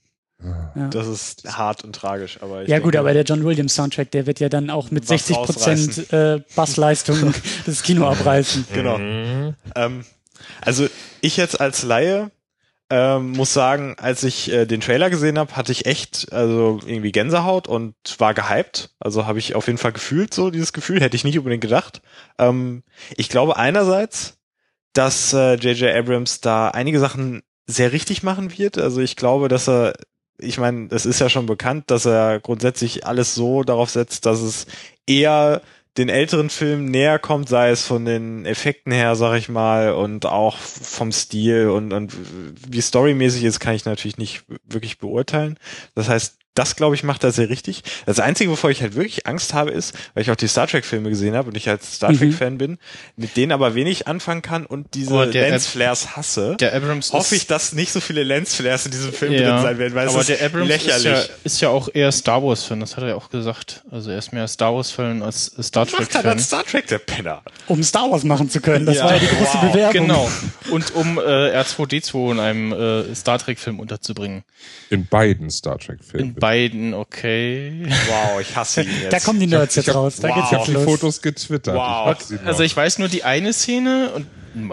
Ah. 0.45 0.73
Ja. 0.75 0.89
Das 0.89 1.07
ist 1.07 1.45
hart 1.57 1.85
und 1.85 1.95
tragisch, 1.95 2.39
aber 2.43 2.69
ja 2.69 2.81
gut, 2.81 2.97
aber 2.97 3.13
der 3.13 3.23
John 3.23 3.45
Williams 3.45 3.75
Soundtrack, 3.75 4.11
der 4.11 4.27
wird 4.27 4.41
ja 4.41 4.49
dann 4.49 4.71
auch 4.71 4.91
mit 4.91 5.07
60 5.07 5.37
Prozent 5.37 6.13
äh, 6.13 6.41
Bassleistung 6.57 7.33
das 7.67 7.83
Kino 7.83 8.09
abreißen. 8.09 8.67
Genau. 8.73 8.99
Mhm. 8.99 9.55
Ähm, 9.77 10.05
also 10.61 10.89
ich 11.21 11.37
jetzt 11.37 11.61
als 11.61 11.85
Laie 11.85 12.31
ähm, 12.95 13.33
muss 13.33 13.55
sagen, 13.55 13.97
als 13.99 14.23
ich 14.23 14.53
äh, 14.53 14.67
den 14.67 14.83
Trailer 14.83 15.09
gesehen 15.09 15.39
habe, 15.39 15.57
hatte 15.57 15.73
ich 15.73 15.87
echt 15.87 16.31
also 16.31 16.79
irgendwie 16.85 17.11
Gänsehaut 17.11 17.67
und 17.67 17.95
war 18.19 18.35
gehypt. 18.35 18.91
Also 19.01 19.25
habe 19.25 19.39
ich 19.39 19.55
auf 19.55 19.67
jeden 19.67 19.79
Fall 19.79 19.93
gefühlt 19.93 20.35
so 20.35 20.51
dieses 20.51 20.75
Gefühl, 20.75 21.01
hätte 21.01 21.17
ich 21.17 21.25
nicht 21.25 21.39
unbedingt 21.39 21.63
gedacht. 21.63 22.03
Ähm, 22.39 22.83
ich 23.17 23.31
glaube 23.31 23.57
einerseits, 23.57 24.37
dass 24.93 25.33
J.J. 25.33 25.81
Äh, 25.81 25.99
Abrams 25.99 26.43
da 26.43 26.69
einige 26.69 27.01
Sachen 27.01 27.43
sehr 27.67 27.93
richtig 27.93 28.23
machen 28.23 28.59
wird. 28.59 28.77
Also 28.77 29.01
ich 29.01 29.17
glaube, 29.17 29.49
dass 29.49 29.71
er, 29.71 29.95
ich 30.37 30.59
meine, 30.59 30.89
es 30.91 31.07
ist 31.07 31.19
ja 31.19 31.31
schon 31.31 31.47
bekannt, 31.47 31.91
dass 31.91 32.05
er 32.05 32.41
grundsätzlich 32.41 33.07
alles 33.07 33.35
so 33.35 33.63
darauf 33.63 33.89
setzt, 33.89 34.27
dass 34.27 34.43
es 34.43 34.67
eher 35.07 35.63
den 35.99 36.09
älteren 36.09 36.49
Filmen 36.49 36.87
näher 36.87 37.19
kommt, 37.19 37.49
sei 37.49 37.71
es 37.71 37.87
von 37.87 38.05
den 38.05 38.47
Effekten 38.47 38.93
her, 38.93 39.15
sag 39.15 39.37
ich 39.37 39.49
mal, 39.49 39.93
und 39.93 40.25
auch 40.25 40.57
vom 40.57 41.13
Stil 41.13 41.69
und, 41.69 41.93
und 41.93 42.15
wie 42.69 42.81
storymäßig 42.81 43.45
ist, 43.45 43.61
kann 43.61 43.75
ich 43.75 43.85
natürlich 43.85 44.17
nicht 44.17 44.45
wirklich 44.65 44.99
beurteilen. 44.99 45.59
Das 45.95 46.09
heißt, 46.09 46.39
das, 46.55 46.77
glaube 46.77 46.95
ich, 46.95 47.03
macht 47.03 47.25
er 47.25 47.33
sehr 47.33 47.49
richtig. 47.49 47.83
Das 48.05 48.21
Einzige, 48.21 48.51
wovor 48.51 48.71
ich 48.71 48.83
halt 48.83 48.95
wirklich 48.95 49.27
Angst 49.27 49.55
habe, 49.55 49.71
ist, 49.71 49.95
weil 50.13 50.23
ich 50.23 50.31
auch 50.31 50.37
die 50.37 50.49
Star 50.49 50.67
Trek-Filme 50.67 51.09
gesehen 51.09 51.35
habe 51.35 51.49
und 51.49 51.57
ich 51.57 51.69
als 51.69 51.95
Star 51.95 52.13
Trek-Fan 52.13 52.55
mhm. 52.55 52.59
bin, 52.59 52.79
mit 53.17 53.37
denen 53.39 53.53
aber 53.53 53.75
wenig 53.75 54.07
anfangen 54.07 54.43
kann 54.43 54.67
und 54.67 54.95
diese 54.95 55.15
oh, 55.15 55.23
Lensflares 55.23 56.15
hasse. 56.15 56.57
Der 56.61 56.75
Abrams 56.75 57.13
hoffe 57.13 57.37
ich, 57.37 57.47
dass 57.47 57.73
nicht 57.73 57.91
so 57.91 58.01
viele 58.01 58.23
Lensflares 58.23 58.85
in 58.85 58.93
diesem 58.93 59.13
Film 59.15 59.33
ja, 59.33 59.53
drin 59.53 59.63
sein 59.63 59.79
werden, 59.79 59.95
weil 59.95 60.09
aber 60.09 60.21
es 60.21 60.27
der 60.27 60.45
Abrams 60.45 60.69
lächerlich. 60.69 61.07
Ist 61.07 61.29
ja, 61.29 61.35
ist 61.45 61.61
ja 61.63 61.69
auch 61.71 61.89
eher 61.93 62.13
Star 62.13 62.43
Wars-Fan, 62.43 62.81
das 62.81 62.97
hat 62.97 63.05
er 63.05 63.11
ja 63.11 63.15
auch 63.15 63.31
gesagt. 63.31 63.83
Also 63.91 64.11
er 64.11 64.19
ist 64.19 64.33
mehr 64.33 64.47
Star 64.47 64.75
Wars-Fan 64.75 65.23
als 65.23 65.53
Star 65.63 65.87
Trek-Fan. 65.87 66.03
Macht 66.03 66.15
er 66.17 66.23
dann 66.23 66.39
Star 66.39 66.65
Trek, 66.65 66.87
der 66.89 66.99
Penner. 66.99 67.43
Um 67.67 67.83
Star 67.83 68.11
Wars 68.11 68.25
machen 68.25 68.51
zu 68.51 68.61
können, 68.61 68.85
das 68.85 68.97
ja. 68.97 69.05
war 69.05 69.15
ja 69.15 69.21
die 69.21 69.27
große 69.27 69.55
wow. 69.55 69.73
Bewerbung. 69.73 69.93
Genau. 69.93 70.31
Und 70.71 70.95
um 70.95 71.17
äh, 71.17 71.23
R2D2 71.23 72.33
in 72.33 72.41
einem 72.41 72.73
äh, 72.73 73.15
Star 73.15 73.39
Trek-Film 73.39 73.81
unterzubringen. 73.81 74.45
In 74.91 75.07
beiden 75.07 75.51
Star 75.51 75.79
Trek-Filmen. 75.79 76.35
In 76.43 76.49
beiden, 76.49 76.95
okay. 76.95 77.87
Wow, 78.09 78.41
ich 78.41 78.57
hasse 78.57 78.83
ihn 78.83 78.91
jetzt. 79.01 79.13
Da 79.13 79.21
kommen 79.21 79.39
die 79.39 79.47
Nerds 79.47 79.77
jetzt 79.77 79.95
raus. 79.95 80.17
Da 80.17 80.29
wow. 80.29 80.37
geht's 80.37 80.51
jetzt 80.51 80.69
los. 80.69 80.85
Fotos 80.85 81.23
getwittert. 81.23 81.77
Wow. 81.77 82.17
Ich 82.31 82.41
also 82.47 82.63
ich 82.65 82.77
weiß 82.77 82.99
nur 82.99 83.09
die 83.09 83.23
eine 83.23 83.53
Szene 83.53 84.11
und 84.13 84.27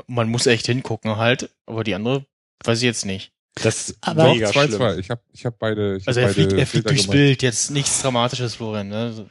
man 0.08 0.29
muss 0.29 0.47
echt 0.47 0.65
hingucken 0.65 1.17
halt, 1.17 1.51
aber 1.65 1.84
die 1.84 1.93
andere 1.93 2.25
weiß 2.63 2.79
ich 2.79 2.86
jetzt 2.86 3.05
nicht. 3.05 3.32
Das 3.62 3.95
aber 4.01 4.34
mega 4.34 4.51
zwei, 4.51 4.67
zwei. 4.67 4.97
Ich 4.97 5.10
habe 5.10 5.21
ich 5.32 5.45
hab 5.45 5.60
beide. 5.60 5.97
Ich 5.97 6.08
also 6.08 6.21
hab 6.21 6.29
er 6.29 6.34
fliegt, 6.34 6.53
er 6.53 6.65
fliegt 6.65 6.89
durchs 6.89 7.08
Bild, 7.08 7.43
jetzt 7.43 7.71
nichts 7.71 8.01
Dramatisches, 8.01 8.55
Florian. 8.55 8.88
Ne? 8.88 9.25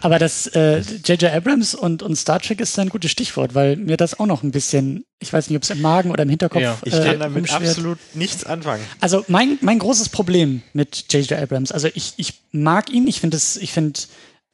Aber 0.00 0.18
das 0.18 0.50
J.J. 0.54 1.22
Äh, 1.22 1.30
Abrams 1.30 1.74
und, 1.74 2.02
und 2.02 2.16
Star 2.16 2.40
Trek 2.40 2.60
ist 2.60 2.78
ein 2.78 2.88
gutes 2.88 3.10
Stichwort, 3.10 3.54
weil 3.54 3.76
mir 3.76 3.96
das 3.96 4.18
auch 4.18 4.26
noch 4.26 4.42
ein 4.42 4.50
bisschen, 4.50 5.04
ich 5.18 5.32
weiß 5.32 5.48
nicht, 5.48 5.56
ob 5.56 5.62
es 5.62 5.70
im 5.70 5.80
Magen 5.80 6.10
oder 6.10 6.22
im 6.22 6.28
Hinterkopf 6.28 6.62
ja, 6.62 6.78
Ich 6.84 6.92
kann 6.92 7.02
äh, 7.02 7.18
damit 7.18 7.38
umschwert. 7.38 7.62
absolut 7.62 7.98
nichts 8.14 8.44
anfangen. 8.44 8.82
Also 9.00 9.24
mein, 9.28 9.58
mein 9.60 9.78
großes 9.78 10.08
Problem 10.08 10.62
mit 10.72 11.12
J.J. 11.12 11.32
Abrams, 11.32 11.72
also 11.72 11.88
ich, 11.94 12.14
ich 12.16 12.40
mag 12.52 12.90
ihn, 12.90 13.06
ich 13.06 13.20
finde 13.20 13.36
es, 13.36 13.56
ich 13.56 13.72
finde 13.72 14.00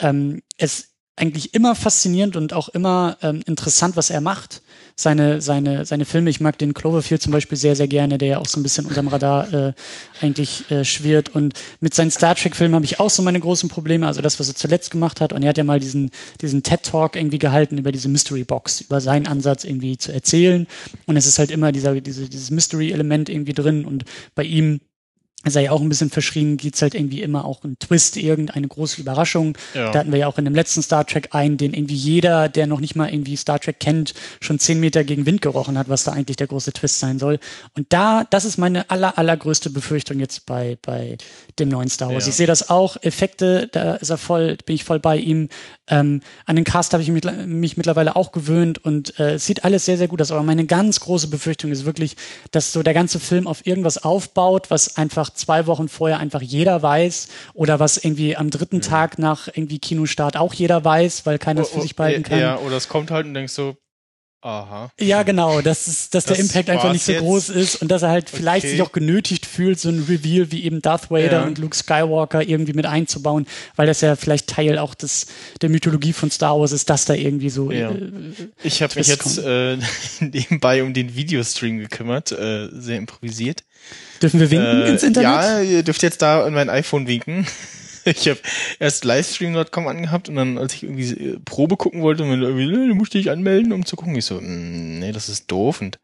ähm, 0.01 0.43
es 0.59 0.89
eigentlich 1.17 1.55
immer 1.55 1.75
faszinierend 1.75 2.37
und 2.37 2.53
auch 2.53 2.69
immer 2.69 3.17
ähm, 3.23 3.43
interessant, 3.47 3.97
was 3.97 4.11
er 4.11 4.21
macht. 4.21 4.63
Seine, 4.99 5.43
seine, 5.43 5.85
seine 5.85 6.07
Filme, 6.07 6.31
ich 6.31 6.41
mag 6.41 6.57
den 6.57 6.73
Cloverfield 6.73 7.21
zum 7.21 7.31
Beispiel 7.31 7.59
sehr, 7.59 7.77
sehr 7.77 7.87
gerne, 7.87 8.17
der 8.17 8.29
ja 8.29 8.39
auch 8.39 8.47
so 8.47 8.59
ein 8.59 8.63
bisschen 8.63 8.87
unterm 8.87 9.09
Radar 9.09 9.53
äh, 9.53 9.73
eigentlich 10.23 10.71
äh, 10.71 10.87
schwirrt. 10.87 11.29
Und 11.35 11.53
mit 11.81 11.93
seinen 11.93 12.11
Star 12.11 12.35
Trek-Filmen 12.35 12.75
habe 12.75 12.87
ich 12.87 12.99
auch 12.99 13.11
so 13.11 13.23
meine 13.23 13.39
großen 13.39 13.69
Probleme. 13.69 14.07
Also 14.07 14.23
das, 14.23 14.41
was 14.41 14.49
er 14.49 14.55
zuletzt 14.55 14.91
gemacht 14.91 15.21
hat. 15.21 15.35
Und 15.35 15.43
er 15.43 15.51
hat 15.51 15.59
ja 15.59 15.65
mal 15.65 15.81
diesen, 15.81 16.11
diesen 16.41 16.63
TED-Talk 16.63 17.15
irgendwie 17.15 17.39
gehalten 17.39 17.77
über 17.77 17.93
diese 17.93 18.09
Mystery 18.09 18.45
Box, 18.45 18.81
über 18.81 19.03
seinen 19.03 19.27
Ansatz 19.27 19.65
irgendwie 19.65 19.99
zu 19.99 20.13
erzählen. 20.13 20.67
Und 21.05 21.19
es 21.19 21.27
ist 21.27 21.39
halt 21.39 21.51
immer 21.51 21.73
dieser, 21.73 22.01
diese, 22.01 22.27
dieses 22.27 22.51
Mystery-Element 22.51 23.29
irgendwie 23.29 23.53
drin. 23.53 23.85
Und 23.85 24.07
bei 24.35 24.45
ihm 24.45 24.81
sei 25.51 25.65
ja 25.65 25.71
auch 25.71 25.81
ein 25.81 25.89
bisschen 25.89 26.11
verschrien, 26.11 26.57
geht's 26.57 26.83
halt 26.83 26.95
irgendwie 26.95 27.23
immer 27.23 27.45
auch 27.45 27.65
ein 27.65 27.79
Twist, 27.79 28.17
irgendeine 28.17 28.69
große 28.69 29.01
Überraschung. 29.01 29.57
Ja. 29.75 29.91
Da 29.91 30.01
hatten 30.01 30.13
wir 30.13 30.19
ja 30.19 30.27
auch 30.27 30.39
in 30.39 30.45
dem 30.45 30.55
letzten 30.55 30.83
Star 30.83 31.07
Trek 31.07 31.29
einen, 31.33 31.57
den 31.57 31.75
irgendwie 31.75 31.95
jeder, 31.95 32.49
der 32.49 32.67
noch 32.67 32.81
nicht 32.81 32.97
mal 32.97 33.13
irgendwie 33.13 33.37
Star 33.37 33.59
Trek 33.59 33.81
kennt, 33.81 34.15
schon 34.41 34.59
zehn 34.59 34.81
Meter 34.81 35.05
gegen 35.05 35.27
Wind 35.27 35.43
gerochen 35.43 35.79
hat, 35.79 35.89
was 35.89 36.05
da 36.05 36.13
eigentlich 36.13 36.37
der 36.37 36.47
große 36.47 36.73
Twist 36.73 36.99
sein 36.99 37.19
soll. 37.19 37.39
Und 37.75 37.93
da, 37.93 38.25
das 38.31 38.45
ist 38.45 38.59
meine 38.59 38.91
aller, 38.91 39.19
allergrößte 39.19 39.71
Befürchtung 39.71 40.19
jetzt 40.19 40.47
bei, 40.47 40.79
bei 40.83 41.17
dem 41.59 41.69
neuen 41.69 41.89
Star 41.89 42.13
Wars. 42.13 42.25
Ja. 42.25 42.31
Ich 42.31 42.37
sehe 42.37 42.47
das 42.47 42.71
auch, 42.71 42.97
Effekte, 43.03 43.69
da 43.69 43.95
ist 43.95 44.11
er 44.11 44.19
voll, 44.19 44.57
bin 44.65 44.75
ich 44.75 44.85
voll 44.85 45.01
bei 45.01 45.17
ihm. 45.17 45.49
Ähm, 45.89 46.21
an 46.47 46.57
den 46.57 46.65
Cast 46.65 46.93
habe 46.93 47.03
ich 47.03 47.11
mich, 47.11 47.25
mich, 47.47 47.77
mittlerweile 47.77 48.17
auch 48.17 48.33
gewöhnt 48.33 48.85
und 48.85 49.19
äh, 49.21 49.35
es 49.35 49.47
sieht 49.47 49.65
alles 49.65 49.85
sehr, 49.85 49.97
sehr 49.97 50.09
gut 50.09 50.21
aus. 50.21 50.33
Aber 50.33 50.43
meine 50.43 50.67
ganz 50.67 51.01
große 51.01 51.29
Befürchtung 51.29 51.71
ist 51.71 51.85
wirklich, 51.85 52.17
dass 52.51 52.73
so 52.73 52.83
der 52.83 52.95
ganze 52.95 53.21
Film 53.21 53.47
auf 53.47 53.67
irgendwas 53.67 53.99
aufbaut, 53.99 54.71
was 54.71 54.97
einfach 54.97 55.31
zwei 55.37 55.67
Wochen 55.67 55.89
vorher 55.89 56.19
einfach 56.19 56.43
jeder 56.43 56.83
weiß 56.83 57.29
oder 57.55 57.81
was 57.81 57.97
irgendwie 57.97 58.37
am 58.37 58.51
dritten 58.51 58.77
mhm. 58.77 58.83
Tag 58.83 59.19
nach 59.19 59.49
irgendwie 59.49 59.79
Kinostart 59.79 60.37
auch 60.37 60.55
jeder 60.55 60.85
weiß, 60.85 61.27
weil 61.27 61.39
keiner 61.39 61.63
es 61.63 61.71
für 61.71 61.81
sich 61.81 61.97
behalten 61.97 62.23
kann. 62.23 62.39
Ja, 62.39 62.59
oder 62.59 62.77
es 62.77 62.89
kommt 62.89 63.11
halt 63.11 63.27
und 63.27 63.35
denkst 63.35 63.53
so, 63.53 63.77
Aha. 64.47 64.93
Ja, 65.01 65.25
genau, 65.25 65.61
dass, 65.61 65.89
es, 65.89 66.09
dass 66.09 66.25
das 66.25 66.37
der 66.37 66.45
Impact 66.45 66.71
einfach 66.71 66.93
nicht 66.93 67.05
so 67.05 67.11
jetzt. 67.11 67.21
groß 67.21 67.49
ist 67.49 67.83
und 67.83 67.89
dass 67.89 68.03
er 68.03 68.11
halt 68.11 68.29
okay. 68.29 68.37
vielleicht 68.37 68.69
sich 68.69 68.81
auch 68.81 68.93
genötigt 68.93 69.45
fühlt, 69.45 69.81
so 69.81 69.89
ein 69.89 70.07
Reveal 70.09 70.53
wie 70.53 70.63
eben 70.63 70.81
Darth 70.81 71.11
Vader 71.11 71.41
ja. 71.41 71.45
und 71.45 71.59
Luke 71.59 71.75
Skywalker 71.75 72.47
irgendwie 72.47 72.73
mit 72.73 72.87
einzubauen, 72.87 73.49
weil 73.75 73.89
das 73.89 74.03
ja 74.03 74.15
vielleicht 74.15 74.47
Teil 74.47 74.79
auch 74.79 74.95
des, 74.95 75.27
der 75.63 75.69
Mythologie 75.69 76.13
von 76.13 76.31
Star 76.31 76.61
Wars 76.61 76.71
ist, 76.71 76.89
dass 76.91 77.07
da 77.07 77.15
irgendwie 77.15 77.51
so. 77.51 77.73
Ja. 77.73 77.91
Äh, 77.91 78.11
ich 78.63 78.83
habe 78.83 78.95
mich 78.97 79.09
jetzt 79.09 79.39
äh, 79.39 79.79
nebenbei 80.21 80.85
um 80.85 80.95
den 80.95 81.17
Videostream 81.17 81.79
gekümmert, 81.79 82.31
äh, 82.31 82.69
sehr 82.71 82.99
improvisiert. 82.99 83.65
Dürfen 84.23 84.39
wir 84.39 84.53
winken 84.53 84.83
äh, 84.83 84.91
ins 84.91 85.03
Internet? 85.03 85.29
Ja, 85.29 85.61
ihr 85.61 85.83
dürft 85.83 86.05
jetzt 86.05 86.23
da 86.23 86.47
in 86.47 86.55
mein 86.55 86.71
iPhone 86.71 87.09
winken. 87.09 87.49
Ich 88.07 88.29
habe 88.29 88.41
erst 88.79 89.05
livestream.com 89.05 89.89
angehabt 89.89 90.29
und 90.29 90.37
dann, 90.37 90.59
als 90.59 90.75
ich 90.75 90.85
irgendwie 90.85 91.11
äh, 91.13 91.41
Probe 91.45 91.77
gucken 91.77 92.03
wollte, 92.03 92.23
und 92.23 92.41
irgendwie, 92.41 92.71
du 92.71 92.95
musst 92.95 93.15
dich 93.15 93.31
anmelden, 93.31 93.73
um 93.73 93.85
zu 93.85 93.97
gucken. 93.97 94.17
Ich 94.17 94.25
so, 94.25 94.41
mm, 94.41 95.01
nee, 95.01 95.13
das 95.13 95.29
ist 95.29 95.51
doof. 95.51 95.81
Und 95.81 95.99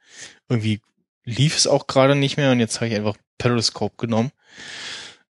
irgendwie 0.49 0.81
lief 1.25 1.57
es 1.57 1.67
auch 1.67 1.87
gerade 1.87 2.15
nicht 2.15 2.37
mehr 2.37 2.51
und 2.53 2.61
jetzt 2.61 2.77
habe 2.77 2.89
ich 2.89 2.97
einfach 2.97 3.17
Periscope 3.39 3.95
genommen. 3.97 4.33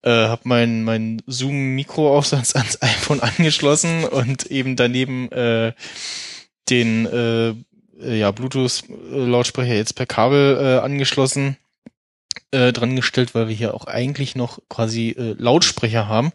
Äh, 0.02 0.10
habe 0.10 0.42
mein, 0.44 0.84
mein 0.84 1.22
Zoom-Mikro 1.26 2.16
auch 2.16 2.32
ans, 2.32 2.54
ans 2.54 2.80
iPhone 2.82 3.20
angeschlossen 3.20 4.04
und 4.04 4.46
eben 4.46 4.76
daneben 4.76 5.30
äh, 5.32 5.72
den 6.70 7.06
äh, 7.06 7.54
ja, 8.16 8.30
Bluetooth-Lautsprecher 8.30 9.74
jetzt 9.74 9.94
per 9.94 10.06
Kabel 10.06 10.56
äh, 10.56 10.78
angeschlossen 10.78 11.56
äh, 12.52 12.72
dran 12.72 12.96
gestellt, 12.96 13.34
weil 13.34 13.48
wir 13.48 13.54
hier 13.54 13.74
auch 13.74 13.86
eigentlich 13.86 14.34
noch 14.34 14.58
quasi 14.68 15.10
äh, 15.10 15.34
Lautsprecher 15.38 16.08
haben, 16.08 16.32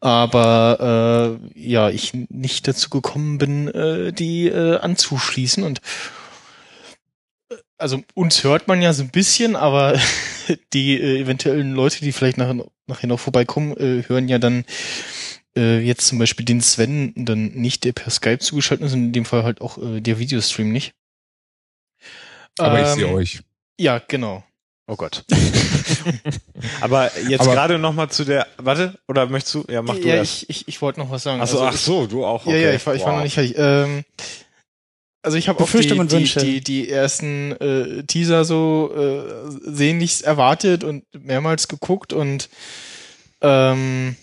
aber 0.00 1.38
äh, 1.54 1.60
ja, 1.60 1.90
ich 1.90 2.12
nicht 2.14 2.66
dazu 2.66 2.90
gekommen 2.90 3.38
bin, 3.38 3.68
äh, 3.68 4.12
die 4.12 4.48
äh, 4.48 4.78
anzuschließen 4.78 5.62
und 5.62 5.80
äh, 7.50 7.56
also 7.78 8.02
uns 8.14 8.44
hört 8.44 8.68
man 8.68 8.82
ja 8.82 8.92
so 8.92 9.02
ein 9.02 9.10
bisschen, 9.10 9.56
aber 9.56 9.98
die 10.72 10.98
äh, 10.98 11.20
eventuellen 11.20 11.72
Leute, 11.72 12.00
die 12.00 12.12
vielleicht 12.12 12.38
nachher, 12.38 12.64
nachher 12.86 13.06
noch 13.06 13.20
vorbeikommen, 13.20 13.76
äh, 13.76 14.08
hören 14.08 14.28
ja 14.28 14.38
dann 14.38 14.64
äh, 15.56 15.80
jetzt 15.80 16.06
zum 16.06 16.18
Beispiel 16.18 16.46
den 16.46 16.60
Sven 16.60 17.12
dann 17.16 17.48
nicht, 17.48 17.84
der 17.84 17.92
per 17.92 18.10
Skype 18.10 18.38
zugeschaltet 18.38 18.86
ist, 18.86 18.94
und 18.94 19.04
in 19.04 19.12
dem 19.12 19.24
Fall 19.24 19.42
halt 19.42 19.60
auch 19.60 19.78
äh, 19.78 20.00
der 20.00 20.18
Videostream 20.18 20.72
nicht. 20.72 20.94
Aber 22.58 22.78
ähm, 22.78 22.84
ich 22.84 22.90
sehe 22.92 23.08
euch. 23.08 23.40
Ja, 23.78 23.98
genau. 23.98 24.44
Oh 24.90 24.96
Gott. 24.96 25.24
Aber 26.80 27.12
jetzt 27.28 27.44
gerade 27.44 27.78
noch 27.78 27.94
mal 27.94 28.08
zu 28.08 28.24
der. 28.24 28.48
Warte, 28.56 28.98
oder 29.06 29.26
möchtest 29.26 29.54
du? 29.54 29.64
Ja, 29.68 29.82
mach 29.82 29.94
du 29.94 30.08
ja, 30.08 30.16
erst. 30.16 30.42
Ich, 30.42 30.50
ich, 30.50 30.68
ich 30.68 30.82
wollte 30.82 30.98
noch 30.98 31.12
was 31.12 31.22
sagen. 31.22 31.40
Also, 31.40 31.60
also 31.60 31.68
ach 31.68 31.76
so, 31.80 32.06
du 32.08 32.24
auch. 32.24 32.44
Okay. 32.44 32.60
Ja, 32.60 32.70
ja, 32.70 32.74
ich 32.74 32.84
war, 32.84 32.94
ich 32.96 33.02
wow. 33.02 33.08
war 33.08 33.16
noch 33.18 33.22
nicht 33.22 33.34
fertig. 33.34 33.54
Ähm, 33.56 34.02
also 35.22 35.36
ich 35.36 35.48
habe 35.48 35.62
auch 35.62 35.70
die, 35.70 35.86
die, 35.86 36.24
die, 36.24 36.60
die 36.60 36.90
ersten 36.90 37.52
äh, 37.52 38.02
Teaser 38.02 38.44
so 38.44 38.90
äh, 38.96 39.70
sehnlichst 39.70 40.22
erwartet 40.22 40.82
und 40.82 41.04
mehrmals 41.12 41.68
geguckt 41.68 42.12
und 42.12 42.48
ähm, 43.42 44.16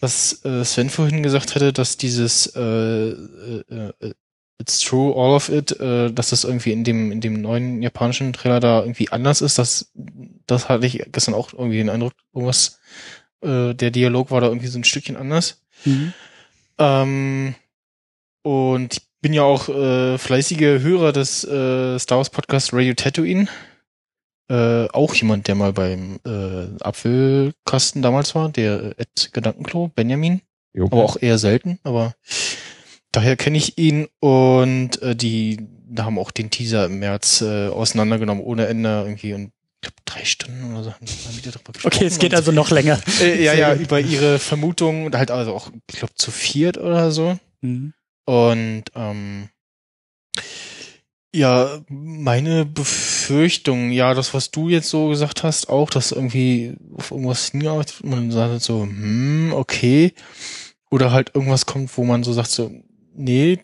was 0.00 0.42
äh, 0.46 0.64
Sven 0.64 0.88
vorhin 0.88 1.22
gesagt 1.22 1.54
hatte, 1.54 1.74
dass 1.74 1.98
dieses 1.98 2.46
äh, 2.56 2.60
äh, 2.60 3.92
äh 4.00 4.14
It's 4.60 4.80
True, 4.80 5.14
All 5.16 5.34
of 5.34 5.48
It, 5.48 5.78
äh, 5.80 6.12
dass 6.12 6.30
das 6.30 6.44
irgendwie 6.44 6.72
in 6.72 6.84
dem, 6.84 7.10
in 7.10 7.20
dem 7.20 7.40
neuen 7.40 7.80
japanischen 7.82 8.32
Trailer 8.34 8.60
da 8.60 8.80
irgendwie 8.80 9.10
anders 9.10 9.40
ist, 9.40 9.58
das, 9.58 9.90
das 10.46 10.68
hatte 10.68 10.86
ich 10.86 11.02
gestern 11.10 11.34
auch 11.34 11.52
irgendwie 11.52 11.78
den 11.78 11.88
Eindruck, 11.88 12.12
irgendwas, 12.34 12.78
äh, 13.40 13.74
der 13.74 13.90
Dialog 13.90 14.30
war 14.30 14.40
da 14.40 14.48
irgendwie 14.48 14.66
so 14.66 14.78
ein 14.78 14.84
Stückchen 14.84 15.16
anders. 15.16 15.62
Mhm. 15.86 16.12
Ähm, 16.78 17.54
und 18.42 18.94
ich 18.94 19.02
bin 19.22 19.32
ja 19.32 19.42
auch 19.42 19.68
äh, 19.68 20.18
fleißige 20.18 20.82
Hörer 20.82 21.12
des 21.12 21.44
äh, 21.44 21.98
Star 21.98 22.18
Wars 22.18 22.30
Podcast 22.30 22.72
Radio 22.72 22.94
Tatooine. 22.94 23.48
Äh, 24.50 24.88
auch 24.88 25.14
jemand, 25.14 25.46
der 25.46 25.54
mal 25.54 25.72
beim 25.72 26.18
äh, 26.26 26.82
Apfelkasten 26.82 28.02
damals 28.02 28.34
war, 28.34 28.48
der 28.48 28.98
Ed 28.98 29.30
Gedankenklo, 29.32 29.88
Benjamin. 29.94 30.42
Jo. 30.72 30.86
Aber 30.86 31.04
auch 31.04 31.16
eher 31.20 31.38
selten, 31.38 31.78
aber 31.82 32.14
Daher 33.12 33.36
kenne 33.36 33.58
ich 33.58 33.78
ihn 33.78 34.06
und 34.20 35.02
äh, 35.02 35.16
die 35.16 35.66
haben 35.98 36.18
auch 36.18 36.30
den 36.30 36.50
Teaser 36.50 36.86
im 36.86 37.00
März 37.00 37.40
äh, 37.42 37.68
auseinandergenommen 37.68 38.42
ohne 38.42 38.66
Ende 38.66 39.02
irgendwie 39.04 39.34
und 39.34 39.52
ich 39.82 39.82
glaube 39.82 39.96
drei 40.04 40.24
Stunden 40.24 40.72
oder 40.72 40.84
so 40.84 40.92
haben 40.92 41.06
die 41.06 41.50
darüber 41.50 41.72
gesprochen. 41.72 41.94
Okay, 41.94 42.04
es 42.04 42.18
geht 42.18 42.34
also 42.34 42.52
noch 42.52 42.70
länger. 42.70 43.00
Äh, 43.20 43.42
ja, 43.42 43.54
ja, 43.54 43.74
über 43.74 43.98
ihre 43.98 44.38
Vermutungen, 44.38 45.12
halt 45.14 45.30
also 45.30 45.54
auch, 45.54 45.70
ich 45.90 45.98
glaube, 45.98 46.14
zu 46.14 46.30
viert 46.30 46.78
oder 46.78 47.10
so. 47.10 47.38
Mhm. 47.62 47.94
Und 48.26 48.84
ähm, 48.94 49.48
Ja, 51.34 51.80
meine 51.88 52.66
Befürchtung, 52.66 53.90
ja, 53.92 54.14
das, 54.14 54.34
was 54.34 54.50
du 54.50 54.68
jetzt 54.68 54.90
so 54.90 55.08
gesagt 55.08 55.44
hast, 55.44 55.68
auch, 55.68 55.88
dass 55.88 56.10
irgendwie 56.10 56.74
auf 56.96 57.12
irgendwas 57.12 57.50
hinaus, 57.52 58.02
man 58.02 58.32
sagt 58.32 58.62
so, 58.62 58.82
hm, 58.82 59.52
okay. 59.54 60.12
Oder 60.90 61.12
halt 61.12 61.34
irgendwas 61.34 61.66
kommt, 61.66 61.96
wo 61.96 62.04
man 62.04 62.24
so 62.24 62.32
sagt 62.32 62.50
so, 62.50 62.72
nee, 63.20 63.60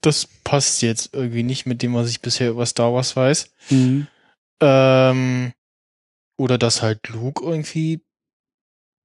das 0.00 0.28
passt 0.44 0.82
jetzt 0.82 1.14
irgendwie 1.14 1.42
nicht 1.42 1.66
mit 1.66 1.82
dem, 1.82 1.94
was 1.94 2.08
ich 2.08 2.20
bisher 2.20 2.50
über 2.50 2.66
Star 2.66 2.92
Wars 2.92 3.16
weiß. 3.16 3.50
Mhm. 3.70 4.06
Ähm, 4.60 5.52
oder 6.38 6.58
dass 6.58 6.82
halt 6.82 7.08
Luke 7.08 7.44
irgendwie 7.44 8.00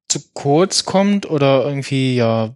zu 0.09 0.19
kurz 0.34 0.86
kommt 0.86 1.29
oder 1.29 1.65
irgendwie, 1.65 2.15
ja, 2.15 2.55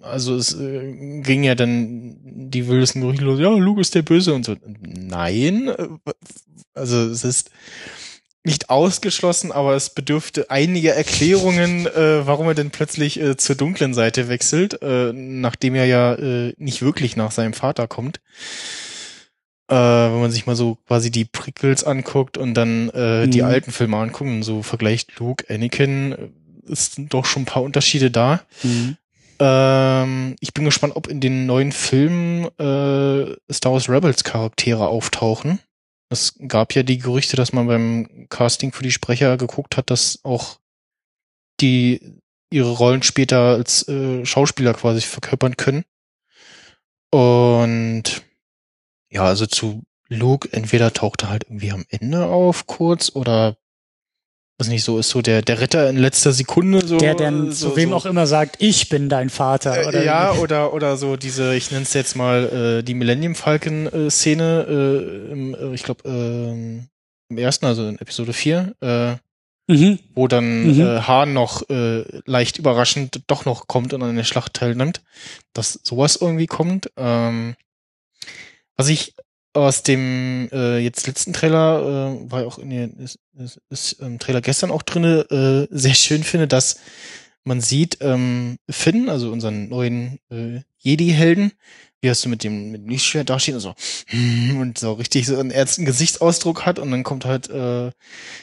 also 0.00 0.36
es 0.36 0.58
äh, 0.58 1.20
ging 1.22 1.44
ja 1.44 1.54
dann 1.54 2.16
die 2.50 2.66
wildesten 2.66 3.02
Gerüchte 3.02 3.24
los, 3.24 3.38
ja, 3.38 3.50
Luke 3.50 3.80
ist 3.80 3.94
der 3.94 4.02
Böse 4.02 4.34
und 4.34 4.44
so. 4.44 4.56
Nein, 4.80 5.68
äh, 5.68 5.88
also 6.74 6.96
es 7.10 7.24
ist 7.24 7.50
nicht 8.44 8.70
ausgeschlossen, 8.70 9.52
aber 9.52 9.74
es 9.74 9.90
bedürfte 9.90 10.50
einiger 10.50 10.94
Erklärungen, 10.94 11.86
äh, 11.86 12.26
warum 12.26 12.46
er 12.48 12.54
denn 12.54 12.70
plötzlich 12.70 13.20
äh, 13.20 13.36
zur 13.36 13.56
dunklen 13.56 13.92
Seite 13.92 14.28
wechselt, 14.28 14.80
äh, 14.82 15.12
nachdem 15.12 15.74
er 15.74 15.84
ja 15.84 16.14
äh, 16.14 16.54
nicht 16.56 16.80
wirklich 16.82 17.16
nach 17.16 17.32
seinem 17.32 17.52
Vater 17.52 17.86
kommt. 17.86 18.20
Äh, 19.68 19.74
wenn 19.74 20.20
man 20.20 20.30
sich 20.30 20.46
mal 20.46 20.56
so 20.56 20.78
quasi 20.86 21.10
die 21.10 21.26
Prickles 21.26 21.84
anguckt 21.84 22.38
und 22.38 22.54
dann 22.54 22.88
äh, 22.90 23.28
die 23.28 23.42
Mhm. 23.42 23.48
alten 23.48 23.72
Filme 23.72 23.98
anguckt 23.98 24.28
und 24.30 24.42
so 24.42 24.62
vergleicht 24.62 25.18
Luke, 25.18 25.44
Anakin, 25.48 26.12
äh, 26.12 26.72
ist 26.72 26.94
doch 27.10 27.24
schon 27.26 27.42
ein 27.42 27.46
paar 27.46 27.62
Unterschiede 27.62 28.10
da. 28.10 28.40
Mhm. 28.62 28.96
Ähm, 29.38 30.36
ich 30.40 30.52
bin 30.54 30.64
gespannt, 30.64 30.96
ob 30.96 31.06
in 31.08 31.20
den 31.20 31.46
neuen 31.46 31.72
Filmen 31.72 32.44
äh, 32.58 33.36
Star 33.52 33.72
Wars 33.72 33.88
Rebels 33.88 34.24
Charaktere 34.24 34.88
auftauchen. 34.88 35.60
Es 36.10 36.34
gab 36.48 36.74
ja 36.74 36.82
die 36.82 36.98
Gerüchte, 36.98 37.36
dass 37.36 37.52
man 37.52 37.68
beim 37.68 38.26
Casting 38.28 38.72
für 38.72 38.82
die 38.82 38.90
Sprecher 38.90 39.36
geguckt 39.36 39.76
hat, 39.76 39.90
dass 39.90 40.18
auch 40.24 40.58
die 41.60 42.18
ihre 42.52 42.72
Rollen 42.72 43.04
später 43.04 43.38
als 43.38 43.86
äh, 43.88 44.26
Schauspieler 44.26 44.74
quasi 44.74 45.00
verkörpern 45.02 45.56
können. 45.56 45.84
Und 47.12 48.22
ja, 49.08 49.24
also 49.24 49.46
zu 49.46 49.84
Luke, 50.08 50.48
entweder 50.52 50.92
taucht 50.92 51.22
er 51.22 51.30
halt 51.30 51.44
irgendwie 51.44 51.70
am 51.70 51.84
Ende 51.88 52.26
auf 52.26 52.66
kurz 52.66 53.14
oder 53.14 53.56
was 54.60 54.68
nicht 54.68 54.84
so 54.84 54.98
ist, 54.98 55.08
so 55.08 55.22
der, 55.22 55.42
der 55.42 55.60
Retter 55.60 55.88
in 55.88 55.96
letzter 55.96 56.32
Sekunde 56.32 56.86
so. 56.86 56.98
Der 56.98 57.14
dann 57.14 57.50
so, 57.50 57.70
zu 57.70 57.76
wem 57.76 57.90
so, 57.90 57.96
auch 57.96 58.06
immer 58.06 58.26
sagt, 58.26 58.56
ich 58.58 58.88
bin 58.88 59.08
dein 59.08 59.30
Vater. 59.30 59.82
äh, 59.84 59.86
Oder 59.88 60.04
ja, 60.04 60.32
oder, 60.34 60.72
oder 60.74 60.96
so 60.96 61.16
diese, 61.16 61.54
ich 61.54 61.70
nenne 61.70 61.82
es 61.84 61.94
jetzt 61.94 62.14
mal 62.14 62.78
äh, 62.80 62.82
die 62.84 62.94
Millennium 62.94 63.34
Falcon 63.34 63.86
äh, 63.86 64.10
Szene, 64.10 64.66
äh, 64.68 65.32
im, 65.32 65.54
äh, 65.54 65.74
ich 65.74 65.82
glaube, 65.82 66.06
ähm, 66.08 66.88
im 67.30 67.38
ersten, 67.38 67.64
also 67.66 67.88
in 67.88 67.98
Episode 67.98 68.32
4, 68.32 68.74
äh, 68.80 69.14
Mhm. 69.72 70.00
wo 70.16 70.26
dann 70.26 70.66
Mhm. 70.74 70.80
äh, 70.80 71.00
Hahn 71.02 71.32
noch 71.32 71.62
äh, 71.70 72.02
leicht 72.26 72.58
überraschend 72.58 73.22
doch 73.28 73.44
noch 73.44 73.68
kommt 73.68 73.92
und 73.94 74.02
an 74.02 74.16
der 74.16 74.24
Schlacht 74.24 74.54
teilnimmt, 74.54 75.00
dass 75.52 75.78
sowas 75.84 76.16
irgendwie 76.16 76.46
kommt. 76.46 76.90
Ähm, 76.96 77.54
was 78.76 78.88
ich 78.88 79.14
aus 79.52 79.82
dem 79.82 80.48
äh, 80.52 80.78
jetzt 80.78 81.06
letzten 81.06 81.32
Trailer, 81.32 82.18
äh, 82.22 82.30
war 82.30 82.42
ja 82.42 82.46
auch 82.46 82.58
in 82.58 82.70
den 82.70 82.96
ist, 82.98 83.18
ist, 83.36 83.60
ist, 83.68 83.92
im 83.94 84.18
Trailer 84.18 84.40
gestern 84.40 84.70
auch 84.70 84.82
drinne, 84.82 85.20
äh, 85.30 85.66
sehr 85.70 85.94
schön 85.94 86.22
finde, 86.22 86.46
dass 86.46 86.76
man 87.42 87.60
sieht 87.60 87.98
ähm, 88.00 88.58
Finn, 88.68 89.08
also 89.08 89.32
unseren 89.32 89.68
neuen 89.68 90.18
äh, 90.30 90.60
Jedi-Helden, 90.78 91.52
wie 92.00 92.08
er 92.08 92.14
so 92.14 92.28
mit 92.28 92.44
dem 92.44 92.70
mit 92.70 92.82
dem 92.82 92.88
Lichtschwert 92.88 93.28
dasteht 93.28 93.54
und 93.54 93.60
so 93.60 93.74
und 94.60 94.78
so 94.78 94.92
richtig 94.92 95.26
so 95.26 95.38
einen 95.38 95.50
ernsten 95.50 95.84
Gesichtsausdruck 95.84 96.64
hat 96.64 96.78
und 96.78 96.90
dann 96.90 97.02
kommt 97.02 97.24
halt 97.24 97.48
äh, 97.50 97.90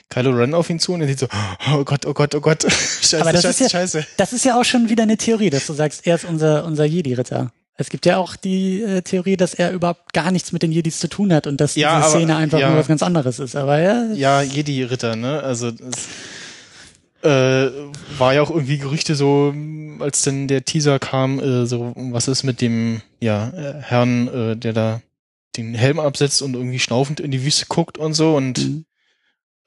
Kylo 0.10 0.32
Ren 0.32 0.54
auf 0.54 0.70
ihn 0.70 0.80
zu 0.80 0.94
und 0.94 1.02
er 1.02 1.08
sieht 1.08 1.20
so, 1.20 1.28
oh 1.74 1.84
Gott, 1.86 2.06
oh 2.06 2.14
Gott, 2.14 2.36
oh 2.36 2.42
Gott, 2.42 2.64
scheiße, 2.72 3.22
Aber 3.22 3.32
das 3.32 3.44
scheiße, 3.44 3.64
ist 3.64 3.72
ja- 3.72 3.80
scheiße. 3.80 4.08
Das 4.18 4.34
ist 4.34 4.44
ja 4.46 4.60
auch 4.60 4.66
schon 4.66 4.90
wieder 4.90 5.04
eine 5.04 5.18
Theorie, 5.18 5.50
dass 5.52 5.68
du 5.68 5.74
sagst, 5.74 6.06
er 6.06 6.16
ist 6.16 6.26
unser, 6.26 6.66
unser 6.66 6.86
Jedi-Ritter. 6.86 7.52
Es 7.80 7.90
gibt 7.90 8.06
ja 8.08 8.18
auch 8.18 8.36
die 8.36 8.82
äh, 8.82 9.02
Theorie, 9.04 9.38
dass 9.38 9.54
er 9.54 9.72
überhaupt 9.72 10.12
gar 10.14 10.32
nichts 10.32 10.52
mit 10.52 10.64
den 10.64 10.72
Jedis 10.72 11.00
zu 11.00 11.08
tun 11.08 11.32
hat 11.32 11.46
und 11.46 11.62
dass 11.62 11.76
Ja, 11.76 11.98
diese 11.98 12.08
aber- 12.10 12.16
Szene 12.20 12.36
einfach 12.36 12.60
ja. 12.60 12.70
nur 12.70 12.80
was 12.80 12.88
ganz 12.88 13.04
anderes 13.04 13.38
ist. 13.40 13.56
Aber 13.56 13.80
ja, 13.80 14.12
Ja, 14.14 14.42
Jedi-Ritter, 14.42 15.16
ne? 15.16 15.44
Also 15.44 15.70
das, 15.72 16.08
äh, 17.24 17.70
war 18.18 18.34
ja 18.34 18.42
auch 18.42 18.50
irgendwie 18.50 18.78
Gerüchte 18.80 19.14
so, 19.16 19.54
als 20.00 20.22
dann 20.24 20.48
der 20.48 20.66
Teaser 20.66 20.98
kam, 21.00 21.40
äh, 21.40 21.66
so 21.68 21.94
was 21.96 22.28
ist 22.28 22.44
mit 22.44 22.62
dem 22.62 23.02
ja 23.20 23.50
äh, 23.50 23.82
Herrn, 23.82 24.28
äh, 24.28 24.56
der 24.58 24.74
da 24.74 25.02
den 25.56 25.74
Helm 25.74 26.00
absetzt 26.00 26.42
und 26.44 26.54
irgendwie 26.56 26.80
schnaufend 26.80 27.20
in 27.20 27.32
die 27.32 27.44
Wüste 27.44 27.66
guckt 27.68 27.98
und 27.98 28.14
so 28.14 28.36
und 28.36 28.58
Mhm. 28.60 28.86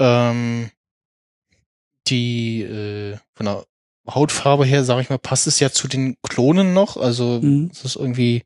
ähm, 0.00 0.70
die 2.08 2.62
äh, 2.62 3.16
von 3.34 3.46
der 3.46 3.64
Hautfarbe 4.14 4.64
her, 4.64 4.84
sag 4.84 5.00
ich 5.00 5.10
mal, 5.10 5.18
passt 5.18 5.46
es 5.46 5.60
ja 5.60 5.70
zu 5.70 5.88
den 5.88 6.16
Klonen 6.22 6.74
noch. 6.74 6.96
Also 6.96 7.40
Mhm. 7.42 7.70
es 7.72 7.84
ist 7.84 7.96
irgendwie 7.96 8.42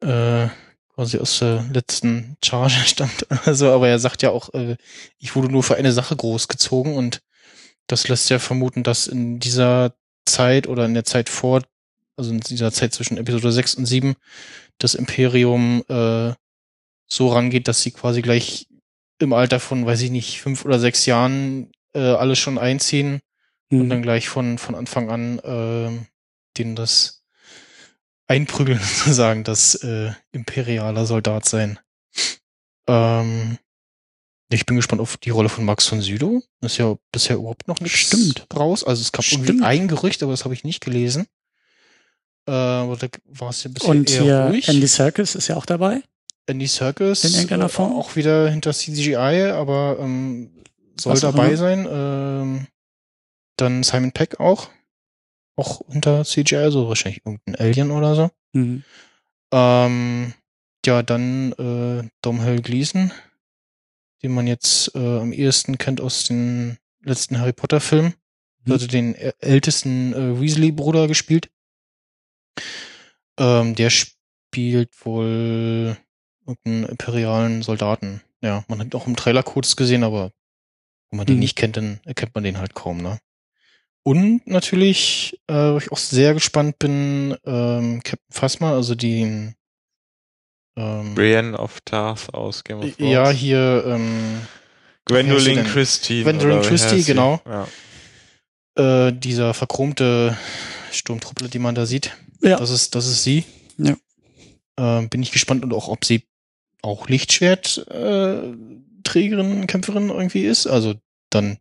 äh, 0.00 0.48
quasi 0.94 1.18
aus 1.18 1.38
der 1.38 1.64
letzten 1.72 2.36
Charge 2.44 2.74
stammt 2.86 3.26
oder 3.30 3.54
so, 3.54 3.70
aber 3.70 3.88
er 3.88 3.98
sagt 3.98 4.22
ja 4.22 4.30
auch, 4.30 4.52
äh, 4.54 4.76
ich 5.18 5.34
wurde 5.34 5.50
nur 5.50 5.62
für 5.62 5.76
eine 5.76 5.92
Sache 5.92 6.14
großgezogen 6.16 6.94
und 6.94 7.20
das 7.86 8.08
lässt 8.08 8.30
ja 8.30 8.38
vermuten, 8.38 8.82
dass 8.82 9.06
in 9.06 9.40
dieser 9.40 9.94
Zeit 10.24 10.66
oder 10.68 10.84
in 10.86 10.94
der 10.94 11.04
Zeit 11.04 11.28
vor, 11.28 11.62
also 12.16 12.30
in 12.30 12.40
dieser 12.40 12.72
Zeit 12.72 12.94
zwischen 12.94 13.18
Episode 13.18 13.52
6 13.52 13.74
und 13.74 13.86
7, 13.86 14.14
das 14.78 14.94
Imperium 14.94 15.82
äh, 15.88 16.32
so 17.06 17.28
rangeht, 17.28 17.68
dass 17.68 17.82
sie 17.82 17.90
quasi 17.90 18.22
gleich 18.22 18.66
im 19.18 19.32
Alter 19.32 19.60
von, 19.60 19.84
weiß 19.86 20.00
ich 20.02 20.10
nicht, 20.10 20.40
fünf 20.40 20.64
oder 20.64 20.78
sechs 20.78 21.06
Jahren 21.06 21.70
äh, 21.94 22.00
alle 22.00 22.36
schon 22.36 22.58
einziehen 22.58 23.20
und 23.80 23.86
Mhm. 23.86 23.90
dann 23.90 24.02
gleich 24.02 24.28
von, 24.28 24.58
von 24.58 24.74
Anfang 24.74 25.10
an 25.10 25.38
äh, 25.40 25.90
denen 26.58 26.76
das 26.76 27.22
einprügeln 28.26 28.78
sozusagen, 28.82 29.44
das 29.44 29.74
äh, 29.76 30.12
imperialer 30.32 31.06
Soldat 31.06 31.44
sein. 31.46 31.78
Ähm, 32.88 33.58
ich 34.50 34.66
bin 34.66 34.76
gespannt 34.76 35.00
auf 35.00 35.16
die 35.16 35.30
Rolle 35.30 35.48
von 35.48 35.64
Max 35.64 35.86
von 35.86 36.00
Sydow. 36.00 36.42
Ist 36.60 36.76
ja 36.78 36.94
bisher 37.12 37.36
überhaupt 37.36 37.66
noch 37.66 37.80
nichts 37.80 37.98
Stimmt. 37.98 38.46
raus. 38.54 38.84
Also 38.84 39.02
es 39.02 39.10
gab 39.12 39.24
irgendwie 39.26 39.52
Stimmt. 39.52 39.64
ein 39.64 39.88
Gerücht, 39.88 40.22
aber 40.22 40.32
das 40.32 40.44
habe 40.44 40.54
ich 40.54 40.64
nicht 40.64 40.80
gelesen. 40.84 41.26
Äh, 42.46 42.52
aber 42.52 42.96
da 42.96 43.08
war 43.26 43.50
es 43.50 43.64
ja 43.64 43.70
bisher 43.70 43.88
Und 43.90 44.10
eher 44.10 44.22
hier 44.22 44.38
ruhig. 44.50 44.68
Andy 44.68 44.86
Serkis 44.86 45.34
ist 45.34 45.48
ja 45.48 45.56
auch 45.56 45.66
dabei. 45.66 46.02
Andy 46.46 46.68
Circus 46.68 47.24
In 47.24 47.32
irgendeiner 47.32 47.70
Form? 47.70 47.94
auch 47.94 48.16
wieder 48.16 48.50
hinter 48.50 48.74
CGI, 48.74 49.50
aber 49.54 49.96
ähm, 49.98 50.50
soll 51.00 51.18
dabei 51.18 51.48
immer. 51.48 51.56
sein. 51.56 51.88
Ähm, 51.90 52.66
dann 53.56 53.82
Simon 53.82 54.12
Peck 54.12 54.40
auch. 54.40 54.70
Auch 55.56 55.82
hinter 55.88 56.24
CGI, 56.24 56.56
also 56.56 56.88
wahrscheinlich 56.88 57.22
irgendein 57.24 57.54
Alien 57.56 57.90
oder 57.92 58.14
so. 58.16 58.30
Mhm. 58.52 58.82
Ähm, 59.52 60.34
ja, 60.84 61.02
dann 61.02 61.52
äh, 61.52 62.08
Domhnall 62.22 62.60
Gleeson, 62.60 63.12
den 64.22 64.32
man 64.32 64.46
jetzt 64.46 64.94
äh, 64.96 65.18
am 65.20 65.32
ehesten 65.32 65.78
kennt 65.78 66.00
aus 66.00 66.24
den 66.24 66.78
letzten 67.02 67.38
Harry 67.38 67.52
Potter 67.52 67.80
Filmen. 67.80 68.14
Mhm. 68.64 68.72
Also 68.72 68.86
den 68.88 69.14
ä- 69.14 69.34
ältesten 69.38 70.12
äh, 70.12 70.40
Weasley-Bruder 70.40 71.06
gespielt. 71.06 71.50
Ähm, 73.38 73.74
der 73.74 73.90
spielt 73.90 74.90
wohl 75.04 75.96
irgendeinen 76.46 76.84
imperialen 76.84 77.62
Soldaten. 77.62 78.22
Ja, 78.42 78.64
man 78.68 78.80
hat 78.80 78.94
auch 78.94 79.06
im 79.06 79.16
Trailer 79.16 79.42
kurz 79.42 79.76
gesehen, 79.76 80.04
aber 80.04 80.32
wenn 81.10 81.16
man 81.18 81.26
den 81.26 81.36
Mhm. 81.36 81.40
nicht 81.40 81.56
kennt, 81.56 81.76
dann 81.76 82.00
erkennt 82.04 82.34
man 82.34 82.44
den 82.44 82.58
halt 82.58 82.74
kaum, 82.74 82.98
ne? 82.98 83.18
Und 84.06 84.46
natürlich, 84.46 85.40
äh, 85.46 85.54
wo 85.54 85.78
ich 85.78 85.90
auch 85.90 85.98
sehr 85.98 86.34
gespannt 86.34 86.78
bin, 86.78 87.36
ähm, 87.46 88.02
Captain 88.02 88.30
Phasma, 88.30 88.72
also 88.72 88.94
den 88.94 89.54
ähm, 90.76 91.14
Brienne 91.14 91.58
of 91.58 91.80
Tarth 91.86 92.32
aus 92.34 92.64
Game 92.64 92.80
of 92.80 92.96
Thrones. 92.96 93.12
ja, 93.12 93.30
hier 93.30 93.84
ähm, 93.86 94.42
Gwendolyn? 95.06 95.64
Christie. 95.64 96.22
Gwendolyn 96.22 96.60
Christie, 96.60 97.02
genau. 97.02 97.40
Ja. 98.76 99.08
äh, 99.08 99.12
dieser 99.12 99.54
verchromte 99.54 100.36
Sturmtruppler, 100.92 101.48
die 101.48 101.58
man 101.58 101.74
da 101.74 101.86
sieht. 101.86 102.14
Ja. 102.42 102.58
Das 102.58 102.68
ist, 102.70 102.94
das 102.94 103.06
ist 103.06 103.24
sie. 103.24 103.44
Ja. 103.78 103.96
Ähm, 104.78 105.08
bin 105.08 105.22
ich 105.22 105.32
gespannt 105.32 105.64
und 105.64 105.72
auch, 105.72 105.88
ob 105.88 106.04
sie 106.04 106.26
auch 106.82 107.08
Lichtschwert 107.08 107.86
äh, 107.88 108.52
Trägerin, 109.02 109.66
Kämpferin 109.66 110.10
irgendwie 110.10 110.44
ist. 110.44 110.66
Also 110.66 110.94
dann 111.30 111.56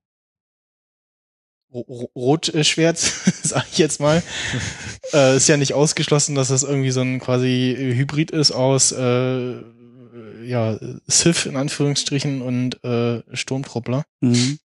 Rotschwert, 1.74 2.98
sag 3.44 3.66
ich 3.72 3.78
jetzt 3.78 4.00
mal. 4.00 4.22
äh, 5.14 5.38
ist 5.38 5.48
ja 5.48 5.58
nicht 5.58 5.74
ausgeschlossen, 5.74 6.36
dass 6.36 6.50
das 6.50 6.64
irgendwie 6.64 6.92
so 6.92 7.02
ein 7.02 7.20
quasi 7.20 7.76
Hybrid 7.78 8.32
ist 8.32 8.52
aus 8.52 8.92
äh, 8.92 9.56
ja, 10.46 10.78
Sith 11.08 11.46
in 11.46 11.56
Anführungsstrichen 11.56 12.42
und 12.42 12.84
äh, 12.84 13.22
Sturmtruppler. 13.34 14.06
Mhm. 14.22 14.60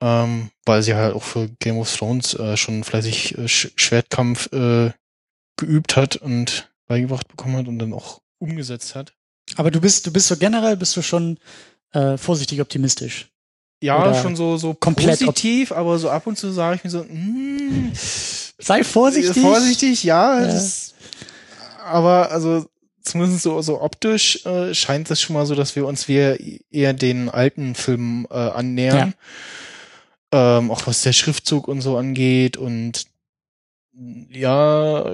Ähm, 0.00 0.50
weil 0.64 0.82
sie 0.82 0.94
halt 0.94 1.14
auch 1.14 1.22
für 1.22 1.48
Game 1.60 1.78
of 1.78 1.94
Thrones 1.94 2.34
äh, 2.34 2.56
schon 2.56 2.82
fleißig 2.82 3.38
äh, 3.38 3.48
Sch 3.48 3.70
Schwertkampf 3.76 4.52
äh, 4.52 4.90
geübt 5.56 5.96
hat 5.96 6.16
und 6.16 6.72
beigebracht 6.88 7.28
bekommen 7.28 7.56
hat 7.56 7.68
und 7.68 7.78
dann 7.78 7.92
auch 7.92 8.20
umgesetzt 8.38 8.94
hat. 8.96 9.14
Aber 9.56 9.70
du 9.70 9.80
bist, 9.80 10.06
du 10.06 10.12
bist 10.12 10.28
so 10.28 10.36
generell, 10.36 10.76
bist 10.76 10.96
du 10.96 11.02
schon 11.02 11.38
äh, 11.92 12.16
vorsichtig 12.16 12.60
optimistisch. 12.60 13.31
Ja, 13.82 14.14
schon 14.14 14.36
so, 14.36 14.56
so 14.56 14.74
komplett 14.74 15.18
positiv, 15.18 15.72
aber 15.72 15.98
so 15.98 16.08
ab 16.08 16.26
und 16.26 16.38
zu 16.38 16.52
sage 16.52 16.76
ich 16.76 16.84
mir 16.84 16.90
so, 16.90 17.02
mm, 17.02 17.90
Sei 18.62 18.84
vorsichtig. 18.84 19.42
Vorsichtig, 19.42 20.04
ja. 20.04 20.40
Ja. 20.40 20.46
Das, 20.46 20.94
aber 21.84 22.30
also 22.30 22.66
zumindest 23.02 23.42
so, 23.42 23.60
so 23.60 23.80
optisch 23.80 24.46
äh, 24.46 24.72
scheint 24.72 25.10
es 25.10 25.20
schon 25.20 25.34
mal 25.34 25.46
so, 25.46 25.56
dass 25.56 25.74
wir 25.74 25.86
uns 25.86 26.06
wir 26.06 26.38
eher 26.70 26.92
den 26.92 27.28
alten 27.28 27.74
Filmen 27.74 28.26
äh, 28.30 28.34
annähern. 28.34 29.14
Ähm, 30.30 30.70
auch 30.70 30.86
was 30.86 31.02
der 31.02 31.12
Schriftzug 31.12 31.66
und 31.66 31.80
so 31.80 31.96
angeht 31.98 32.56
und 32.56 33.06
ja, 34.30 35.04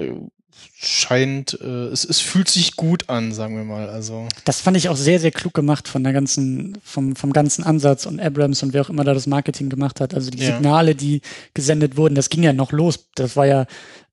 scheint, 0.81 1.59
äh, 1.61 1.65
es, 1.87 2.05
es 2.05 2.19
fühlt 2.19 2.49
sich 2.49 2.75
gut 2.75 3.09
an, 3.09 3.31
sagen 3.33 3.55
wir 3.55 3.63
mal. 3.63 3.89
Also 3.89 4.27
Das 4.45 4.61
fand 4.61 4.77
ich 4.77 4.89
auch 4.89 4.95
sehr, 4.95 5.19
sehr 5.19 5.31
klug 5.31 5.53
gemacht 5.53 5.87
von 5.87 6.03
der 6.03 6.13
ganzen, 6.13 6.77
vom, 6.83 7.15
vom 7.15 7.33
ganzen 7.33 7.63
Ansatz 7.63 8.05
und 8.05 8.19
Abrams 8.19 8.63
und 8.63 8.73
wer 8.73 8.81
auch 8.83 8.89
immer 8.89 9.03
da 9.03 9.13
das 9.13 9.27
Marketing 9.27 9.69
gemacht 9.69 9.99
hat. 9.99 10.13
Also 10.13 10.31
die 10.31 10.39
Ja. 10.39 10.53
Signale, 10.55 10.95
die 10.95 11.21
gesendet 11.53 11.97
wurden, 11.97 12.15
das 12.15 12.29
ging 12.29 12.43
ja 12.43 12.53
noch 12.53 12.71
los. 12.71 13.07
Das 13.15 13.35
war 13.35 13.45
ja, 13.45 13.65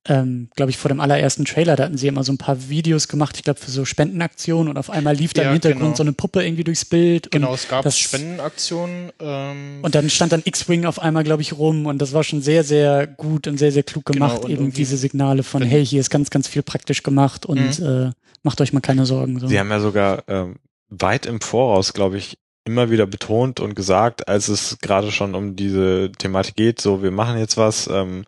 ähm, 0.08 0.48
glaube 0.56 0.70
ich, 0.70 0.76
vor 0.76 0.88
dem 0.88 1.00
allerersten 1.00 1.44
Trailer, 1.44 1.76
da 1.76 1.84
hatten 1.84 1.98
sie 1.98 2.06
immer 2.06 2.22
so 2.24 2.32
ein 2.32 2.38
paar 2.38 2.68
Videos 2.68 3.08
gemacht, 3.08 3.36
ich 3.36 3.42
glaube, 3.44 3.58
für 3.60 3.70
so 3.70 3.84
Spendenaktionen 3.84 4.68
und 4.68 4.76
auf 4.78 4.88
einmal 4.90 5.14
lief 5.16 5.32
da 5.32 5.42
Ja, 5.42 5.48
im 5.48 5.54
Hintergrund 5.54 5.82
genau. 5.84 5.96
so 5.96 6.02
eine 6.02 6.12
Puppe 6.12 6.44
irgendwie 6.44 6.64
durchs 6.64 6.84
Bild. 6.84 7.30
genau, 7.30 7.48
Und, 7.48 7.54
es 7.54 7.68
gab 7.68 7.82
das- 7.84 7.98
Spendenaktionen. 7.98 9.10
Ähm, 9.20 9.78
und 9.82 9.94
dann 9.94 10.08
stand 10.10 10.32
dann 10.32 10.42
X-Wing 10.44 10.84
auf 10.86 11.00
einmal, 11.00 11.24
glaube 11.24 11.42
ich, 11.42 11.52
rum 11.58 11.86
und 11.86 11.98
das 12.00 12.12
war 12.12 12.24
schon 12.24 12.42
sehr, 12.42 12.64
sehr 12.64 13.06
gut 13.06 13.46
und 13.46 13.58
sehr, 13.58 13.72
sehr 13.72 13.82
klug 13.82 14.04
Genau, 14.06 14.26
gemacht, 14.28 14.44
und 14.44 14.50
eben 14.50 14.72
diese 14.72 14.96
Signale 14.96 15.42
von, 15.42 15.62
hey, 15.62 15.84
hier 15.84 16.00
ist 16.00 16.10
ganz, 16.10 16.30
ganz 16.30 16.48
viel 16.48 16.62
praktisch 16.62 17.02
gemacht 17.02 17.46
und 17.46 17.78
äh, 17.80 18.10
macht 18.42 18.60
euch 18.60 18.72
mal 18.72 18.80
keine 18.80 19.06
Sorgen. 19.06 19.40
So. 19.40 19.48
Sie 19.48 19.58
haben 19.58 19.70
ja 19.70 19.80
sogar 19.80 20.22
ähm, 20.28 20.56
weit 20.88 21.26
im 21.26 21.40
Voraus, 21.40 21.92
glaube 21.92 22.18
ich, 22.18 22.38
immer 22.64 22.90
wieder 22.90 23.06
betont 23.06 23.60
und 23.60 23.74
gesagt, 23.76 24.26
als 24.28 24.48
es 24.48 24.78
gerade 24.80 25.12
schon 25.12 25.34
um 25.36 25.54
diese 25.56 26.10
Thematik 26.18 26.56
geht, 26.56 26.80
so 26.80 27.02
wir 27.02 27.12
machen 27.12 27.38
jetzt 27.38 27.56
was, 27.56 27.88
ähm, 27.92 28.24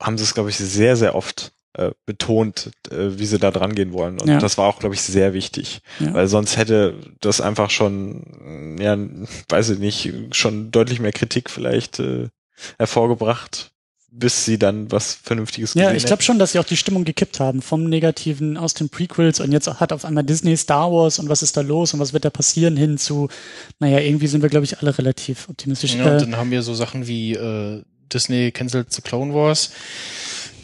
haben 0.00 0.18
sie 0.18 0.24
es, 0.24 0.34
glaube 0.34 0.50
ich, 0.50 0.56
sehr, 0.56 0.96
sehr 0.96 1.14
oft 1.14 1.52
äh, 1.74 1.90
betont, 2.06 2.70
äh, 2.90 3.18
wie 3.18 3.26
sie 3.26 3.38
da 3.38 3.50
dran 3.50 3.74
gehen 3.74 3.92
wollen. 3.92 4.18
Und 4.20 4.28
Ja. 4.28 4.38
das 4.38 4.56
war 4.56 4.66
auch, 4.66 4.78
glaube 4.78 4.94
ich, 4.94 5.02
sehr 5.02 5.34
wichtig. 5.34 5.80
Ja. 6.00 6.14
Weil 6.14 6.26
sonst 6.26 6.56
hätte 6.56 6.94
das 7.20 7.40
einfach 7.40 7.68
schon, 7.70 8.76
ja, 8.80 8.96
weiß 9.48 9.70
ich 9.70 9.78
nicht, 9.78 10.12
schon 10.32 10.70
deutlich 10.70 11.00
mehr 11.00 11.12
Kritik 11.12 11.50
vielleicht 11.50 11.98
äh, 11.98 12.28
hervorgebracht, 12.78 13.72
bis 14.10 14.46
sie 14.46 14.58
dann 14.58 14.90
was 14.90 15.12
Vernünftiges 15.12 15.74
Ja, 15.74 15.84
gesehen 15.84 15.96
ich 15.98 16.06
glaube 16.06 16.22
schon, 16.22 16.38
dass 16.38 16.52
sie 16.52 16.58
auch 16.58 16.64
die 16.64 16.76
Stimmung 16.78 17.04
gekippt 17.04 17.40
haben 17.40 17.60
vom 17.60 17.84
Negativen 17.84 18.56
aus 18.56 18.72
den 18.72 18.88
Prequels 18.88 19.40
und 19.40 19.52
jetzt 19.52 19.68
hat 19.68 19.92
auf 19.92 20.06
einmal 20.06 20.24
Disney 20.24 20.56
Star 20.56 20.90
Wars 20.90 21.18
und 21.18 21.28
was 21.28 21.42
ist 21.42 21.56
da 21.58 21.60
los 21.60 21.92
und 21.92 22.00
was 22.00 22.14
wird 22.14 22.24
da 22.24 22.30
passieren 22.30 22.78
hin 22.78 22.96
zu, 22.96 23.28
naja, 23.78 23.98
irgendwie 23.98 24.28
sind 24.28 24.40
wir, 24.40 24.48
glaube 24.48 24.64
ich, 24.64 24.78
alle 24.78 24.96
relativ 24.96 25.50
optimistisch. 25.50 25.94
Ja, 25.96 26.04
und 26.06 26.12
äh, 26.12 26.18
dann 26.20 26.36
haben 26.38 26.50
wir 26.50 26.62
so 26.62 26.72
Sachen 26.72 27.06
wie 27.06 27.34
äh, 27.34 27.82
Disney 28.12 28.52
cancelt 28.52 28.92
the 28.92 29.02
Clone 29.02 29.34
Wars. 29.34 29.70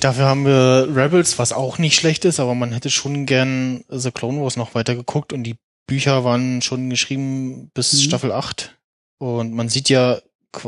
Dafür 0.00 0.24
haben 0.24 0.44
wir 0.44 0.88
Rebels, 0.94 1.38
was 1.38 1.52
auch 1.52 1.78
nicht 1.78 1.94
schlecht 1.94 2.24
ist, 2.24 2.40
aber 2.40 2.54
man 2.54 2.72
hätte 2.72 2.90
schon 2.90 3.24
gern 3.24 3.84
The 3.88 4.10
Clone 4.10 4.40
Wars 4.42 4.56
noch 4.56 4.74
weiter 4.74 4.96
geguckt 4.96 5.32
und 5.32 5.44
die 5.44 5.56
Bücher 5.86 6.24
waren 6.24 6.62
schon 6.62 6.90
geschrieben 6.90 7.70
bis 7.74 7.92
Mhm. 7.92 7.98
Staffel 7.98 8.32
8. 8.32 8.76
Und 9.18 9.52
man 9.52 9.68
sieht 9.68 9.88
ja 9.88 10.20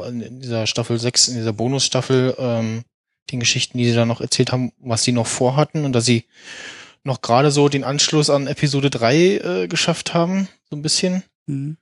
in 0.06 0.40
dieser 0.40 0.66
Staffel 0.66 0.98
6, 0.98 1.28
in 1.28 1.34
dieser 1.34 1.52
Bonusstaffel, 1.52 2.34
ähm, 2.38 2.84
den 3.30 3.40
Geschichten, 3.40 3.78
die 3.78 3.86
sie 3.86 3.94
da 3.94 4.06
noch 4.06 4.20
erzählt 4.20 4.52
haben, 4.52 4.72
was 4.78 5.02
sie 5.02 5.12
noch 5.12 5.26
vorhatten 5.26 5.84
und 5.84 5.92
dass 5.92 6.04
sie 6.04 6.24
noch 7.02 7.20
gerade 7.20 7.50
so 7.50 7.68
den 7.68 7.84
Anschluss 7.84 8.30
an 8.30 8.46
Episode 8.46 8.90
3 8.90 9.16
äh, 9.16 9.68
geschafft 9.68 10.14
haben, 10.14 10.48
so 10.70 10.76
ein 10.76 10.82
bisschen 10.82 11.22
mhm. 11.46 11.76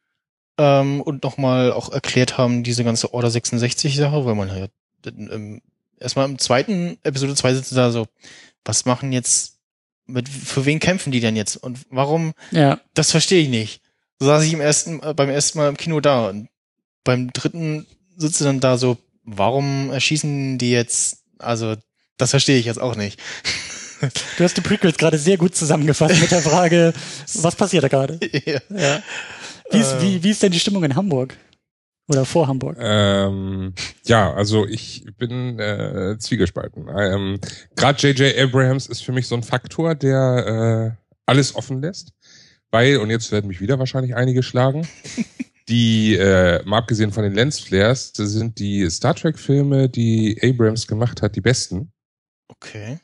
ähm, 0.59 1.01
und 1.01 1.23
nochmal 1.23 1.73
auch 1.73 1.93
erklärt 1.93 2.39
haben, 2.39 2.65
diese 2.65 2.85
ganze 2.85 3.15
Order 3.15 3.31
66 3.31 3.97
Sache, 3.97 4.25
weil 4.25 4.35
man 4.35 4.51
halt 4.51 4.71
ähm, 5.07 5.63
erstmal 5.99 6.29
im 6.29 6.39
zweiten 6.39 6.99
Episode 7.03 7.35
2 7.35 7.55
sitzt 7.55 7.77
da 7.77 7.91
so, 7.91 8.07
was 8.65 8.85
machen 8.85 9.13
jetzt, 9.13 9.59
mit, 10.07 10.29
für 10.29 10.65
wen 10.67 10.81
kämpfen 10.81 11.13
die 11.13 11.21
denn 11.21 11.37
jetzt 11.37 11.57
und 11.57 11.79
warum, 11.91 12.33
ja, 12.51 12.81
das 12.95 13.11
verstehe 13.11 13.43
ich 13.43 13.49
nicht. 13.49 13.81
So 14.19 14.27
saß 14.27 14.45
ich 14.45 14.53
im 14.53 14.61
ersten, 14.61 15.03
äh, 15.03 15.15
beim 15.15 15.31
ersten 15.31 15.59
Mal 15.59 15.69
im 15.69 15.77
Kino 15.77 16.01
da 16.01 16.29
und 16.29 16.49
beim 17.05 17.33
dritten 17.33 17.87
sitze 18.17 18.45
dann 18.45 18.61
da 18.61 18.77
so, 18.79 18.99
warum 19.25 19.91
erschießen 19.91 20.59
die 20.59 20.71
jetzt, 20.71 21.25
also 21.39 21.77
das 22.19 22.31
verstehe 22.31 22.59
ich 22.59 22.67
jetzt 22.67 22.81
auch 22.81 22.97
nicht. 22.97 23.21
du 24.37 24.45
hast 24.45 24.57
die 24.57 24.61
Prequels 24.61 24.99
gerade 24.99 25.19
sehr 25.19 25.39
gut 25.39 25.55
zusammengefasst 25.55 26.21
mit 26.21 26.31
der 26.31 26.43
Frage, 26.43 26.93
was 27.35 27.57
passiert 27.57 27.85
da 27.85 27.89
gerade? 27.89 28.19
ja. 28.45 28.61
Ja. 28.71 29.03
Wie, 29.71 29.79
ist, 29.79 30.03
wie, 30.03 30.23
wie 30.23 30.31
ist 30.31 30.43
denn 30.43 30.53
die 30.53 30.61
Stimmung 30.61 30.85
in 30.85 30.95
Hamburg? 30.95 31.37
Oder 32.13 32.27
vor 32.27 32.47
Hamburg? 32.47 32.77
Ähm, 32.79 33.73
ja, 34.05 34.35
also 34.35 34.67
ich 34.67 35.07
bin 35.17 35.59
äh, 35.59 36.17
zwiegespalten. 36.19 36.89
Ähm, 36.95 37.39
Gerade 37.75 38.07
J.J. 38.07 38.39
Abrams 38.39 38.87
ist 38.87 39.03
für 39.03 39.13
mich 39.13 39.27
so 39.27 39.35
ein 39.35 39.43
Faktor, 39.43 39.95
der 39.95 40.97
äh, 40.99 41.07
alles 41.25 41.55
offen 41.55 41.81
lässt. 41.81 42.13
Weil, 42.71 42.99
und 42.99 43.09
jetzt 43.09 43.33
werden 43.33 43.49
mich 43.49 43.63
wieder 43.63 43.79
wahrscheinlich 43.79 44.15
einige 44.15 44.43
schlagen, 44.43 44.87
die, 45.69 46.17
äh, 46.17 46.63
mal 46.67 46.79
abgesehen 46.79 47.13
von 47.13 47.23
den 47.23 47.33
Lensflares, 47.33 48.13
sind 48.15 48.59
die 48.59 48.91
Star 48.91 49.15
Trek-Filme, 49.15 49.89
die 49.89 50.39
Abrams 50.43 50.87
gemacht 50.87 51.23
hat, 51.23 51.35
die 51.35 51.41
besten. 51.41 51.93
Okay. 52.49 52.99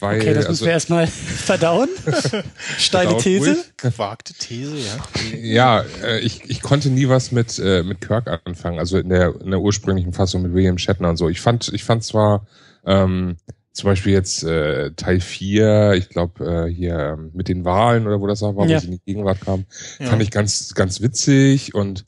Weil, 0.00 0.20
Okay, 0.20 0.28
das 0.34 0.36
müssen 0.36 0.48
also, 0.48 0.64
wir 0.66 0.72
erstmal 0.72 1.06
verdauen. 1.46 1.88
Steile 2.78 3.08
Verdaut 3.10 3.22
These. 3.22 3.50
ruhig. 3.50 3.58
Gewagte 3.76 4.34
These, 4.34 4.76
ja. 4.76 5.36
Ja, 5.36 5.84
äh, 6.04 6.20
ich, 6.20 6.48
ich 6.48 6.62
konnte 6.62 6.88
nie 6.90 7.08
was 7.08 7.32
mit, 7.32 7.58
äh, 7.58 7.82
mit 7.82 8.00
Kirk 8.00 8.28
anfangen, 8.44 8.78
also 8.78 8.98
in 8.98 9.08
der, 9.08 9.34
in 9.40 9.50
der 9.50 9.60
ursprünglichen 9.60 10.12
Fassung 10.12 10.42
mit 10.42 10.54
William 10.54 10.78
Shatner 10.78 11.10
und 11.10 11.16
so. 11.16 11.28
Ich 11.28 11.40
fand, 11.40 11.72
ich 11.72 11.82
fand 11.84 12.04
zwar 12.04 12.46
ähm, 12.86 13.36
zum 13.72 13.90
Beispiel 13.90 14.12
jetzt 14.12 14.44
äh, 14.44 14.92
Teil 14.92 15.20
4, 15.20 15.94
ich 15.96 16.08
glaube 16.08 16.66
äh, 16.68 16.72
hier 16.72 16.98
ähm, 17.18 17.30
mit 17.34 17.48
den 17.48 17.64
Wahlen 17.64 18.06
oder 18.06 18.20
wo 18.20 18.26
das 18.26 18.42
auch 18.42 18.56
war, 18.56 18.66
Ja. 18.66 18.76
wo 18.76 18.80
sie 18.80 18.86
in 18.86 18.92
die 18.92 19.02
Gegenwart 19.04 19.40
kam, 19.40 19.66
ja. 19.98 20.06
fand 20.06 20.22
ich 20.22 20.30
ganz, 20.30 20.74
ganz 20.74 21.00
witzig 21.00 21.74
und 21.74 22.04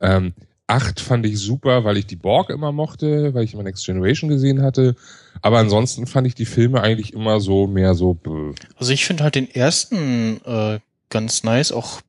ähm, 0.00 0.32
8 0.66 1.00
fand 1.00 1.26
ich 1.26 1.38
super, 1.38 1.84
weil 1.84 1.96
ich 1.96 2.06
die 2.06 2.16
Borg 2.16 2.50
immer 2.50 2.72
mochte, 2.72 3.34
weil 3.34 3.44
ich 3.44 3.54
immer 3.54 3.62
Next 3.62 3.84
Generation 3.84 4.30
gesehen 4.30 4.62
hatte. 4.62 4.96
Aber 5.42 5.58
ansonsten 5.58 6.06
fand 6.06 6.26
ich 6.26 6.34
die 6.34 6.46
Filme 6.46 6.80
eigentlich 6.80 7.12
immer 7.12 7.40
so 7.40 7.66
mehr 7.66 7.94
so. 7.94 8.14
Bäh. 8.14 8.54
Also 8.76 8.92
ich 8.92 9.04
finde 9.04 9.24
halt 9.24 9.34
den 9.34 9.50
ersten 9.50 10.40
äh, 10.44 10.78
ganz 11.10 11.42
nice, 11.42 11.72
auch 11.72 12.00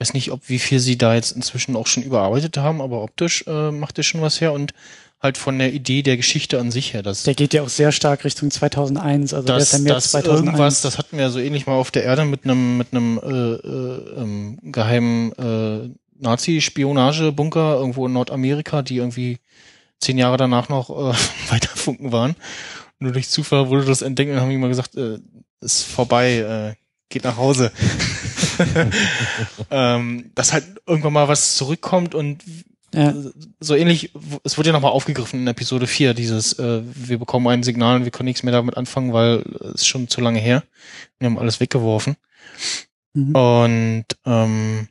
weiß 0.00 0.14
nicht, 0.14 0.32
ob 0.32 0.48
wie 0.48 0.58
viel 0.58 0.80
sie 0.80 0.98
da 0.98 1.14
jetzt 1.14 1.30
inzwischen 1.32 1.76
auch 1.76 1.86
schon 1.86 2.02
überarbeitet 2.02 2.56
haben, 2.58 2.80
aber 2.82 3.02
optisch 3.02 3.44
äh, 3.46 3.70
macht 3.70 3.98
es 3.98 4.06
schon 4.06 4.20
was 4.20 4.40
her 4.40 4.52
und 4.52 4.74
halt 5.20 5.38
von 5.38 5.56
der 5.56 5.72
Idee 5.72 6.02
der 6.02 6.16
Geschichte 6.16 6.58
an 6.58 6.72
sich 6.72 6.92
her. 6.94 7.02
Das, 7.02 7.22
Der 7.22 7.34
geht 7.34 7.54
ja 7.54 7.62
auch 7.62 7.68
sehr 7.68 7.92
stark 7.92 8.24
Richtung 8.24 8.50
2001, 8.50 9.32
also 9.32 9.46
der 9.46 9.58
ist 9.58 9.72
das, 9.72 9.78
ja 9.78 9.84
mehr 9.84 9.94
das 9.94 10.10
2001. 10.10 10.44
irgendwas, 10.44 10.82
das 10.82 10.98
hatten 10.98 11.16
wir 11.16 11.30
so 11.30 11.38
ähnlich 11.38 11.66
mal 11.66 11.74
auf 11.74 11.92
der 11.92 12.02
Erde 12.02 12.24
mit 12.24 12.44
einem 12.44 12.76
mit 12.76 12.88
einem 12.90 13.18
äh, 13.18 13.28
äh, 13.28 14.20
ähm, 14.20 14.58
geheimen 14.62 15.32
äh, 15.32 15.90
Nazi-Spionagebunker 16.22 17.74
irgendwo 17.74 18.06
in 18.06 18.12
Nordamerika, 18.12 18.82
die 18.82 18.96
irgendwie 18.96 19.38
zehn 20.00 20.18
Jahre 20.18 20.36
danach 20.36 20.68
noch 20.68 20.90
äh, 20.90 21.16
weiterfunken 21.50 22.12
waren. 22.12 22.34
Nur 22.98 23.12
durch 23.12 23.28
Zufall 23.28 23.68
wurde 23.68 23.84
das 23.84 24.02
entdeckt 24.02 24.30
und 24.30 24.40
haben 24.40 24.60
mal 24.60 24.68
gesagt, 24.68 24.96
äh, 24.96 25.18
ist 25.60 25.82
vorbei, 25.82 26.38
äh, 26.38 26.74
geht 27.08 27.24
nach 27.24 27.36
Hause. 27.36 27.72
ähm, 29.70 30.30
dass 30.34 30.52
halt 30.52 30.64
irgendwann 30.86 31.12
mal 31.12 31.28
was 31.28 31.56
zurückkommt 31.56 32.14
und 32.14 32.42
ja. 32.94 33.14
so 33.60 33.74
ähnlich, 33.74 34.12
es 34.44 34.56
wird 34.56 34.66
ja 34.66 34.72
nochmal 34.72 34.92
aufgegriffen 34.92 35.40
in 35.40 35.46
Episode 35.46 35.86
4, 35.86 36.14
dieses, 36.14 36.58
äh, 36.58 36.82
wir 36.84 37.18
bekommen 37.18 37.48
ein 37.48 37.62
Signal 37.62 37.96
und 37.96 38.04
wir 38.04 38.10
können 38.10 38.26
nichts 38.26 38.42
mehr 38.42 38.52
damit 38.52 38.76
anfangen, 38.76 39.12
weil 39.12 39.42
es 39.60 39.82
ist 39.82 39.86
schon 39.86 40.08
zu 40.08 40.20
lange 40.20 40.40
her. 40.40 40.62
Wir 41.18 41.26
haben 41.26 41.38
alles 41.38 41.60
weggeworfen. 41.60 42.16
Mhm. 43.14 43.34
Und 43.34 44.04
ähm, 44.26 44.88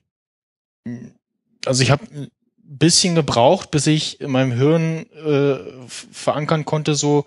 also 1.65 1.83
ich 1.83 1.91
habe 1.91 2.03
ein 2.13 2.29
bisschen 2.59 3.15
gebraucht, 3.15 3.71
bis 3.71 3.87
ich 3.87 4.21
in 4.21 4.31
meinem 4.31 4.51
Hirn 4.51 5.05
äh, 5.11 5.55
verankern 5.87 6.65
konnte, 6.65 6.95
so 6.95 7.25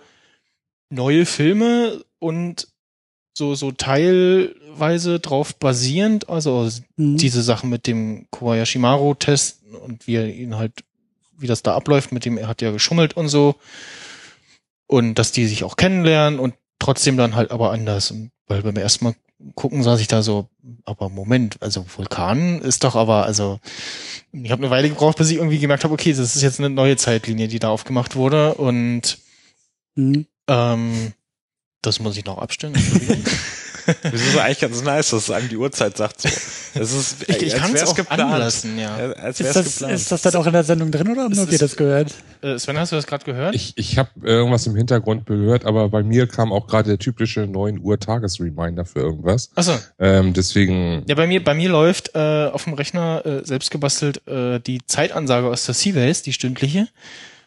neue 0.90 1.26
Filme 1.26 2.04
und 2.18 2.68
so, 3.36 3.54
so 3.54 3.72
teilweise 3.72 5.18
drauf 5.20 5.56
basierend, 5.56 6.28
also 6.28 6.68
Mhm. 6.96 7.16
diese 7.16 7.42
Sachen 7.42 7.68
mit 7.68 7.86
dem 7.86 8.26
Kobayashi-Maru-Test 8.30 9.62
und 9.84 10.06
wie 10.06 10.14
er 10.16 10.32
ihn 10.32 10.56
halt, 10.56 10.84
wie 11.36 11.48
das 11.48 11.62
da 11.62 11.74
abläuft, 11.74 12.12
mit 12.12 12.24
dem 12.24 12.38
er 12.38 12.46
hat 12.46 12.62
ja 12.62 12.70
geschummelt 12.70 13.16
und 13.16 13.28
so. 13.28 13.56
Und 14.86 15.14
dass 15.14 15.32
die 15.32 15.46
sich 15.46 15.64
auch 15.64 15.76
kennenlernen 15.76 16.38
und 16.38 16.54
trotzdem 16.78 17.16
dann 17.16 17.34
halt 17.34 17.50
aber 17.50 17.72
anders. 17.72 18.10
Und 18.12 18.30
weil 18.46 18.62
beim 18.62 18.76
ersten 18.76 19.04
Mal 19.06 19.14
gucken 19.54 19.82
saß 19.82 20.00
ich 20.00 20.08
da 20.08 20.22
so, 20.22 20.48
aber 20.84 21.08
Moment, 21.08 21.56
also 21.60 21.84
Vulkan 21.96 22.60
ist 22.62 22.84
doch 22.84 22.96
aber, 22.96 23.24
also 23.26 23.60
ich 24.32 24.50
habe 24.50 24.62
eine 24.62 24.70
Weile 24.70 24.88
gebraucht, 24.88 25.18
bis 25.18 25.30
ich 25.30 25.36
irgendwie 25.36 25.58
gemerkt 25.58 25.84
habe, 25.84 25.94
okay, 25.94 26.10
das 26.12 26.34
ist 26.34 26.42
jetzt 26.42 26.58
eine 26.58 26.70
neue 26.70 26.96
Zeitlinie, 26.96 27.48
die 27.48 27.58
da 27.58 27.68
aufgemacht 27.68 28.16
wurde 28.16 28.54
und 28.54 29.18
Mhm. 29.96 30.26
ähm, 30.48 31.12
das 31.82 32.00
muss 32.00 32.16
ich 32.16 32.24
noch 32.24 32.38
abstellen. 32.38 32.74
Das 34.02 34.14
ist 34.14 34.38
eigentlich 34.38 34.60
ganz 34.60 34.82
nice, 34.82 35.10
dass 35.10 35.24
es 35.24 35.30
einem 35.30 35.48
die 35.48 35.56
Uhrzeit 35.56 35.96
sagt. 35.96 36.22
So. 36.22 36.28
Das 36.74 36.92
ist, 36.92 37.28
Ich, 37.28 37.42
ich 37.42 37.54
kann 37.54 37.74
es 37.74 37.82
auch 37.84 37.96
anlassen, 38.10 38.78
ja. 38.78 38.96
Als 38.96 39.40
Ist 39.40 39.54
das, 39.54 39.74
geplant. 39.74 39.92
ist 39.94 40.10
das 40.10 40.22
dann 40.22 40.34
auch 40.36 40.46
in 40.46 40.52
der 40.52 40.64
Sendung 40.64 40.90
drin 40.90 41.08
oder 41.08 41.22
haben 41.24 41.34
nur 41.34 41.50
wir 41.50 41.58
das 41.58 41.76
gehört? 41.76 42.14
Äh, 42.42 42.58
Sven, 42.58 42.78
hast 42.78 42.92
du 42.92 42.96
das 42.96 43.06
gerade 43.06 43.24
gehört? 43.24 43.54
Ich, 43.54 43.74
ich 43.76 43.96
habe 43.98 44.10
irgendwas 44.22 44.66
im 44.66 44.74
Hintergrund 44.74 45.26
gehört, 45.26 45.66
aber 45.66 45.88
bei 45.88 46.02
mir 46.02 46.26
kam 46.26 46.52
auch 46.52 46.66
gerade 46.66 46.88
der 46.90 46.98
typische 46.98 47.40
9 47.46 47.78
Uhr 47.80 47.98
Tagesreminder 48.00 48.84
für 48.84 49.00
irgendwas. 49.00 49.50
Achso. 49.54 49.78
Ähm, 49.98 50.32
deswegen, 50.32 51.04
Ja, 51.06 51.14
bei 51.14 51.26
mir, 51.26 51.42
bei 51.44 51.54
mir 51.54 51.68
läuft 51.68 52.14
äh, 52.14 52.46
auf 52.46 52.64
dem 52.64 52.74
Rechner 52.74 53.24
äh, 53.24 53.44
selbst 53.44 53.70
gebastelt 53.70 54.26
äh, 54.26 54.58
die 54.60 54.84
Zeitansage 54.86 55.46
aus 55.46 55.64
der 55.66 55.74
Seabase, 55.74 56.22
die 56.24 56.32
stündliche. 56.32 56.88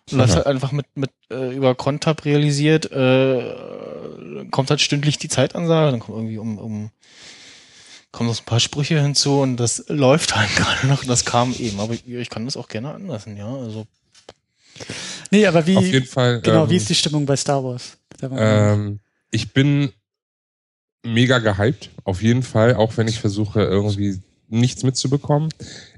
Und 0.09 0.19
läuft 0.19 0.35
halt 0.35 0.47
einfach 0.47 0.71
mit, 0.71 0.85
mit 0.95 1.09
äh, 1.29 1.53
über 1.53 1.75
Crontab 1.75 2.23
realisiert, 2.23 2.89
äh, 2.93 3.39
kommt 4.51 4.69
halt 4.69 4.81
stündlich 4.81 5.17
die 5.17 5.29
Zeitansage, 5.29 5.91
dann 5.91 5.99
kommt 5.99 6.17
irgendwie 6.17 6.37
um, 6.37 6.57
um 6.57 6.91
kommen 8.11 8.29
noch 8.29 8.39
ein 8.39 8.45
paar 8.45 8.59
Sprüche 8.59 8.99
hinzu 8.99 9.41
und 9.41 9.57
das 9.57 9.85
läuft 9.87 10.35
halt 10.35 10.49
gerade 10.55 10.87
noch 10.87 11.01
und 11.03 11.09
das 11.09 11.25
kam 11.25 11.53
eben. 11.53 11.79
Aber 11.79 11.93
ich, 11.93 12.07
ich 12.07 12.29
kann 12.29 12.45
das 12.45 12.57
auch 12.57 12.67
gerne 12.67 12.93
anlassen, 12.93 13.37
ja. 13.37 13.53
Also 13.53 13.85
Nee, 15.31 15.45
aber 15.45 15.65
wie, 15.67 15.77
auf 15.77 15.85
jeden 15.85 16.05
Fall. 16.05 16.41
genau, 16.41 16.63
ähm, 16.63 16.69
wie 16.69 16.77
ist 16.77 16.89
die 16.89 16.95
Stimmung 16.95 17.25
bei 17.25 17.35
Star 17.35 17.63
Wars? 17.63 17.97
Ähm, 18.21 18.99
ich 19.31 19.53
bin 19.53 19.91
mega 21.03 21.39
gehypt, 21.39 21.89
auf 22.03 22.21
jeden 22.21 22.43
Fall, 22.43 22.75
auch 22.75 22.97
wenn 22.97 23.07
ich 23.07 23.19
versuche, 23.19 23.61
irgendwie 23.61 24.19
nichts 24.47 24.83
mitzubekommen. 24.83 25.49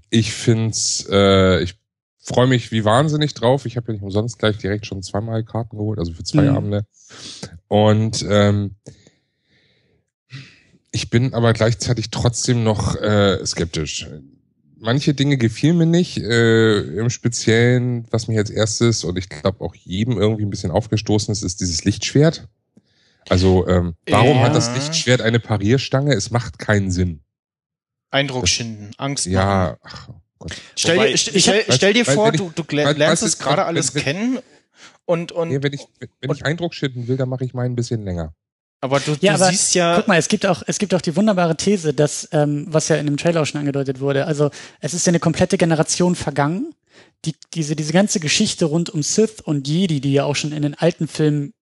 Ich 0.09 0.33
find's, 0.33 1.07
äh, 1.11 1.61
ich 1.61 1.75
freue 2.21 2.47
mich 2.47 2.71
wie 2.71 2.85
wahnsinnig 2.85 3.33
drauf. 3.33 3.65
Ich 3.65 3.77
habe 3.77 3.87
ja 3.87 3.93
nicht 3.93 4.03
umsonst 4.03 4.37
gleich 4.39 4.57
direkt 4.57 4.85
schon 4.85 5.01
zweimal 5.03 5.43
Karten 5.43 5.77
geholt, 5.77 5.99
also 5.99 6.13
für 6.13 6.23
zwei 6.23 6.43
Mhm. 6.43 6.55
Abende. 6.57 6.85
Und 7.67 8.25
ähm, 8.29 8.75
ich 10.91 11.09
bin 11.09 11.33
aber 11.33 11.53
gleichzeitig 11.53 12.09
trotzdem 12.09 12.63
noch 12.63 12.95
äh, 12.95 13.45
skeptisch. 13.45 14.07
Manche 14.81 15.13
Dinge 15.13 15.37
gefielen 15.37 15.77
mir 15.77 15.85
nicht, 15.85 16.17
äh, 16.17 16.79
im 16.79 17.09
Speziellen, 17.09 18.07
was 18.11 18.27
mich 18.27 18.37
als 18.37 18.49
erstes 18.49 19.03
und 19.03 19.17
ich 19.17 19.27
glaube 19.29 19.61
auch 19.63 19.75
jedem 19.75 20.17
irgendwie 20.17 20.43
ein 20.45 20.49
bisschen 20.49 20.71
aufgestoßen 20.71 21.31
ist, 21.31 21.43
ist 21.43 21.59
dieses 21.59 21.83
Lichtschwert. 21.83 22.47
Also 23.27 23.67
ähm, 23.67 23.95
warum 24.07 24.37
Ja. 24.37 24.43
hat 24.43 24.55
das 24.55 24.73
Lichtschwert 24.73 25.21
eine 25.21 25.39
Parierstange? 25.39 26.13
Es 26.13 26.31
macht 26.31 26.57
keinen 26.59 26.91
Sinn. 26.91 27.21
Eindruck 28.09 28.41
Das- 28.43 28.49
schinden, 28.49 28.91
Angst 28.97 29.25
machen. 29.27 29.33
Ja, 29.33 29.77
ach. 29.83 30.09
Stell 30.75 30.95
Wobei 30.97 31.07
dir, 31.07 31.13
ich- 31.15 31.21
st- 31.21 31.35
ich 31.35 31.47
hab- 31.49 31.55
stell, 31.61 31.75
stell 31.75 31.93
dir 31.93 32.05
vor, 32.05 32.33
ich- 32.33 32.39
du, 32.39 32.51
du 32.55 32.63
lernst 32.75 32.99
weißt 32.99 33.23
es 33.23 33.39
gerade 33.39 33.65
alles 33.65 33.93
wenn- 33.95 34.03
kennen 34.03 34.39
und, 35.05 35.31
und 35.31 35.49
Nee, 35.49 35.59
wenn 35.61 35.73
ich, 35.73 35.81
wenn 36.21 36.31
ich 36.31 36.45
Eindruck 36.45 36.73
schinden 36.73 37.07
will, 37.07 37.17
dann 37.17 37.29
mache 37.29 37.43
ich 37.43 37.53
meinen 37.53 37.73
ein 37.73 37.75
bisschen 37.75 38.03
länger. 38.03 38.33
aber 38.81 38.99
du, 39.01 39.11
Ja, 39.19 39.35
du 39.35 39.41
aber 39.43 39.51
siehst 39.51 39.75
ja, 39.75 39.97
Guck 39.97 40.07
mal, 40.07 40.17
es 40.17 40.27
gibt 40.29 40.45
auch, 40.45 40.63
es 40.65 40.77
gibt 40.79 40.93
auch 40.93 41.01
die 41.01 41.15
wunderbare 41.15 41.57
These, 41.57 41.93
dass, 41.93 42.29
ähm, 42.31 42.65
was 42.69 42.87
ja 42.87 42.95
in 42.95 43.05
dem 43.07 43.17
Trailer 43.17 43.41
auch 43.41 43.45
schon 43.45 43.59
angedeutet 43.59 43.99
wurde, 43.99 44.25
also 44.25 44.49
es 44.79 44.93
ist 44.93 45.05
ja 45.05 45.11
eine 45.11 45.19
komplette 45.19 45.57
Generation 45.57 46.15
vergangen. 46.15 46.73
Die, 47.25 47.35
diese, 47.53 47.75
diese 47.75 47.91
ganze 47.91 48.21
Geschichte 48.21 48.63
rund 48.65 48.89
um 48.89 49.03
Sith 49.03 49.41
und 49.43 49.67
Jedi, 49.67 49.99
die 49.99 50.13
ja 50.13 50.23
auch 50.23 50.35
schon 50.37 50.53
in 50.53 50.61
den 50.61 50.75
alten 50.75 51.07
Filmen 51.09 51.53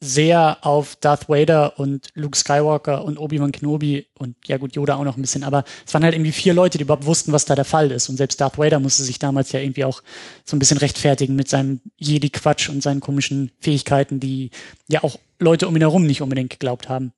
sehr 0.00 0.58
auf 0.60 0.96
Darth 0.96 1.28
Vader 1.28 1.78
und 1.78 2.08
Luke 2.14 2.36
Skywalker 2.36 3.04
und 3.04 3.18
Obi-Wan 3.18 3.52
Kenobi 3.52 4.06
und 4.18 4.36
ja 4.46 4.58
gut, 4.58 4.74
Yoda 4.74 4.96
auch 4.96 5.04
noch 5.04 5.16
ein 5.16 5.22
bisschen, 5.22 5.42
aber 5.42 5.64
es 5.86 5.94
waren 5.94 6.04
halt 6.04 6.14
irgendwie 6.14 6.32
vier 6.32 6.52
Leute, 6.52 6.76
die 6.76 6.84
überhaupt 6.84 7.06
wussten, 7.06 7.32
was 7.32 7.46
da 7.46 7.54
der 7.54 7.64
Fall 7.64 7.90
ist. 7.90 8.08
Und 8.08 8.18
selbst 8.18 8.40
Darth 8.40 8.58
Vader 8.58 8.78
musste 8.78 9.04
sich 9.04 9.18
damals 9.18 9.52
ja 9.52 9.60
irgendwie 9.60 9.84
auch 9.84 10.02
so 10.44 10.54
ein 10.54 10.58
bisschen 10.58 10.78
rechtfertigen 10.78 11.34
mit 11.34 11.48
seinem 11.48 11.80
Jedi-Quatsch 11.96 12.68
und 12.68 12.82
seinen 12.82 13.00
komischen 13.00 13.52
Fähigkeiten, 13.58 14.20
die 14.20 14.50
ja 14.88 15.02
auch 15.02 15.18
Leute 15.38 15.66
um 15.66 15.74
ihn 15.76 15.82
herum 15.82 16.06
nicht 16.06 16.20
unbedingt 16.20 16.50
geglaubt 16.50 16.88
haben. 16.88 17.12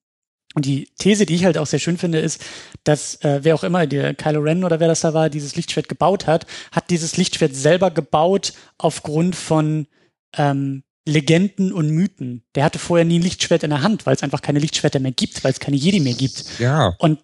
Und 0.55 0.65
die 0.65 0.89
These, 0.99 1.27
die 1.27 1.35
ich 1.35 1.45
halt 1.45 1.59
auch 1.59 1.67
sehr 1.67 1.79
schön 1.79 1.99
finde, 1.99 2.21
ist, 2.21 2.43
dass 2.85 3.17
äh, 3.23 3.41
wer 3.43 3.55
auch 3.55 3.65
immer, 3.65 3.87
der 3.87 4.15
Kylo 4.15 4.41
Ren 4.41 4.65
oder 4.65 4.81
wer 4.81 4.89
das 4.89 5.01
da 5.01 5.15
war, 5.15 5.31
dieses 5.31 5.57
Lichtschwert 5.57 5.89
gebaut 5.89 6.27
hat, 6.27 6.47
hat 6.73 6.91
dieses 6.91 7.17
Lichtschwert 7.17 7.55
selber 7.55 7.91
gebaut 7.91 8.55
aufgrund 8.79 9.37
von 9.37 9.87
ähm, 10.37 10.85
Legenden 11.07 11.73
und 11.73 11.91
Mythen. 11.91 12.43
Der 12.55 12.65
hatte 12.65 12.79
vorher 12.79 13.05
nie 13.05 13.19
ein 13.19 13.23
Lichtschwert 13.23 13.63
in 13.63 13.71
der 13.71 13.83
Hand, 13.83 14.05
weil 14.07 14.15
es 14.15 14.23
einfach 14.23 14.43
keine 14.43 14.59
Lichtschwerter 14.59 15.01
mehr 15.01 15.13
gibt, 15.13 15.43
weil 15.45 15.53
es 15.53 15.61
keine 15.61 15.77
Jedi 15.77 16.01
mehr 16.01 16.15
gibt. 16.15 16.45
Ja, 16.59 16.95
Und 16.99 17.21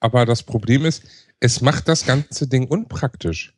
aber 0.00 0.26
das 0.26 0.42
Problem 0.42 0.84
ist, 0.84 1.02
es 1.40 1.60
macht 1.60 1.88
das 1.88 2.04
ganze 2.06 2.46
Ding 2.48 2.66
unpraktisch. 2.68 3.54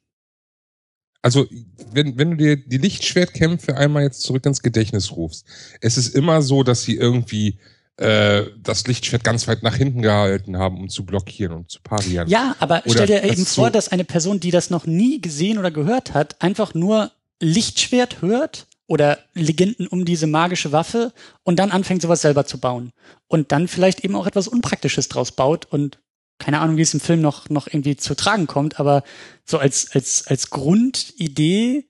Also, 1.23 1.47
wenn, 1.93 2.19
wenn 2.19 2.33
du 2.33 2.37
dir 2.37 2.57
die 2.57 2.77
Lichtschwertkämpfe 2.77 3.77
einmal 3.77 4.03
jetzt 4.03 4.21
zurück 4.21 4.45
ins 4.45 4.63
Gedächtnis 4.63 5.11
rufst, 5.13 5.47
es 5.81 5.97
ist 5.97 6.15
immer 6.15 6.43
so, 6.43 6.63
dass 6.63 6.83
sie 6.83 6.97
irgendwie 6.97 7.59
äh, 7.97 8.43
das 8.63 8.87
Lichtschwert 8.87 9.25
ganz 9.25 9.49
weit 9.49 9.63
nach 9.63 9.75
hinten 9.77 10.03
gehalten 10.03 10.59
haben, 10.59 10.77
um 10.79 10.89
zu 10.91 11.07
blockieren 11.07 11.53
und 11.57 11.71
zu 11.71 11.81
parieren. 11.83 12.29
ja, 12.29 12.55
aber 12.59 12.83
Oder 12.85 12.91
stell 12.93 13.07
dir 13.07 13.25
eben 13.25 13.45
so- 13.45 13.63
vor, 13.63 13.71
dass 13.71 13.89
eine 13.89 14.05
Person, 14.05 14.39
die 14.39 14.51
das 14.51 14.69
noch 14.69 14.85
nie 14.85 15.21
gesehen 15.21 15.57
oder 15.57 15.71
gehört 15.71 16.13
hat, 16.13 16.43
einfach 16.43 16.75
nur 16.75 17.11
Lichtschwert 17.41 18.21
hört 18.21 18.67
oder 18.87 19.19
Legenden 19.35 19.87
um 19.87 20.05
diese 20.05 20.27
magische 20.27 20.73
Waffe 20.73 21.13
und 21.43 21.59
dann 21.59 21.71
anfängt, 21.71 22.03
sowas 22.03 22.21
selber 22.23 22.45
zu 22.47 22.59
bauen. 22.59 22.93
Und 23.29 23.51
dann 23.53 23.69
vielleicht 23.69 24.01
eben 24.05 24.15
auch 24.17 24.27
etwas 24.27 24.47
Unpraktisches 24.49 25.09
draus 25.09 25.33
baut 25.33 25.67
und 25.67 25.99
keine 26.39 26.61
Ahnung, 26.61 26.77
wie 26.77 26.83
es 26.83 26.93
im 26.95 27.01
Film 27.01 27.21
noch, 27.21 27.49
noch 27.49 27.67
irgendwie 27.69 27.97
zu 27.97 28.15
tragen 28.17 28.47
kommt, 28.47 28.81
aber 28.81 29.05
so 29.45 29.59
als, 29.59 29.91
als, 29.93 30.27
als 30.27 30.51
Grundidee. 30.51 31.87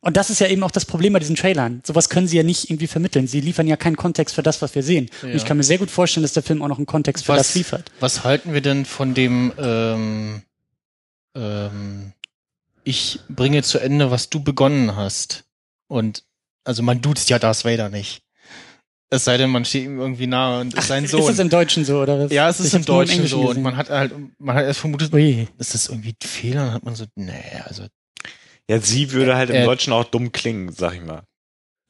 Und 0.00 0.16
das 0.16 0.30
ist 0.30 0.40
ja 0.40 0.46
eben 0.46 0.62
auch 0.62 0.70
das 0.70 0.86
Problem 0.86 1.12
bei 1.12 1.18
diesen 1.18 1.36
Trailern. 1.36 1.82
Sowas 1.84 2.08
können 2.08 2.26
sie 2.28 2.36
ja 2.38 2.42
nicht 2.42 2.70
irgendwie 2.70 2.86
vermitteln. 2.86 3.26
Sie 3.26 3.40
liefern 3.40 3.66
ja 3.66 3.76
keinen 3.76 3.96
Kontext 3.96 4.34
für 4.34 4.42
das, 4.42 4.62
was 4.62 4.74
wir 4.74 4.82
sehen. 4.82 5.10
Und 5.22 5.30
Ja. 5.30 5.34
ich 5.34 5.44
kann 5.44 5.58
mir 5.58 5.62
sehr 5.64 5.76
gut 5.76 5.90
vorstellen, 5.90 6.22
dass 6.22 6.32
der 6.32 6.42
Film 6.42 6.62
auch 6.62 6.68
noch 6.68 6.78
einen 6.78 6.86
Kontext 6.86 7.26
für 7.26 7.32
Was- 7.32 7.48
das 7.48 7.54
liefert. 7.56 7.90
was 8.00 8.24
halten 8.24 8.54
wir 8.54 8.62
denn 8.62 8.86
von 8.86 9.12
dem 9.12 9.52
ähm, 9.58 10.42
ähm, 11.34 12.12
ich 12.84 13.20
bringe 13.28 13.62
zu 13.62 13.78
Ende, 13.78 14.10
was 14.10 14.30
du 14.30 14.42
begonnen 14.42 14.96
hast. 14.96 15.44
Und 15.86 16.24
also 16.64 16.82
man 16.82 17.00
duzt 17.00 17.28
ja 17.30 17.38
Darth 17.38 17.64
Vader 17.64 17.88
nicht. 17.88 18.22
Es 19.12 19.24
sei 19.24 19.36
denn, 19.38 19.50
man 19.50 19.64
steht 19.64 19.84
ihm 19.86 19.98
irgendwie 19.98 20.28
nahe 20.28 20.60
und 20.60 20.72
ist 20.74 20.86
sein 20.86 21.04
Sohn. 21.06 21.20
Ist 21.22 21.30
es 21.30 21.38
im 21.40 21.48
Deutschen 21.50 21.84
so, 21.84 22.00
oder 22.00 22.20
was? 22.20 22.30
ja, 22.32 22.48
es 22.48 22.60
ist 22.60 22.68
Ich 22.68 22.74
im 22.74 22.84
Deutschen 22.84 23.14
Englischen 23.16 23.34
so. 23.34 23.40
Und 23.40 23.48
gesehen. 23.48 23.62
man 23.64 23.76
hat 23.76 23.90
halt, 23.90 24.12
man 24.38 24.54
hat 24.54 24.64
erst 24.64 24.78
vermutet, 24.80 25.12
Ui. 25.12 25.48
ist 25.58 25.74
das 25.74 25.88
irgendwie 25.88 26.10
ein 26.10 26.28
Fehler? 26.28 26.64
Dann 26.66 26.72
hat 26.74 26.84
man 26.84 26.94
so, 26.94 27.06
nee, 27.16 27.32
also 27.64 27.86
Ja, 28.68 28.80
sie 28.80 29.10
würde 29.10 29.34
halt 29.34 29.50
im 29.50 29.56
Äh, 29.56 29.64
Deutschen 29.64 29.92
auch 29.92 30.04
dumm 30.04 30.30
klingen, 30.30 30.70
sag 30.72 30.94
ich 30.94 31.02
mal. 31.02 31.22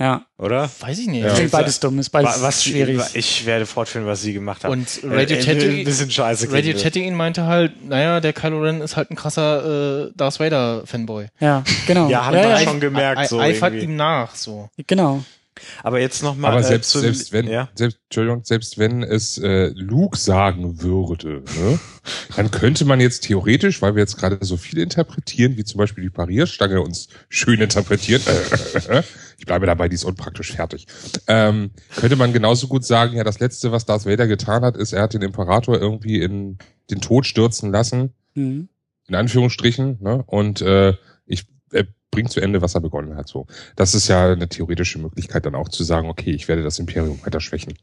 Ja, 0.00 0.24
Oder? 0.38 0.70
weiß 0.80 0.98
ich 0.98 1.08
nicht. 1.08 1.22
Ja. 1.24 1.34
klingt 1.34 1.50
beides 1.50 1.78
dumm, 1.78 1.98
ist 1.98 2.08
beides 2.08 2.40
Wa- 2.40 2.46
was 2.46 2.64
schwierig. 2.64 2.98
Ich 3.12 3.44
werde 3.44 3.66
fortführen, 3.66 4.06
was 4.06 4.22
sie 4.22 4.32
gemacht 4.32 4.64
hat. 4.64 4.70
Und 4.70 5.04
Äh, 5.04 5.08
Radio 5.08 5.36
äh, 5.36 5.78
ein 5.80 5.84
bisschen 5.84 6.10
scheiße 6.10 6.50
Radio. 6.50 6.74
Chatting 6.76 7.14
meinte 7.14 7.44
halt, 7.44 7.86
naja, 7.86 8.20
der 8.20 8.32
Kylo 8.32 8.62
Ren 8.62 8.80
ist 8.80 8.96
halt 8.96 9.10
ein 9.10 9.16
krasser 9.16 10.06
äh, 10.06 10.12
Darth 10.16 10.40
Vader 10.40 10.84
Fanboy. 10.86 11.26
ja, 11.38 11.62
genau. 11.86 12.08
Ja, 12.08 12.24
haben 12.24 12.34
ja, 12.34 12.42
wir 12.44 12.48
ja, 12.50 12.58
schon 12.60 12.80
gemerkt, 12.80 13.18
Ei- 13.20 13.26
so 13.26 13.38
Eifert 13.38 13.74
irgendwie. 13.74 13.92
ihm 13.92 13.96
nach, 13.96 14.34
so. 14.34 14.70
Genau. 14.86 15.22
Aber 15.82 16.00
jetzt 16.00 16.22
noch 16.22 16.36
mal 16.36 16.52
Aber 16.52 16.60
äh, 16.60 16.64
selbst, 16.64 16.90
zu- 16.90 17.00
selbst 17.00 17.32
wenn, 17.34 17.46
ja? 17.46 17.68
selbst, 17.74 17.98
Entschuldigung, 18.08 18.42
selbst 18.44 18.78
wenn 18.78 19.02
es 19.02 19.36
äh, 19.36 19.66
Luke 19.74 20.16
sagen 20.16 20.80
würde, 20.80 21.42
ne, 21.58 21.78
dann 22.34 22.50
könnte 22.50 22.86
man 22.86 22.98
jetzt 23.00 23.24
theoretisch, 23.24 23.82
weil 23.82 23.94
wir 23.94 24.00
jetzt 24.00 24.16
gerade 24.16 24.38
so 24.40 24.56
viel 24.56 24.78
interpretieren, 24.78 25.58
wie 25.58 25.64
zum 25.64 25.76
Beispiel 25.76 26.04
die 26.04 26.08
Parierstange 26.10 26.80
uns 26.80 27.08
schön 27.28 27.60
interpretiert, 27.60 28.22
äh, 28.88 29.02
ich 29.40 29.46
bleibe 29.46 29.64
dabei, 29.64 29.88
die 29.88 29.94
ist 29.94 30.04
unpraktisch 30.04 30.52
fertig, 30.52 30.86
ähm, 31.26 31.70
könnte 31.96 32.16
man 32.16 32.34
genauso 32.34 32.68
gut 32.68 32.84
sagen, 32.84 33.16
ja, 33.16 33.24
das 33.24 33.40
Letzte, 33.40 33.72
was 33.72 33.86
Darth 33.86 34.04
Vader 34.04 34.26
getan 34.26 34.62
hat, 34.62 34.76
ist, 34.76 34.92
er 34.92 35.02
hat 35.02 35.14
den 35.14 35.22
Imperator 35.22 35.80
irgendwie 35.80 36.20
in 36.20 36.58
den 36.90 37.00
Tod 37.00 37.26
stürzen 37.26 37.72
lassen, 37.72 38.12
Mhm. 38.34 38.68
in 39.08 39.14
Anführungsstrichen, 39.14 39.96
ne, 40.00 40.22
und 40.26 40.60
äh, 40.60 40.94
ich 41.26 41.46
er 41.72 41.86
bringt 42.10 42.30
zu 42.30 42.40
Ende, 42.40 42.60
was 42.60 42.74
er 42.74 42.80
begonnen 42.80 43.16
hat. 43.16 43.28
So, 43.28 43.46
das 43.76 43.94
ist 43.94 44.08
ja 44.08 44.32
eine 44.32 44.48
theoretische 44.48 44.98
Möglichkeit, 44.98 45.46
dann 45.46 45.54
auch 45.54 45.68
zu 45.68 45.84
sagen, 45.84 46.08
okay, 46.08 46.32
ich 46.32 46.46
werde 46.48 46.62
das 46.62 46.78
Imperium 46.78 47.24
weiter 47.24 47.40
schwächen. 47.40 47.74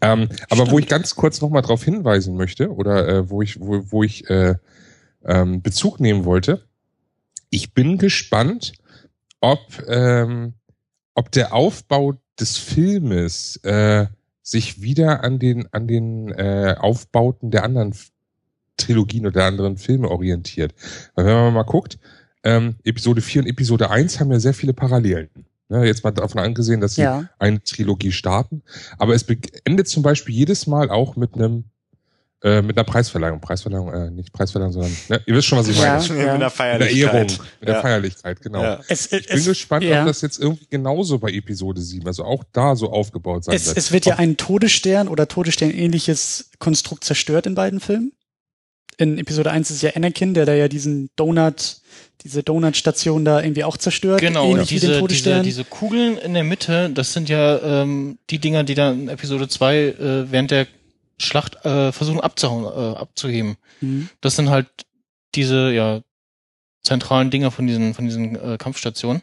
Ähm, 0.00 0.28
aber 0.50 0.70
wo 0.70 0.78
ich 0.78 0.88
ganz 0.88 1.14
kurz 1.14 1.40
noch 1.40 1.50
mal 1.50 1.62
darauf 1.62 1.84
hinweisen 1.84 2.36
möchte 2.36 2.72
oder 2.72 3.06
äh, 3.06 3.30
wo 3.30 3.40
ich 3.40 3.60
wo, 3.60 3.82
wo 3.92 4.02
ich 4.02 4.28
äh, 4.28 4.56
ähm, 5.24 5.62
Bezug 5.62 6.00
nehmen 6.00 6.24
wollte, 6.24 6.64
ich 7.50 7.72
bin 7.72 7.98
gespannt, 7.98 8.72
ob 9.40 9.60
ähm, 9.86 10.54
ob 11.14 11.30
der 11.30 11.54
Aufbau 11.54 12.14
des 12.38 12.56
Filmes 12.56 13.56
äh, 13.64 14.06
sich 14.42 14.82
wieder 14.82 15.24
an 15.24 15.38
den 15.38 15.72
an 15.72 15.86
den 15.86 16.30
äh, 16.32 16.74
Aufbauten 16.78 17.50
der 17.50 17.64
anderen 17.64 17.94
Trilogien 18.76 19.24
oder 19.26 19.32
der 19.40 19.44
anderen 19.46 19.76
Filme 19.76 20.10
orientiert. 20.10 20.74
Weil 21.14 21.26
wenn 21.26 21.34
man 21.34 21.54
mal 21.54 21.62
guckt, 21.62 21.98
ähm, 22.42 22.76
Episode 22.84 23.20
4 23.22 23.42
und 23.42 23.48
Episode 23.48 23.90
1 23.90 24.20
haben 24.20 24.32
ja 24.32 24.40
sehr 24.40 24.54
viele 24.54 24.74
Parallelen. 24.74 25.30
Ne, 25.70 25.86
jetzt 25.86 26.04
mal 26.04 26.10
davon 26.10 26.40
angesehen, 26.40 26.80
dass 26.82 26.96
sie 26.96 27.02
Ja. 27.02 27.28
eine 27.38 27.62
Trilogie 27.62 28.12
starten. 28.12 28.62
Aber 28.98 29.14
es 29.14 29.24
endet 29.64 29.88
zum 29.88 30.02
Beispiel 30.02 30.34
jedes 30.34 30.66
Mal 30.66 30.90
auch 30.90 31.16
mit 31.16 31.34
einem 31.34 31.64
Äh, 32.44 32.60
mit 32.60 32.76
einer 32.76 32.84
Preisverleihung. 32.84 33.40
Preisverleihung, 33.40 33.90
äh, 33.90 34.10
nicht 34.10 34.30
Preisverleihung, 34.30 34.72
sondern, 34.74 34.94
ne, 35.08 35.22
ihr 35.24 35.34
wisst 35.34 35.46
schon, 35.46 35.58
was 35.58 35.66
ich 35.66 35.78
meine. 35.78 36.04
Ja. 36.04 36.12
Mit 36.12 36.20
einer 36.20 36.32
Mit 36.34 36.42
der 36.42 36.50
Feierlichkeit. 36.50 37.14
Ehrung, 37.14 37.46
mit 37.60 37.68
der 37.68 37.74
Ja. 37.76 37.80
Feierlichkeit, 37.80 38.40
genau. 38.42 38.62
Ja. 38.62 38.80
Es, 38.86 39.10
Ich 39.10 39.28
bin 39.28 39.38
es, 39.38 39.46
gespannt, 39.46 39.84
ja. 39.84 40.02
ob 40.02 40.08
das 40.08 40.20
jetzt 40.20 40.38
irgendwie 40.38 40.66
genauso 40.68 41.18
bei 41.18 41.30
Episode 41.30 41.80
7, 41.80 42.06
also 42.06 42.22
auch 42.24 42.44
da 42.52 42.76
so 42.76 42.92
aufgebaut 42.92 43.44
sein 43.44 43.54
es, 43.54 43.64
wird. 43.66 43.78
es 43.78 43.92
wird 43.92 44.04
ja 44.04 44.16
ein 44.16 44.36
Todesstern 44.36 45.08
oder 45.08 45.26
Todesstern-ähnliches 45.26 46.50
Konstrukt 46.58 47.04
zerstört 47.04 47.46
in 47.46 47.54
beiden 47.54 47.80
Filmen. 47.80 48.12
In 48.98 49.18
Episode 49.18 49.50
1 49.50 49.70
ist 49.70 49.80
ja 49.82 49.92
Anakin, 49.96 50.34
der 50.34 50.44
da 50.44 50.52
ja 50.52 50.68
diesen 50.68 51.08
Donut, 51.16 51.78
diese 52.24 52.42
Donut-Station 52.42 53.24
da 53.24 53.40
irgendwie 53.42 53.64
auch 53.64 53.78
zerstört. 53.78 54.20
Genau, 54.20 54.50
ähnlich 54.50 54.60
und 54.60 54.70
wie 54.70 54.74
den 54.74 54.80
diese, 54.80 54.86
diese, 54.88 55.00
Todesstern. 55.00 55.42
diese 55.44 55.64
Kugeln 55.64 56.18
in 56.18 56.34
der 56.34 56.44
Mitte, 56.44 56.90
das 56.90 57.14
sind 57.14 57.30
ja 57.30 57.82
ähm, 57.82 58.18
die 58.28 58.38
Dinger, 58.38 58.64
die 58.64 58.74
dann 58.74 59.00
in 59.00 59.08
Episode 59.08 59.48
2 59.48 59.76
äh, 59.76 60.30
während 60.30 60.50
der 60.50 60.66
Schlacht 61.18 61.64
äh, 61.64 61.92
versuchen 61.92 62.20
abzuhauen, 62.20 62.64
äh, 62.64 62.96
abzuheben. 62.98 63.56
Mhm. 63.80 64.08
Das 64.20 64.36
sind 64.36 64.50
halt 64.50 64.68
diese 65.34 65.72
ja 65.72 66.00
zentralen 66.82 67.30
Dinger 67.30 67.50
von 67.50 67.66
diesen 67.66 67.94
von 67.94 68.04
diesen 68.04 68.36
äh, 68.36 68.56
Kampfstationen 68.58 69.22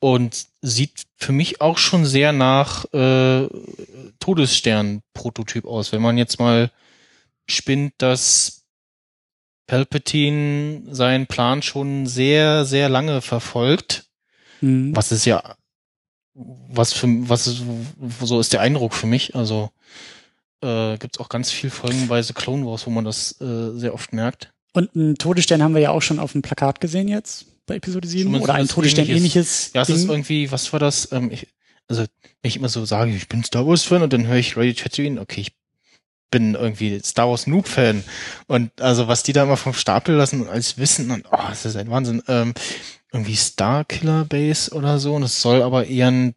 und 0.00 0.46
sieht 0.62 1.04
für 1.16 1.32
mich 1.32 1.60
auch 1.60 1.78
schon 1.78 2.04
sehr 2.04 2.32
nach 2.32 2.84
äh, 2.92 3.48
Todesstern-Prototyp 4.20 5.64
aus. 5.64 5.92
Wenn 5.92 6.02
man 6.02 6.18
jetzt 6.18 6.38
mal 6.38 6.70
spinnt, 7.46 7.94
dass 7.98 8.64
Palpatine 9.66 10.82
seinen 10.90 11.26
Plan 11.26 11.62
schon 11.62 12.06
sehr 12.06 12.64
sehr 12.64 12.88
lange 12.88 13.20
verfolgt, 13.22 14.04
Mhm. 14.60 14.94
was 14.94 15.12
ist 15.12 15.24
ja 15.24 15.56
was 16.34 16.92
für 16.92 17.06
was 17.28 17.46
ist, 17.46 17.62
so 18.20 18.40
ist 18.40 18.52
der 18.52 18.60
Eindruck 18.60 18.94
für 18.94 19.06
mich. 19.06 19.34
Also 19.34 19.70
äh, 20.64 20.96
gibt's 20.98 21.20
auch 21.20 21.28
ganz 21.28 21.50
viel 21.50 21.70
folgenweise 21.70 22.32
Clone 22.34 22.66
Wars, 22.66 22.86
wo 22.86 22.90
man 22.90 23.04
das 23.04 23.40
äh, 23.40 23.70
sehr 23.78 23.94
oft 23.94 24.12
merkt. 24.12 24.52
Und 24.72 24.94
einen 24.96 25.16
Todesstern 25.16 25.62
haben 25.62 25.74
wir 25.74 25.82
ja 25.82 25.90
auch 25.90 26.02
schon 26.02 26.18
auf 26.18 26.32
dem 26.32 26.42
Plakat 26.42 26.80
gesehen 26.80 27.06
jetzt 27.08 27.46
bei 27.66 27.76
Episode 27.76 28.08
7. 28.08 28.24
Zumindest 28.24 28.44
Oder 28.44 28.54
ein 28.54 28.64
was 28.64 28.74
Todesstern-ähnliches. 28.74 29.70
Ja, 29.74 29.82
es 29.82 29.88
ist 29.88 30.08
irgendwie, 30.08 30.50
was 30.50 30.72
war 30.72 30.80
das? 30.80 31.12
Ähm, 31.12 31.30
ich, 31.30 31.46
also, 31.88 32.02
wenn 32.02 32.48
ich 32.48 32.56
immer 32.56 32.68
so 32.68 32.84
sage, 32.84 33.12
ich 33.12 33.28
bin 33.28 33.44
Star 33.44 33.66
Wars-Fan 33.66 34.02
und 34.02 34.12
dann 34.12 34.26
höre 34.26 34.36
ich 34.36 34.56
Radio 34.56 34.72
Tatooine, 34.72 35.20
okay, 35.20 35.42
ich 35.42 35.52
bin 36.30 36.54
irgendwie 36.54 37.00
Star 37.04 37.28
Wars 37.28 37.46
Noob-Fan. 37.46 38.02
Und 38.48 38.80
also, 38.80 39.06
was 39.06 39.22
die 39.22 39.32
da 39.32 39.44
immer 39.44 39.56
vom 39.56 39.74
Stapel 39.74 40.16
lassen 40.16 40.48
als 40.48 40.78
Wissen 40.78 41.10
und, 41.10 41.26
oh, 41.30 41.38
das 41.48 41.64
ist 41.64 41.76
ein 41.76 41.90
Wahnsinn. 41.90 42.22
Ähm, 42.26 42.54
irgendwie 43.12 43.36
Star 43.36 43.84
Killer 43.84 44.24
Base 44.24 44.72
oder 44.72 44.98
so. 44.98 45.14
Und 45.14 45.22
es 45.22 45.40
soll 45.40 45.62
aber 45.62 45.86
eher 45.86 46.08
ein, 46.08 46.34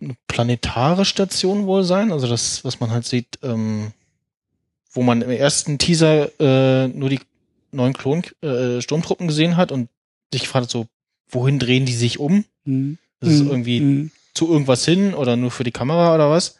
eine 0.00 0.16
planetare 0.28 1.04
Station 1.04 1.66
wohl 1.66 1.84
sein. 1.84 2.12
Also 2.12 2.26
das, 2.26 2.64
was 2.64 2.80
man 2.80 2.90
halt 2.90 3.06
sieht, 3.06 3.38
ähm, 3.42 3.92
wo 4.92 5.02
man 5.02 5.22
im 5.22 5.30
ersten 5.30 5.78
Teaser 5.78 6.30
äh, 6.40 6.88
nur 6.88 7.08
die 7.08 7.20
neuen 7.72 7.92
Klon 7.92 8.22
äh, 8.42 8.80
Sturmtruppen 8.80 9.28
gesehen 9.28 9.56
hat 9.56 9.72
und 9.72 9.88
sich 10.32 10.42
gefragt 10.42 10.64
hat, 10.64 10.70
so, 10.70 10.86
wohin 11.28 11.58
drehen 11.58 11.86
die 11.86 11.94
sich 11.94 12.18
um? 12.18 12.44
Mhm. 12.64 12.98
Das 13.20 13.30
ist 13.30 13.42
Mhm. 13.42 13.50
irgendwie 13.50 13.80
Mhm. 13.80 14.10
zu 14.34 14.50
irgendwas 14.50 14.84
hin 14.84 15.14
oder 15.14 15.36
nur 15.36 15.50
für 15.50 15.64
die 15.64 15.72
Kamera 15.72 16.14
oder 16.14 16.30
was? 16.30 16.56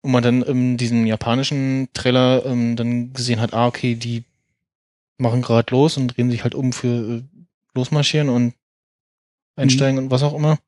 Und 0.00 0.12
man 0.12 0.22
dann 0.22 0.42
in 0.42 0.76
diesem 0.76 1.06
japanischen 1.06 1.88
Trailer 1.92 2.46
ähm, 2.46 2.76
dann 2.76 3.12
gesehen 3.12 3.40
hat, 3.40 3.52
ah, 3.52 3.66
okay, 3.66 3.94
die 3.94 4.24
machen 5.18 5.42
gerade 5.42 5.74
los 5.74 5.96
und 5.96 6.16
drehen 6.16 6.30
sich 6.30 6.44
halt 6.44 6.54
um 6.54 6.72
für 6.72 7.18
äh, 7.18 7.22
losmarschieren 7.74 8.28
und 8.28 8.54
einsteigen 9.56 9.98
und 9.98 10.10
was 10.10 10.22
auch 10.22 10.34
immer. 10.34 10.58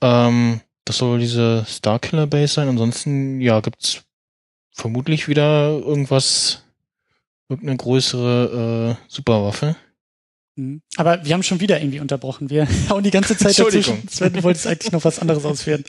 Ähm, 0.00 0.60
das 0.86 0.98
soll 0.98 1.18
diese 1.18 1.66
Starkiller 1.68 2.26
Base 2.26 2.54
sein. 2.54 2.68
Ansonsten, 2.68 3.40
ja, 3.40 3.60
gibt's 3.60 4.04
vermutlich 4.72 5.28
wieder 5.28 5.70
irgendwas, 5.70 6.62
irgendeine 7.48 7.76
größere 7.76 8.96
äh, 8.96 9.04
Superwaffe. 9.08 9.76
Mhm. 10.54 10.80
Aber 10.96 11.24
wir 11.24 11.34
haben 11.34 11.42
schon 11.42 11.60
wieder 11.60 11.80
irgendwie 11.80 12.00
unterbrochen. 12.00 12.50
Wir 12.50 12.66
hauen 12.88 13.02
die 13.02 13.10
ganze 13.10 13.36
Zeit 13.36 13.58
dazwischen. 13.58 14.08
Sven, 14.08 14.32
du 14.32 14.42
wolltest 14.42 14.66
eigentlich 14.66 14.92
noch 14.92 15.04
was 15.04 15.18
anderes 15.18 15.44
ausführen. 15.44 15.84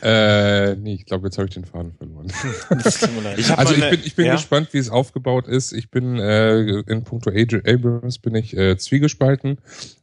Äh, 0.00 0.76
nee, 0.76 0.94
ich 0.94 1.04
glaube, 1.04 1.26
jetzt 1.26 1.36
habe 1.36 1.48
ich 1.48 1.54
den 1.54 1.64
Faden 1.64 1.92
verloren. 1.92 2.32
Ich 3.36 3.50
Also 3.50 3.74
ich 3.74 3.90
bin, 3.90 4.00
ich 4.04 4.14
bin 4.14 4.26
ja? 4.26 4.36
gespannt, 4.36 4.68
wie 4.72 4.78
es 4.78 4.88
aufgebaut 4.88 5.46
ist. 5.48 5.72
Ich 5.72 5.90
bin 5.90 6.18
äh, 6.18 6.80
in 6.86 7.04
puncto 7.04 7.30
Abrams 7.30 8.18
bin 8.18 8.34
ich 8.34 8.56
äh, 8.56 8.78
zwiegespalten. 8.78 9.58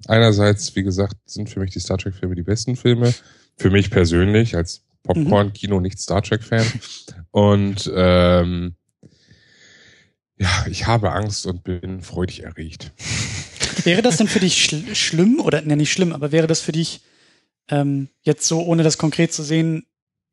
Einerseits, 0.07 0.75
wie 0.75 0.83
gesagt, 0.83 1.15
sind 1.25 1.49
für 1.49 1.61
mich 1.61 1.71
die 1.71 1.79
Star 1.79 1.97
Trek 1.97 2.13
Filme 2.13 2.35
die 2.35 2.43
besten 2.43 2.75
Filme. 2.75 3.13
Für 3.57 3.69
mich 3.69 3.89
persönlich 3.89 4.55
als 4.55 4.83
Popcorn-Kino 5.03 5.79
nicht 5.79 5.99
Star 5.99 6.21
Trek-Fan. 6.21 6.65
Und 7.31 7.91
ähm, 7.95 8.75
ja, 10.37 10.65
ich 10.69 10.87
habe 10.87 11.11
Angst 11.11 11.45
und 11.45 11.63
bin 11.63 12.01
freudig 12.01 12.43
erregt. 12.43 12.91
Wäre 13.83 14.01
das 14.01 14.17
denn 14.17 14.27
für 14.27 14.39
dich 14.39 14.63
schl 14.63 14.95
schlimm 14.95 15.39
oder 15.39 15.61
ne, 15.61 15.75
nicht 15.75 15.91
schlimm, 15.91 16.13
aber 16.13 16.31
wäre 16.31 16.47
das 16.47 16.61
für 16.61 16.71
dich 16.71 17.01
ähm, 17.69 18.09
jetzt 18.21 18.47
so, 18.47 18.61
ohne 18.61 18.83
das 18.83 18.97
konkret 18.97 19.33
zu 19.33 19.43
sehen, 19.43 19.85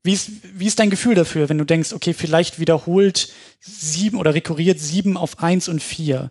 wie 0.02 0.12
ist, 0.12 0.30
wie 0.54 0.66
ist 0.66 0.78
dein 0.78 0.90
Gefühl 0.90 1.14
dafür, 1.14 1.48
wenn 1.48 1.58
du 1.58 1.64
denkst, 1.64 1.92
okay, 1.92 2.14
vielleicht 2.14 2.58
wiederholt 2.58 3.32
sieben 3.60 4.18
oder 4.18 4.34
rekurriert 4.34 4.78
sieben 4.78 5.16
auf 5.16 5.40
eins 5.40 5.68
und 5.68 5.82
vier? 5.82 6.30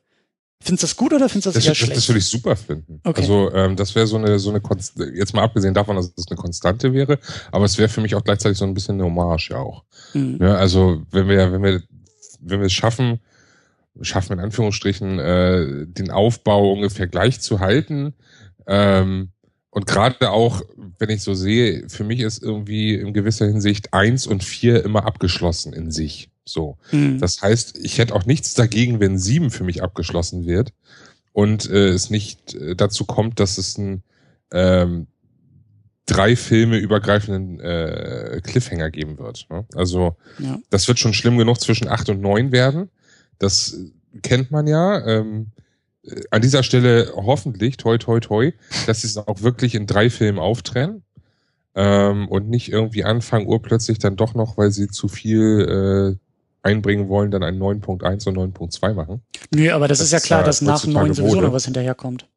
Findest 0.61 0.83
du 0.83 0.87
das 0.87 0.95
gut 0.97 1.13
oder 1.13 1.29
findest 1.29 1.45
du 1.45 1.49
das, 1.51 1.55
Das, 1.55 1.65
eher 1.65 1.71
das, 1.71 1.77
schlecht? 1.77 1.97
das 1.97 2.07
würde 2.09 2.19
ich 2.19 2.25
super 2.25 2.55
finden. 2.55 2.99
Okay. 3.03 3.21
Also 3.21 3.51
ähm, 3.53 3.75
das 3.75 3.95
wäre 3.95 4.07
so 4.07 4.17
eine 4.17 4.39
so 4.39 4.49
eine 4.49 4.59
Konst 4.59 4.99
jetzt 5.13 5.33
mal 5.33 5.43
abgesehen 5.43 5.73
davon, 5.73 5.95
dass 5.95 6.11
es 6.15 6.27
eine 6.29 6.37
Konstante 6.37 6.93
wäre, 6.93 7.17
aber 7.51 7.65
es 7.65 7.77
wäre 7.77 7.87
für 7.89 8.01
mich 8.01 8.13
auch 8.15 8.23
gleichzeitig 8.23 8.57
so 8.57 8.65
ein 8.65 8.73
bisschen 8.73 8.95
eine 8.95 9.05
Hommage 9.05 9.49
ja 9.51 9.57
auch. 9.57 9.83
Mhm. 10.13 10.37
Ja, 10.41 10.55
also 10.55 11.01
wenn 11.11 11.29
wir 11.29 11.51
wenn 11.51 11.63
wir 11.63 11.81
wenn 12.41 12.59
wir 12.59 12.67
es 12.67 12.73
schaffen, 12.73 13.19
schaffen 14.01 14.33
in 14.33 14.39
Anführungsstrichen 14.39 15.19
äh, 15.19 15.85
den 15.87 16.11
Aufbau 16.11 16.73
ungefähr 16.73 17.07
gleich 17.07 17.39
zu 17.39 17.61
halten 17.61 18.13
ähm, 18.67 19.29
und 19.71 19.85
gerade 19.85 20.31
auch, 20.31 20.61
wenn 20.97 21.09
ich 21.09 21.21
so 21.21 21.33
sehe, 21.33 21.87
für 21.89 22.03
mich 22.03 22.19
ist 22.21 22.41
irgendwie 22.41 22.95
in 22.95 23.13
gewisser 23.13 23.45
Hinsicht 23.45 23.93
eins 23.93 24.25
und 24.25 24.43
vier 24.43 24.83
immer 24.83 25.05
abgeschlossen 25.05 25.73
in 25.73 25.91
sich. 25.91 26.29
So. 26.51 26.77
Mhm. 26.91 27.19
Das 27.19 27.41
heißt, 27.41 27.77
ich 27.77 27.97
hätte 27.97 28.15
auch 28.15 28.25
nichts 28.25 28.53
dagegen, 28.53 28.99
wenn 28.99 29.17
sieben 29.17 29.51
für 29.51 29.63
mich 29.63 29.81
abgeschlossen 29.83 30.45
wird 30.45 30.73
und 31.33 31.69
äh, 31.69 31.89
es 31.89 32.09
nicht 32.09 32.53
äh, 32.55 32.75
dazu 32.75 33.05
kommt, 33.05 33.39
dass 33.39 33.57
es 33.57 33.77
ein 33.77 34.03
ähm, 34.51 35.07
drei 36.05 36.35
Filme 36.35 36.77
übergreifenden 36.77 37.59
äh, 37.59 38.41
Cliffhanger 38.43 38.89
geben 38.89 39.19
wird. 39.19 39.45
Ne? 39.49 39.65
Also 39.75 40.15
Ja. 40.39 40.57
das 40.71 40.87
wird 40.87 40.97
schon 40.99 41.13
schlimm 41.13 41.37
genug 41.37 41.61
zwischen 41.61 41.87
acht 41.87 42.09
und 42.09 42.19
neun 42.19 42.51
werden. 42.51 42.89
Das 43.37 43.77
kennt 44.23 44.49
man 44.49 44.65
ja. 44.65 45.05
Ähm, 45.05 45.51
äh, 46.03 46.21
an 46.31 46.41
dieser 46.41 46.63
Stelle 46.63 47.13
hoffentlich, 47.15 47.77
toi, 47.77 47.97
toi, 47.99 48.19
toi, 48.19 48.51
dass 48.87 49.01
sie 49.01 49.07
es 49.07 49.17
auch 49.17 49.43
wirklich 49.43 49.75
in 49.75 49.85
drei 49.85 50.09
Filmen 50.09 50.39
auftrennen. 50.39 51.03
Ähm, 51.75 52.27
und 52.27 52.49
nicht 52.49 52.71
irgendwie 52.71 53.03
anfangen, 53.03 53.45
urplötzlich 53.45 53.99
dann 53.99 54.15
doch 54.15 54.33
noch, 54.33 54.57
weil 54.57 54.71
sie 54.71 54.87
zu 54.87 55.07
viel 55.07 56.17
äh, 56.17 56.28
einbringen 56.61 57.07
wollen, 57.09 57.31
dann 57.31 57.43
einen 57.43 57.59
9.1 57.61 58.27
und 58.27 58.37
9.2 58.55 58.93
machen. 58.93 59.21
Nö, 59.51 59.71
aber 59.71 59.87
das, 59.87 59.99
Das 59.99 60.07
ist 60.07 60.11
ja 60.13 60.19
klar, 60.19 60.41
ja 60.41 60.45
dass 60.45 60.61
nach 60.61 60.73
dem 60.81 60.89
heutzutage 60.89 61.05
neuen 61.05 61.13
sowieso 61.13 61.35
Mode. 61.35 61.47
noch 61.47 61.53
was 61.53 61.65
hinterherkommt. 61.65 62.27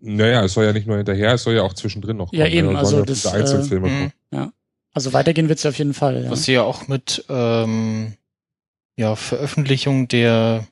Naja, 0.00 0.44
es 0.44 0.54
soll 0.54 0.64
ja 0.64 0.72
nicht 0.72 0.86
nur 0.88 0.96
hinterher, 0.96 1.34
es 1.34 1.44
soll 1.44 1.54
ja 1.54 1.62
auch 1.62 1.74
zwischendrin 1.74 2.16
noch 2.16 2.32
Ja, 2.32 2.44
kommen. 2.44 2.56
eben, 2.56 2.72
Da 2.72 2.78
also 2.80 2.98
ja 2.98 3.04
das, 3.04 3.22
diese 3.22 3.32
Einzelfilme 3.32 3.88
äh, 3.88 4.10
kommen. 4.32 4.52
Also 4.94 5.12
weitergehen 5.14 5.48
wird's 5.48 5.62
ja 5.62 5.70
auf 5.70 5.78
jeden 5.78 5.94
Fall. 5.94 6.24
Ja. 6.24 6.30
Was 6.30 6.42
sie 6.44 6.52
ja 6.52 6.62
auch 6.64 6.86
mit 6.88 7.24
ähm, 7.30 8.14
ja, 8.96 9.14
Veröffentlichung 9.16 10.06
der 10.08 10.66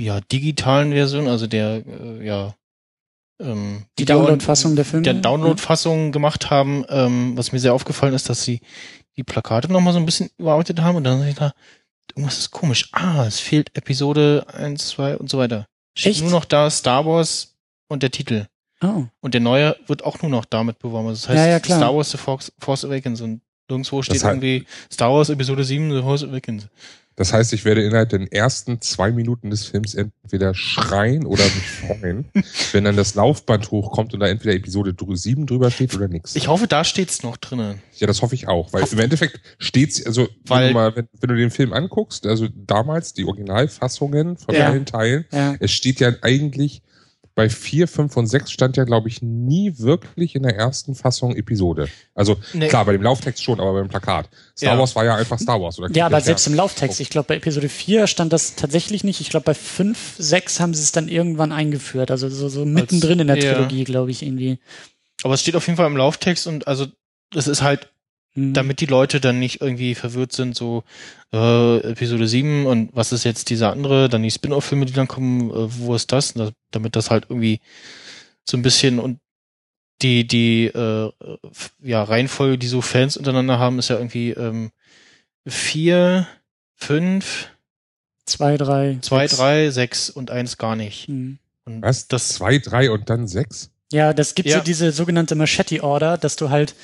ja, 0.00 0.20
digitalen 0.32 0.92
Version, 0.92 1.28
also 1.28 1.46
der 1.46 1.84
äh, 1.86 2.26
ja 2.26 2.54
ähm, 3.38 3.84
Die 3.98 4.04
Download-Fassung 4.04 4.74
der 4.74 4.84
Filme. 4.84 5.04
der 5.04 5.14
Download-Fassung 5.14 6.10
gemacht 6.10 6.50
haben, 6.50 6.84
ähm, 6.88 7.36
was 7.36 7.52
mir 7.52 7.58
sehr 7.60 7.72
aufgefallen 7.74 8.14
ist, 8.14 8.28
dass 8.28 8.42
sie 8.42 8.60
die 9.20 9.32
Plakate 9.32 9.70
nochmal 9.70 9.92
so 9.92 9.98
ein 9.98 10.06
bisschen 10.06 10.30
überarbeitet 10.38 10.80
haben 10.80 10.96
und 10.96 11.04
dann 11.04 11.20
sag 11.20 11.28
ich 11.28 11.34
da, 11.36 11.52
irgendwas 12.08 12.38
ist 12.38 12.50
komisch. 12.50 12.88
Ah, 12.92 13.24
es 13.26 13.38
fehlt 13.38 13.76
Episode 13.76 14.46
1, 14.52 14.88
2 14.88 15.16
und 15.18 15.30
so 15.30 15.38
weiter. 15.38 15.66
Steht 15.96 16.20
nur 16.22 16.30
noch 16.30 16.44
da 16.44 16.70
Star 16.70 17.04
Wars 17.04 17.56
und 17.88 18.02
der 18.02 18.10
Titel. 18.10 18.46
Oh. 18.82 19.04
Und 19.20 19.34
der 19.34 19.40
neue 19.42 19.76
wird 19.86 20.04
auch 20.04 20.22
nur 20.22 20.30
noch 20.30 20.44
damit 20.46 20.78
beworben. 20.78 21.08
Also 21.08 21.26
das 21.26 21.36
heißt 21.36 21.68
Ja, 21.68 21.74
ja. 21.74 21.78
Star 21.78 21.94
Wars 21.94 22.10
The 22.10 22.16
Force, 22.18 22.52
Force 22.58 22.84
Awakens 22.84 23.20
und 23.20 23.42
nirgendwo 23.70 24.02
steht 24.02 24.16
Das 24.16 24.24
heißt- 24.24 24.28
irgendwie 24.30 24.66
Star 24.92 25.12
Wars 25.12 25.30
Episode 25.30 25.64
7 25.64 25.90
The 25.92 26.02
Force 26.02 26.24
Awakens. 26.24 26.66
Das 27.16 27.34
heißt, 27.34 27.52
ich 27.52 27.66
werde 27.66 27.82
innerhalb 27.82 28.08
der 28.08 28.32
ersten 28.32 28.80
zwei 28.80 29.10
Minuten 29.12 29.50
des 29.50 29.66
Films 29.66 29.94
entweder 29.94 30.54
schreien 30.54 31.26
oder 31.26 31.44
mich 31.44 31.52
freuen, 31.68 32.24
wenn 32.72 32.84
dann 32.84 32.96
das 32.96 33.14
Laufband 33.14 33.70
hochkommt 33.70 34.14
und 34.14 34.20
da 34.20 34.26
entweder 34.28 34.54
Episode 34.54 34.94
7 35.16 35.46
drüber 35.46 35.70
steht 35.70 35.94
oder 35.94 36.08
nichts. 36.08 36.34
Ich 36.34 36.48
hoffe, 36.48 36.66
da 36.66 36.82
steht's 36.82 37.22
noch 37.22 37.36
drinnen. 37.36 37.82
Ja, 37.98 38.06
das 38.06 38.22
hoffe 38.22 38.34
ich 38.36 38.48
auch, 38.48 38.72
weil 38.72 38.84
im 38.90 38.98
Endeffekt 39.00 39.38
steht's, 39.58 40.06
also 40.06 40.28
Weil- 40.46 40.68
wenn, 40.68 40.68
du 40.68 40.74
mal, 40.74 40.96
wenn, 40.96 41.08
wenn 41.20 41.28
du 41.28 41.36
den 41.36 41.50
Film 41.50 41.74
anguckst, 41.74 42.26
also 42.26 42.48
damals 42.54 43.12
die 43.12 43.26
Originalfassungen 43.26 44.38
von 44.38 44.54
Ja. 44.54 44.68
allen 44.68 44.86
Teilen, 44.86 45.26
Ja. 45.30 45.56
es 45.60 45.72
steht 45.72 46.00
ja 46.00 46.12
eigentlich 46.22 46.80
bei 47.40 47.48
4, 47.48 47.88
5 47.88 48.18
und 48.18 48.26
6 48.26 48.52
stand 48.52 48.76
ja, 48.76 48.84
glaube 48.84 49.08
ich, 49.08 49.22
nie 49.22 49.78
wirklich 49.78 50.34
in 50.34 50.42
der 50.42 50.56
ersten 50.56 50.94
Fassung 50.94 51.34
Episode. 51.34 51.88
Also 52.14 52.36
Nee. 52.52 52.68
klar, 52.68 52.84
bei 52.84 52.92
dem 52.92 53.00
Lauftext 53.00 53.42
schon, 53.42 53.58
aber 53.60 53.72
beim 53.72 53.88
Plakat. 53.88 54.28
Star 54.54 54.74
Ja. 54.74 54.78
Wars 54.78 54.94
war 54.94 55.06
ja 55.06 55.14
einfach 55.14 55.38
Star 55.38 55.58
Wars. 55.58 55.78
Oder 55.78 55.90
Ja, 55.92 56.04
aber 56.04 56.20
selbst 56.20 56.46
im. 56.46 56.52
Lauftext, 56.52 57.00
ich 57.00 57.08
glaube 57.08 57.28
bei 57.28 57.36
Episode 57.36 57.70
4 57.70 58.06
stand 58.08 58.30
das 58.34 58.56
tatsächlich 58.56 59.04
nicht. 59.04 59.22
Ich 59.22 59.30
glaube 59.30 59.44
bei 59.44 59.54
5, 59.54 60.16
6 60.18 60.60
haben 60.60 60.74
sie 60.74 60.82
es 60.82 60.92
dann 60.92 61.08
irgendwann 61.08 61.50
eingeführt. 61.50 62.10
Also 62.10 62.28
so, 62.28 62.50
so 62.50 62.66
mittendrin 62.66 63.20
in 63.20 63.28
der 63.28 63.38
ja. 63.38 63.54
Trilogie, 63.54 63.84
glaube 63.84 64.10
ich, 64.10 64.22
irgendwie. 64.22 64.58
Aber 65.22 65.32
es 65.32 65.40
steht 65.40 65.56
auf 65.56 65.66
jeden 65.66 65.78
Fall 65.78 65.86
im 65.86 65.96
Lauftext 65.96 66.46
und 66.46 66.68
also 66.68 66.88
das 67.32 67.48
ist 67.48 67.62
halt, 67.62 67.90
Hm. 68.34 68.52
damit 68.54 68.80
die 68.80 68.86
Leute 68.86 69.20
dann 69.20 69.38
nicht 69.40 69.60
irgendwie 69.60 69.94
verwirrt 69.96 70.32
sind, 70.32 70.54
so 70.56 70.84
äh, 71.32 71.78
Episode 71.78 72.28
7 72.28 72.66
und 72.66 72.90
was 72.94 73.12
ist 73.12 73.24
jetzt 73.24 73.50
dieser 73.50 73.72
andere, 73.72 74.08
dann 74.08 74.22
die 74.22 74.30
Spin-off-Filme, 74.30 74.86
die 74.86 74.92
dann 74.92 75.08
kommen, 75.08 75.50
äh, 75.50 75.78
wo 75.78 75.94
ist 75.96 76.12
das? 76.12 76.34
Da, 76.34 76.50
damit 76.70 76.94
das 76.94 77.10
halt 77.10 77.26
irgendwie 77.28 77.60
so 78.48 78.56
ein 78.56 78.62
bisschen 78.62 78.98
und 79.00 79.18
die, 80.02 80.26
die 80.26 80.66
äh, 80.66 81.10
ja, 81.82 82.02
Reihenfolge, 82.04 82.56
die 82.56 82.68
so 82.68 82.80
Fans 82.80 83.16
untereinander 83.16 83.58
haben, 83.58 83.78
ist 83.78 83.88
ja 83.90 83.96
irgendwie 83.96 84.30
ähm, 84.30 84.70
vier, 85.46 86.26
fünf, 86.76 87.48
Zwei, 88.26 88.56
drei. 88.56 88.96
zwei, 89.02 89.26
sechs. 89.26 89.36
drei, 89.36 89.70
sechs 89.70 90.10
und 90.10 90.30
eins 90.30 90.56
gar 90.56 90.76
nicht. 90.76 91.08
Hm. 91.08 91.38
Und 91.64 91.82
Was? 91.82 92.06
das 92.06 92.28
Zwei, 92.28 92.58
drei 92.58 92.90
und 92.92 93.10
dann 93.10 93.26
sechs? 93.26 93.70
Ja, 93.92 94.12
das 94.14 94.34
gibt 94.36 94.48
Ja. 94.48 94.58
so 94.58 94.64
diese 94.64 94.92
sogenannte 94.92 95.34
Machete-Order, 95.34 96.16
dass 96.16 96.36
du 96.36 96.48
halt, 96.50 96.74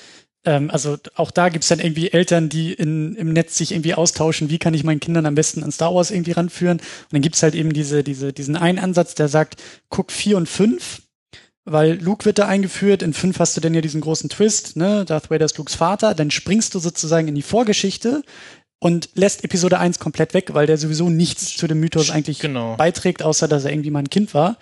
ähm, 0.46 0.70
also 0.70 0.96
auch 1.16 1.30
da 1.30 1.48
gibt's 1.50 1.68
dann 1.68 1.80
irgendwie 1.80 2.10
Eltern, 2.12 2.48
die 2.48 2.72
in, 2.72 3.14
im 3.16 3.32
Netz 3.32 3.56
sich 3.56 3.72
irgendwie 3.72 3.94
austauschen, 3.94 4.48
wie 4.48 4.58
kann 4.58 4.72
ich 4.74 4.84
meinen 4.84 5.00
Kindern 5.00 5.26
am 5.26 5.34
besten 5.34 5.62
an 5.62 5.72
Star 5.72 5.94
Wars 5.94 6.10
irgendwie 6.10 6.32
ranführen. 6.32 6.78
Und 6.78 7.12
dann 7.12 7.20
gibt's 7.20 7.42
halt 7.42 7.54
eben 7.54 7.72
diese, 7.72 8.02
diese, 8.02 8.32
diesen 8.32 8.56
einen 8.56 8.78
Ansatz, 8.78 9.14
der 9.14 9.28
sagt, 9.28 9.62
guck 9.90 10.10
vier 10.12 10.36
und 10.36 10.48
fünf, 10.48 11.02
weil 11.64 12.00
Luke 12.00 12.24
wird 12.24 12.38
da 12.38 12.46
eingeführt, 12.46 13.02
in 13.02 13.12
fünf 13.12 13.40
hast 13.40 13.56
du 13.56 13.60
dann 13.60 13.74
ja 13.74 13.80
diesen 13.80 14.00
großen 14.00 14.30
Twist, 14.30 14.76
ne, 14.76 15.04
Darth 15.04 15.30
Vader 15.30 15.44
ist 15.44 15.58
Lukes 15.58 15.74
Vater, 15.74 16.14
dann 16.14 16.30
springst 16.30 16.74
du 16.74 16.78
sozusagen 16.78 17.26
in 17.28 17.34
die 17.34 17.42
Vorgeschichte 17.42 18.22
und 18.78 19.08
lässt 19.14 19.42
Episode 19.42 19.78
1 19.80 19.98
komplett 19.98 20.32
weg, 20.34 20.50
weil 20.52 20.66
der 20.66 20.76
sowieso 20.78 21.08
nichts 21.08 21.56
zu 21.56 21.66
dem 21.66 21.80
Mythos 21.80 22.10
eigentlich 22.10 22.38
Genau. 22.38 22.76
beiträgt, 22.76 23.22
außer 23.22 23.48
dass 23.48 23.64
er 23.64 23.72
irgendwie 23.72 23.90
mal 23.90 24.00
ein 24.00 24.10
Kind 24.10 24.32
war. 24.34 24.58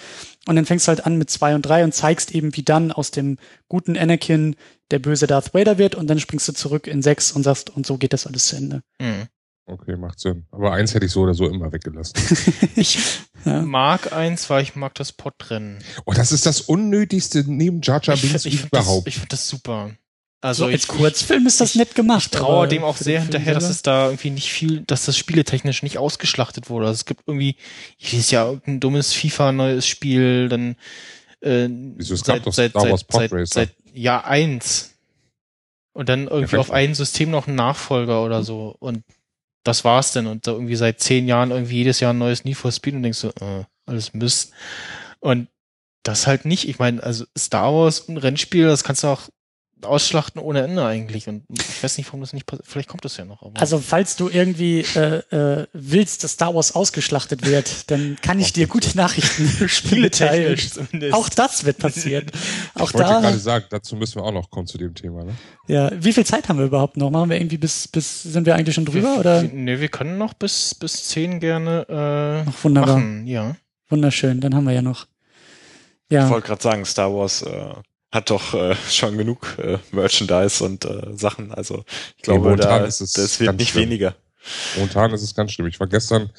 Und 0.47 0.57
dann 0.57 0.67
fängst 0.67 0.87
du 0.87 0.91
halt 0.91 1.05
an 1.05 1.17
mit 1.17 1.31
zwei 1.31 1.55
und 1.55 1.63
drei 1.63 1.85
und 1.85 1.93
zeigst 1.95 2.33
eben, 2.33 2.57
wie 2.57 2.63
dann 2.63 2.93
aus 2.93 3.11
dem 3.11 3.39
guten 3.69 3.97
Anakin 3.99 4.57
der 4.91 4.99
böse 4.99 5.27
Darth 5.27 5.55
Vader 5.55 5.79
wird 5.79 5.95
und 5.95 6.07
dann 6.09 6.21
springst 6.21 6.49
du 6.49 6.53
zurück 6.53 6.87
in 6.87 7.03
sechs 7.03 7.33
und 7.33 7.43
sagst, 7.43 7.71
und 7.71 7.87
so 7.87 7.97
geht 7.99 8.13
das 8.13 8.27
alles 8.27 8.47
zu 8.49 8.57
Ende. 8.57 8.83
Mhm. 9.01 9.29
Okay, 9.67 9.97
macht 9.97 10.21
Sinn. 10.21 10.45
Aber 10.51 10.73
eins 10.75 10.93
hätte 10.95 11.07
ich 11.07 11.13
so 11.13 11.23
oder 11.23 11.33
so 11.35 11.47
immer 11.49 11.73
weggelassen. 11.73 12.15
Ich 12.77 12.99
Ja. 13.47 13.63
mag 13.63 14.13
eins, 14.13 14.49
weil 14.51 14.63
ich 14.63 14.75
mag 14.75 14.95
das 14.95 15.13
Podrennen. 15.13 15.83
Oh, 16.07 16.13
das 16.13 16.33
ist 16.33 16.45
das 16.47 16.61
Unnötigste 16.63 17.45
neben 17.47 17.81
Jar 17.83 18.01
Jar 18.03 18.15
Ich, 18.15 18.23
Binks 18.23 18.45
ich 18.45 18.57
finde 18.57 18.71
das, 18.73 18.85
überhaupt. 18.85 19.09
ich 19.09 19.17
find 19.19 19.33
das 19.33 19.49
super. 19.49 19.91
Also 20.43 20.65
Also 20.65 20.67
als 20.67 20.83
ich, 20.83 20.89
Kurzfilm 20.89 21.47
ist 21.47 21.61
das 21.63 21.71
ich- 21.71 21.77
nett 21.77 21.95
gemacht. 21.95 22.25
ich 22.35 22.39
traue 22.39 22.69
dem 22.69 22.85
auch 22.85 22.99
sehr 22.99 23.23
hinterher, 23.23 23.55
dass 23.55 23.71
es 23.71 23.81
da 23.81 24.07
irgendwie 24.09 24.31
nicht 24.31 24.51
viel, 24.53 24.83
dass 24.83 25.07
das 25.07 25.17
spieletechnisch 25.17 25.83
nicht 25.83 25.97
ausgeschlachtet 25.97 26.69
wurde. 26.69 26.87
Also 26.89 26.99
es 26.99 27.05
gibt 27.07 27.23
irgendwie, 27.27 27.57
ich 27.99 28.15
weiß 28.15 28.31
ja, 28.33 28.45
irgendein 28.47 28.81
dummes 28.81 29.15
FIFA-neues 29.15 29.87
Spiel, 29.87 30.51
dann 30.51 30.77
äh, 31.45 31.69
Wieso, 31.69 32.15
es 32.15 32.25
gab 32.25 32.43
doch 32.43 32.53
Star 32.53 32.73
Wars 32.75 33.05
Pod 33.05 33.31
seit, 33.31 33.49
seit 33.49 33.71
Jahr 33.93 34.27
eins. 34.27 34.95
Und 35.93 36.09
dann 36.09 36.27
irgendwie 36.27 36.57
Ja, 36.57 36.61
auf 36.61 36.73
ein 36.73 36.95
System 36.95 37.31
noch 37.31 37.47
ein 37.47 37.55
Nachfolger 37.55 38.25
oder 38.25 38.43
so. 38.43 38.75
Und 38.81 39.05
das 39.65 39.85
war's 39.85 40.13
denn. 40.13 40.27
Und 40.27 40.47
da 40.47 40.53
irgendwie 40.53 40.77
seit 40.77 41.01
zehn 41.01 41.29
Jahren 41.29 41.51
irgendwie 41.51 41.77
jedes 41.77 42.01
Jahr 42.01 42.13
ein 42.13 42.19
neues 42.19 42.45
Need 42.45 42.57
for 42.57 42.73
Speed 42.73 42.95
und 42.95 43.03
denkst 43.03 43.19
so, 43.19 43.29
äh, 43.41 43.65
alles 43.87 44.13
Mist. 44.13 44.53
Und 45.21 45.49
das 46.03 46.27
halt 46.27 46.45
nicht. 46.45 46.69
Ich 46.69 46.79
meine, 46.79 47.03
also 47.03 47.25
Star 47.39 47.73
Wars 47.73 48.09
ein 48.09 48.17
Rennspiel, 48.17 48.67
das 48.67 48.85
kannst 48.85 49.05
du 49.05 49.09
auch 49.09 49.29
ausschlachten 49.85 50.41
ohne 50.41 50.63
Ende 50.63 50.85
eigentlich. 50.85 51.29
Und 51.29 51.45
ich 51.51 51.83
weiß 51.83 51.99
nicht, 51.99 52.07
warum 52.09 52.21
das 52.21 52.33
nicht 52.33 52.47
passiert. 52.47 52.67
Vielleicht 52.69 52.89
kommt 52.89 53.05
das 53.05 53.17
ja 53.17 53.25
noch. 53.25 53.43
Aber 53.43 53.61
Also 53.61 53.79
falls 53.79 54.17
du 54.17 54.29
irgendwie 54.29 54.81
äh, 54.95 55.23
äh, 55.63 55.67
willst, 55.73 56.25
dass 56.25 56.33
Star 56.33 56.55
Wars 56.55 56.75
ausgeschlachtet 56.75 57.47
wird, 57.47 57.91
dann 57.91 58.17
kann 58.23 58.39
ich 58.41 58.53
dir 58.53 58.67
gute 58.67 58.97
Nachrichten 58.97 59.49
Spiele 59.69 60.11
teilen. 60.11 60.59
Auch 61.13 61.29
das 61.29 61.65
wird 61.65 61.79
passieren. 61.79 62.27
Auch 62.75 62.89
ich 62.89 62.95
wollte 62.95 63.11
da. 63.11 63.21
gerade 63.21 63.39
sagen, 63.39 63.67
dazu 63.71 63.97
müssen 63.97 64.17
wir 64.17 64.25
auch 64.25 64.33
noch 64.33 64.51
kommen 64.51 64.67
zu 64.67 64.79
dem 64.79 64.95
Thema. 64.95 65.25
Ne? 65.25 65.35
Ja, 65.69 65.91
wie 65.99 66.13
viel 66.13 66.27
Zeit 66.27 66.49
haben 66.49 66.59
wir 66.59 66.67
überhaupt 66.67 66.97
noch? 66.97 67.11
Machen 67.11 67.31
wir 67.31 67.37
irgendwie 67.37 67.59
bis 67.59 67.89
bis 67.89 68.23
sind 68.23 68.47
wir 68.47 68.55
eigentlich 68.55 68.75
schon 68.75 68.85
drüber 68.85 69.15
wir, 69.15 69.21
oder? 69.21 69.43
Ne, 69.43 69.81
wir 69.81 69.89
können 69.89 70.19
noch 70.19 70.35
bis, 70.35 70.75
bis 70.75 71.05
zehn 71.09 71.41
gerne 71.41 71.87
äh, 72.47 72.49
Ach, 72.51 72.65
wunderbar. 72.65 72.97
machen. 72.97 73.27
Ja. 73.27 73.57
Wunderschön, 73.89 74.41
dann 74.41 74.55
haben 74.55 74.65
wir 74.65 74.73
ja 74.73 74.83
noch. 74.83 75.07
Ich 76.09 76.15
Ja. 76.17 76.29
wollte 76.31 76.47
gerade 76.49 76.63
sagen, 76.63 76.85
Star 76.85 77.15
Wars 77.15 77.43
äh, 77.43 77.75
hat 78.15 78.31
doch 78.31 78.55
äh, 78.55 78.75
schon 78.89 79.19
genug 79.19 79.59
äh, 79.59 79.79
Merchandise 79.93 80.65
und 80.65 80.85
äh, 80.85 81.15
Sachen. 81.17 81.53
Also 81.53 81.85
ich 82.17 82.23
glaube, 82.23 82.41
momentan 82.45 82.81
da, 82.83 82.87
ist 82.87 83.01
es 83.01 83.13
das 83.13 83.39
wird 83.41 83.57
nicht 83.59 83.71
schlimm. 83.73 83.91
weniger. 83.91 84.15
Momentan 84.77 85.13
ist 85.13 85.23
es 85.23 85.35
ganz 85.35 85.53
schlimm. 85.53 85.67
Ich 85.67 85.81
war 85.81 85.87
gestern 85.87 86.31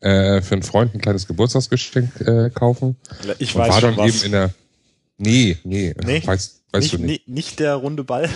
äh, 0.00 0.40
für 0.42 0.54
einen 0.54 0.62
Freund 0.62 0.94
ein 0.94 1.00
kleines 1.00 1.26
Geburtstagsgeschenk 1.26 2.20
äh, 2.20 2.50
kaufen. 2.50 2.96
Ich 3.38 3.54
weiß 3.56 3.68
war 3.68 3.80
schon 3.80 3.96
dann 3.96 4.06
was. 4.06 4.14
eben 4.16 4.24
in 4.26 4.32
der. 4.32 4.50
Nee, 5.16 5.58
nee, 5.64 5.94
Nee? 6.04 6.22
weißt, 6.26 6.62
weißt 6.72 6.82
nicht, 6.82 6.94
du 6.94 6.98
nicht. 6.98 7.28
nicht, 7.28 7.60
der 7.60 7.74
runde 7.76 8.04
Ball. 8.04 8.28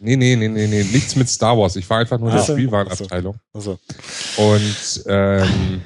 Nee, 0.00 0.16
nee, 0.16 0.34
nee, 0.36 0.48
nee, 0.48 0.66
nee, 0.66 0.82
nichts 0.82 1.14
mit 1.16 1.28
Star 1.28 1.56
Wars. 1.56 1.76
Ich 1.76 1.88
war 1.88 1.98
einfach 1.98 2.18
nur 2.18 2.30
in 2.30 2.36
der. 2.36 2.42
Spielwarenabteilung. 2.44 3.38
Also, 3.52 3.78
Und 4.36 5.04
ähm, 5.06 5.80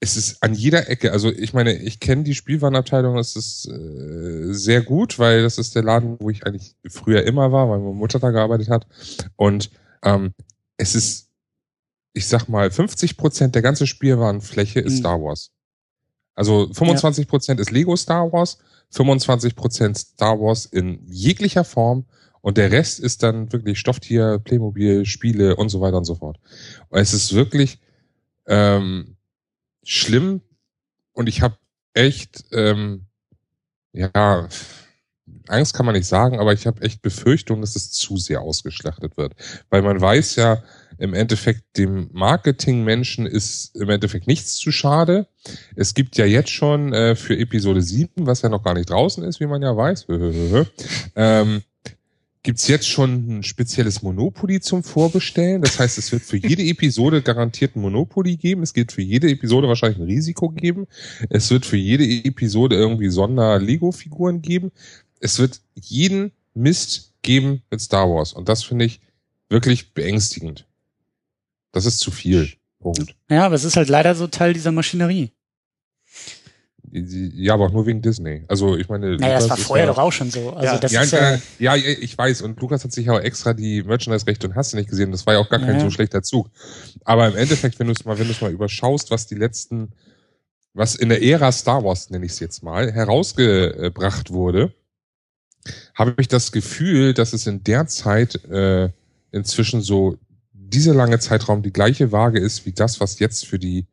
es 0.00 0.16
ist 0.16 0.42
an 0.42 0.54
jeder 0.54 0.88
Ecke, 0.88 1.12
also 1.12 1.30
ich 1.30 1.52
meine, 1.54 1.74
ich 1.74 1.98
kenne 1.98 2.22
die 2.22 2.34
Spielwarenabteilung, 2.34 3.16
das 3.16 3.34
ist 3.34 3.68
äh, 3.68 4.52
sehr 4.52 4.82
gut, 4.82 5.18
weil 5.18 5.42
das 5.42 5.58
ist 5.58 5.74
der 5.74 5.82
Laden, 5.82 6.16
wo 6.20 6.30
ich 6.30 6.46
eigentlich 6.46 6.76
früher 6.88 7.24
immer 7.24 7.50
war, 7.50 7.68
weil 7.68 7.80
meine 7.80 7.94
Mutter 7.94 8.20
da 8.20 8.30
gearbeitet 8.30 8.68
hat. 8.68 8.86
Und 9.36 9.70
ähm, 10.04 10.34
es 10.76 10.94
ist, 10.94 11.30
ich 12.12 12.28
sag 12.28 12.48
mal, 12.48 12.70
50 12.70 13.16
Prozent 13.16 13.54
der 13.56 13.62
ganzen 13.62 13.86
Spielwarenfläche 13.88 14.80
ist 14.80 14.94
Mhm. 14.94 14.98
Star 14.98 15.20
Wars. 15.20 15.50
Also 16.36 16.68
25 16.72 17.26
Prozent 17.26 17.58
ist 17.58 17.72
Lego 17.72 17.96
Star 17.96 18.32
Wars, 18.32 18.58
25 18.90 19.56
Prozent 19.56 19.98
Star 19.98 20.38
Wars 20.38 20.66
in 20.66 21.04
jeglicher 21.08 21.64
Form 21.64 22.06
und 22.40 22.56
der 22.56 22.70
Rest 22.70 23.00
ist 23.00 23.24
dann 23.24 23.52
wirklich 23.52 23.80
Stofftier, 23.80 24.38
Playmobil, 24.38 25.04
Spiele 25.04 25.56
und 25.56 25.70
so 25.70 25.80
weiter 25.80 25.98
und 25.98 26.04
so 26.04 26.14
fort. 26.14 26.38
Und 26.88 27.00
es 27.00 27.12
ist 27.12 27.34
wirklich 27.34 27.80
ähm, 28.46 29.16
schlimm 29.88 30.42
und 31.12 31.28
ich 31.28 31.40
habe 31.40 31.56
echt, 31.94 32.44
ähm, 32.52 33.06
ja, 33.92 34.48
Angst 35.48 35.72
kann 35.74 35.86
man 35.86 35.94
nicht 35.94 36.06
sagen, 36.06 36.38
aber 36.38 36.52
ich 36.52 36.66
habe 36.66 36.82
echt 36.82 37.00
Befürchtung, 37.00 37.62
dass 37.62 37.74
es 37.74 37.90
zu 37.90 38.18
sehr 38.18 38.42
ausgeschlachtet 38.42 39.16
wird. 39.16 39.34
Weil 39.70 39.80
man 39.80 39.98
weiß 39.98 40.36
ja, 40.36 40.62
im 40.98 41.14
Endeffekt 41.14 41.62
dem 41.78 42.10
Marketingmenschen 42.12 43.26
ist 43.26 43.74
im 43.76 43.88
Endeffekt 43.88 44.26
nichts 44.26 44.56
zu 44.56 44.72
schade. 44.72 45.26
Es 45.74 45.94
gibt 45.94 46.18
ja 46.18 46.26
jetzt 46.26 46.50
schon 46.50 46.92
äh, 46.92 47.14
für 47.14 47.38
Episode 47.38 47.80
7, 47.80 48.26
was 48.26 48.42
ja 48.42 48.50
noch 48.50 48.62
gar 48.62 48.74
nicht 48.74 48.90
draußen 48.90 49.24
ist, 49.24 49.40
wie 49.40 49.46
man 49.46 49.62
ja 49.62 49.74
weiß, 49.74 50.06
ähm, 51.16 51.62
gibt's 52.48 52.66
jetzt 52.66 52.88
schon 52.88 53.40
ein 53.40 53.42
spezielles 53.42 54.00
Monopoly 54.00 54.62
zum 54.62 54.82
Vorbestellen. 54.82 55.60
Das 55.60 55.78
heißt, 55.78 55.98
es 55.98 56.12
wird 56.12 56.22
für 56.22 56.38
jede 56.38 56.62
Episode 56.62 57.20
garantiert 57.20 57.76
ein 57.76 57.82
Monopoly 57.82 58.38
geben. 58.38 58.62
Es 58.62 58.74
wird 58.74 58.90
für 58.90 59.02
jede 59.02 59.28
Episode 59.28 59.68
wahrscheinlich 59.68 59.98
ein 59.98 60.06
Risiko 60.06 60.48
geben. 60.48 60.86
Es 61.28 61.50
wird 61.50 61.66
für 61.66 61.76
jede 61.76 62.04
Episode 62.04 62.74
irgendwie 62.74 63.10
Sonder-Lego-Figuren 63.10 64.40
geben. 64.40 64.72
Es 65.20 65.38
wird 65.38 65.60
jeden 65.74 66.32
Mist 66.54 67.12
geben 67.20 67.60
mit 67.70 67.82
Star 67.82 68.08
Wars. 68.08 68.32
Und 68.32 68.48
das 68.48 68.64
finde 68.64 68.86
ich 68.86 69.02
wirklich 69.50 69.92
beängstigend. 69.92 70.64
Das 71.72 71.84
ist 71.84 71.98
zu 71.98 72.10
viel. 72.10 72.54
Punkt. 72.80 73.14
Ja, 73.28 73.44
aber 73.44 73.56
es 73.56 73.64
ist 73.64 73.76
halt 73.76 73.90
leider 73.90 74.14
so 74.14 74.26
Teil 74.26 74.54
dieser 74.54 74.72
Maschinerie. 74.72 75.32
Ja, 76.92 77.54
aber 77.54 77.66
auch 77.66 77.72
nur 77.72 77.86
wegen 77.86 78.02
Disney. 78.02 78.44
Also 78.48 78.76
ich 78.76 78.88
meine, 78.88 79.16
Naja, 79.16 79.34
das 79.34 79.44
Lukas 79.44 79.50
war 79.50 79.58
ist 79.58 79.66
vorher 79.66 79.86
ja, 79.86 79.92
doch 79.92 79.98
auch 79.98 80.12
schon 80.12 80.30
so. 80.30 80.50
Also 80.50 80.64
Ja, 80.64 80.78
das 80.78 80.92
ja, 80.92 81.02
ist 81.02 81.12
ja, 81.12 81.34
ja, 81.58 81.74
ja, 81.74 81.76
ich 81.76 82.16
weiß. 82.16 82.42
Und 82.42 82.60
Lukas 82.60 82.84
hat 82.84 82.92
sich 82.92 83.08
auch 83.10 83.20
extra 83.20 83.52
die 83.54 83.82
Merchandise-Rechte 83.82 84.48
und 84.48 84.54
hast 84.54 84.72
du 84.72 84.76
nicht 84.76 84.88
gesehen. 84.88 85.10
Das 85.10 85.26
war 85.26 85.34
ja 85.34 85.40
auch 85.40 85.48
gar 85.48 85.60
kein 85.60 85.80
so 85.80 85.90
schlechter 85.90 86.22
Zug. 86.22 86.50
Aber 87.04 87.28
im 87.28 87.36
Endeffekt, 87.36 87.78
wenn 87.78 87.86
du 87.86 87.92
es 87.92 88.04
mal, 88.04 88.18
wenn 88.18 88.26
du 88.26 88.32
es 88.32 88.40
mal 88.40 88.52
überschaust, 88.52 89.10
was 89.10 89.26
die 89.26 89.34
letzten, 89.34 89.92
was 90.74 90.94
in 90.94 91.08
der 91.08 91.22
Ära 91.22 91.52
Star 91.52 91.84
Wars, 91.84 92.10
nenne 92.10 92.26
ich 92.26 92.32
es 92.32 92.40
jetzt 92.40 92.62
mal, 92.62 92.92
herausgebracht 92.92 94.32
wurde, 94.32 94.72
habe 95.94 96.14
ich 96.18 96.28
das 96.28 96.52
Gefühl, 96.52 97.14
dass 97.14 97.32
es 97.32 97.46
in 97.46 97.64
der 97.64 97.86
Zeit 97.86 98.44
äh, 98.44 98.90
inzwischen 99.32 99.80
so 99.80 100.16
dieser 100.52 100.94
lange 100.94 101.18
Zeitraum 101.18 101.62
die 101.62 101.72
gleiche 101.72 102.12
Waage 102.12 102.38
ist 102.38 102.66
wie 102.66 102.72
das, 102.72 103.00
was 103.00 103.18
jetzt 103.18 103.46
für 103.46 103.58
die 103.58 103.86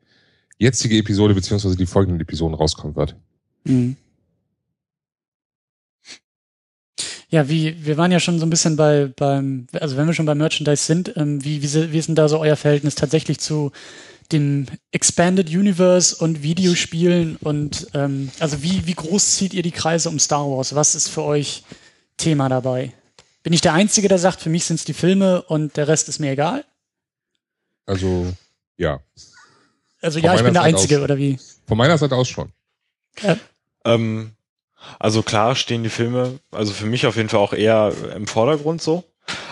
jetzige 0.57 0.97
Episode 0.97 1.33
beziehungsweise 1.33 1.75
die 1.75 1.85
folgenden 1.85 2.21
Episoden 2.21 2.55
rauskommen 2.55 2.95
wird. 2.95 3.15
Mhm. 3.63 3.97
Ja, 7.29 7.49
wie, 7.49 7.85
wir 7.85 7.97
waren 7.97 8.11
ja 8.11 8.19
schon 8.19 8.39
so 8.39 8.45
ein 8.45 8.49
bisschen 8.49 8.75
bei, 8.75 9.11
beim, 9.15 9.67
also 9.73 9.97
wenn 9.97 10.07
wir 10.07 10.13
schon 10.13 10.27
bei 10.27 10.35
Merchandise 10.35 10.85
sind, 10.85 11.17
ähm, 11.17 11.43
wie, 11.43 11.61
wie, 11.61 11.91
wie 11.91 11.97
ist 11.97 12.07
denn 12.07 12.15
da 12.15 12.29
so 12.29 12.39
euer 12.39 12.55
Verhältnis 12.55 12.95
tatsächlich 12.95 13.39
zu 13.39 13.71
dem 14.31 14.67
Expanded 14.91 15.49
Universe 15.49 16.15
und 16.15 16.43
Videospielen 16.43 17.35
und 17.37 17.87
ähm, 17.93 18.31
also 18.39 18.63
wie, 18.63 18.87
wie 18.87 18.93
groß 18.93 19.35
zieht 19.35 19.53
ihr 19.53 19.63
die 19.63 19.71
Kreise 19.71 20.09
um 20.09 20.19
Star 20.19 20.49
Wars? 20.49 20.75
Was 20.75 20.95
ist 20.95 21.09
für 21.09 21.23
euch 21.23 21.63
Thema 22.17 22.49
dabei? 22.49 22.93
Bin 23.43 23.53
ich 23.53 23.61
der 23.61 23.73
Einzige, 23.73 24.07
der 24.07 24.17
sagt, 24.17 24.41
für 24.41 24.49
mich 24.49 24.65
sind 24.65 24.77
es 24.77 24.85
die 24.85 24.93
Filme 24.93 25.43
und 25.43 25.77
der 25.77 25.87
Rest 25.87 26.09
ist 26.09 26.19
mir 26.19 26.31
egal? 26.31 26.65
Also, 27.85 28.33
ja. 28.77 28.99
Also 30.05 30.19
Von 30.19 30.25
ja, 30.27 30.35
ich 30.35 30.43
bin 30.43 30.53
der 30.53 30.61
Seite 30.61 30.75
Einzige, 30.75 30.97
aus. 30.97 31.03
oder 31.03 31.17
wie? 31.17 31.39
Von 31.67 31.77
meiner 31.77 31.97
Seite 31.97 32.15
aus 32.15 32.29
schon. 32.29 32.51
Ähm, 33.83 34.31
also 34.99 35.23
klar 35.23 35.55
stehen 35.55 35.81
die 35.81 35.89
Filme, 35.89 36.39
also 36.51 36.73
für 36.73 36.85
mich 36.85 37.07
auf 37.07 37.15
jeden 37.15 37.29
Fall 37.29 37.39
auch 37.39 37.53
eher 37.53 37.91
im 38.15 38.27
Vordergrund 38.27 38.83
so. 38.83 39.03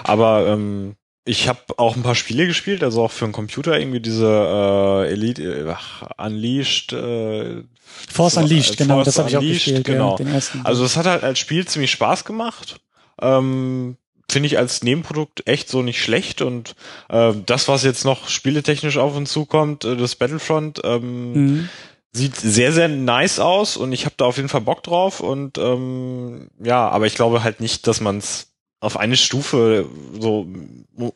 Aber 0.04 0.48
ähm, 0.48 0.96
ich 1.26 1.48
habe 1.48 1.60
auch 1.78 1.96
ein 1.96 2.04
paar 2.04 2.14
Spiele 2.14 2.46
gespielt, 2.46 2.84
also 2.84 3.04
auch 3.04 3.12
für 3.12 3.26
einen 3.26 3.34
Computer 3.34 3.80
irgendwie 3.80 4.00
diese 4.00 4.28
äh, 4.28 5.12
Elite 5.12 5.42
äh, 5.42 5.74
ach, 5.74 6.04
Unleashed. 6.24 6.94
Äh, 6.94 7.64
Force 8.12 8.34
so, 8.36 8.42
Unleashed, 8.42 8.78
genau, 8.78 8.96
Force 8.96 9.06
das 9.06 9.18
habe 9.18 9.30
ich 9.30 9.38
auch 9.38 9.42
gespielt, 9.42 9.86
genau. 9.86 10.12
ja, 10.12 10.18
den 10.18 10.28
ersten. 10.28 10.62
Also 10.64 10.86
es 10.86 10.98
hat 10.98 11.08
halt 11.08 11.24
als 11.24 11.40
Spiel 11.40 11.66
ziemlich 11.66 11.90
Spaß 11.92 12.26
gemacht. 12.26 12.80
Ähm, 13.20 13.98
Finde 14.34 14.48
ich 14.48 14.58
als 14.58 14.84
Nebenprodukt 14.84 15.48
echt 15.48 15.70
so 15.70 15.82
nicht 15.82 16.02
schlecht 16.02 16.42
und 16.42 16.76
äh, 17.10 17.34
das, 17.46 17.68
was 17.68 17.84
jetzt 17.84 18.04
noch 18.04 18.28
spieletechnisch 18.28 18.98
auf 18.98 19.16
uns 19.16 19.32
zukommt, 19.32 19.86
äh, 19.86 19.96
das 19.96 20.16
Battlefront, 20.16 20.82
ähm, 20.84 21.34
mhm. 21.34 21.70
Sieht 22.16 22.36
sehr, 22.36 22.72
sehr 22.72 22.90
nice 22.90 23.40
aus 23.40 23.76
und 23.76 23.92
ich 23.92 24.06
habe 24.06 24.14
da 24.18 24.26
auf 24.26 24.38
jeden 24.38 24.50
Fall 24.50 24.62
Bock 24.62 24.84
drauf 24.84 25.20
und 25.20 25.58
ähm, 25.58 26.48
ja, 26.64 26.88
aber 26.88 27.08
ich 27.08 27.16
glaube 27.16 27.44
halt 27.44 27.60
nicht, 27.60 27.88
dass 27.88 28.02
man 28.02 28.20
es 28.20 28.52
auf 28.80 28.98
eine 28.98 29.18
Stufe 29.18 29.90
so 30.20 30.46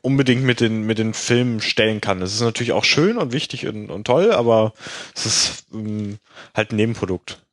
unbedingt 0.01 0.43
mit 0.43 0.59
den 0.59 0.87
mit 0.87 0.97
den 0.97 1.13
Filmen 1.13 1.61
stellen 1.61 2.01
kann. 2.01 2.21
Es 2.23 2.33
ist 2.33 2.41
natürlich 2.41 2.71
auch 2.71 2.83
schön 2.83 3.17
und 3.17 3.31
wichtig 3.31 3.67
und, 3.67 3.91
und 3.91 4.07
toll, 4.07 4.31
aber 4.31 4.73
es 5.13 5.27
ist 5.27 5.65
ähm, 5.71 6.17
halt 6.55 6.71
ein 6.71 6.77
Nebenprodukt. 6.77 7.45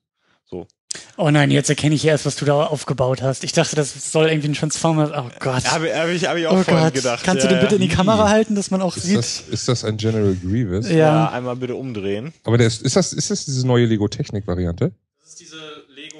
Oh 1.16 1.30
nein, 1.30 1.50
jetzt 1.50 1.68
erkenne 1.68 1.94
ich 1.94 2.04
erst, 2.04 2.26
was 2.26 2.36
du 2.36 2.44
da 2.44 2.64
aufgebaut 2.64 3.22
hast. 3.22 3.44
Ich 3.44 3.52
dachte, 3.52 3.76
das 3.76 4.10
soll 4.10 4.28
irgendwie 4.28 4.48
ein 4.48 4.54
Transformer. 4.54 5.12
Oh 5.16 5.30
Gott. 5.38 5.64
Habe 5.70 5.94
hab 5.94 6.08
ich, 6.08 6.26
hab 6.26 6.36
ich 6.36 6.46
auch 6.46 6.58
oh 6.58 6.62
vorhin 6.62 6.84
Gott. 6.84 6.94
gedacht. 6.94 7.24
Kannst 7.24 7.44
ja, 7.44 7.48
du 7.48 7.54
den 7.54 7.60
bitte 7.60 7.76
ja. 7.76 7.82
in 7.82 7.88
die 7.88 7.94
Kamera 7.94 8.28
halten, 8.28 8.54
dass 8.54 8.70
man 8.70 8.82
auch 8.82 8.96
Ist 8.96 9.04
sieht? 9.04 9.18
das, 9.18 9.40
ist 9.48 9.68
das 9.68 9.84
ein 9.84 9.96
General 9.96 10.34
Grievous? 10.34 10.88
Ja. 10.88 10.96
Ja, 10.96 11.30
einmal 11.30 11.56
bitte 11.56 11.76
umdrehen. 11.76 12.32
Aber 12.44 12.58
der 12.58 12.66
ist, 12.66 12.82
ist 12.82 12.96
das, 12.96 13.12
ist 13.12 13.30
das 13.30 13.44
diese 13.44 13.66
neue 13.66 13.86
Lego-Technik-Variante? 13.86 14.92
Das 15.20 15.30
ist 15.30 15.40
diese 15.40 15.56
Lego, 15.94 16.18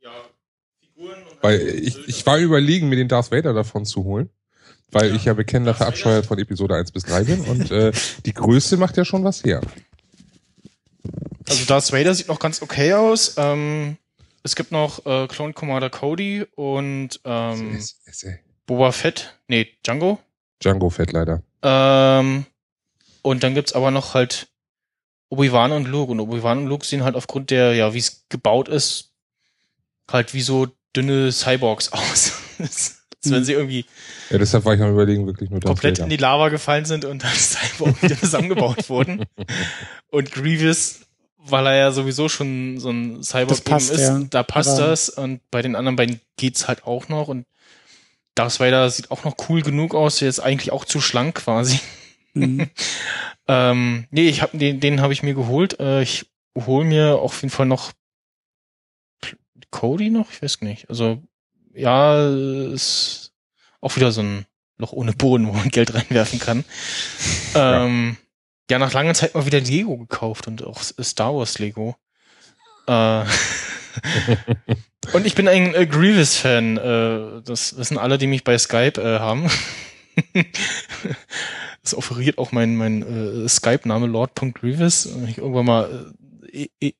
ja, 0.00 0.10
Figuren 0.80 1.16
und 1.30 1.42
Weil 1.42 1.60
ich, 1.60 2.08
ich 2.08 2.26
war 2.26 2.38
überlegen, 2.38 2.88
mir 2.88 2.96
den 2.96 3.08
Darth 3.08 3.32
Vader 3.32 3.54
davon 3.54 3.84
zu 3.84 4.04
holen. 4.04 4.30
Weil 4.92 5.16
ich 5.16 5.24
ja 5.24 5.34
bekennender. 5.34 5.74
Verabscheuer 5.74 6.22
von 6.22 6.38
Episode 6.38 6.76
1 6.76 6.92
bis 6.92 7.02
3 7.04 7.24
bin 7.24 7.40
und 7.40 7.70
äh, 7.72 7.90
die 8.24 8.32
Größe 8.32 8.76
macht 8.76 8.96
ja 8.96 9.04
schon 9.04 9.24
was 9.24 9.42
her. 9.42 9.60
Also 11.48 11.64
Darth 11.66 11.92
Vader 11.92 12.14
sieht 12.14 12.28
noch 12.28 12.38
ganz 12.40 12.62
okay 12.62 12.92
aus. 12.94 13.34
Ähm, 13.36 13.96
es 14.42 14.56
gibt 14.56 14.72
noch 14.72 15.04
äh, 15.06 15.26
Clone 15.28 15.52
Commander 15.52 15.90
Cody 15.90 16.44
und 16.54 17.20
ähm, 17.24 17.74
Ist- 17.76 18.00
ist- 18.06 18.24
ist- 18.24 18.38
Boba 18.66 18.90
Fett. 18.92 19.34
Nee, 19.48 19.68
Django. 19.84 20.18
Django 20.62 20.90
Fett 20.90 21.12
leider. 21.12 21.42
Ähm, 21.62 22.46
und 23.22 23.42
dann 23.44 23.54
gibt's 23.54 23.72
aber 23.74 23.90
noch 23.92 24.14
halt 24.14 24.48
Obi-Wan 25.28 25.70
und 25.72 25.86
Luke. 25.86 26.10
Und 26.10 26.18
Obi-Wan 26.20 26.58
und 26.58 26.66
Luke 26.66 26.84
sehen 26.84 27.04
halt 27.04 27.14
aufgrund 27.14 27.50
der, 27.50 27.74
ja, 27.74 27.94
wie 27.94 27.98
es 27.98 28.24
gebaut 28.28 28.68
ist, 28.68 29.12
halt 30.10 30.34
wie 30.34 30.42
so 30.42 30.66
dünne 30.96 31.30
Cyborgs 31.30 31.92
aus. 31.92 32.32
Als 32.58 33.00
wenn 33.24 33.44
sie 33.44 33.52
irgendwie 33.54 33.84
Ja, 34.30 34.38
deshalb 34.38 34.64
war 34.64 34.74
ich 34.74 34.80
am 34.80 34.92
überlegen, 34.92 35.26
wirklich 35.26 35.50
nur 35.50 35.60
komplett 35.60 35.98
in 35.98 36.08
die 36.08 36.16
Lava 36.16 36.48
gefallen 36.48 36.84
sind 36.84 37.04
und 37.04 37.24
als 37.24 37.52
Cyborg 37.56 38.00
wieder 38.02 38.16
zusammengebaut 38.18 38.88
wurden. 38.88 39.24
Und 40.10 40.30
Grievous, 40.32 41.00
weil 41.50 41.66
er 41.66 41.76
ja 41.76 41.92
sowieso 41.92 42.28
schon 42.28 42.78
so 42.78 42.90
ein 42.90 43.22
Cyborg 43.22 43.48
Das 43.48 43.60
passt, 43.60 43.90
ist, 43.90 44.00
ja. 44.00 44.20
da 44.30 44.42
passt 44.42 44.78
Aber- 44.78 44.88
das. 44.88 45.08
Und 45.08 45.40
bei 45.50 45.62
den 45.62 45.76
anderen 45.76 45.96
beiden 45.96 46.20
geht's 46.36 46.68
halt 46.68 46.84
auch 46.86 47.08
noch. 47.08 47.28
Und 47.28 47.46
Darth 48.34 48.60
Vader 48.60 48.90
sieht 48.90 49.10
auch 49.10 49.24
noch 49.24 49.36
cool 49.48 49.62
genug 49.62 49.94
aus. 49.94 50.18
Der 50.18 50.28
ist 50.28 50.40
eigentlich 50.40 50.72
auch 50.72 50.84
zu 50.84 51.00
schlank 51.00 51.36
quasi. 51.36 51.80
Mhm. 52.34 52.68
Ähm, 53.48 54.08
nee, 54.10 54.28
ich 54.28 54.42
hab, 54.42 54.50
den, 54.58 54.80
den 54.80 55.00
habe 55.00 55.12
ich 55.12 55.22
mir 55.22 55.34
geholt. 55.34 55.78
Äh, 55.78 56.02
ich 56.02 56.26
hole 56.56 56.84
mir 56.84 57.20
auf 57.20 57.42
jeden 57.42 57.52
Fall 57.52 57.66
noch 57.66 57.92
Cody 59.70 60.10
noch, 60.10 60.30
ich 60.32 60.42
weiß 60.42 60.62
nicht. 60.62 60.88
Also 60.88 61.22
ja, 61.72 62.28
ist 62.72 63.32
auch 63.80 63.94
wieder 63.96 64.10
so 64.10 64.22
ein 64.22 64.46
Loch 64.78 64.92
ohne 64.92 65.12
Boden, 65.12 65.46
wo 65.46 65.52
man 65.52 65.68
Geld 65.68 65.94
reinwerfen 65.94 66.38
kann. 66.40 66.64
Ähm, 67.54 68.16
ja, 68.70 68.78
nach 68.78 68.92
langer 68.92 69.14
Zeit 69.14 69.34
mal 69.34 69.46
wieder 69.46 69.60
Lego 69.60 69.96
gekauft 69.96 70.46
und 70.48 70.64
auch 70.64 70.82
Star 70.82 71.34
Wars 71.34 71.58
Lego. 71.58 71.96
Äh, 72.86 73.24
und 75.12 75.26
ich 75.26 75.34
bin 75.34 75.48
ein 75.48 75.74
äh, 75.74 75.86
Grievous-Fan. 75.86 76.76
Äh, 76.76 77.42
das 77.42 77.76
wissen 77.76 77.98
alle, 77.98 78.18
die 78.18 78.26
mich 78.26 78.44
bei 78.44 78.58
Skype 78.58 79.00
äh, 79.00 79.18
haben. 79.18 79.50
Das 81.86 81.94
offeriert 81.94 82.38
auch 82.38 82.50
mein, 82.50 82.74
mein 82.74 83.44
äh, 83.44 83.48
Skype-Name 83.48 84.08
Lord.Grievous. 84.08 85.06
Ich 85.28 85.38
irgendwann 85.38 85.66
mal, 85.66 86.12
äh, 86.50 86.94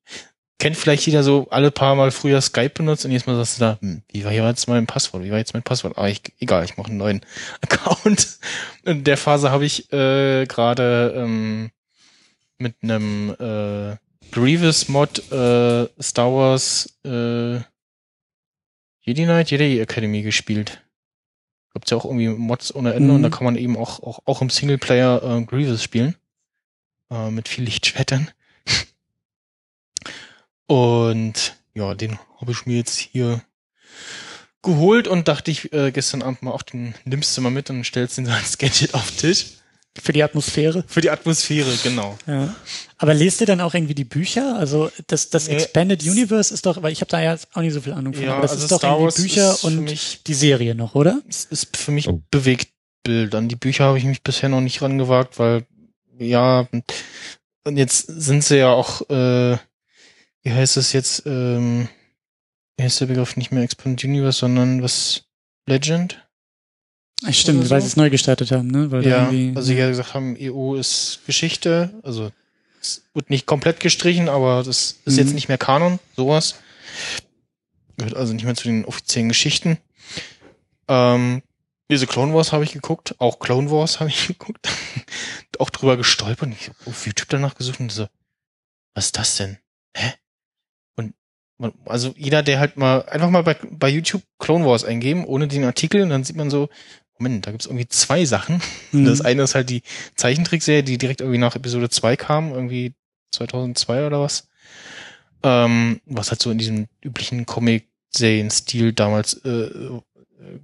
kennt 0.59 0.77
vielleicht 0.77 1.07
jeder 1.07 1.23
so 1.23 1.49
alle 1.51 1.71
paar 1.71 1.95
Mal 1.95 2.11
früher 2.11 2.41
Skype 2.41 2.71
benutzt 2.71 3.05
und 3.05 3.11
jetzt 3.13 3.27
mal 3.27 3.37
sagst 3.37 3.59
du 3.59 3.61
da, 3.65 3.79
hm, 3.81 4.03
wie 4.11 4.25
war 4.25 4.33
jetzt 4.33 4.69
mein 4.69 4.87
Passwort? 4.87 5.23
Wie 5.23 5.31
war 5.31 5.39
jetzt 5.39 5.55
mein 5.55 5.63
Passwort? 5.63 5.99
Ah, 5.99 6.09
ich, 6.09 6.23
egal, 6.41 6.65
ich 6.65 6.77
mache 6.77 6.89
einen 6.89 6.99
neuen 6.99 7.21
Account. 7.61 8.39
In 8.85 9.05
der 9.05 9.17
Phase 9.17 9.51
habe 9.51 9.65
ich 9.67 9.93
äh, 9.93 10.47
gerade 10.47 11.13
ähm, 11.17 11.71
mit 12.59 12.75
einem 12.83 13.31
äh, 13.39 13.97
Grievous-Mod 14.33 15.31
äh, 15.31 15.89
Star 16.03 16.33
Wars 16.33 16.99
äh, 17.05 17.61
Jedi 19.03 19.25
Knight, 19.25 19.51
Jedi 19.51 19.79
Academy 19.81 20.23
gespielt. 20.23 20.83
Gibt's 21.75 21.91
ja 21.91 21.97
auch 21.99 22.07
irgendwie 22.07 22.29
Mods 22.29 22.75
ohne 22.75 22.95
Ende 22.95 23.11
Mhm. 23.11 23.17
und 23.17 23.23
da 23.23 23.29
kann 23.29 23.45
man 23.45 23.57
eben 23.57 23.77
auch, 23.77 24.03
auch, 24.03 24.21
auch 24.25 24.41
im 24.41 24.49
Singleplayer 24.51 25.23
äh, 25.23 25.45
Grievous 25.45 25.83
spielen. 25.83 26.17
Äh, 27.11 27.31
mit 27.31 27.47
viel 27.49 27.65
Lichtschwertern. 27.65 28.31
Und 30.67 31.57
ja, 31.75 31.95
den 31.95 32.19
habe 32.41 32.53
ich 32.53 32.67
mir 32.67 32.77
jetzt 32.77 32.97
hier 32.97 33.43
geholt 34.63 35.07
und 35.07 35.29
dachte 35.29 35.51
ich 35.51 35.73
äh, 35.73 35.93
gestern 35.93 36.23
Abend 36.23 36.43
mal, 36.43 36.51
auch 36.51 36.63
den 36.63 36.95
nimmst 37.05 37.37
du 37.37 37.41
mal 37.41 37.51
mit 37.51 37.71
und 37.71 37.85
stellst 37.85 38.19
den 38.19 38.27
so 38.27 38.33
als 38.33 38.59
Gadget 38.59 38.95
auf 38.95 39.11
den 39.11 39.19
Tisch. 39.19 39.47
Für 40.03 40.13
die 40.13 40.23
Atmosphäre. 40.23 40.85
Für 40.89 41.01
die 41.01 41.09
Atmosphäre, 41.09 41.71
genau. 41.83 42.19
Ja. 42.27 42.55
Aber 42.99 43.15
lest 43.15 43.41
ihr 43.41 43.47
dann 43.47 43.63
auch 43.63 43.73
irgendwie 43.73 43.95
die 43.95 44.05
Bücher? 44.05 44.59
Also 44.59 44.91
das, 45.07 45.31
das 45.31 45.49
Nee, 45.49 45.55
Expanded 45.55 46.03
Universe 46.03 46.53
ist 46.53 46.67
doch, 46.67 46.83
weil 46.83 46.93
ich 46.93 47.01
habe 47.01 47.11
da 47.11 47.23
ja 47.23 47.37
auch 47.55 47.61
nicht 47.63 47.73
so 47.73 47.81
viel 47.81 47.95
Ahnung 47.95 48.13
von, 48.13 48.23
Ja, 48.23 48.33
aber 48.35 48.43
das 48.43 48.51
also 48.53 48.65
ist 48.65 48.73
doch 48.73 48.79
Star 48.79 48.99
irgendwie 48.99 49.23
Bücher 49.23 49.65
und 49.65 49.85
mich- 49.85 50.21
die 50.27 50.35
Serie 50.35 50.75
noch, 50.75 50.95
oder? 50.97 51.23
Es 51.29 51.45
ist 51.47 51.77
für 51.79 51.93
mich 51.93 52.09
Oh. 52.09 52.21
Bewegtbild. 52.31 53.35
An 53.35 53.49
die 53.49 53.57
Bücher 53.57 53.85
habe 53.85 53.97
ich 53.99 54.05
mich 54.05 54.23
bisher 54.23 54.51
noch 54.51 54.61
nicht 54.61 54.83
rangewagt, 54.83 55.39
weil 55.39 55.65
ja, 56.19 56.69
und 57.65 57.77
jetzt 57.79 58.07
sind 58.07 58.45
sie 58.45 58.59
ja 58.59 58.73
auch, 58.73 59.09
äh, 59.09 59.57
wie 60.47 60.53
heißt 60.53 60.77
es 60.77 60.93
jetzt, 60.93 61.25
ähm, 61.27 61.89
wie 62.77 62.85
heißt 62.85 63.01
der 63.01 63.07
Begriff 63.07 63.37
nicht 63.37 63.51
mehr 63.51 63.65
Expanded 63.65 64.05
Universe, 64.05 64.39
sondern 64.39 64.81
was 64.81 65.25
Legend? 65.67 66.25
Ach, 67.25 67.33
Stimmt, 67.33 67.61
Oder 67.63 67.71
weil 67.71 67.81
so? 67.81 67.87
sie 67.87 67.91
es 67.91 67.97
neu 67.97 68.11
gestartet 68.11 68.53
haben, 68.53 68.69
ne? 68.69 68.93
Weil 68.93 69.05
Ja, 69.05 69.27
also 69.57 69.73
die 69.73 69.79
ja 69.79 69.89
gesagt 69.89 70.15
haben, 70.15 70.37
EU 70.39 70.77
ist 70.77 71.21
Geschichte, 71.27 71.99
also 72.05 72.31
es 72.81 73.03
wird 73.13 73.29
nicht 73.29 73.47
komplett 73.47 73.81
gestrichen, 73.81 74.29
aber 74.29 74.63
das 74.63 74.99
ist 75.05 75.15
Mhm. 75.15 75.19
jetzt 75.19 75.33
nicht 75.35 75.49
mehr 75.49 75.59
Kanon, 75.59 75.99
sowas. 76.15 76.55
Gehört 77.97 78.15
also 78.15 78.33
nicht 78.33 78.45
mehr 78.45 78.55
zu 78.55 78.69
den 78.69 78.85
offiziellen 78.85 79.29
Geschichten. 79.31 79.79
Ähm, 80.87 81.43
diese 81.91 82.07
Clone 82.07 82.35
Wars 82.35 82.53
habe 82.53 82.63
ich 82.63 82.73
geguckt, 82.73 83.17
auch 83.19 83.41
Clone 83.41 83.69
Wars 83.73 83.99
habe 83.99 84.11
ich 84.11 84.27
geguckt, 84.29 84.69
auch 85.59 85.71
drüber 85.71 85.97
gestolpert. 85.97 86.49
und 86.49 86.53
Ich 86.53 86.69
habe 86.69 86.79
auf 86.87 87.05
YouTube 87.05 87.31
danach 87.31 87.57
gesucht 87.57 87.81
und 87.81 87.91
so, 87.91 88.07
was 88.95 89.07
ist 89.07 89.17
das 89.19 89.37
denn? 89.39 89.59
Hä? 89.97 90.13
Also 91.87 92.15
jeder, 92.17 92.43
der 92.43 92.59
halt 92.61 92.77
mal 92.77 93.05
einfach 93.09 93.31
mal 93.31 93.43
bei, 93.43 93.57
bei 93.71 93.89
YouTube 93.89 94.23
Clone 94.39 94.65
Wars 94.67 94.85
eingeben, 94.85 95.25
ohne 95.25 95.49
den 95.49 95.65
Artikel, 95.65 96.03
und 96.03 96.11
dann 96.11 96.25
sieht 96.25 96.37
man 96.37 96.51
so, 96.51 96.69
Moment, 97.19 97.47
da 97.47 97.51
gibt's 97.51 97.67
irgendwie 97.67 97.89
zwei 97.89 98.25
Sachen. 98.27 98.61
Mhm. 98.93 99.07
Das 99.07 99.23
eine 99.23 99.43
ist 99.43 99.55
halt 99.55 99.71
die 99.71 99.83
Zeichentrickserie, 100.17 100.83
die 100.83 100.99
direkt 100.99 101.21
irgendwie 101.23 101.39
nach 101.39 101.57
Episode 101.57 101.89
2 101.89 102.17
kam, 102.17 102.53
irgendwie 102.53 102.93
2002 103.33 104.07
oder 104.07 104.21
was. 104.21 104.49
Ähm, 105.43 106.01
was 106.05 106.31
halt 106.31 106.43
so 106.43 106.51
in 106.51 106.59
diesem 106.59 106.87
üblichen 107.03 107.47
Comic-Serien-Stil 107.47 108.93
damals 108.93 109.35
äh, 109.45 109.71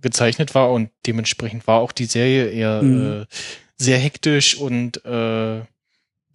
gezeichnet 0.01 0.55
war 0.55 0.71
und 0.73 0.91
dementsprechend 1.07 1.67
war 1.67 1.81
auch 1.81 1.93
die 1.93 2.05
Serie 2.05 2.51
eher 2.51 2.83
Mhm. 2.83 3.23
äh, 3.23 3.27
sehr 3.79 3.99
hektisch 3.99 4.57
und 4.57 5.05
äh, 5.05 5.61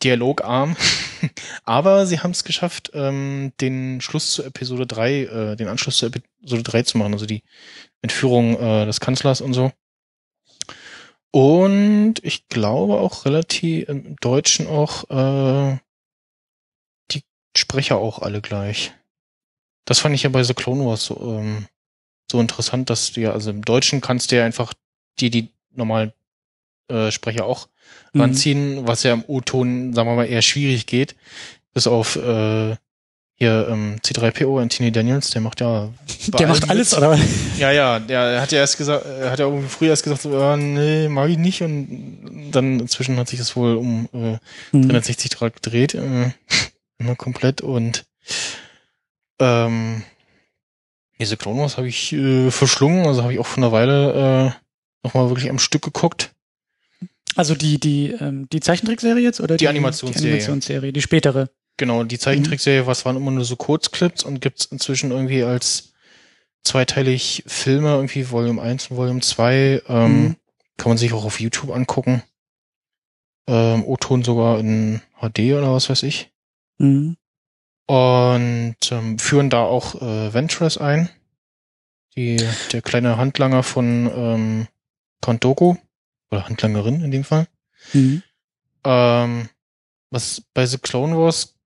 dialogarm. 0.04 0.76
Aber 1.64 2.06
sie 2.06 2.20
haben 2.20 2.32
es 2.32 2.44
geschafft, 2.44 2.92
ähm, 2.94 3.54
den 3.62 4.02
Schluss 4.02 4.32
zu 4.32 4.44
Episode 4.44 4.86
3, 4.86 5.14
äh, 5.14 5.56
den 5.56 5.68
Anschluss 5.68 5.98
zu 5.98 6.08
Episode 6.08 6.64
3 6.64 6.84
zu 6.84 6.98
machen, 6.98 7.14
also 7.14 7.26
die 7.26 7.44
Entführung 8.02 8.60
äh, 8.60 8.86
des 8.86 9.00
Kanzlers 9.00 9.42
und 9.42 9.54
so. 9.54 9.72
Und 11.32 12.16
ich 12.24 12.48
glaube 12.48 13.00
auch 13.00 13.26
relativ 13.26 13.90
im 13.90 14.16
Deutschen 14.18 14.68
auch 14.68 15.10
äh, 15.10 15.78
die 17.12 17.22
Sprecher 17.56 17.98
auch 17.98 18.20
alle 18.20 18.42
gleich. 18.42 18.94
Das 19.86 20.00
fand 20.00 20.16
ich 20.16 20.24
ja 20.24 20.30
bei 20.30 20.44
The 20.44 20.54
Clone 20.54 20.86
Wars 20.86 21.06
so, 21.06 21.38
ähm, 21.40 21.68
so 22.32 22.40
interessant, 22.42 22.90
dass 22.90 23.14
du 23.14 23.22
ja, 23.22 23.32
also 23.32 23.52
im 23.52 23.64
Deutschen 23.64 24.02
kannst 24.02 24.32
du 24.32 24.38
ja 24.38 24.46
einfach 24.46 24.74
die, 25.20 25.30
die 25.30 25.50
normalen 25.72 26.14
äh, 26.90 27.12
Sprecher 27.12 27.46
auch 27.46 27.68
Mhm. 28.14 28.22
ranziehen, 28.22 28.88
was 28.88 29.04
ja 29.04 29.14
im 29.14 29.24
O-Ton, 29.28 29.94
sagen 29.94 30.10
wir 30.10 30.16
mal, 30.16 30.26
eher 30.26 30.42
schwierig 30.42 30.86
geht. 30.86 31.16
Bis 31.74 31.88
auf 31.88 32.16
äh, 32.16 32.76
hier 33.40 33.68
ähm, 33.70 33.98
C3PO, 34.04 34.60
Anthony 34.60 34.92
Daniels, 34.92 35.30
der 35.30 35.42
macht 35.42 35.62
ja 35.62 35.90
Der 36.40 36.48
macht 36.48 36.70
alles, 36.72 36.92
mit. 36.92 36.98
oder? 37.04 37.20
Ja, 37.60 37.72
ja, 37.72 38.00
der 38.00 38.42
hat 38.42 38.52
ja 38.52 38.58
erst 38.60 38.80
gesagt, 38.80 39.06
er 39.06 39.30
hat 39.30 39.38
ja 39.38 39.46
irgendwie 39.46 39.68
früher 39.68 39.90
erst 39.90 40.04
gesagt, 40.04 40.24
so, 40.24 40.32
ja, 40.40 40.58
nee, 40.58 41.08
mag 41.08 41.30
ich 41.30 41.38
nicht 41.38 41.62
und 41.62 42.50
dann 42.52 42.80
inzwischen 42.80 43.18
hat 43.18 43.28
sich 43.28 43.38
das 43.38 43.56
wohl 43.56 43.76
um 43.76 44.10
äh, 44.14 44.38
Mhm. 44.76 44.90
360 44.90 45.32
Grad 45.36 45.62
gedreht, 45.62 45.94
äh, 45.94 46.32
immer 46.98 47.16
komplett 47.16 47.62
und 47.62 48.06
ähm, 49.40 50.04
diese 51.20 51.38
Wars 51.46 51.78
habe 51.78 51.88
ich 51.88 52.14
äh, 52.14 52.50
verschlungen, 52.52 53.06
also 53.06 53.22
habe 53.24 53.34
ich 53.34 53.40
auch 53.40 53.46
vor 53.46 53.64
einer 53.64 53.72
Weile 53.72 54.54
äh, 55.04 55.06
nochmal 55.06 55.30
wirklich 55.30 55.50
am 55.50 55.60
Stück 55.60 55.84
geguckt. 55.84 56.32
Also 57.36 57.54
die, 57.56 57.80
die, 57.80 58.12
ähm, 58.12 58.48
die 58.50 58.60
Zeichentrickserie 58.60 59.22
jetzt 59.22 59.42
oder 59.42 59.58
Die 59.58 59.68
Animationsserie. 59.68 60.22
Die 60.24 60.28
Animationsserie, 60.30 60.94
die 60.94 61.02
spätere. 61.02 61.50
Genau, 61.78 62.04
die 62.04 62.18
Zeichentrickserie, 62.18 62.88
was 62.88 63.06
waren 63.06 63.16
immer 63.18 63.30
nur 63.32 63.46
so 63.46 63.56
Kurzclips 63.56 64.24
und 64.24 64.42
gibt's 64.42 64.66
inzwischen 64.66 65.12
irgendwie 65.12 65.44
als 65.44 65.94
zweiteilig 66.64 67.44
Filme, 67.46 67.90
irgendwie 67.96 68.30
Volume 68.32 68.62
1 68.62 68.88
und 68.88 68.98
Volume 68.98 69.22
2, 69.22 69.84
ähm, 69.88 70.22
Mhm. 70.24 70.36
kann 70.78 70.90
man 70.90 70.98
sich 70.98 71.14
auch 71.14 71.24
auf 71.26 71.40
YouTube 71.40 71.70
angucken. 71.72 72.24
Ähm, 73.48 73.86
O-Ton 73.86 74.24
sogar 74.24 74.60
in 74.60 75.02
HD 75.22 75.54
oder 75.54 75.72
was 75.74 75.90
weiß 75.90 76.04
ich. 76.04 76.32
Mhm. 76.80 77.16
Und 77.86 78.76
ähm, 78.92 79.18
führen 79.20 79.50
da 79.50 79.62
auch 79.64 79.96
äh, 80.02 80.34
Ventress 80.34 80.78
ein. 80.78 81.10
Die, 82.16 82.38
der 82.74 82.82
kleine 82.82 83.18
Handlanger 83.18 83.64
von 83.64 84.12
ähm, 84.14 84.68
Count 85.22 85.44
Dooku. 85.44 85.76
Oder 86.32 86.48
Handlangerin 86.48 87.04
in 87.04 87.12
dem 87.12 87.24
Fall. 87.24 87.48
Mhm. 87.94 88.24
Ähm, 88.84 89.50
was 90.10 90.42
bei 90.54 90.66
The 90.66 90.78
Clone 90.78 91.18
Wars 91.18 91.58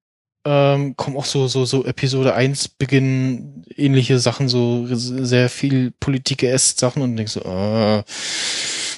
ähm, 0.44 0.96
kommen 0.96 1.18
auch 1.18 1.26
so, 1.26 1.48
so, 1.48 1.66
so 1.66 1.86
Episode 1.86 2.34
1 2.34 2.70
beginnen 2.70 3.64
ähnliche 3.76 4.18
Sachen, 4.20 4.50
so 4.50 4.88
sehr 4.92 5.50
viel 5.50 5.92
Politik 6.00 6.44
s 6.44 6.76
Sachen 6.78 7.04
und 7.04 7.16
denkst 7.16 7.34
so, 7.34 7.42
äh, 7.42 8.04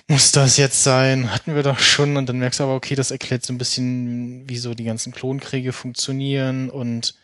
muss 0.07 0.31
das 0.31 0.57
jetzt 0.57 0.83
sein? 0.83 1.31
Hatten 1.33 1.55
wir 1.55 1.63
doch 1.63 1.79
schon 1.79 2.15
und 2.15 2.27
dann 2.29 2.39
merkst 2.39 2.59
du 2.59 2.65
aber, 2.65 2.75
okay, 2.75 2.95
das 2.95 3.11
erklärt 3.11 3.45
so 3.45 3.53
ein 3.53 3.57
bisschen, 3.57 4.47
wie 4.49 4.57
so 4.57 4.73
die 4.73 4.85
ganzen 4.85 5.11
Klonkriege 5.11 5.73
funktionieren 5.73 6.69
und 6.69 7.15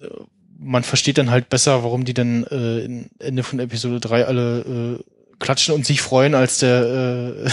äh, 0.00 0.08
man 0.58 0.84
versteht 0.84 1.18
dann 1.18 1.30
halt 1.30 1.48
besser, 1.48 1.82
warum 1.82 2.04
die 2.04 2.14
dann 2.14 2.44
äh, 2.44 3.24
Ende 3.24 3.42
von 3.42 3.58
Episode 3.58 4.00
3 4.00 4.26
alle 4.26 4.60
äh, 5.00 5.04
klatschen 5.42 5.74
und 5.74 5.84
sich 5.84 6.00
freuen, 6.00 6.34
als 6.34 6.58
der 6.58 7.44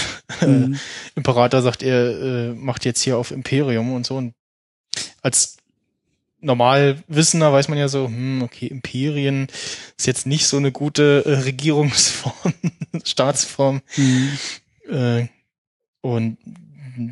äh, 0.41 0.45
Mhm. 0.45 0.79
Imperator 1.15 1.61
sagt, 1.61 1.83
er 1.83 2.21
äh, 2.21 2.53
macht 2.53 2.85
jetzt 2.85 3.01
hier 3.01 3.17
auf 3.17 3.31
Imperium 3.31 3.91
und 3.91 4.05
so. 4.05 4.15
Und 4.15 4.33
als 5.21 5.57
Normalwissender 6.39 7.51
weiß 7.51 7.67
man 7.67 7.77
ja 7.77 7.89
so, 7.89 8.05
hm, 8.05 8.41
okay, 8.43 8.67
Imperien 8.67 9.47
ist 9.97 10.07
jetzt 10.07 10.25
nicht 10.25 10.47
so 10.47 10.55
eine 10.55 10.71
gute 10.71 11.23
äh, 11.25 11.39
Regierungsform, 11.39 12.53
Staatsform. 13.03 13.81
Mhm. 13.97 14.37
Äh, 14.89 15.27
und 16.01 16.37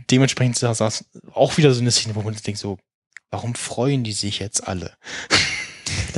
dementsprechend 0.09 0.57
saß 0.57 1.05
auch 1.33 1.57
wieder 1.57 1.73
so 1.73 1.81
eine 1.81 1.91
Szene, 1.91 2.15
wo 2.15 2.21
man 2.21 2.35
denkt 2.35 2.59
so, 2.59 2.77
warum 3.29 3.55
freuen 3.55 4.03
die 4.03 4.13
sich 4.13 4.39
jetzt 4.39 4.65
alle? 4.65 4.93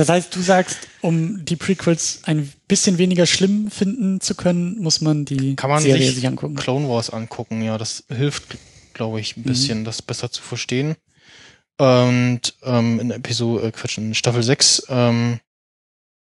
Das 0.00 0.08
heißt, 0.08 0.34
du 0.34 0.40
sagst, 0.40 0.88
um 1.02 1.44
die 1.44 1.56
Prequels 1.56 2.20
ein 2.24 2.50
bisschen 2.66 2.96
weniger 2.96 3.26
schlimm 3.26 3.70
finden 3.70 4.22
zu 4.22 4.34
können, 4.34 4.80
muss 4.80 5.02
man 5.02 5.26
die 5.26 5.56
Kann 5.56 5.68
man 5.68 5.82
Serie 5.82 6.06
sich 6.06 6.14
sich 6.14 6.26
angucken. 6.26 6.56
Clone 6.56 6.88
Wars 6.88 7.10
angucken, 7.10 7.60
ja, 7.60 7.76
das 7.76 8.04
hilft, 8.08 8.56
glaube 8.94 9.20
ich, 9.20 9.36
ein 9.36 9.40
Mhm. 9.40 9.44
bisschen, 9.44 9.84
das 9.84 10.00
besser 10.00 10.30
zu 10.30 10.40
verstehen. 10.40 10.96
Und 11.76 12.54
ähm, 12.62 12.98
in 12.98 13.10
Episode, 13.10 13.66
äh, 13.66 13.72
Quatsch, 13.72 13.98
in 13.98 14.14
Staffel 14.14 14.42
6 14.42 14.86
ähm, 14.88 15.40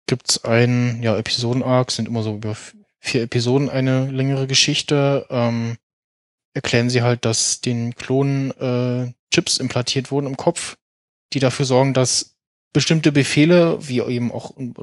gibt's 0.07 0.43
ein, 0.43 1.03
ja, 1.03 1.15
Episoden-Arc, 1.19 1.91
sind 1.91 2.09
immer 2.09 2.23
so 2.23 2.35
über 2.35 2.57
vier 3.01 3.25
Episoden 3.25 3.69
eine 3.69 4.11
längere 4.11 4.47
Geschichte. 4.47 5.27
Ähm, 5.29 5.77
erklären 6.55 6.89
sie 6.89 7.03
halt, 7.03 7.27
dass 7.27 7.61
den 7.61 7.95
Klonen 7.95 8.53
äh, 8.53 9.13
Chips 9.31 9.59
implantiert 9.59 10.11
wurden 10.11 10.29
im 10.29 10.39
Kopf, 10.39 10.79
die 11.35 11.41
dafür 11.41 11.67
sorgen, 11.67 11.93
dass 11.93 12.36
bestimmte 12.77 13.11
Befehle, 13.11 13.79
wie 13.89 14.01
eben 14.01 14.31
auch 14.31 14.55
im 14.59 14.75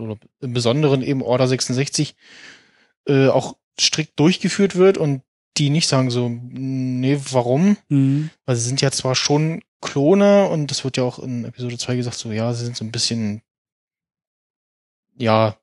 Besonderen 0.41 1.03
eben 1.03 1.21
Order 1.21 1.47
66, 1.47 2.15
äh, 3.07 3.27
auch 3.27 3.55
strikt 3.79 4.19
durchgeführt 4.19 4.75
wird 4.75 4.97
und 4.97 5.21
die 5.57 5.69
nicht 5.69 5.87
sagen 5.87 6.09
so, 6.09 6.27
nee, 6.29 7.19
warum? 7.29 7.77
Mhm. 7.89 8.31
Weil 8.47 8.55
sie 8.55 8.63
sind 8.67 8.81
ja 8.81 8.89
zwar 8.89 9.13
schon 9.13 9.61
Klone 9.79 10.47
und 10.47 10.71
das 10.71 10.83
wird 10.83 10.97
ja 10.97 11.03
auch 11.03 11.19
in 11.19 11.45
Episode 11.45 11.77
2 11.77 11.95
gesagt, 11.97 12.17
so 12.17 12.31
ja, 12.31 12.51
sie 12.53 12.65
sind 12.65 12.75
so 12.75 12.83
ein 12.83 12.91
bisschen, 12.91 13.43
ja, 15.17 15.55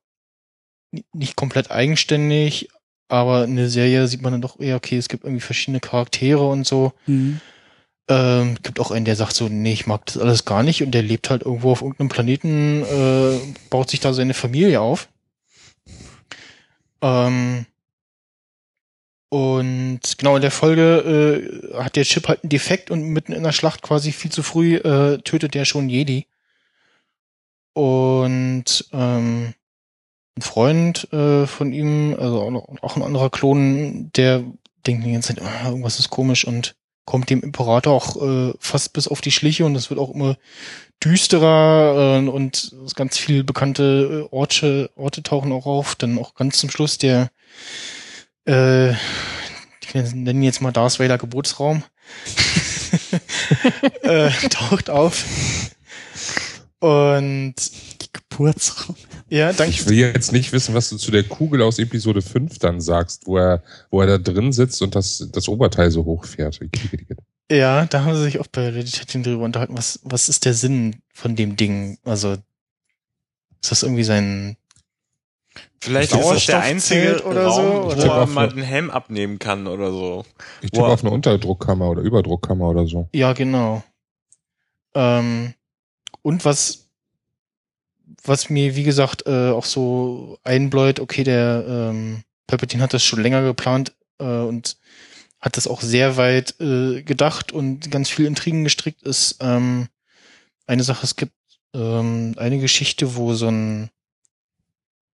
ni- 0.92 1.04
nicht 1.12 1.34
komplett 1.36 1.72
eigenständig, 1.72 2.68
aber 3.08 3.42
in 3.44 3.56
der 3.56 3.68
Serie 3.68 4.06
sieht 4.06 4.22
man 4.22 4.30
dann 4.32 4.42
doch 4.42 4.60
eher, 4.60 4.76
okay, 4.76 4.96
es 4.98 5.08
gibt 5.08 5.24
irgendwie 5.24 5.40
verschiedene 5.40 5.80
Charaktere 5.80 6.46
und 6.48 6.64
so. 6.66 6.92
Mhm. 7.06 7.40
Ähm, 8.10 8.56
gibt 8.64 8.80
auch 8.80 8.90
einen, 8.90 9.04
der 9.04 9.14
sagt 9.14 9.34
so, 9.34 9.48
nee, 9.48 9.72
ich 9.72 9.86
mag 9.86 10.04
das 10.06 10.18
alles 10.18 10.44
gar 10.44 10.64
nicht 10.64 10.82
und 10.82 10.90
der 10.90 11.02
lebt 11.02 11.30
halt 11.30 11.42
irgendwo 11.42 11.70
auf 11.70 11.80
irgendeinem 11.80 12.08
Planeten, 12.08 12.82
äh, 12.82 13.38
baut 13.70 13.88
sich 13.88 14.00
da 14.00 14.12
seine 14.12 14.34
Familie 14.34 14.80
auf. 14.80 15.08
Ähm, 17.02 17.66
und 19.28 20.00
genau 20.18 20.34
in 20.34 20.42
der 20.42 20.50
Folge 20.50 21.70
äh, 21.72 21.82
hat 21.84 21.94
der 21.94 22.02
Chip 22.02 22.26
halt 22.26 22.42
einen 22.42 22.50
Defekt 22.50 22.90
und 22.90 23.04
mitten 23.04 23.32
in 23.32 23.44
der 23.44 23.52
Schlacht 23.52 23.80
quasi 23.80 24.10
viel 24.10 24.32
zu 24.32 24.42
früh 24.42 24.74
äh, 24.74 25.18
tötet 25.18 25.54
der 25.54 25.64
schon 25.64 25.88
Jedi. 25.88 26.26
Und 27.74 28.88
ähm, 28.92 29.54
ein 30.36 30.42
Freund 30.42 31.12
äh, 31.12 31.46
von 31.46 31.72
ihm, 31.72 32.16
also 32.18 32.42
auch, 32.42 32.50
noch, 32.50 32.82
auch 32.82 32.96
ein 32.96 33.04
anderer 33.04 33.30
Klon, 33.30 34.10
der 34.16 34.42
denkt 34.84 35.06
die 35.06 35.12
ganze 35.12 35.36
Zeit, 35.36 35.44
ah, 35.44 35.68
irgendwas 35.68 36.00
ist 36.00 36.10
komisch 36.10 36.44
und 36.44 36.74
kommt 37.04 37.30
dem 37.30 37.42
Imperator 37.42 37.94
auch 37.94 38.22
äh, 38.22 38.52
fast 38.58 38.92
bis 38.92 39.08
auf 39.08 39.20
die 39.20 39.32
Schliche 39.32 39.64
und 39.64 39.74
es 39.74 39.90
wird 39.90 40.00
auch 40.00 40.14
immer 40.14 40.36
düsterer 41.02 42.20
äh, 42.22 42.28
und 42.28 42.74
ganz 42.94 43.18
viel 43.18 43.42
bekannte 43.42 44.28
äh, 44.30 44.34
Orte, 44.34 44.90
Orte 44.96 45.22
tauchen 45.22 45.52
auch 45.52 45.66
auf. 45.66 45.94
Dann 45.94 46.18
auch 46.18 46.34
ganz 46.34 46.58
zum 46.58 46.70
Schluss 46.70 46.98
der, 46.98 47.30
äh, 48.46 48.90
ich 48.92 49.94
nenne 49.94 50.44
jetzt 50.44 50.60
mal 50.60 50.72
Darth 50.72 51.00
Vader 51.00 51.18
Geburtsraum, 51.18 51.82
äh, 54.02 54.30
taucht 54.50 54.90
auf. 54.90 55.24
Und 56.80 57.54
Geburtsraum. 58.12 58.96
ja, 59.28 59.52
danke. 59.52 59.72
Ich 59.72 59.86
will 59.86 59.96
jetzt 59.96 60.32
nicht 60.32 60.52
wissen, 60.52 60.74
was 60.74 60.90
du 60.90 60.96
zu 60.96 61.10
der 61.10 61.24
Kugel 61.24 61.62
aus 61.62 61.78
Episode 61.78 62.22
5 62.22 62.58
dann 62.58 62.80
sagst, 62.80 63.26
wo 63.26 63.38
er, 63.38 63.62
wo 63.90 64.00
er 64.00 64.06
da 64.06 64.18
drin 64.18 64.52
sitzt 64.52 64.82
und 64.82 64.94
das, 64.94 65.28
das 65.32 65.48
Oberteil 65.48 65.90
so 65.90 66.04
hochfährt. 66.04 66.60
Ja, 67.50 67.84
da 67.86 68.04
haben 68.04 68.14
sie 68.14 68.22
sich 68.22 68.38
auch 68.38 68.46
bei 68.46 68.68
Reddit 68.68 69.26
drüber 69.26 69.44
unterhalten. 69.44 69.76
Was, 69.76 70.00
was 70.04 70.28
ist 70.28 70.44
der 70.44 70.54
Sinn 70.54 71.02
von 71.12 71.34
dem 71.34 71.56
Ding? 71.56 71.98
Also, 72.04 72.34
ist 73.60 73.72
das 73.72 73.82
irgendwie 73.82 74.04
sein, 74.04 74.56
Vielleicht 75.82 76.12
ist 76.12 76.22
das 76.22 76.46
der 76.46 76.60
einzige 76.60 77.22
oder 77.24 77.50
so, 77.50 77.60
Raum, 77.60 77.86
oder? 77.86 77.96
wo 77.96 78.00
Ich 78.00 78.04
er 78.04 78.14
hab 78.14 78.28
mal 78.30 78.48
den 78.48 78.62
Helm 78.62 78.90
abnehmen 78.90 79.38
kann 79.38 79.66
oder 79.66 79.90
so. 79.90 80.24
Ich 80.60 80.70
tippe 80.70 80.86
auf 80.86 81.02
eine 81.02 81.10
Unterdruckkammer 81.10 81.88
oder 81.88 82.02
Überdruckkammer 82.02 82.68
oder 82.68 82.86
so. 82.86 83.08
ja, 83.12 83.32
genau. 83.32 83.82
Ähm, 84.94 85.54
und 86.22 86.44
was, 86.44 86.89
was 88.24 88.50
mir, 88.50 88.76
wie 88.76 88.82
gesagt, 88.82 89.26
äh, 89.26 89.50
auch 89.50 89.64
so 89.64 90.38
einbläut, 90.44 91.00
okay, 91.00 91.24
der 91.24 91.64
ähm, 91.68 92.22
Palpatine 92.46 92.82
hat 92.82 92.94
das 92.94 93.04
schon 93.04 93.22
länger 93.22 93.42
geplant 93.42 93.92
äh, 94.18 94.24
und 94.24 94.76
hat 95.40 95.56
das 95.56 95.66
auch 95.66 95.80
sehr 95.80 96.16
weit 96.16 96.60
äh, 96.60 97.02
gedacht 97.02 97.52
und 97.52 97.90
ganz 97.90 98.10
viel 98.10 98.26
Intrigen 98.26 98.64
gestrickt 98.64 99.02
ist. 99.02 99.38
Ähm, 99.40 99.88
eine 100.66 100.82
Sache, 100.82 101.04
es 101.04 101.16
gibt 101.16 101.32
ähm, 101.74 102.34
eine 102.36 102.58
Geschichte, 102.58 103.16
wo 103.16 103.34
so 103.34 103.48
ein 103.48 103.90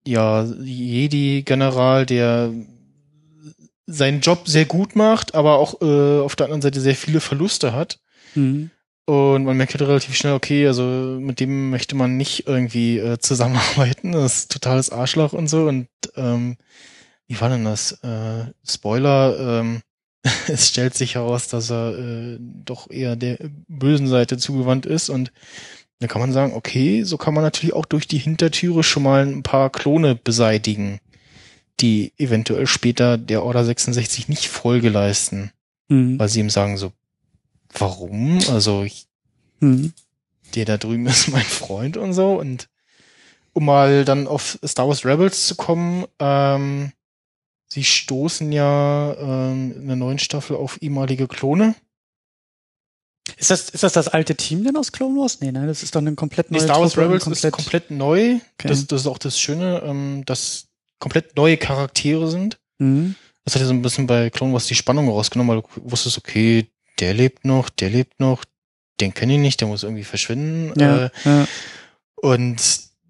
ja, 0.06 0.44
Jedi-General, 0.44 2.06
der 2.06 2.52
seinen 3.86 4.20
Job 4.20 4.48
sehr 4.48 4.64
gut 4.64 4.97
macht, 4.97 5.35
aber 5.35 5.59
auch 5.59 5.81
äh, 5.81 6.20
auf 6.20 6.36
der 6.36 6.47
anderen 6.47 6.62
Seite 6.62 6.81
sehr 6.81 6.97
viele 6.97 7.20
Verluste 7.20 7.73
hat. 7.73 8.01
Mhm. 8.35 8.70
Und 9.06 9.44
man 9.44 9.56
merkt 9.56 9.72
halt 9.72 9.88
relativ 9.88 10.14
schnell, 10.16 10.32
okay, 10.34 10.66
also 10.66 10.82
mit 10.82 11.38
dem 11.40 11.70
möchte 11.70 11.94
man 11.94 12.16
nicht 12.16 12.46
irgendwie 12.46 12.98
äh, 12.98 13.18
zusammenarbeiten. 13.18 14.12
Das 14.12 14.36
ist 14.36 14.52
totales 14.52 14.90
Arschloch 14.90 15.32
und 15.32 15.48
so. 15.48 15.66
Und 15.68 15.88
ähm, 16.16 16.56
wie 17.28 17.40
war 17.40 17.48
denn 17.48 17.64
das? 17.64 17.92
Äh, 18.02 18.46
Spoiler, 18.66 19.60
ähm, 19.60 19.80
es 20.48 20.68
stellt 20.68 20.94
sich 20.94 21.14
heraus, 21.14 21.46
dass 21.48 21.70
er 21.70 21.96
äh, 21.96 22.38
doch 22.40 22.90
eher 22.90 23.14
der 23.16 23.38
bösen 23.68 24.08
Seite 24.08 24.38
zugewandt 24.38 24.86
ist 24.86 25.08
und 25.08 25.32
da 26.00 26.08
kann 26.08 26.20
man 26.20 26.32
sagen, 26.32 26.52
okay, 26.52 27.04
so 27.04 27.16
kann 27.16 27.32
man 27.32 27.42
natürlich 27.42 27.74
auch 27.74 27.86
durch 27.86 28.06
die 28.06 28.18
Hintertüre 28.18 28.82
schon 28.82 29.02
mal 29.04 29.24
ein 29.24 29.42
paar 29.42 29.70
Klone 29.70 30.14
beseitigen, 30.14 30.98
die 31.80 32.12
eventuell 32.18 32.66
später 32.66 33.16
der 33.16 33.42
Order 33.44 33.64
66 33.64 34.28
nicht 34.28 34.48
Folge 34.48 34.88
leisten, 34.90 35.52
Mhm. 35.88 36.18
weil 36.18 36.28
sie 36.28 36.40
ihm 36.40 36.50
sagen 36.50 36.76
so, 36.76 36.92
warum? 37.81 38.39
Also 38.51 38.82
ich, 38.85 39.07
Mhm. 39.61 39.93
der 40.55 40.65
da 40.66 40.77
drüben 40.77 41.07
ist 41.07 41.28
mein 41.28 41.44
Freund 41.44 41.97
und 41.97 42.12
so 42.12 42.35
und 42.39 42.69
um 43.53 43.65
mal 43.65 44.05
dann 44.05 44.27
auf 44.27 44.59
Star 44.66 44.86
Wars 44.86 45.05
Rebels 45.07 45.47
zu 45.47 45.55
kommen, 45.55 46.05
ähm, 46.19 46.93
sie 47.69 47.85
stoßen 47.85 48.53
ja 48.53 49.15
ähm, 49.19 49.73
in 49.74 49.86
der 49.86 49.97
neuen 49.97 50.19
Staffel 50.19 50.57
auf 50.57 50.81
ehemalige 50.82 51.27
Klone. 51.27 51.74
Ist 53.39 53.51
das, 53.51 53.70
ist 53.70 53.82
das 53.82 53.93
das 53.94 54.09
alte 54.09 54.36
Team 54.36 54.62
denn 54.62 54.77
aus 54.77 54.93
Clone 54.93 55.19
Wars? 55.19 55.40
Nee, 55.40 55.51
ne, 55.53 55.66
das 55.66 55.82
ist 55.82 55.94
doch 55.94 56.01
eine 56.01 56.15
komplett 56.15 56.51
Nee, 56.51 56.59
neue 56.59 56.66
Star 56.66 56.81
Wars 56.81 56.93
Truppe 56.93 57.07
Rebels 57.09 57.27
ist 57.27 57.51
komplett 57.51 57.90
neu. 57.90 58.35
Okay. 58.59 58.69
Das, 58.69 58.86
das 58.86 59.01
ist 59.01 59.07
auch 59.07 59.19
das 59.19 59.40
Schöne, 59.40 59.82
ähm, 59.85 60.23
dass 60.27 60.69
komplett 60.98 61.36
neue 61.36 61.57
Charaktere 61.57 62.28
sind. 62.31 62.59
Mhm. 62.78 63.16
Das 63.44 63.55
hat 63.55 63.62
ja 63.62 63.66
so 63.69 63.74
ein 63.74 63.82
bisschen 63.82 64.07
bei 64.07 64.31
Clone 64.31 64.53
Wars 64.53 64.66
die 64.66 64.74
Spannung 64.74 65.09
rausgenommen, 65.09 65.57
weil 65.57 65.62
du 65.62 65.90
wusstest, 65.90 66.19
okay, 66.19 66.69
der 66.98 67.14
lebt 67.14 67.44
noch, 67.44 67.68
der 67.70 67.90
lebt 67.90 68.20
noch, 68.20 68.44
den 69.01 69.12
kenne 69.14 69.35
ich 69.35 69.40
nicht, 69.40 69.60
der 69.60 69.68
muss 69.68 69.82
irgendwie 69.82 70.05
verschwinden. 70.05 70.78
Ja, 70.81 71.06
Äh, 71.06 71.10
ja. 71.24 71.47
und 72.16 72.56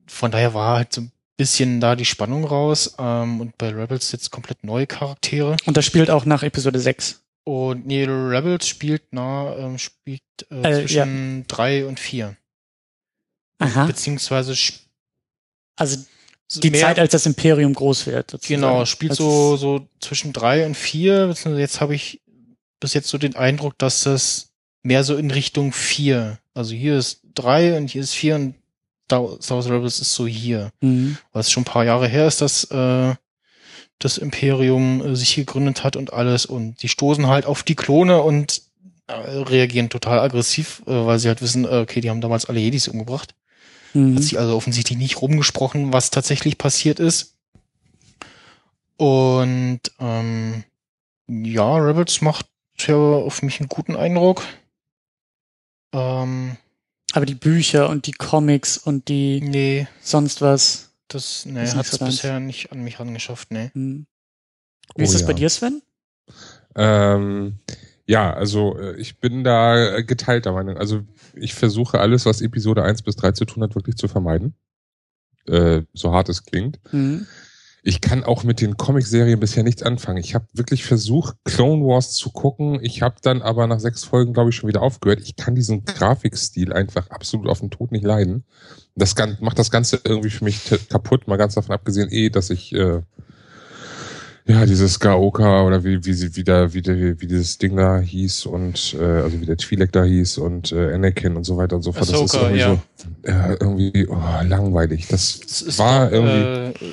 von 0.07 0.31
daher 0.31 0.55
war 0.55 0.77
halt 0.77 0.93
so 0.93 1.03
ein 1.03 1.13
bisschen 1.37 1.81
da 1.81 1.95
die 1.97 2.05
Spannung 2.05 2.45
raus. 2.45 2.95
Ähm, 2.99 3.41
und 3.41 3.59
bei 3.59 3.69
Rebels 3.71 4.11
jetzt 4.13 4.31
komplett 4.31 4.65
neue 4.65 4.87
Charaktere. 4.87 5.57
Und 5.67 5.77
das 5.77 5.85
spielt 5.85 6.11
auch 6.11 6.25
nach 6.25 6.43
Episode 6.43 6.81
6. 6.81 7.23
Und 7.45 7.87
nee, 7.87 8.05
Rebels 8.05 8.67
spielt 8.67 9.03
na, 9.13 9.55
ähm, 9.57 9.79
spielt 9.79 10.23
äh, 10.51 10.63
Äh, 10.63 10.81
zwischen 10.87 11.47
drei 11.47 11.87
und 11.87 12.01
vier. 12.01 12.37
Aha. 13.59 13.87
Beziehungsweise 13.87 14.55
Also 15.79 16.05
die 16.55 16.71
mehr- 16.71 16.81
Zeit, 16.81 16.99
als 16.99 17.13
das 17.13 17.27
Imperium 17.27 17.73
groß 17.75 18.07
wird. 18.07 18.31
sozusagen. 18.31 18.61
Genau, 18.61 18.85
spielt 18.85 19.15
so, 19.15 19.57
so 19.57 19.89
zwischen 20.01 20.33
drei 20.33 20.67
und 20.67 20.77
vier. 20.77 21.35
Jetzt 21.57 21.81
habe 21.81 21.95
ich 21.95 22.21
bis 22.81 22.94
jetzt 22.94 23.09
so 23.09 23.19
den 23.19 23.36
Eindruck, 23.36 23.78
dass 23.78 24.03
das 24.03 24.51
mehr 24.82 25.05
so 25.05 25.16
in 25.16 25.31
Richtung 25.31 25.73
vier. 25.73 26.39
Also 26.55 26.74
hier 26.74 26.98
ist 26.98 27.20
drei 27.35 27.77
und 27.77 27.90
hier 27.90 28.03
ist 28.03 28.15
vier 28.15 28.36
und 28.36 28.55
Star 29.09 29.23
Wars 29.23 29.70
Rebels 29.70 30.01
ist 30.01 30.15
so 30.15 30.27
hier. 30.27 30.70
Mhm. 30.81 31.16
Weil 31.32 31.40
es 31.40 31.51
schon 31.51 31.62
ein 31.62 31.66
paar 31.66 31.85
Jahre 31.85 32.09
her 32.09 32.27
ist, 32.27 32.40
dass 32.40 32.65
äh, 32.65 33.15
das 33.98 34.19
Imperium 34.19 35.05
äh, 35.05 35.16
sich 35.16 35.35
gegründet 35.35 35.85
hat 35.85 35.97
und 35.97 36.12
alles. 36.12 36.47
Und 36.47 36.82
die 36.82 36.89
stoßen 36.89 37.27
halt 37.27 37.47
auf 37.47 37.62
die 37.62 37.77
Klone 37.77 38.23
und 38.23 38.62
äh, 39.07 39.12
reagieren 39.12 39.89
total 39.89 40.19
aggressiv, 40.19 40.82
äh, 40.86 40.90
weil 40.90 41.19
sie 41.19 41.28
halt 41.28 41.43
wissen, 41.43 41.65
äh, 41.65 41.78
okay, 41.78 42.01
die 42.01 42.11
haben 42.11 42.20
damals 42.20 42.47
alle 42.47 42.61
Jedis 42.61 42.89
umgebracht. 42.89 43.35
Mhm. 43.94 44.16
Hat 44.16 44.23
sich 44.23 44.39
also 44.39 44.57
offensichtlich 44.57 44.98
nicht 44.98 45.20
rumgesprochen, 45.20 45.93
was 45.93 46.11
tatsächlich 46.11 46.59
passiert 46.59 46.98
ist. 47.01 47.35
Und 48.97 49.81
ähm, 50.01 50.65
ja, 51.28 51.77
Rebels 51.77 52.20
macht 52.23 52.47
ja 52.78 52.97
auf 52.97 53.43
mich 53.43 53.61
einen 53.61 53.69
guten 53.69 53.97
Eindruck. 53.97 54.43
Ähm, 55.93 56.57
Aber 57.12 57.27
die 57.27 57.35
Bücher 57.35 57.89
und 57.89 58.07
die 58.07 58.12
Comics 58.12 58.78
und 58.78 59.09
die 59.09 59.40
nee, 59.40 59.86
sonst 60.01 60.40
was. 60.43 60.90
das 61.09 61.47
nee, 61.47 61.66
hat 61.66 61.86
so 61.86 61.97
es 61.97 62.05
bisher 62.05 62.40
nicht 62.40 62.73
an 62.73 62.81
mich 62.82 62.98
rangeschafft, 63.01 63.51
nee. 63.51 63.70
Mhm. 63.74 64.07
Wie 64.97 65.03
Oh 65.03 65.05
ist 65.05 65.15
das 65.15 65.24
bei 65.24 65.32
ja. 65.32 65.39
dir, 65.39 65.51
Sven? 65.51 65.82
Ähm, 66.74 67.59
ja, 68.07 68.32
also 68.32 68.78
äh, 68.78 68.97
ich 68.97 69.19
bin 69.19 69.43
da 69.44 70.01
geteilter 70.03 70.53
Meinung. 70.53 70.77
Also 70.77 71.03
ich 71.35 71.55
versuche 71.55 72.01
alles, 72.01 72.27
was 72.27 72.40
Episode 72.40 72.82
1 72.85 73.03
bis 73.03 73.16
3 73.16 73.32
zu 73.32 73.44
tun 73.44 73.62
hat, 73.62 73.74
wirklich 73.74 73.97
zu 73.97 74.09
vermeiden. 74.09 74.55
Äh, 75.47 75.82
so 75.93 76.12
hart 76.12 76.28
es 76.28 76.44
klingt. 76.44 76.78
Mhm. 76.93 77.27
Ich 77.89 78.01
kann 78.01 78.25
auch 78.25 78.43
mit 78.43 78.61
den 78.61 78.77
Comicserien 78.77 79.39
bisher 79.39 79.63
nichts 79.63 79.81
anfangen. 79.85 80.19
Ich 80.19 80.35
habe 80.35 80.45
wirklich 80.55 80.85
versucht, 80.85 81.37
Clone 81.45 81.85
Wars 81.85 82.15
zu 82.15 82.31
gucken. 82.33 82.81
Ich 82.83 83.01
habe 83.01 83.15
dann 83.23 83.43
aber 83.43 83.69
nach 83.69 83.79
sechs 83.79 84.03
Folgen, 84.03 84.33
glaube 84.33 84.51
ich, 84.51 84.57
schon 84.57 84.69
wieder 84.69 84.83
aufgehört. 84.83 85.21
Ich 85.23 85.37
kann 85.37 85.55
diesen 85.55 85.85
Grafikstil 85.85 86.73
einfach 86.73 87.11
absolut 87.11 87.49
auf 87.49 87.61
den 87.61 87.71
Tod 87.71 87.93
nicht 87.93 88.05
leiden. 88.05 88.43
Das 88.97 89.15
Gan- 89.15 89.39
macht 89.41 89.61
das 89.61 89.71
Ganze 89.71 90.01
irgendwie 90.03 90.31
für 90.31 90.43
mich 90.43 90.63
kaputt, 90.89 91.29
mal 91.29 91.37
ganz 91.37 91.55
davon 91.55 91.77
abgesehen, 91.77 92.11
eh, 92.11 92.29
dass 92.29 92.51
ich 92.51 92.73
äh, 92.75 93.03
ja 94.49 94.67
dieses 94.67 94.99
Gaoka 94.99 95.63
oder 95.65 95.85
wie 95.85 96.05
wie 96.05 96.13
sie 96.13 96.35
wieder 96.35 96.75
wie, 96.75 96.83
der, 96.83 97.21
wie 97.21 97.27
dieses 97.29 97.59
Ding 97.59 97.77
da 97.77 98.01
hieß 98.01 98.47
und 98.47 98.97
äh, 98.99 99.05
also 99.05 99.41
wie 99.41 99.47
der 99.47 99.59
Twi'lek 99.59 99.93
da 99.93 100.03
hieß 100.03 100.39
und 100.39 100.73
äh, 100.73 100.93
Anakin 100.93 101.37
und 101.37 101.45
so 101.45 101.57
weiter 101.57 101.77
und 101.77 101.83
so 101.83 101.93
fort. 101.93 102.09
das 102.11 102.21
ist 102.21 102.35
Ahsoka, 102.35 102.51
irgendwie 102.51 102.61
ja. 102.61 102.83
so 102.97 103.31
äh, 103.31 103.57
irgendwie 103.61 104.07
oh, 104.09 104.17
langweilig. 104.45 105.07
Das 105.09 105.79
war 105.79 106.11
irgendwie 106.11 106.85
Äh, 106.85 106.93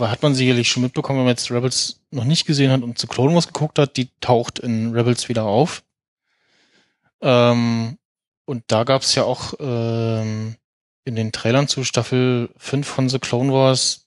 hat 0.00 0.22
man 0.22 0.34
sicherlich 0.34 0.68
schon 0.68 0.82
mitbekommen, 0.82 1.18
wenn 1.20 1.24
man 1.26 1.32
jetzt 1.34 1.50
Rebels 1.50 2.00
noch 2.10 2.24
nicht 2.24 2.46
gesehen 2.46 2.70
hat 2.70 2.82
und 2.82 2.98
zu 2.98 3.06
Clone 3.06 3.34
Wars 3.34 3.46
geguckt 3.48 3.78
hat, 3.78 3.96
die 3.96 4.08
taucht 4.20 4.58
in 4.58 4.92
Rebels 4.92 5.28
wieder 5.28 5.44
auf. 5.44 5.82
Ähm, 7.20 7.98
und 8.44 8.64
da 8.68 8.84
gab's 8.84 9.14
ja 9.14 9.24
auch 9.24 9.54
ähm, 9.58 10.56
in 11.04 11.16
den 11.16 11.32
Trailern 11.32 11.68
zu 11.68 11.84
Staffel 11.84 12.50
5 12.56 12.86
von 12.86 13.08
The 13.08 13.18
Clone 13.18 13.52
Wars 13.52 14.06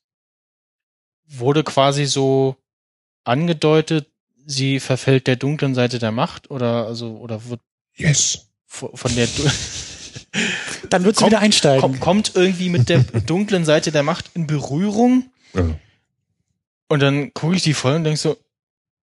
wurde 1.28 1.64
quasi 1.64 2.06
so 2.06 2.56
angedeutet, 3.24 4.08
sie 4.46 4.80
verfällt 4.80 5.28
der 5.28 5.36
dunklen 5.36 5.76
Seite 5.76 6.00
der 6.00 6.12
Macht 6.12 6.50
oder 6.50 6.88
also 6.88 7.18
oder 7.18 7.46
wird 7.50 7.62
yes. 7.96 8.48
von 8.68 9.14
der 9.16 9.28
Du- 9.28 9.50
Dann 10.90 11.04
würdest 11.04 11.20
du 11.20 11.24
Kommt- 11.26 11.32
wieder 11.34 11.40
einsteigen. 11.42 11.82
kommt, 11.82 12.00
kommt 12.00 12.32
irgendwie 12.36 12.70
mit 12.70 12.90
der 12.90 13.00
dunklen 13.04 13.66
Seite 13.66 13.92
der 13.92 14.04
Macht 14.04 14.32
in 14.34 14.48
Berührung 14.48 15.30
Ja. 15.54 15.76
und 16.90 17.02
dann 17.02 17.34
gucke 17.34 17.56
ich 17.56 17.64
die 17.64 17.74
voll 17.74 17.96
und 17.96 18.04
denk 18.04 18.18
so, 18.18 18.38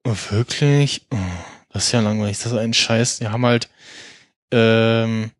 oh, 0.05 0.17
wirklich? 0.31 1.07
Oh, 1.11 1.17
das 1.71 1.87
ist 1.87 1.93
ja 1.93 2.01
langweilig, 2.01 2.39
das 2.39 2.53
ist 2.53 2.59
ein 2.59 2.75
Scheiß. 2.75 3.19
Die 3.19 3.29
haben 3.29 3.45
halt 3.47 3.69
ähm, 4.53 5.31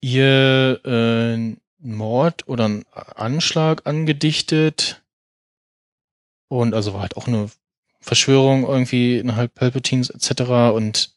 ihr 0.00 0.80
äh, 0.84 1.56
Mord 1.78 2.48
oder 2.48 2.66
einen 2.66 2.84
Anschlag 2.92 3.86
angedichtet 3.86 5.02
und 6.48 6.74
also 6.74 6.94
war 6.94 7.02
halt 7.02 7.16
auch 7.16 7.26
eine 7.26 7.50
Verschwörung 8.00 8.64
irgendwie 8.64 9.18
innerhalb 9.18 9.54
Palpatines 9.54 10.10
etc. 10.10 10.74
und 10.74 11.10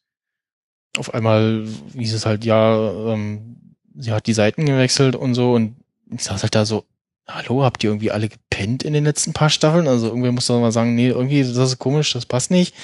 auf 0.98 1.14
einmal 1.14 1.68
hieß 1.94 2.14
es 2.14 2.26
halt, 2.26 2.46
ja, 2.46 3.14
ähm, 3.14 3.76
sie 3.96 4.12
hat 4.12 4.26
die 4.26 4.34
Seiten 4.34 4.66
gewechselt 4.66 5.16
und 5.16 5.36
so 5.36 5.54
und 5.54 5.76
ich 6.12 6.24
saß 6.24 6.42
halt 6.42 6.56
da 6.56 6.66
so, 6.66 6.86
hallo, 7.30 7.64
habt 7.64 7.84
ihr 7.84 7.90
irgendwie 7.92 8.12
alle 8.12 8.30
gepennt 8.30 8.84
in 8.84 8.94
den 8.94 9.04
letzten 9.04 9.34
paar 9.34 9.50
Staffeln? 9.50 9.88
Also 9.88 10.08
irgendwer 10.08 10.32
muss 10.32 10.48
doch 10.48 10.60
mal 10.60 10.72
sagen, 10.72 10.96
nee, 10.96 11.10
irgendwie, 11.10 11.42
das 11.42 11.58
ist 11.58 11.80
komisch, 11.80 12.14
das 12.14 12.26
passt 12.26 12.52
nicht. 12.52 12.76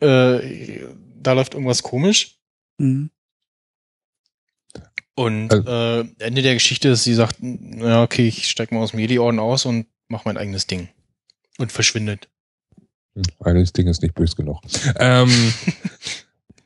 Äh, 0.00 0.86
da 1.20 1.32
läuft 1.32 1.54
irgendwas 1.54 1.82
komisch. 1.82 2.36
Mhm. 2.78 3.10
Und 5.14 5.52
Also- 5.52 5.68
äh, 5.68 6.08
Ende 6.20 6.42
der 6.42 6.54
Geschichte 6.54 6.90
ist, 6.90 7.04
sie 7.04 7.14
sagt, 7.14 7.36
ja, 7.40 8.02
okay, 8.02 8.28
ich 8.28 8.48
steig 8.48 8.70
mal 8.70 8.80
aus 8.80 8.92
dem 8.92 9.00
Jedi-Orden 9.00 9.40
aus 9.40 9.64
und 9.66 9.86
mach 10.08 10.24
mein 10.24 10.36
eigenes 10.36 10.66
Ding. 10.66 10.88
Und 11.58 11.72
verschwindet. 11.72 12.28
Hm, 13.16 13.22
Eines 13.40 13.72
Ding 13.72 13.88
ist 13.88 14.00
nicht 14.02 14.14
böse 14.14 14.36
genug. 14.36 14.60
Ähm, 15.00 15.28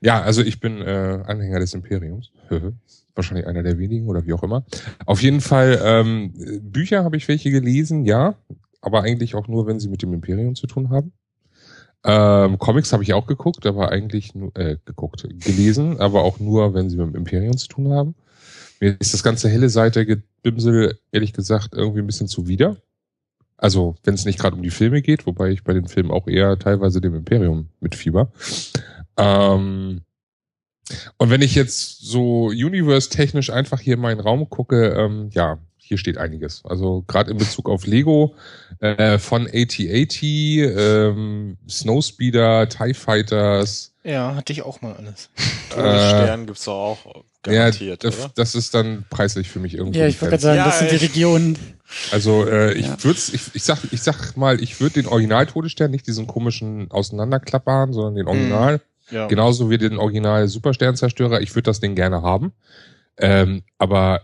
ja, 0.02 0.20
also 0.20 0.42
ich 0.42 0.60
bin 0.60 0.82
äh, 0.82 1.22
Anhänger 1.26 1.60
des 1.60 1.72
Imperiums. 1.74 2.30
Wahrscheinlich 3.14 3.46
einer 3.46 3.62
der 3.62 3.78
wenigen 3.78 4.08
oder 4.08 4.24
wie 4.26 4.32
auch 4.32 4.42
immer. 4.42 4.64
Auf 5.06 5.22
jeden 5.22 5.40
Fall, 5.40 5.80
ähm, 5.84 6.32
Bücher 6.62 7.04
habe 7.04 7.16
ich 7.16 7.28
welche 7.28 7.50
gelesen, 7.50 8.04
ja, 8.04 8.36
aber 8.80 9.02
eigentlich 9.02 9.34
auch 9.34 9.48
nur, 9.48 9.66
wenn 9.66 9.80
sie 9.80 9.88
mit 9.88 10.02
dem 10.02 10.12
Imperium 10.12 10.54
zu 10.54 10.66
tun 10.66 10.90
haben. 10.90 11.12
Ähm, 12.04 12.58
Comics 12.58 12.92
habe 12.92 13.02
ich 13.02 13.14
auch 13.14 13.26
geguckt, 13.26 13.64
aber 13.66 13.90
eigentlich 13.90 14.34
nur, 14.34 14.54
äh, 14.56 14.76
geguckt, 14.84 15.26
gelesen, 15.44 16.00
aber 16.00 16.22
auch 16.24 16.40
nur, 16.40 16.74
wenn 16.74 16.90
sie 16.90 16.96
mit 16.96 17.06
dem 17.06 17.14
Imperium 17.14 17.56
zu 17.56 17.68
tun 17.68 17.92
haben. 17.92 18.14
Mir 18.80 18.96
ist 18.98 19.14
das 19.14 19.22
ganze 19.22 19.48
helle 19.48 19.68
Seite 19.68 20.04
Gebimsel, 20.04 20.98
ehrlich 21.12 21.32
gesagt, 21.32 21.74
irgendwie 21.74 22.00
ein 22.00 22.06
bisschen 22.06 22.26
zuwider. 22.26 22.76
Also, 23.56 23.94
wenn 24.02 24.14
es 24.14 24.24
nicht 24.24 24.40
gerade 24.40 24.56
um 24.56 24.62
die 24.62 24.70
Filme 24.70 25.02
geht, 25.02 25.24
wobei 25.24 25.50
ich 25.50 25.62
bei 25.62 25.72
den 25.72 25.86
Filmen 25.86 26.10
auch 26.10 26.26
eher 26.26 26.58
teilweise 26.58 27.00
dem 27.00 27.14
Imperium 27.14 27.68
mitfieber. 27.78 28.32
Ähm, 29.16 30.00
und 31.18 31.30
wenn 31.30 31.42
ich 31.42 31.54
jetzt 31.54 32.00
so 32.02 32.46
universe-technisch 32.46 33.50
einfach 33.50 33.80
hier 33.80 33.94
in 33.94 34.00
meinen 34.00 34.20
Raum 34.20 34.48
gucke, 34.50 34.88
ähm, 34.88 35.30
ja, 35.32 35.58
hier 35.76 35.98
steht 35.98 36.16
einiges. 36.18 36.62
Also 36.64 37.04
gerade 37.06 37.30
in 37.30 37.38
Bezug 37.38 37.68
auf 37.68 37.86
Lego, 37.86 38.34
äh, 38.80 39.18
von 39.18 39.46
AT-AT, 39.46 40.22
ähm, 40.22 41.56
Snowspeeder, 41.68 42.68
TIE 42.68 42.94
Fighters, 42.94 43.92
Ja, 44.04 44.34
hatte 44.34 44.52
ich 44.52 44.62
auch 44.62 44.80
mal 44.80 44.94
alles. 44.94 45.30
Todesstern 45.70 46.46
gibt's 46.46 46.64
doch 46.64 46.72
auch 46.74 47.24
garantiert, 47.42 48.04
ja, 48.04 48.10
das, 48.10 48.18
oder? 48.20 48.32
das 48.34 48.54
ist 48.54 48.74
dann 48.74 49.04
preislich 49.10 49.48
für 49.50 49.58
mich 49.60 49.74
irgendwie. 49.74 49.98
Ja, 49.98 50.06
ich 50.06 50.20
wollte 50.20 50.30
gerade 50.30 50.42
sagen, 50.42 50.58
Ja, 50.58 50.64
das 50.64 50.78
sind 50.78 50.90
die 50.90 50.96
Regionen. 50.96 51.58
Also 52.10 52.46
äh, 52.46 52.72
ich 52.72 52.86
Ja. 52.86 52.96
würde 53.04 53.18
ich, 53.32 53.54
ich 53.54 53.62
sag 53.64 53.78
ich 53.90 54.02
sag 54.02 54.36
mal, 54.36 54.62
ich 54.62 54.80
würde 54.80 54.94
den 55.02 55.06
Original 55.06 55.46
Todesstern, 55.46 55.90
nicht 55.90 56.06
diesen 56.06 56.26
komischen 56.26 56.90
auseinanderklappbaren, 56.90 57.92
sondern 57.92 58.14
den 58.14 58.26
Original, 58.28 58.80
Ja. 59.12 59.26
genauso 59.28 59.70
wie 59.70 59.78
den 59.78 59.98
Original 59.98 60.48
Supersternzerstörer, 60.48 61.40
ich 61.40 61.54
würde 61.54 61.66
das 61.66 61.80
Ding 61.80 61.94
gerne 61.94 62.22
haben. 62.22 62.52
Ähm, 63.18 63.62
aber 63.78 64.22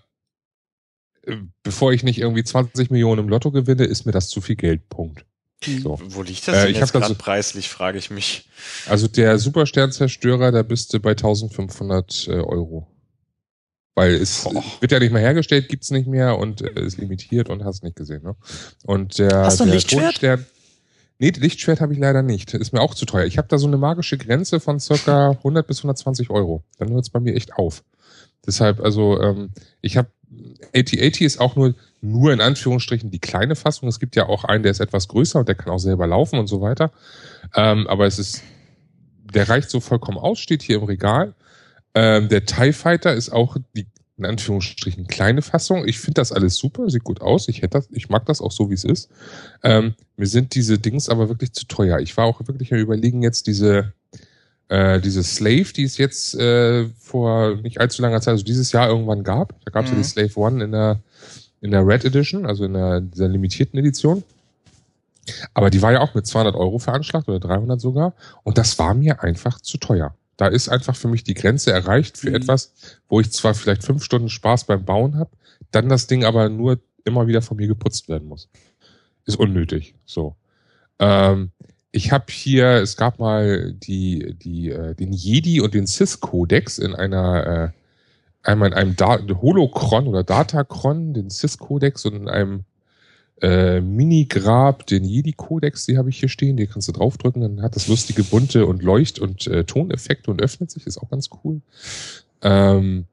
äh, 1.22 1.36
bevor 1.62 1.92
ich 1.92 2.02
nicht 2.02 2.18
irgendwie 2.18 2.42
20 2.44 2.90
Millionen 2.90 3.20
im 3.24 3.28
Lotto 3.28 3.50
gewinne, 3.50 3.84
ist 3.84 4.06
mir 4.06 4.12
das 4.12 4.28
zu 4.28 4.40
viel 4.40 4.56
Geld. 4.56 4.88
Punkt. 4.88 5.24
So. 5.64 5.98
Wo 6.02 6.22
liegt 6.22 6.46
das 6.48 6.54
Äh, 6.56 6.62
denn 6.62 6.70
ich 6.72 6.78
jetzt 6.78 6.92
gerade 6.92 7.06
so- 7.08 7.14
preislich, 7.16 7.68
frage 7.68 7.98
ich 7.98 8.10
mich. 8.10 8.48
Also 8.88 9.08
der 9.08 9.38
Supersternzerstörer, 9.38 10.52
da 10.52 10.62
bist 10.62 10.94
du 10.94 11.00
bei 11.00 11.10
1500 11.10 12.28
äh, 12.28 12.32
Euro. 12.32 12.86
Weil 13.94 14.14
es 14.14 14.44
Boah. 14.44 14.62
wird 14.80 14.92
ja 14.92 15.00
nicht 15.00 15.10
mehr 15.12 15.20
hergestellt, 15.20 15.68
gibt's 15.68 15.90
nicht 15.90 16.06
mehr 16.06 16.38
und 16.38 16.62
äh, 16.62 16.80
ist 16.84 16.98
limitiert 16.98 17.48
und 17.50 17.64
hast 17.64 17.82
nicht 17.82 17.96
gesehen. 17.96 18.22
Ne? 18.22 18.36
Und 18.84 19.18
der, 19.18 19.36
Hast 19.44 19.58
du 19.58 19.64
ein 19.64 19.68
der 19.70 19.74
Lichtschwert? 19.74 20.14
Todesstern, 20.20 20.46
nee, 21.18 21.30
Lichtschwert 21.30 21.80
habe 21.80 21.92
ich 21.92 21.98
leider 21.98 22.22
nicht. 22.22 22.54
Ist 22.54 22.72
mir 22.72 22.80
auch 22.80 22.94
zu 22.94 23.06
teuer. 23.06 23.26
Ich 23.26 23.38
habe 23.38 23.48
da 23.48 23.58
so 23.58 23.66
eine 23.66 23.76
magische 23.76 24.18
Grenze 24.18 24.60
von 24.60 24.80
circa 24.80 25.30
100 25.30 25.66
bis 25.66 25.78
120 25.78 26.30
Euro. 26.30 26.62
Dann 26.78 26.90
hört's 26.90 27.10
bei 27.10 27.20
mir 27.20 27.34
echt 27.34 27.54
auf. 27.54 27.82
Deshalb, 28.46 28.80
also 28.80 29.20
ähm, 29.20 29.50
ich 29.80 29.96
habe 29.96 30.08
8080 30.74 31.22
ist 31.22 31.40
auch 31.40 31.56
nur 31.56 31.74
nur 32.00 32.32
in 32.32 32.40
Anführungsstrichen 32.40 33.10
die 33.10 33.18
kleine 33.18 33.56
Fassung. 33.56 33.88
Es 33.88 33.98
gibt 33.98 34.16
ja 34.16 34.26
auch 34.26 34.44
einen, 34.44 34.62
der 34.62 34.72
ist 34.72 34.80
etwas 34.80 35.08
größer 35.08 35.40
und 35.40 35.48
der 35.48 35.54
kann 35.54 35.72
auch 35.72 35.78
selber 35.78 36.06
laufen 36.06 36.38
und 36.38 36.46
so 36.46 36.60
weiter. 36.60 36.92
Ähm, 37.54 37.86
aber 37.88 38.06
es 38.06 38.18
ist, 38.18 38.42
der 39.32 39.48
reicht 39.48 39.70
so 39.70 39.80
vollkommen 39.80 40.18
aus, 40.18 40.38
steht 40.38 40.62
hier 40.62 40.76
im 40.76 40.84
Regal. 40.84 41.34
Ähm, 41.94 42.28
der 42.28 42.44
TIE 42.44 42.72
Fighter 42.72 43.14
ist 43.14 43.30
auch 43.30 43.56
die 43.74 43.86
in 44.18 44.26
Anführungsstrichen 44.26 45.06
kleine 45.06 45.42
Fassung. 45.42 45.86
Ich 45.86 45.98
finde 45.98 46.20
das 46.20 46.32
alles 46.32 46.56
super, 46.56 46.90
sieht 46.90 47.04
gut 47.04 47.20
aus. 47.20 47.48
Ich 47.48 47.58
hätte 47.62 47.78
das, 47.78 47.88
ich 47.92 48.08
mag 48.08 48.26
das 48.26 48.40
auch 48.40 48.52
so, 48.52 48.68
wie 48.70 48.74
es 48.74 48.84
ist. 48.84 49.08
Ähm, 49.62 49.94
mir 50.16 50.26
sind 50.26 50.54
diese 50.54 50.78
Dings 50.78 51.08
aber 51.08 51.28
wirklich 51.28 51.52
zu 51.52 51.66
teuer. 51.66 52.00
Ich 52.00 52.16
war 52.16 52.24
auch 52.26 52.40
wirklich 52.46 52.72
am 52.72 52.78
überlegen, 52.78 53.22
jetzt 53.22 53.46
diese 53.46 53.92
äh, 54.68 55.00
diese 55.00 55.22
Slave, 55.22 55.72
die 55.74 55.84
es 55.84 55.96
jetzt 55.96 56.34
äh, 56.34 56.86
vor 56.98 57.56
nicht 57.56 57.80
allzu 57.80 58.02
langer 58.02 58.20
Zeit, 58.20 58.32
also 58.32 58.44
dieses 58.44 58.72
Jahr 58.72 58.88
irgendwann 58.88 59.24
gab. 59.24 59.54
Da 59.64 59.70
gab 59.70 59.84
es 59.86 59.90
Mhm. 59.90 59.96
ja 59.96 60.02
die 60.02 60.08
Slave 60.08 60.36
One 60.36 60.64
in 60.64 60.72
der 60.72 61.00
in 61.60 61.70
der 61.70 61.86
Red 61.86 62.04
Edition, 62.04 62.46
also 62.46 62.64
in 62.64 62.74
der, 62.74 63.00
dieser 63.00 63.28
limitierten 63.28 63.78
Edition. 63.78 64.22
Aber 65.54 65.70
die 65.70 65.82
war 65.82 65.92
ja 65.92 66.00
auch 66.00 66.14
mit 66.14 66.26
200 66.26 66.54
Euro 66.54 66.78
veranschlagt 66.78 67.28
oder 67.28 67.40
300 67.40 67.80
sogar. 67.80 68.14
Und 68.44 68.58
das 68.58 68.78
war 68.78 68.94
mir 68.94 69.22
einfach 69.22 69.60
zu 69.60 69.78
teuer. 69.78 70.14
Da 70.38 70.46
ist 70.46 70.70
einfach 70.70 70.96
für 70.96 71.08
mich 71.08 71.24
die 71.24 71.34
Grenze 71.34 71.72
erreicht 71.72 72.16
für 72.16 72.30
Mhm. 72.30 72.36
etwas, 72.36 72.72
wo 73.08 73.20
ich 73.20 73.30
zwar 73.32 73.54
vielleicht 73.54 73.84
fünf 73.84 74.02
Stunden 74.02 74.30
Spaß 74.30 74.64
beim 74.64 74.86
Bauen 74.86 75.18
habe, 75.18 75.30
dann 75.72 75.90
das 75.90 76.06
Ding 76.06 76.24
aber 76.24 76.48
nur 76.48 76.78
immer 77.04 77.26
wieder 77.26 77.42
von 77.42 77.58
mir 77.58 77.66
geputzt 77.66 78.08
werden 78.08 78.28
muss. 78.28 78.48
Ist 79.26 79.38
unnötig. 79.38 79.94
So. 80.06 80.36
Ähm, 81.00 81.50
ich 81.90 82.12
habe 82.12 82.26
hier, 82.30 82.68
es 82.76 82.96
gab 82.96 83.18
mal 83.18 83.72
die, 83.72 84.34
die, 84.38 84.70
äh, 84.70 84.94
den 84.94 85.12
Jedi 85.12 85.60
und 85.60 85.74
den 85.74 85.86
Sith-Kodex 85.86 86.78
in 86.78 86.94
einer, 86.94 87.72
äh, 88.44 88.48
einmal 88.48 88.68
in 88.68 88.74
einem 88.74 88.96
da 88.96 89.18
Holocron 89.18 90.06
oder 90.06 90.22
Datacron, 90.22 91.14
den 91.14 91.30
Sith-Kodex 91.30 92.04
und 92.06 92.14
in 92.14 92.28
einem 92.28 92.64
äh, 93.40 93.80
Mini-Grab, 93.80 94.86
den 94.86 95.04
Jedi-Kodex, 95.04 95.86
die 95.86 95.98
habe 95.98 96.10
ich 96.10 96.18
hier 96.18 96.28
stehen, 96.28 96.56
die 96.56 96.66
kannst 96.66 96.88
du 96.88 96.92
draufdrücken, 96.92 97.42
dann 97.42 97.62
hat 97.62 97.76
das 97.76 97.88
lustige 97.88 98.24
bunte 98.24 98.66
und 98.66 98.82
Leucht- 98.82 99.18
und 99.18 99.46
äh, 99.46 99.64
Toneffekte 99.64 100.30
und 100.30 100.42
öffnet 100.42 100.70
sich, 100.70 100.86
ist 100.86 100.98
auch 100.98 101.10
ganz 101.10 101.30
cool. 101.44 101.60
Ähm, 102.42 103.04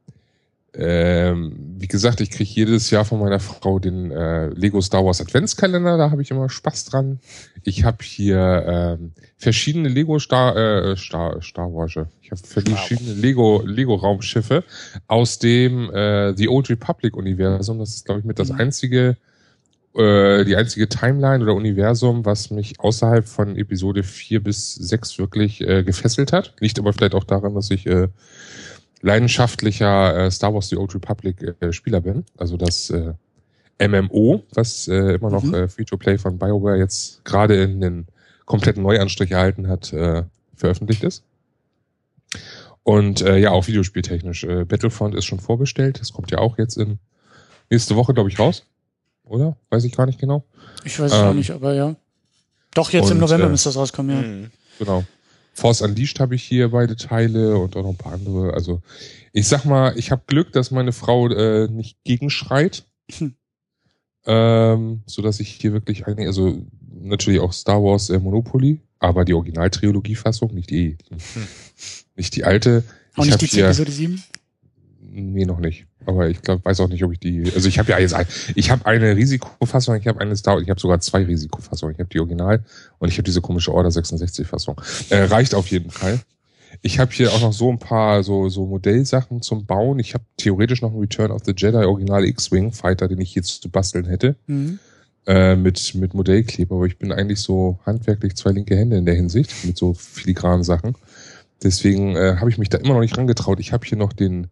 ähm, 0.78 1.54
wie 1.78 1.88
gesagt, 1.88 2.20
ich 2.20 2.32
kriege 2.32 2.50
jedes 2.50 2.90
Jahr 2.92 3.06
von 3.06 3.20
meiner 3.20 3.40
Frau 3.40 3.80
den 3.80 4.12
äh, 4.12 4.48
Lego 4.50 4.82
Star 4.82 5.06
Wars 5.06 5.22
Adventskalender, 5.22 5.98
da 5.98 6.12
habe 6.12 6.22
ich 6.22 6.32
immer 6.32 6.50
Spaß 6.50 6.86
dran. 6.86 7.20
Ich 7.64 7.86
habe 7.86 8.04
hier 8.04 8.98
ähm, 9.00 9.14
verschiedene 9.38 9.88
Lego 9.88 10.20
Star 10.20 10.56
äh, 10.58 10.98
Star 10.98 11.42
Star 11.42 11.74
Wars. 11.74 11.92
Ich 12.22 12.32
habe 12.32 12.42
verschiedene 12.44 13.14
Lego 13.14 13.62
Lego 13.66 13.96
Raumschiffe 13.96 14.66
aus 15.08 15.40
dem 15.40 15.90
äh, 15.92 16.36
The 16.36 16.50
Old 16.50 16.70
Republic 16.70 17.16
Universum. 17.16 17.80
Das 17.80 17.96
ist 17.96 18.06
glaube 18.06 18.20
ich 18.20 18.26
mit 18.26 18.38
das 18.38 18.50
Mhm. 18.50 18.60
einzige 18.60 19.16
äh, 19.96 20.44
die 20.46 20.56
einzige 20.56 20.88
Timeline 20.90 21.44
oder 21.44 21.54
Universum, 21.56 22.26
was 22.26 22.52
mich 22.52 22.80
außerhalb 22.80 23.28
von 23.28 23.56
Episode 23.58 24.04
4 24.04 24.44
bis 24.44 24.76
6 24.76 25.18
wirklich 25.20 25.62
äh, 25.62 25.84
gefesselt 25.84 26.34
hat. 26.34 26.54
Liegt 26.60 26.80
aber 26.80 26.94
vielleicht 26.94 27.16
auch 27.16 27.24
daran, 27.24 27.56
dass 27.56 27.72
ich 27.72 27.86
äh, 27.88 28.08
leidenschaftlicher 29.02 30.26
äh, 30.26 30.32
Star 30.32 30.54
Wars 30.54 30.70
The 30.70 30.78
Old 30.78 30.94
Republic 30.96 31.56
äh, 31.60 31.72
Spieler 31.72 32.02
bin. 32.02 32.26
Also 32.38 32.58
das 32.58 32.90
äh, 32.90 33.14
MMO, 33.88 34.44
was 34.54 34.88
äh, 34.88 35.16
immer 35.16 35.30
noch 35.30 35.44
Mhm. 35.44 35.54
äh, 35.54 35.68
Free-to-Play 35.68 36.18
von 36.18 36.38
BioWare 36.38 36.78
jetzt 36.78 37.24
gerade 37.26 37.62
in 37.62 37.82
den 37.82 38.06
kompletten 38.46 38.84
Neuanstrich 38.84 39.32
erhalten 39.32 39.68
hat, 39.68 39.92
äh, 39.94 40.24
veröffentlicht 40.56 41.04
ist. 41.04 41.24
Und 42.84 43.22
äh, 43.22 43.38
ja, 43.38 43.52
auch 43.52 43.68
videospieltechnisch. 43.68 44.44
Äh, 44.44 44.66
Battlefront 44.66 45.16
ist 45.16 45.26
schon 45.26 45.40
vorbestellt. 45.40 46.00
Das 46.00 46.14
kommt 46.14 46.32
ja 46.32 46.38
auch 46.38 46.58
jetzt 46.58 46.78
in 46.78 47.00
nächste 47.70 47.96
Woche, 47.96 48.14
glaube 48.14 48.30
ich, 48.30 48.38
raus. 48.40 48.64
Oder? 49.26 49.58
Weiß 49.70 49.84
ich 49.84 49.96
gar 49.96 50.06
nicht 50.06 50.20
genau. 50.20 50.46
Ich 50.84 51.00
weiß 51.00 51.12
es 51.12 51.18
auch 51.18 51.32
Ähm, 51.32 51.38
nicht, 51.38 51.52
aber 51.52 51.74
ja. 51.74 51.96
Doch, 52.74 52.92
jetzt 52.92 53.10
im 53.10 53.18
und, 53.18 53.22
November 53.22 53.48
äh, 53.48 53.50
müsste 53.50 53.70
das 53.70 53.78
rauskommen, 53.78 54.16
ja. 54.16 54.22
Hm. 54.22 54.52
Genau. 54.80 55.04
Force 55.54 55.82
Unleashed 55.82 56.20
habe 56.20 56.36
ich 56.36 56.44
hier 56.44 56.72
beide 56.72 56.98
Teile 56.98 57.58
und 57.58 57.76
auch 57.78 57.84
noch 57.84 57.92
ein 57.92 57.98
paar 57.98 58.14
andere. 58.14 58.54
Also 58.54 58.82
ich 59.32 59.48
sag 59.48 59.64
mal, 59.66 59.98
ich 59.98 60.12
habe 60.12 60.24
Glück, 60.28 60.52
dass 60.52 60.72
meine 60.72 60.92
Frau 60.92 61.30
äh, 61.30 61.68
nicht 61.70 61.98
gegenschreit. 62.04 62.86
Hm. 63.18 63.36
Ähm, 64.26 65.04
so 65.06 65.22
dass 65.22 65.40
ich 65.40 65.50
hier 65.50 65.72
wirklich 65.72 66.08
einige, 66.08 66.28
also 66.28 66.62
natürlich 66.92 67.40
auch 67.40 67.54
Star 67.54 67.82
Wars 67.82 68.10
äh, 68.10 68.20
Monopoly, 68.20 68.82
aber 69.00 69.24
die 69.24 69.34
Originaltrilogie-Fassung, 69.34 70.54
nicht 70.54 70.72
die, 70.72 70.98
nicht 72.16 72.36
die 72.36 72.44
alte. 72.44 72.84
Auch 73.16 73.24
ich 73.24 73.32
nicht 73.32 73.42
die 73.42 73.48
hier, 73.48 73.66
Episode 73.66 73.92
7? 73.92 74.24
Nee, 75.18 75.46
noch 75.46 75.60
nicht. 75.60 75.86
Aber 76.06 76.28
ich 76.30 76.42
glaube, 76.42 76.66
weiß 76.66 76.82
auch 76.82 76.90
nicht, 76.90 77.04
ob 77.06 77.14
ich 77.14 77.20
die. 77.20 77.50
Also 77.56 77.70
ich 77.70 77.80
habe 77.80 77.90
ja 77.92 78.00
jetzt 78.00 78.14
ein, 78.14 78.26
ich 78.54 78.70
habe 78.70 78.86
eine 78.86 79.16
Risikofassung, 79.16 79.96
ich 79.96 80.08
habe 80.08 80.20
eine 80.20 80.36
Star, 80.36 80.60
ich 80.60 80.70
habe 80.70 80.80
sogar 80.80 81.00
zwei 81.00 81.24
Risikofassungen. 81.24 81.96
Ich 81.96 82.00
habe 82.00 82.10
die 82.10 82.20
Original 82.20 82.64
und 83.00 83.08
ich 83.08 83.16
habe 83.16 83.24
diese 83.24 83.40
komische 83.40 83.74
Order 83.74 83.92
66 83.92 84.46
Fassung. 84.46 84.82
Äh, 85.10 85.24
reicht 85.24 85.56
auf 85.56 85.68
jeden 85.68 85.90
Fall. 85.90 86.20
Ich 86.82 87.00
habe 87.00 87.12
hier 87.14 87.32
auch 87.32 87.40
noch 87.40 87.54
so 87.54 87.70
ein 87.72 87.80
paar 87.80 88.24
so 88.24 88.50
so 88.50 88.66
Modellsachen 88.66 89.42
zum 89.42 89.66
Bauen. 89.66 90.00
Ich 90.00 90.14
habe 90.14 90.26
theoretisch 90.36 90.82
noch 90.82 90.92
einen 90.92 91.00
Return 91.00 91.32
of 91.32 91.44
the 91.46 91.54
Jedi 91.56 91.78
Original 91.86 92.26
X-Wing 92.26 92.74
Fighter, 92.74 93.08
den 93.08 93.22
ich 93.22 93.34
jetzt 93.34 93.62
zu 93.62 93.70
basteln 93.70 94.04
hätte 94.06 94.36
Mhm. 94.48 94.80
äh, 95.28 95.56
mit 95.56 95.96
mit 95.96 96.14
Modellkleber. 96.14 96.76
Aber 96.76 96.86
ich 96.88 96.98
bin 96.98 97.14
eigentlich 97.14 97.40
so 97.40 97.80
handwerklich 97.86 98.36
zwei 98.36 98.52
linke 98.52 98.76
Hände 98.76 98.98
in 98.98 99.06
der 99.06 99.16
Hinsicht 99.16 99.52
mit 99.64 99.78
so 99.78 99.94
filigranen 99.94 100.66
Sachen. 100.66 100.96
Deswegen 101.64 102.18
äh, 102.18 102.36
habe 102.42 102.50
ich 102.50 102.58
mich 102.58 102.68
da 102.68 102.78
immer 102.80 102.96
noch 102.96 103.00
nicht 103.00 103.18
rangetraut. 103.18 103.62
Ich 103.62 103.72
habe 103.72 103.86
hier 103.88 103.98
noch 103.98 104.12
den 104.12 104.48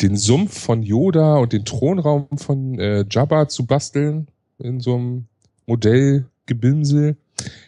den 0.00 0.16
Sumpf 0.16 0.58
von 0.58 0.82
Yoda 0.82 1.36
und 1.36 1.52
den 1.52 1.64
Thronraum 1.64 2.28
von 2.36 2.78
äh, 2.78 3.04
Jabba 3.10 3.48
zu 3.48 3.66
basteln 3.66 4.28
in 4.58 4.80
so 4.80 4.96
einem 4.96 5.26
Modellgebimsel. 5.66 7.16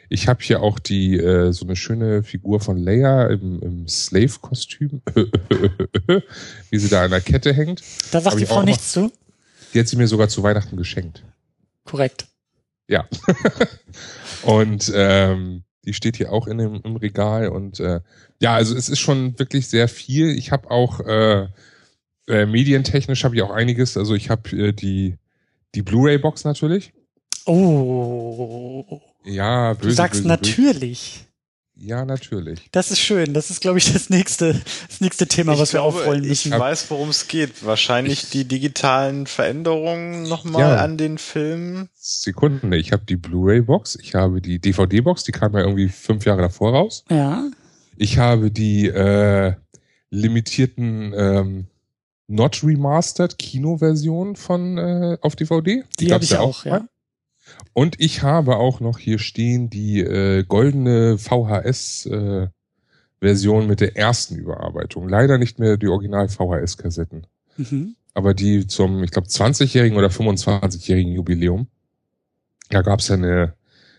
Ich 0.09 0.28
habe 0.28 0.43
hier 0.43 0.62
auch 0.62 0.78
die 0.78 1.16
äh, 1.16 1.53
so 1.53 1.65
eine 1.65 1.77
schöne 1.77 2.23
Figur 2.23 2.61
von 2.61 2.77
Leia 2.77 3.27
im, 3.27 3.61
im 3.61 3.89
Slave-Kostüm, 3.89 5.03
wie 6.70 6.78
sie 6.78 6.89
da 6.89 7.05
an 7.05 7.11
der 7.11 7.20
Kette 7.20 7.53
hängt. 7.53 7.82
Da 8.12 8.20
sagt 8.20 8.35
Hab 8.35 8.39
die 8.39 8.47
Frau 8.47 8.62
nichts 8.62 8.93
zu? 8.93 9.11
Die 9.74 9.81
hat 9.81 9.89
sie 9.89 9.97
mir 9.97 10.07
sogar 10.07 10.28
zu 10.28 10.43
Weihnachten 10.43 10.77
geschenkt. 10.77 11.24
Korrekt. 11.85 12.27
Ja. 12.89 13.09
und 14.43 14.93
ähm, 14.94 15.65
die 15.85 15.93
steht 15.93 16.16
hier 16.16 16.32
auch 16.32 16.47
in 16.47 16.59
dem, 16.59 16.81
im 16.82 16.97
Regal 16.97 17.48
und 17.48 17.81
äh, 17.81 18.01
ja, 18.40 18.55
also 18.55 18.77
es 18.77 18.89
ist 18.89 19.01
schon 19.01 19.39
wirklich 19.39 19.69
sehr 19.69 19.89
viel. 19.89 20.31
Ich 20.36 20.53
habe 20.53 20.70
auch 20.70 21.01
äh, 21.01 21.48
äh, 22.28 22.47
medientechnisch 22.47 23.24
habe 23.24 23.35
ich 23.36 23.43
auch 23.43 23.51
einiges. 23.51 23.97
Also 23.97 24.15
ich 24.15 24.31
habe 24.31 24.51
äh, 24.57 24.73
die 24.73 25.16
die 25.74 25.82
Blu-ray-Box 25.82 26.44
natürlich. 26.44 26.93
Oh, 27.44 29.01
Ja, 29.24 29.74
böse, 29.74 29.89
du 29.89 29.94
sagst 29.94 30.20
böse, 30.23 30.28
natürlich. 30.28 31.20
Böse. 31.20 31.27
Ja, 31.78 32.07
natürlich. 32.07 32.69
Das 32.73 32.90
ist 32.90 33.01
schön. 33.01 33.35
Das 33.35 33.51
ist, 33.51 33.61
glaube 33.61 33.77
ich, 33.77 33.93
das 33.93 34.09
nächste, 34.09 34.55
das 34.89 35.01
nächste 35.03 35.27
Thema, 35.27 35.53
Ich 35.53 35.59
was 35.61 35.74
wir 35.74 35.81
glaube, 35.81 35.98
aufrollen 35.98 36.23
Ich 36.24 36.47
müssen. 36.47 36.53
weiß, 36.53 36.90
worum 36.90 37.11
es 37.11 37.28
geht. 37.28 37.65
Wahrscheinlich 37.66 38.23
Ich- 38.24 38.31
die 38.31 38.44
digitalen 38.47 39.27
Veränderungen 39.27 40.23
nochmal 40.23 40.62
Ja. 40.62 40.77
an 40.77 40.97
den 40.97 41.19
Filmen. 41.19 41.90
Sekunden. 41.94 42.73
Ich 42.73 42.93
habe 42.93 43.05
die 43.05 43.16
Blu-ray-Box. 43.16 43.98
Ich 44.01 44.15
habe 44.15 44.40
die 44.40 44.59
DVD-Box. 44.59 45.24
Die 45.24 45.32
kam 45.32 45.53
ja 45.53 45.61
irgendwie 45.61 45.89
fünf 45.90 46.24
Jahre 46.24 46.40
davor 46.40 46.73
raus. 46.73 47.05
Ja. 47.11 47.47
Ich 47.98 48.16
habe 48.16 48.51
die 48.51 48.86
äh, 48.86 49.53
limitierten 50.09 51.12
ähm, 51.15 51.66
Not 52.28 52.62
Remastered 52.62 53.39
Kinoversion 53.39 54.36
von 54.36 54.78
äh, 54.78 55.19
auf 55.20 55.36
DVD. 55.36 55.85
Die 56.01 56.07
habe 56.07 56.15
gab's 56.15 56.31
ich 56.31 56.36
auch, 56.36 56.65
ja. 56.65 56.70
mal. 56.81 56.89
Und 57.73 58.01
ich 58.01 58.23
habe 58.23 58.57
auch 58.57 58.81
noch 58.81 58.98
hier 58.98 59.19
stehen 59.19 59.70
die 59.70 60.01
äh, 60.01 60.43
goldene 60.44 61.19
VHS 61.19 62.07
äh, 62.07 62.48
Version 63.20 63.66
mit 63.66 63.81
der 63.81 63.97
ersten 63.97 64.36
Überarbeitung. 64.36 65.09
Leider 65.09 65.39
nicht 65.39 65.59
mehr 65.59 65.77
die 65.77 65.89
Original 65.89 66.28
VHS-Kassetten. 66.28 67.27
Mhm. 67.57 67.94
Aber 68.15 68.35
die 68.35 68.66
zum, 68.66 69.05
ich 69.05 69.11
glaube, 69.11 69.28
20-jährigen 69.28 69.97
oder 69.97 70.09
25-jährigen 70.09 71.12
Jubiläum, 71.12 71.69
da 72.70 72.82
gab's 72.82 73.09
ja 73.09 73.15
eine 73.15 73.55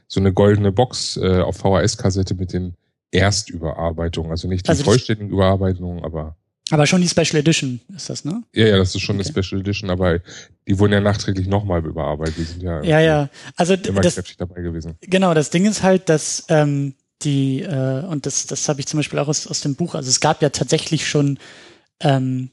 so 0.08 0.20
eine 0.20 0.34
goldene 0.34 0.72
Box 0.72 1.18
äh, 1.18 1.42
auf 1.42 1.58
VHS-Kassette 1.58 2.34
mit 2.36 2.54
den 2.54 2.76
Erstüberarbeitungen. 3.12 4.32
Also 4.32 4.48
nicht 4.48 4.66
die 4.66 4.70
also 4.70 4.84
vollständigen 4.84 5.30
Überarbeitungen, 5.30 6.04
aber. 6.04 6.36
Aber 6.70 6.86
schon 6.86 7.02
die 7.02 7.08
Special 7.08 7.40
Edition 7.40 7.80
ist 7.96 8.10
das, 8.10 8.26
ne? 8.26 8.44
Ja, 8.54 8.68
ja, 8.68 8.78
das 8.78 8.94
ist 8.94 9.02
schon 9.02 9.18
okay. 9.20 9.30
eine 9.34 9.44
Special 9.44 9.62
Edition, 9.62 9.90
aber 9.90 10.20
die 10.68 10.78
wurden 10.78 10.94
ja 10.94 11.00
nachträglich 11.00 11.48
nochmal 11.48 11.86
überarbeitet. 11.86 12.38
Die 12.38 12.44
sind 12.44 12.64
ja, 12.64 12.84
ja, 12.84 13.00
ja. 13.00 13.30
Also 13.56 13.76
immer 13.76 14.02
das, 14.02 14.22
dabei 14.38 14.62
gewesen. 14.62 14.96
Genau, 15.02 15.34
das 15.34 15.50
Ding 15.50 15.66
ist 15.66 15.84
halt, 15.84 16.10
dass 16.10 16.46
ähm, 16.50 16.94
die, 17.22 17.62
äh, 17.62 18.04
und 18.06 18.26
das, 18.26 18.48
das 18.48 18.68
habe 18.68 18.82
ich 18.82 18.88
zum 18.88 19.00
Beispiel 19.00 19.20
auch 19.20 19.30
aus, 19.30 19.48
aus 19.48 19.62
dem 19.62 19.76
Buch, 19.76 19.96
also 19.96 20.10
es 20.10 20.20
gab 20.20 20.42
ja 20.42 20.50
tatsächlich 20.50 21.08
schon, 21.08 21.40
ähm, 22.02 22.50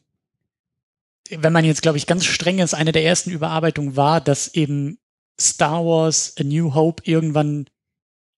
wenn 1.30 1.52
man 1.52 1.64
jetzt, 1.64 1.82
glaube 1.82 1.98
ich, 1.98 2.06
ganz 2.06 2.24
streng 2.24 2.60
ist, 2.60 2.74
eine 2.74 2.92
der 2.92 3.04
ersten 3.04 3.30
Überarbeitungen 3.30 3.96
war, 3.96 4.20
dass 4.20 4.54
eben 4.54 4.98
Star 5.40 5.84
Wars 5.84 6.34
A 6.38 6.44
New 6.44 6.74
Hope 6.74 7.02
irgendwann 7.04 7.66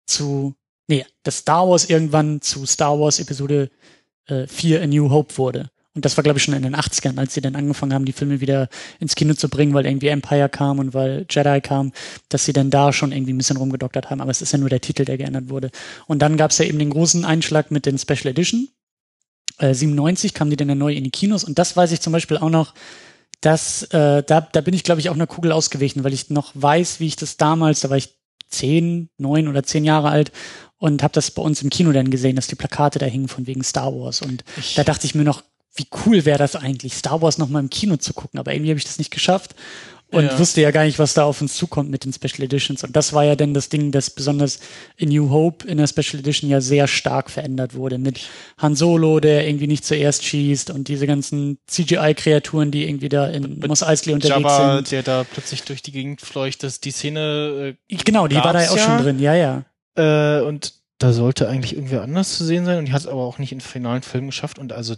zu, 0.06 0.54
nee, 0.88 1.04
dass 1.22 1.38
Star 1.38 1.68
Wars 1.68 1.90
irgendwann 1.90 2.40
zu 2.40 2.64
Star 2.64 2.98
Wars 2.98 3.18
Episode 3.18 3.70
äh, 4.26 4.46
4 4.46 4.82
A 4.82 4.86
New 4.86 5.10
Hope 5.10 5.36
wurde. 5.38 5.70
Und 5.96 6.04
das 6.04 6.16
war, 6.18 6.22
glaube 6.22 6.38
ich, 6.38 6.44
schon 6.44 6.52
in 6.52 6.62
den 6.62 6.76
80ern, 6.76 7.18
als 7.18 7.32
sie 7.32 7.40
dann 7.40 7.56
angefangen 7.56 7.94
haben, 7.94 8.04
die 8.04 8.12
Filme 8.12 8.42
wieder 8.42 8.68
ins 9.00 9.14
Kino 9.14 9.32
zu 9.32 9.48
bringen, 9.48 9.72
weil 9.72 9.86
irgendwie 9.86 10.08
Empire 10.08 10.50
kam 10.50 10.78
und 10.78 10.92
weil 10.92 11.24
Jedi 11.30 11.62
kam, 11.62 11.92
dass 12.28 12.44
sie 12.44 12.52
dann 12.52 12.68
da 12.68 12.92
schon 12.92 13.12
irgendwie 13.12 13.32
ein 13.32 13.38
bisschen 13.38 13.56
rumgedoktert 13.56 14.10
haben. 14.10 14.20
Aber 14.20 14.30
es 14.30 14.42
ist 14.42 14.52
ja 14.52 14.58
nur 14.58 14.68
der 14.68 14.82
Titel, 14.82 15.06
der 15.06 15.16
geändert 15.16 15.48
wurde. 15.48 15.70
Und 16.06 16.20
dann 16.20 16.36
gab 16.36 16.50
es 16.50 16.58
ja 16.58 16.66
eben 16.66 16.78
den 16.78 16.90
großen 16.90 17.24
Einschlag 17.24 17.70
mit 17.70 17.86
den 17.86 17.98
Special 17.98 18.26
Edition. 18.26 18.68
Äh, 19.58 19.72
97 19.72 20.34
kamen 20.34 20.50
die 20.50 20.56
dann 20.56 20.68
ja 20.68 20.74
neu 20.74 20.92
in 20.92 21.02
die 21.02 21.10
Kinos. 21.10 21.44
Und 21.44 21.58
das 21.58 21.74
weiß 21.78 21.90
ich 21.92 22.02
zum 22.02 22.12
Beispiel 22.12 22.36
auch 22.36 22.50
noch, 22.50 22.74
dass 23.40 23.84
äh, 23.84 24.22
da, 24.22 24.42
da 24.42 24.60
bin 24.60 24.74
ich, 24.74 24.84
glaube 24.84 25.00
ich, 25.00 25.08
auch 25.08 25.14
einer 25.14 25.26
Kugel 25.26 25.50
ausgewichen, 25.50 26.04
weil 26.04 26.12
ich 26.12 26.28
noch 26.28 26.52
weiß, 26.54 27.00
wie 27.00 27.06
ich 27.06 27.16
das 27.16 27.38
damals, 27.38 27.80
da 27.80 27.88
war 27.88 27.96
ich 27.96 28.14
zehn, 28.48 29.08
neun 29.16 29.48
oder 29.48 29.62
zehn 29.62 29.84
Jahre 29.84 30.10
alt 30.10 30.30
und 30.78 31.02
habe 31.02 31.12
das 31.12 31.30
bei 31.30 31.42
uns 31.42 31.62
im 31.62 31.70
Kino 31.70 31.92
dann 31.92 32.10
gesehen, 32.10 32.36
dass 32.36 32.46
die 32.46 32.54
Plakate 32.54 32.98
da 32.98 33.06
hingen 33.06 33.28
von 33.28 33.46
wegen 33.46 33.62
Star 33.62 33.94
Wars. 33.94 34.22
Und 34.22 34.44
ich 34.56 34.74
da 34.74 34.84
dachte 34.84 35.06
ich 35.06 35.14
mir 35.14 35.24
noch, 35.24 35.42
wie 35.74 35.86
cool 36.04 36.24
wäre 36.24 36.38
das 36.38 36.56
eigentlich, 36.56 36.94
Star 36.94 37.22
Wars 37.22 37.38
noch 37.38 37.48
mal 37.48 37.60
im 37.60 37.70
Kino 37.70 37.96
zu 37.96 38.14
gucken. 38.14 38.38
Aber 38.40 38.52
irgendwie 38.52 38.70
habe 38.70 38.78
ich 38.78 38.84
das 38.84 38.98
nicht 38.98 39.10
geschafft 39.10 39.54
und 40.12 40.24
ja. 40.24 40.38
wusste 40.38 40.60
ja 40.60 40.70
gar 40.70 40.84
nicht, 40.84 40.98
was 40.98 41.14
da 41.14 41.24
auf 41.24 41.40
uns 41.40 41.56
zukommt 41.56 41.90
mit 41.90 42.04
den 42.04 42.12
Special 42.12 42.44
Editions. 42.44 42.84
Und 42.84 42.94
das 42.94 43.12
war 43.12 43.24
ja 43.24 43.34
dann 43.34 43.54
das 43.54 43.68
Ding, 43.68 43.90
das 43.90 44.10
besonders 44.10 44.60
in 44.96 45.08
New 45.08 45.30
Hope 45.30 45.66
in 45.66 45.78
der 45.78 45.88
Special 45.88 46.20
Edition 46.20 46.48
ja 46.48 46.60
sehr 46.60 46.86
stark 46.86 47.28
verändert 47.28 47.74
wurde. 47.74 47.98
Mit 47.98 48.20
Han 48.58 48.76
Solo, 48.76 49.18
der 49.18 49.46
irgendwie 49.46 49.66
nicht 49.66 49.84
zuerst 49.84 50.24
schießt 50.24 50.70
und 50.70 50.88
diese 50.88 51.06
ganzen 51.06 51.58
CGI-Kreaturen, 51.66 52.70
die 52.70 52.88
irgendwie 52.88 53.08
da 53.08 53.26
in 53.26 53.60
Mos 53.66 53.82
Eisley 53.82 54.14
unterwegs 54.14 54.42
Jabba, 54.42 54.76
sind. 54.76 54.92
der 54.92 55.02
da 55.02 55.24
plötzlich 55.24 55.62
durch 55.64 55.82
die 55.82 55.92
Gegend 55.92 56.20
fleucht, 56.20 56.62
dass 56.62 56.80
die 56.80 56.92
Szene. 56.92 57.76
Äh, 57.90 57.96
genau, 57.96 58.28
die 58.28 58.36
war 58.36 58.52
da 58.52 58.62
ja 58.62 58.70
auch 58.70 58.78
schon 58.78 58.98
drin, 58.98 59.18
ja, 59.18 59.34
ja. 59.34 59.64
Äh, 59.96 60.40
und 60.40 60.74
da 60.98 61.12
sollte 61.12 61.48
eigentlich 61.48 61.74
irgendwer 61.74 62.02
anders 62.02 62.36
zu 62.36 62.44
sehen 62.44 62.64
sein 62.64 62.78
und 62.78 62.88
die 62.88 62.92
hat 62.92 63.00
es 63.00 63.06
aber 63.06 63.22
auch 63.22 63.38
nicht 63.38 63.52
in 63.52 63.60
finalen 63.60 64.02
Film 64.02 64.26
geschafft 64.26 64.58
und 64.58 64.72
also 64.72 64.94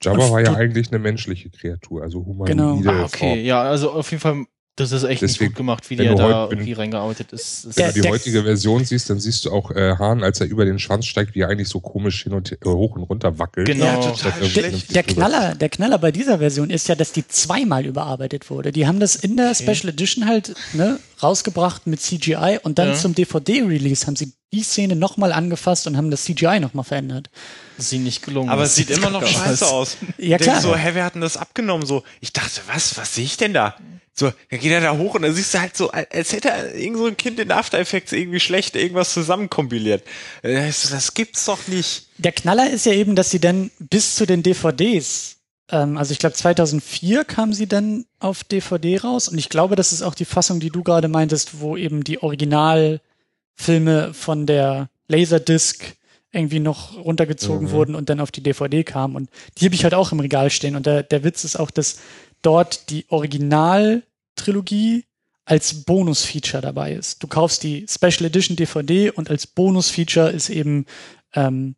Jabba 0.00 0.30
war 0.30 0.40
ja 0.40 0.54
eigentlich 0.54 0.88
eine 0.88 0.98
menschliche 0.98 1.50
Kreatur, 1.50 2.02
also 2.02 2.24
humanoide 2.26 2.56
Genau. 2.56 2.90
Ah, 2.90 3.04
okay, 3.04 3.18
Form. 3.18 3.38
ja, 3.40 3.62
also 3.62 3.92
auf 3.92 4.10
jeden 4.10 4.20
Fall 4.20 4.44
das 4.76 4.90
ist 4.90 5.04
echt 5.04 5.20
Deswegen, 5.20 5.50
gut 5.50 5.56
gemacht, 5.56 5.90
wie 5.90 5.96
der 5.96 6.14
da 6.14 6.48
irgendwie 6.48 6.72
reingearbeitet 6.72 7.30
ist. 7.32 7.76
Wenn 7.76 7.92
du 7.92 8.00
die 8.00 8.08
heutige 8.08 8.42
Version 8.42 8.82
siehst, 8.86 9.10
dann 9.10 9.20
siehst 9.20 9.44
du 9.44 9.50
auch 9.50 9.70
äh, 9.70 9.96
Hahn, 9.98 10.22
als 10.22 10.40
er 10.40 10.46
über 10.46 10.64
den 10.64 10.78
Schwanz 10.78 11.04
steigt, 11.04 11.34
wie 11.34 11.40
er 11.40 11.50
eigentlich 11.50 11.68
so 11.68 11.80
komisch 11.80 12.22
hin 12.22 12.32
und 12.32 12.52
äh, 12.52 12.56
hoch 12.64 12.96
und 12.96 13.02
runter 13.02 13.38
wackelt. 13.38 13.66
Genau. 13.66 13.84
Ja, 13.84 13.96
total 13.96 14.32
der, 14.48 14.70
der 14.70 15.02
Knaller, 15.02 15.54
der 15.56 15.68
Knaller 15.68 15.98
bei 15.98 16.10
dieser 16.10 16.38
Version 16.38 16.70
ist 16.70 16.88
ja, 16.88 16.94
dass 16.94 17.12
die 17.12 17.28
zweimal 17.28 17.84
überarbeitet 17.84 18.48
wurde. 18.48 18.72
Die 18.72 18.86
haben 18.86 18.98
das 18.98 19.14
in 19.14 19.36
der 19.36 19.50
okay. 19.50 19.74
Special 19.74 19.92
Edition 19.92 20.26
halt 20.26 20.54
ne, 20.72 20.98
rausgebracht 21.22 21.86
mit 21.86 22.00
CGI 22.00 22.58
und 22.62 22.78
dann 22.78 22.88
ja. 22.88 22.94
zum 22.94 23.14
DVD-Release 23.14 24.06
haben 24.06 24.16
sie 24.16 24.32
die 24.54 24.62
Szene 24.62 24.96
nochmal 24.96 25.32
angefasst 25.32 25.86
und 25.86 25.98
haben 25.98 26.10
das 26.10 26.24
CGI 26.24 26.60
nochmal 26.60 26.84
verändert. 26.84 27.28
Das 27.76 27.86
ist 27.86 27.92
ihnen 27.92 28.04
nicht 28.04 28.22
gelungen. 28.22 28.48
Aber 28.48 28.62
es 28.62 28.74
sieht 28.74 28.88
immer 28.88 29.10
noch 29.10 29.26
scheiße 29.26 29.66
aus. 29.66 29.98
Ja, 30.16 30.38
klar. 30.38 30.62
so, 30.62 30.74
hä, 30.74 30.94
wir 30.94 31.04
hatten 31.04 31.20
das 31.20 31.36
abgenommen? 31.36 31.86
So, 31.86 32.02
ich 32.20 32.32
dachte, 32.32 32.62
was, 32.68 32.96
was 32.96 33.14
sehe 33.14 33.24
ich 33.24 33.36
denn 33.36 33.52
da? 33.52 33.76
So, 34.14 34.30
dann 34.50 34.60
geht 34.60 34.70
er 34.70 34.82
da 34.82 34.96
hoch 34.96 35.14
und 35.14 35.22
dann 35.22 35.32
siehst 35.32 35.54
du 35.54 35.60
halt 35.60 35.74
so, 35.74 35.90
als 35.90 36.32
hätte 36.32 36.50
er 36.50 36.74
irgend 36.74 36.98
so 36.98 37.06
ein 37.06 37.16
Kind 37.16 37.40
in 37.40 37.50
After 37.50 37.78
Effects 37.78 38.12
irgendwie 38.12 38.40
schlecht 38.40 38.76
irgendwas 38.76 39.14
zusammenkompiliert. 39.14 40.04
Das, 40.42 40.90
das 40.90 41.14
gibt's 41.14 41.46
doch 41.46 41.66
nicht. 41.66 42.08
Der 42.18 42.32
Knaller 42.32 42.68
ist 42.68 42.84
ja 42.84 42.92
eben, 42.92 43.16
dass 43.16 43.30
sie 43.30 43.40
dann 43.40 43.70
bis 43.78 44.16
zu 44.16 44.26
den 44.26 44.42
DVDs, 44.42 45.36
ähm, 45.70 45.96
also 45.96 46.12
ich 46.12 46.18
glaube 46.18 46.34
2004 46.34 47.24
kam 47.24 47.54
sie 47.54 47.66
dann 47.66 48.04
auf 48.18 48.44
DVD 48.44 48.98
raus 48.98 49.28
und 49.28 49.38
ich 49.38 49.48
glaube, 49.48 49.76
das 49.76 49.94
ist 49.94 50.02
auch 50.02 50.14
die 50.14 50.26
Fassung, 50.26 50.60
die 50.60 50.70
du 50.70 50.82
gerade 50.82 51.08
meintest, 51.08 51.60
wo 51.60 51.78
eben 51.78 52.04
die 52.04 52.22
Originalfilme 52.22 54.12
von 54.12 54.44
der 54.44 54.90
Laserdisc 55.08 55.96
irgendwie 56.32 56.60
noch 56.60 56.96
runtergezogen 56.96 57.68
mhm. 57.68 57.70
wurden 57.72 57.94
und 57.94 58.08
dann 58.08 58.20
auf 58.20 58.30
die 58.30 58.42
DVD 58.42 58.84
kamen. 58.84 59.16
Und 59.16 59.30
die 59.58 59.66
habe 59.66 59.74
ich 59.74 59.84
halt 59.84 59.94
auch 59.94 60.12
im 60.12 60.20
Regal 60.20 60.50
stehen. 60.50 60.76
Und 60.76 60.86
der, 60.86 61.02
der 61.02 61.24
Witz 61.24 61.44
ist 61.44 61.56
auch, 61.56 61.70
dass 61.70 61.98
dort 62.42 62.90
die 62.90 63.06
Original-Trilogie 63.08 65.04
als 65.44 65.84
Bonus-Feature 65.84 66.62
dabei 66.62 66.92
ist. 66.92 67.22
Du 67.22 67.26
kaufst 67.26 67.62
die 67.62 67.86
Special 67.88 68.26
Edition 68.26 68.56
DVD 68.56 69.10
und 69.10 69.30
als 69.30 69.46
Bonus-Feature 69.46 70.30
ist 70.30 70.50
eben 70.50 70.86
ähm, 71.34 71.74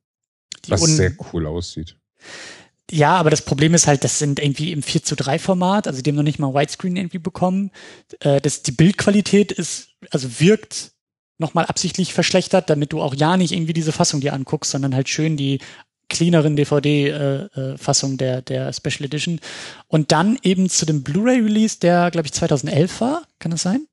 die 0.66 0.70
Was 0.70 0.82
sehr 0.82 1.12
cool 1.32 1.46
aussieht. 1.46 1.96
Ja, 2.90 3.16
aber 3.16 3.30
das 3.30 3.42
Problem 3.42 3.72
ist 3.72 3.86
halt, 3.86 4.04
das 4.04 4.18
sind 4.18 4.38
irgendwie 4.38 4.72
im 4.72 4.82
4 4.82 5.02
zu 5.02 5.16
3 5.16 5.38
Format, 5.38 5.88
also 5.88 6.02
die 6.02 6.10
haben 6.10 6.16
noch 6.16 6.22
nicht 6.22 6.38
mal 6.38 6.52
Widescreen 6.52 6.96
irgendwie 6.96 7.18
bekommen. 7.18 7.70
Äh, 8.20 8.40
das, 8.40 8.62
die 8.62 8.72
Bildqualität 8.72 9.52
ist, 9.52 9.88
also 10.10 10.40
wirkt 10.40 10.92
nochmal 11.38 11.64
absichtlich 11.66 12.12
verschlechtert, 12.12 12.70
damit 12.70 12.92
du 12.92 13.00
auch 13.00 13.14
ja 13.14 13.36
nicht 13.36 13.52
irgendwie 13.52 13.72
diese 13.72 13.92
Fassung 13.92 14.20
dir 14.20 14.34
anguckst, 14.34 14.70
sondern 14.70 14.94
halt 14.94 15.08
schön 15.08 15.36
die 15.36 15.60
cleaneren 16.08 16.56
DVD-Fassung 16.56 18.12
äh, 18.12 18.14
äh, 18.14 18.16
der, 18.16 18.42
der 18.42 18.72
Special 18.72 19.04
Edition. 19.04 19.40
Und 19.88 20.12
dann 20.12 20.38
eben 20.42 20.68
zu 20.68 20.86
dem 20.86 21.02
Blu-ray-Release, 21.02 21.78
der, 21.80 22.10
glaube 22.10 22.26
ich, 22.26 22.32
2011 22.32 23.00
war. 23.00 23.22
Kann 23.38 23.50
das 23.50 23.62
sein? 23.62 23.86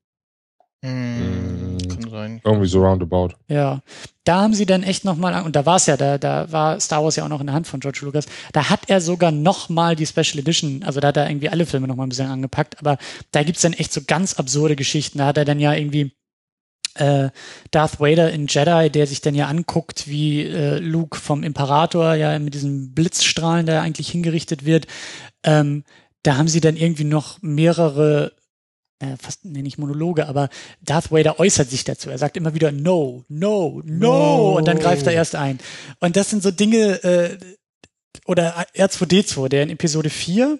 Mm, 0.82 1.78
kann 1.88 2.10
sein. 2.10 2.40
Irgendwie 2.44 2.66
so 2.66 2.84
roundabout. 2.84 3.30
Ja. 3.48 3.80
Da 4.24 4.40
haben 4.40 4.54
sie 4.54 4.66
dann 4.66 4.82
echt 4.82 5.04
nochmal, 5.04 5.44
und 5.44 5.56
da 5.56 5.66
war 5.66 5.76
es 5.76 5.86
ja, 5.86 5.96
da, 5.96 6.18
da 6.18 6.50
war 6.50 6.78
Star 6.80 7.02
Wars 7.02 7.16
ja 7.16 7.24
auch 7.24 7.28
noch 7.28 7.40
in 7.40 7.46
der 7.46 7.54
Hand 7.54 7.66
von 7.66 7.80
George 7.80 8.00
Lucas, 8.02 8.26
da 8.52 8.68
hat 8.68 8.88
er 8.88 9.00
sogar 9.00 9.32
nochmal 9.32 9.96
die 9.96 10.06
Special 10.06 10.38
Edition, 10.38 10.82
also 10.84 11.00
da 11.00 11.08
hat 11.08 11.16
er 11.16 11.28
irgendwie 11.28 11.48
alle 11.48 11.66
Filme 11.66 11.88
nochmal 11.88 12.06
ein 12.06 12.10
bisschen 12.10 12.30
angepackt, 12.30 12.78
aber 12.78 12.98
da 13.32 13.42
gibt's 13.42 13.62
dann 13.62 13.72
echt 13.72 13.92
so 13.92 14.00
ganz 14.06 14.34
absurde 14.34 14.76
Geschichten. 14.76 15.18
Da 15.18 15.26
hat 15.26 15.38
er 15.38 15.44
dann 15.44 15.58
ja 15.58 15.72
irgendwie 15.72 16.12
äh, 16.94 17.30
Darth 17.70 18.00
Vader 18.00 18.32
in 18.32 18.46
Jedi, 18.46 18.90
der 18.90 19.06
sich 19.06 19.20
dann 19.20 19.34
ja 19.34 19.46
anguckt, 19.46 20.08
wie 20.08 20.42
äh, 20.42 20.78
Luke 20.78 21.18
vom 21.18 21.42
Imperator 21.42 22.14
ja 22.14 22.38
mit 22.38 22.54
diesen 22.54 22.94
Blitzstrahlen, 22.94 23.66
der 23.66 23.82
eigentlich 23.82 24.10
hingerichtet 24.10 24.64
wird. 24.64 24.86
Ähm, 25.44 25.84
da 26.22 26.36
haben 26.36 26.48
sie 26.48 26.60
dann 26.60 26.76
irgendwie 26.76 27.04
noch 27.04 27.40
mehrere 27.42 28.32
äh, 29.00 29.16
fast 29.20 29.44
nenne 29.44 29.66
ich 29.66 29.78
Monologe, 29.78 30.28
aber 30.28 30.48
Darth 30.80 31.10
Vader 31.10 31.40
äußert 31.40 31.68
sich 31.68 31.84
dazu. 31.84 32.08
Er 32.08 32.18
sagt 32.18 32.36
immer 32.36 32.54
wieder 32.54 32.70
No, 32.70 33.24
no, 33.28 33.82
no, 33.84 34.16
no. 34.16 34.56
und 34.56 34.68
dann 34.68 34.78
greift 34.78 35.06
er 35.06 35.12
erst 35.12 35.34
ein. 35.34 35.58
Und 35.98 36.16
das 36.16 36.30
sind 36.30 36.42
so 36.42 36.52
Dinge, 36.52 37.02
äh, 37.02 37.38
oder 38.26 38.66
R2D2, 38.74 39.48
der 39.48 39.64
in 39.64 39.70
Episode 39.70 40.10
4, 40.10 40.58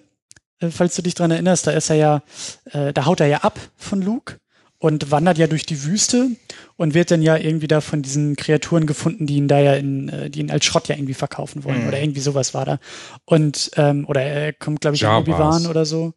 äh, 0.59 0.69
falls 0.69 0.95
du 0.95 1.01
dich 1.01 1.15
dran 1.15 1.31
erinnerst, 1.31 1.67
da 1.67 1.71
ist 1.71 1.89
er 1.89 1.95
ja, 1.95 2.23
äh, 2.71 2.91
da 2.91 3.05
haut 3.05 3.21
er 3.21 3.27
ja 3.27 3.39
ab 3.39 3.59
von 3.77 4.01
Luke 4.01 4.39
und 4.83 5.11
wandert 5.11 5.37
ja 5.37 5.47
durch 5.47 5.65
die 5.65 5.85
Wüste 5.85 6.31
und 6.75 6.93
wird 6.93 7.09
dann 7.09 7.21
ja 7.21 7.37
irgendwie 7.37 7.69
da 7.69 7.79
von 7.79 8.01
diesen 8.01 8.35
Kreaturen 8.35 8.85
gefunden, 8.85 9.25
die 9.25 9.37
ihn 9.37 9.47
da 9.47 9.57
ja 9.57 9.75
in, 9.75 10.09
äh, 10.09 10.29
die 10.29 10.41
ihn 10.41 10.51
als 10.51 10.65
Schrott 10.65 10.89
ja 10.89 10.95
irgendwie 10.97 11.13
verkaufen 11.13 11.63
wollen. 11.63 11.83
Mhm. 11.83 11.87
Oder 11.87 12.01
irgendwie 12.01 12.19
sowas 12.19 12.53
war 12.53 12.65
da. 12.65 12.79
Und, 13.23 13.71
ähm, 13.77 14.05
oder 14.09 14.21
er 14.21 14.51
kommt, 14.51 14.81
glaube 14.81 14.97
ich, 14.97 15.03
in 15.03 15.07
Obi-Wan 15.07 15.67
oder 15.67 15.85
so. 15.85 16.13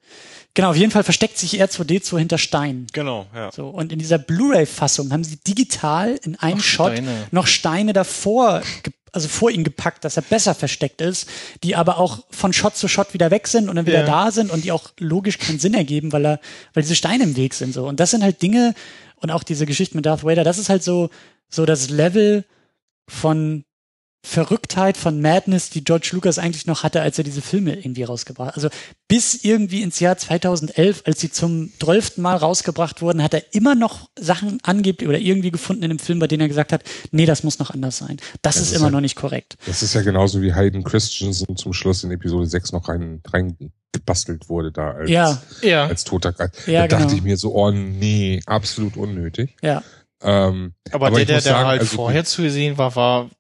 Genau, 0.55 0.71
auf 0.71 0.77
jeden 0.77 0.91
Fall 0.91 1.05
versteckt 1.05 1.39
sich 1.39 1.63
R2D2 1.63 2.19
hinter 2.19 2.39
Stein. 2.39 2.89
Genau, 2.93 3.27
ja. 3.33 3.53
So, 3.53 3.69
und 3.69 3.93
in 3.93 4.01
dieser 4.01 4.19
Blu-ray-Fassung 4.19 5.13
haben 5.13 5.23
sie 5.23 5.37
digital 5.47 6.19
in 6.25 6.35
einem 6.35 6.59
Ach, 6.59 6.65
Shot 6.65 6.93
Steine. 6.95 7.27
noch 7.31 7.47
Steine 7.47 7.93
davor 7.93 8.63
also 9.17 9.29
vor 9.29 9.51
ihn 9.51 9.65
gepackt, 9.65 10.05
dass 10.05 10.17
er 10.17 10.23
besser 10.23 10.55
versteckt 10.55 11.01
ist, 11.01 11.29
die 11.65 11.75
aber 11.75 11.99
auch 11.99 12.25
von 12.31 12.53
Shot 12.53 12.77
zu 12.77 12.87
Shot 12.87 13.15
wieder 13.15 13.31
weg 13.31 13.49
sind 13.49 13.69
und 13.69 13.77
dann 13.77 13.87
wieder 13.87 14.01
ja. 14.01 14.07
da 14.07 14.31
sind 14.31 14.51
und 14.51 14.65
die 14.65 14.73
auch 14.73 14.91
logisch 15.01 15.39
keinen 15.39 15.59
Sinn 15.59 15.75
ergeben, 15.75 16.13
weil 16.13 16.25
er, 16.25 16.41
weil 16.75 16.83
diese 16.83 16.95
Steine 16.95 17.25
im 17.25 17.37
Weg 17.37 17.55
sind 17.55 17.73
so. 17.73 17.89
Und 17.89 17.99
das 17.99 18.11
sind 18.13 18.23
halt 18.23 18.43
Dinge 18.43 18.75
und 19.17 19.31
auch 19.31 19.43
diese 19.43 19.67
Geschichte 19.67 19.97
mit 19.97 20.07
Darth 20.07 20.23
Vader, 20.23 20.45
das 20.45 20.59
ist 20.59 20.69
halt 20.69 20.85
so 20.85 21.11
so 21.49 21.67
das 21.67 21.91
Level 21.91 22.45
von 23.09 23.65
Verrücktheit 24.29 24.97
von 24.97 25.21
Madness, 25.21 25.71
die 25.71 25.85
George 25.85 26.11
Lucas 26.13 26.39
eigentlich 26.39 26.67
noch 26.67 26.83
hatte, 26.83 27.01
als 27.01 27.17
er 27.17 27.23
diese 27.23 27.41
Filme 27.41 27.77
irgendwie 27.77 28.03
rausgebracht 28.03 28.49
hat. 28.49 28.57
Also 28.57 28.69
bis 29.07 29.45
irgendwie 29.45 29.83
ins 29.83 30.01
Jahr 30.01 30.19
2011, 30.19 31.05
als 31.07 31.21
sie 31.21 31.31
zum 31.31 31.71
zwölften 31.79 32.23
Mal 32.23 32.37
rausgebracht 32.37 33.03
wurden, 33.03 33.23
hat 33.23 33.35
er 33.35 33.55
immer 33.55 33.77
noch 33.77 34.11
Sachen 34.19 34.59
angeblich 34.65 35.09
oder 35.09 35.19
irgendwie 35.19 35.53
gefunden 35.53 35.85
in 35.85 35.91
dem 35.91 36.01
Film, 36.01 36.19
bei 36.19 36.27
denen 36.27 36.41
er 36.41 36.49
gesagt 36.49 36.73
hat, 36.73 36.83
nee, 37.13 37.25
das 37.25 37.45
muss 37.45 37.61
noch 37.61 37.71
anders 37.71 37.99
sein. 37.99 38.17
Das, 38.43 38.57
das 38.57 38.57
ist, 38.57 38.73
ist, 38.73 38.79
immer 38.79 38.87
ja, 38.87 38.91
noch 38.91 39.01
nicht 39.01 39.15
korrekt. 39.15 39.57
Das 39.65 39.85
ist 39.85 39.95
ja 39.95 40.03
genauso 40.03 40.43
wie 40.43 40.53
Hayden 40.53 40.83
Christensen 40.83 41.57
zum 41.57 41.73
Schluss 41.73 42.03
in 42.03 42.11
Episode 42.11 42.49
6 42.49 42.73
noch 42.73 42.89
rein, 42.89 43.23
rein 43.33 43.57
gebastelt 43.93 44.49
wurde 44.49 44.73
da 44.73 44.91
als, 44.91 45.09
ja. 45.09 45.41
Ja. 45.63 45.87
als 45.87 46.03
toter 46.03 46.33
Geist. 46.33 46.67
Ja, 46.67 46.83
da 46.83 46.89
dachte 46.89 47.05
genau. 47.07 47.17
ich 47.17 47.23
mir 47.23 47.37
so, 47.37 47.55
oh 47.55 47.71
nee, 47.71 48.41
absolut 48.45 48.97
unnötig. 48.97 49.55
Ja. 49.63 49.85
Ähm, 50.21 50.75
aber, 50.91 51.07
aber 51.09 51.17
der, 51.19 51.27
der, 51.27 51.41
der 51.43 51.67
halt 51.67 51.81
also, 51.83 51.95
vorher 51.95 52.25
zu 52.25 52.51
sehen 52.51 52.77
war, 52.77 52.97
war 52.97 53.31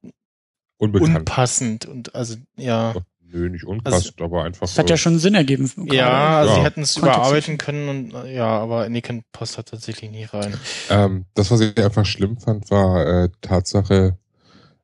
Unbekannt. 0.78 1.18
unpassend 1.18 1.86
und 1.86 2.14
also 2.14 2.36
ja. 2.56 2.94
Nö, 3.28 3.48
nicht 3.48 3.64
unpassend, 3.64 4.14
also, 4.20 4.24
aber 4.24 4.44
einfach. 4.44 4.60
Das 4.60 4.78
hat 4.78 4.88
ja 4.88 4.96
schon 4.96 5.18
Sinn 5.18 5.34
ergeben. 5.34 5.70
Ja, 5.90 6.38
also 6.38 6.52
ja. 6.52 6.58
sie 6.58 6.64
hätten 6.64 6.82
es 6.82 6.96
überarbeiten 6.96 7.58
können 7.58 7.88
und 7.88 8.28
ja, 8.28 8.46
aber 8.46 8.84
Anakin 8.84 9.24
passt 9.32 9.58
da 9.58 9.62
tatsächlich 9.62 10.10
nie 10.10 10.24
rein. 10.24 10.54
Ähm, 10.90 11.24
das, 11.34 11.50
was 11.50 11.60
ich 11.60 11.76
einfach 11.76 12.06
schlimm 12.06 12.38
fand, 12.38 12.70
war 12.70 13.04
äh, 13.04 13.28
Tatsache, 13.40 14.16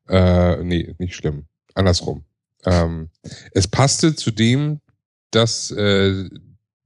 äh, 0.09 0.61
nee, 0.63 0.93
nicht 0.97 1.15
schlimm. 1.15 1.45
Andersrum. 1.73 2.25
Ähm, 2.65 3.09
es 3.53 3.67
passte 3.67 4.15
zu 4.15 4.31
dem, 4.31 4.81
dass 5.31 5.71
äh, 5.71 6.29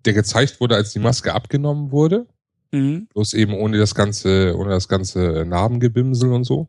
der 0.06 0.14
gezeigt 0.14 0.60
wurde, 0.60 0.76
als 0.76 0.94
die 0.94 1.00
Maske 1.00 1.34
abgenommen 1.34 1.92
wurde. 1.92 2.28
Mhm. 2.72 3.08
Bloß 3.14 3.34
eben 3.34 3.54
ohne 3.54 3.78
das 3.78 3.96
ganze, 3.96 4.56
ohne 4.58 4.72
das 4.72 4.88
ganze 4.88 5.46
Narbengebimsel 5.46 6.32
und 6.32 6.44
so. 6.44 6.68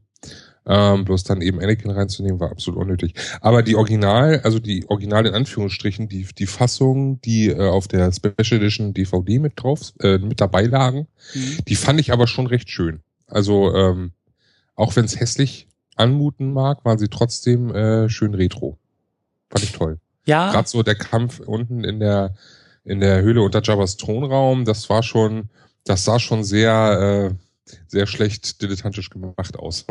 Ähm, 0.68 1.04
bloß 1.04 1.24
dann 1.24 1.40
eben 1.40 1.60
Anakin 1.60 1.90
reinzunehmen, 1.90 2.40
war 2.40 2.50
absolut 2.50 2.80
unnötig. 2.80 3.14
Aber 3.40 3.62
die 3.62 3.74
Original, 3.74 4.40
also 4.44 4.58
die 4.58 4.88
Original 4.88 5.26
in 5.26 5.34
Anführungsstrichen, 5.34 6.08
die, 6.08 6.26
die 6.36 6.46
Fassung, 6.46 7.20
die 7.22 7.48
äh, 7.48 7.68
auf 7.68 7.88
der 7.88 8.12
Special 8.12 8.60
Edition 8.60 8.92
DVD 8.92 9.38
mit 9.38 9.54
drauf, 9.56 9.92
äh, 10.00 10.18
mit 10.18 10.40
dabei 10.40 10.62
lagen, 10.64 11.08
mhm. 11.34 11.58
die 11.66 11.76
fand 11.76 12.00
ich 12.00 12.12
aber 12.12 12.26
schon 12.26 12.46
recht 12.46 12.70
schön. 12.70 13.00
Also, 13.26 13.74
ähm, 13.74 14.12
auch 14.74 14.94
wenn 14.94 15.06
es 15.06 15.18
hässlich 15.18 15.68
anmuten 15.96 16.52
mag, 16.52 16.84
waren 16.84 16.98
sie 16.98 17.08
trotzdem 17.08 17.74
äh, 17.74 18.08
schön 18.08 18.34
retro. 18.34 18.78
Fand 19.50 19.64
ich 19.64 19.72
toll. 19.72 19.98
Ja. 20.26 20.52
Gerade 20.52 20.68
so 20.68 20.82
der 20.82 20.94
Kampf 20.94 21.40
unten 21.40 21.82
in 21.82 21.98
der 21.98 22.34
in 22.88 23.00
der 23.00 23.22
Höhle 23.22 23.42
unter 23.42 23.62
Jabba's 23.62 23.96
Thronraum, 23.96 24.64
das 24.64 24.88
war 24.88 25.02
schon, 25.02 25.50
das 25.84 26.04
sah 26.04 26.18
schon 26.18 26.42
sehr 26.42 27.30
äh, 27.30 27.34
sehr 27.86 28.06
schlecht 28.06 28.60
dilettantisch 28.62 29.10
gemacht 29.10 29.56
aus. 29.56 29.86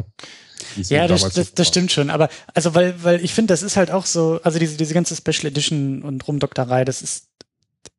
Ja, 0.75 1.07
das, 1.07 1.29
das, 1.33 1.53
das 1.53 1.67
stimmt 1.67 1.91
schon. 1.91 2.09
Aber 2.09 2.29
also 2.53 2.75
weil, 2.75 3.03
weil 3.03 3.23
ich 3.23 3.33
finde, 3.33 3.53
das 3.53 3.63
ist 3.63 3.77
halt 3.77 3.91
auch 3.91 4.05
so, 4.05 4.39
also 4.43 4.59
diese, 4.59 4.77
diese 4.77 4.93
ganze 4.93 5.15
Special 5.15 5.45
Edition 5.45 6.01
und 6.01 6.27
Rumdokterei, 6.27 6.85
das 6.85 7.01
ist, 7.01 7.27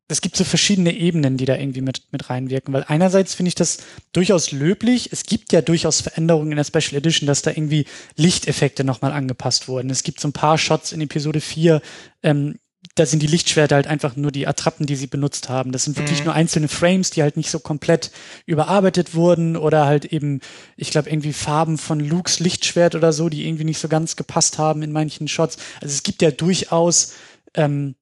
es 0.07 0.21
gibt 0.21 0.35
so 0.35 0.43
verschiedene 0.43 0.93
Ebenen, 0.93 1.37
die 1.37 1.45
da 1.45 1.55
irgendwie 1.55 1.81
mit, 1.81 2.03
mit 2.11 2.29
reinwirken. 2.29 2.73
Weil 2.73 2.85
einerseits 2.87 3.35
finde 3.35 3.49
ich 3.49 3.55
das 3.55 3.77
durchaus 4.11 4.51
löblich. 4.51 5.09
Es 5.11 5.23
gibt 5.23 5.53
ja 5.53 5.61
durchaus 5.61 6.01
Veränderungen 6.01 6.51
in 6.51 6.57
der 6.57 6.63
Special 6.63 6.97
Edition, 6.97 7.27
dass 7.27 7.43
da 7.43 7.51
irgendwie 7.51 7.85
Lichteffekte 8.15 8.83
nochmal 8.83 9.11
angepasst 9.11 9.67
wurden. 9.67 9.89
Es 9.89 10.03
gibt 10.03 10.19
so 10.19 10.27
ein 10.27 10.33
paar 10.33 10.57
Shots 10.57 10.91
in 10.91 11.01
Episode 11.01 11.41
4, 11.41 11.81
ähm, 12.23 12.59
da 12.95 13.05
sind 13.05 13.21
die 13.21 13.27
Lichtschwerter 13.27 13.75
halt 13.75 13.87
einfach 13.87 14.15
nur 14.15 14.31
die 14.31 14.47
Attrappen, 14.47 14.85
die 14.85 14.95
sie 14.95 15.07
benutzt 15.07 15.49
haben. 15.49 15.71
Das 15.71 15.85
sind 15.85 15.97
wirklich 15.97 16.19
mhm. 16.19 16.25
nur 16.25 16.33
einzelne 16.33 16.67
Frames, 16.67 17.11
die 17.11 17.21
halt 17.21 17.37
nicht 17.37 17.49
so 17.49 17.59
komplett 17.59 18.11
überarbeitet 18.45 19.15
wurden 19.15 19.55
oder 19.55 19.85
halt 19.85 20.05
eben, 20.05 20.41
ich 20.75 20.91
glaube, 20.91 21.09
irgendwie 21.09 21.33
Farben 21.33 21.77
von 21.77 21.99
Lukes 21.99 22.39
Lichtschwert 22.39 22.95
oder 22.95 23.13
so, 23.13 23.29
die 23.29 23.47
irgendwie 23.47 23.63
nicht 23.63 23.79
so 23.79 23.87
ganz 23.87 24.15
gepasst 24.15 24.57
haben 24.57 24.81
in 24.81 24.91
manchen 24.91 25.27
Shots. 25.27 25.57
Also 25.81 25.93
es 25.93 26.03
gibt 26.03 26.21
ja 26.21 26.31
durchaus 26.31 27.13
ähm, 27.53 27.95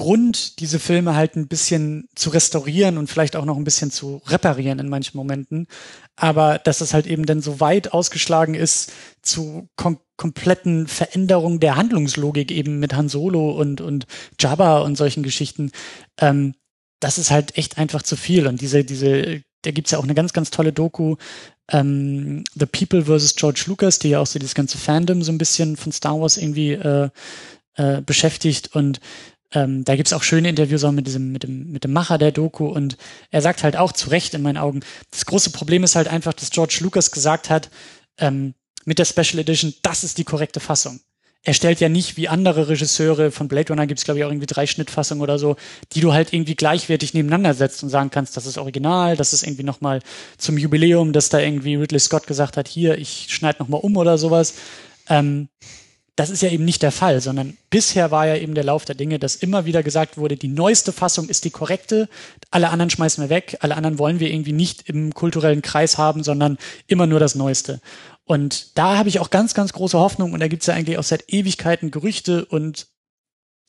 Grund, 0.00 0.60
diese 0.60 0.78
Filme 0.78 1.14
halt 1.14 1.36
ein 1.36 1.46
bisschen 1.46 2.08
zu 2.14 2.30
restaurieren 2.30 2.96
und 2.96 3.10
vielleicht 3.10 3.36
auch 3.36 3.44
noch 3.44 3.58
ein 3.58 3.64
bisschen 3.64 3.90
zu 3.90 4.22
reparieren 4.26 4.78
in 4.78 4.88
manchen 4.88 5.18
Momenten. 5.18 5.66
Aber 6.16 6.58
dass 6.58 6.80
es 6.80 6.94
halt 6.94 7.06
eben 7.06 7.26
dann 7.26 7.42
so 7.42 7.60
weit 7.60 7.92
ausgeschlagen 7.92 8.54
ist 8.54 8.92
zu 9.20 9.68
kom 9.76 9.98
kompletten 10.16 10.86
Veränderungen 10.86 11.60
der 11.60 11.76
Handlungslogik 11.76 12.50
eben 12.50 12.78
mit 12.78 12.94
Han 12.94 13.08
Solo 13.08 13.50
und, 13.52 13.80
und 13.80 14.06
Jabba 14.38 14.80
und 14.80 14.96
solchen 14.96 15.22
Geschichten, 15.22 15.70
ähm, 16.18 16.54
das 17.00 17.16
ist 17.16 17.30
halt 17.30 17.56
echt 17.56 17.78
einfach 17.78 18.02
zu 18.02 18.16
viel. 18.16 18.46
Und 18.46 18.60
diese, 18.60 18.84
diese, 18.84 19.42
da 19.62 19.70
gibt's 19.70 19.90
ja 19.90 19.98
auch 19.98 20.04
eine 20.04 20.14
ganz, 20.14 20.32
ganz 20.32 20.50
tolle 20.50 20.72
Doku, 20.72 21.16
ähm, 21.70 22.44
The 22.54 22.66
People 22.66 23.04
vs. 23.04 23.36
George 23.36 23.64
Lucas, 23.66 23.98
die 23.98 24.10
ja 24.10 24.20
auch 24.20 24.26
so 24.26 24.38
dieses 24.38 24.54
ganze 24.54 24.78
Fandom 24.78 25.22
so 25.22 25.32
ein 25.32 25.38
bisschen 25.38 25.76
von 25.76 25.92
Star 25.92 26.20
Wars 26.20 26.36
irgendwie 26.36 26.72
äh, 26.72 27.08
äh, 27.76 28.02
beschäftigt 28.02 28.74
und 28.74 29.00
ähm, 29.52 29.84
da 29.84 29.96
gibt's 29.96 30.12
auch 30.12 30.22
schöne 30.22 30.48
Interviews 30.48 30.84
auch 30.84 30.92
mit 30.92 31.06
diesem, 31.06 31.32
mit 31.32 31.42
dem, 31.42 31.70
mit 31.72 31.84
dem 31.84 31.92
Macher 31.92 32.18
der 32.18 32.32
Doku 32.32 32.66
und 32.66 32.96
er 33.30 33.42
sagt 33.42 33.62
halt 33.62 33.76
auch 33.76 33.92
zu 33.92 34.10
Recht 34.10 34.34
in 34.34 34.42
meinen 34.42 34.58
Augen, 34.58 34.80
das 35.10 35.26
große 35.26 35.50
Problem 35.50 35.82
ist 35.84 35.96
halt 35.96 36.08
einfach, 36.08 36.32
dass 36.32 36.50
George 36.50 36.78
Lucas 36.80 37.10
gesagt 37.10 37.50
hat, 37.50 37.70
ähm, 38.18 38.54
mit 38.84 38.98
der 38.98 39.04
Special 39.04 39.38
Edition, 39.38 39.74
das 39.82 40.04
ist 40.04 40.18
die 40.18 40.24
korrekte 40.24 40.60
Fassung. 40.60 41.00
Er 41.42 41.54
stellt 41.54 41.80
ja 41.80 41.88
nicht 41.88 42.18
wie 42.18 42.28
andere 42.28 42.68
Regisseure 42.68 43.30
von 43.30 43.48
Blade 43.48 43.72
Runner 43.72 43.86
gibt's 43.86 44.04
glaube 44.04 44.18
ich 44.18 44.24
auch 44.24 44.30
irgendwie 44.30 44.46
drei 44.46 44.66
Schnittfassungen 44.66 45.22
oder 45.22 45.38
so, 45.38 45.56
die 45.92 46.00
du 46.00 46.12
halt 46.12 46.32
irgendwie 46.32 46.54
gleichwertig 46.54 47.14
nebeneinander 47.14 47.54
setzt 47.54 47.82
und 47.82 47.88
sagen 47.88 48.10
kannst, 48.10 48.36
das 48.36 48.46
ist 48.46 48.58
original, 48.58 49.16
das 49.16 49.32
ist 49.32 49.42
irgendwie 49.42 49.62
nochmal 49.62 50.00
zum 50.36 50.58
Jubiläum, 50.58 51.12
dass 51.12 51.30
da 51.30 51.40
irgendwie 51.40 51.76
Ridley 51.76 51.98
Scott 51.98 52.26
gesagt 52.26 52.56
hat, 52.58 52.68
hier, 52.68 52.98
ich 52.98 53.28
schneide 53.30 53.58
nochmal 53.58 53.80
um 53.80 53.96
oder 53.96 54.18
sowas. 54.18 54.54
Ähm, 55.08 55.48
das 56.16 56.30
ist 56.30 56.42
ja 56.42 56.50
eben 56.50 56.64
nicht 56.64 56.82
der 56.82 56.92
Fall, 56.92 57.20
sondern 57.20 57.56
bisher 57.70 58.10
war 58.10 58.26
ja 58.26 58.36
eben 58.36 58.54
der 58.54 58.64
Lauf 58.64 58.84
der 58.84 58.94
Dinge, 58.94 59.18
dass 59.18 59.36
immer 59.36 59.64
wieder 59.64 59.82
gesagt 59.82 60.18
wurde, 60.18 60.36
die 60.36 60.48
neueste 60.48 60.92
Fassung 60.92 61.28
ist 61.28 61.44
die 61.44 61.50
korrekte, 61.50 62.08
alle 62.50 62.70
anderen 62.70 62.90
schmeißen 62.90 63.24
wir 63.24 63.30
weg, 63.30 63.56
alle 63.60 63.76
anderen 63.76 63.98
wollen 63.98 64.20
wir 64.20 64.30
irgendwie 64.30 64.52
nicht 64.52 64.88
im 64.88 65.14
kulturellen 65.14 65.62
Kreis 65.62 65.98
haben, 65.98 66.22
sondern 66.22 66.58
immer 66.86 67.06
nur 67.06 67.20
das 67.20 67.34
Neueste. 67.34 67.80
Und 68.30 68.78
da 68.78 68.96
habe 68.96 69.08
ich 69.08 69.18
auch 69.18 69.30
ganz, 69.30 69.54
ganz 69.54 69.72
große 69.72 69.98
Hoffnung. 69.98 70.32
Und 70.32 70.38
da 70.38 70.46
gibt 70.46 70.62
es 70.62 70.68
ja 70.68 70.74
eigentlich 70.74 70.98
auch 70.98 71.02
seit 71.02 71.32
Ewigkeiten 71.32 71.90
Gerüchte 71.90 72.44
und 72.44 72.86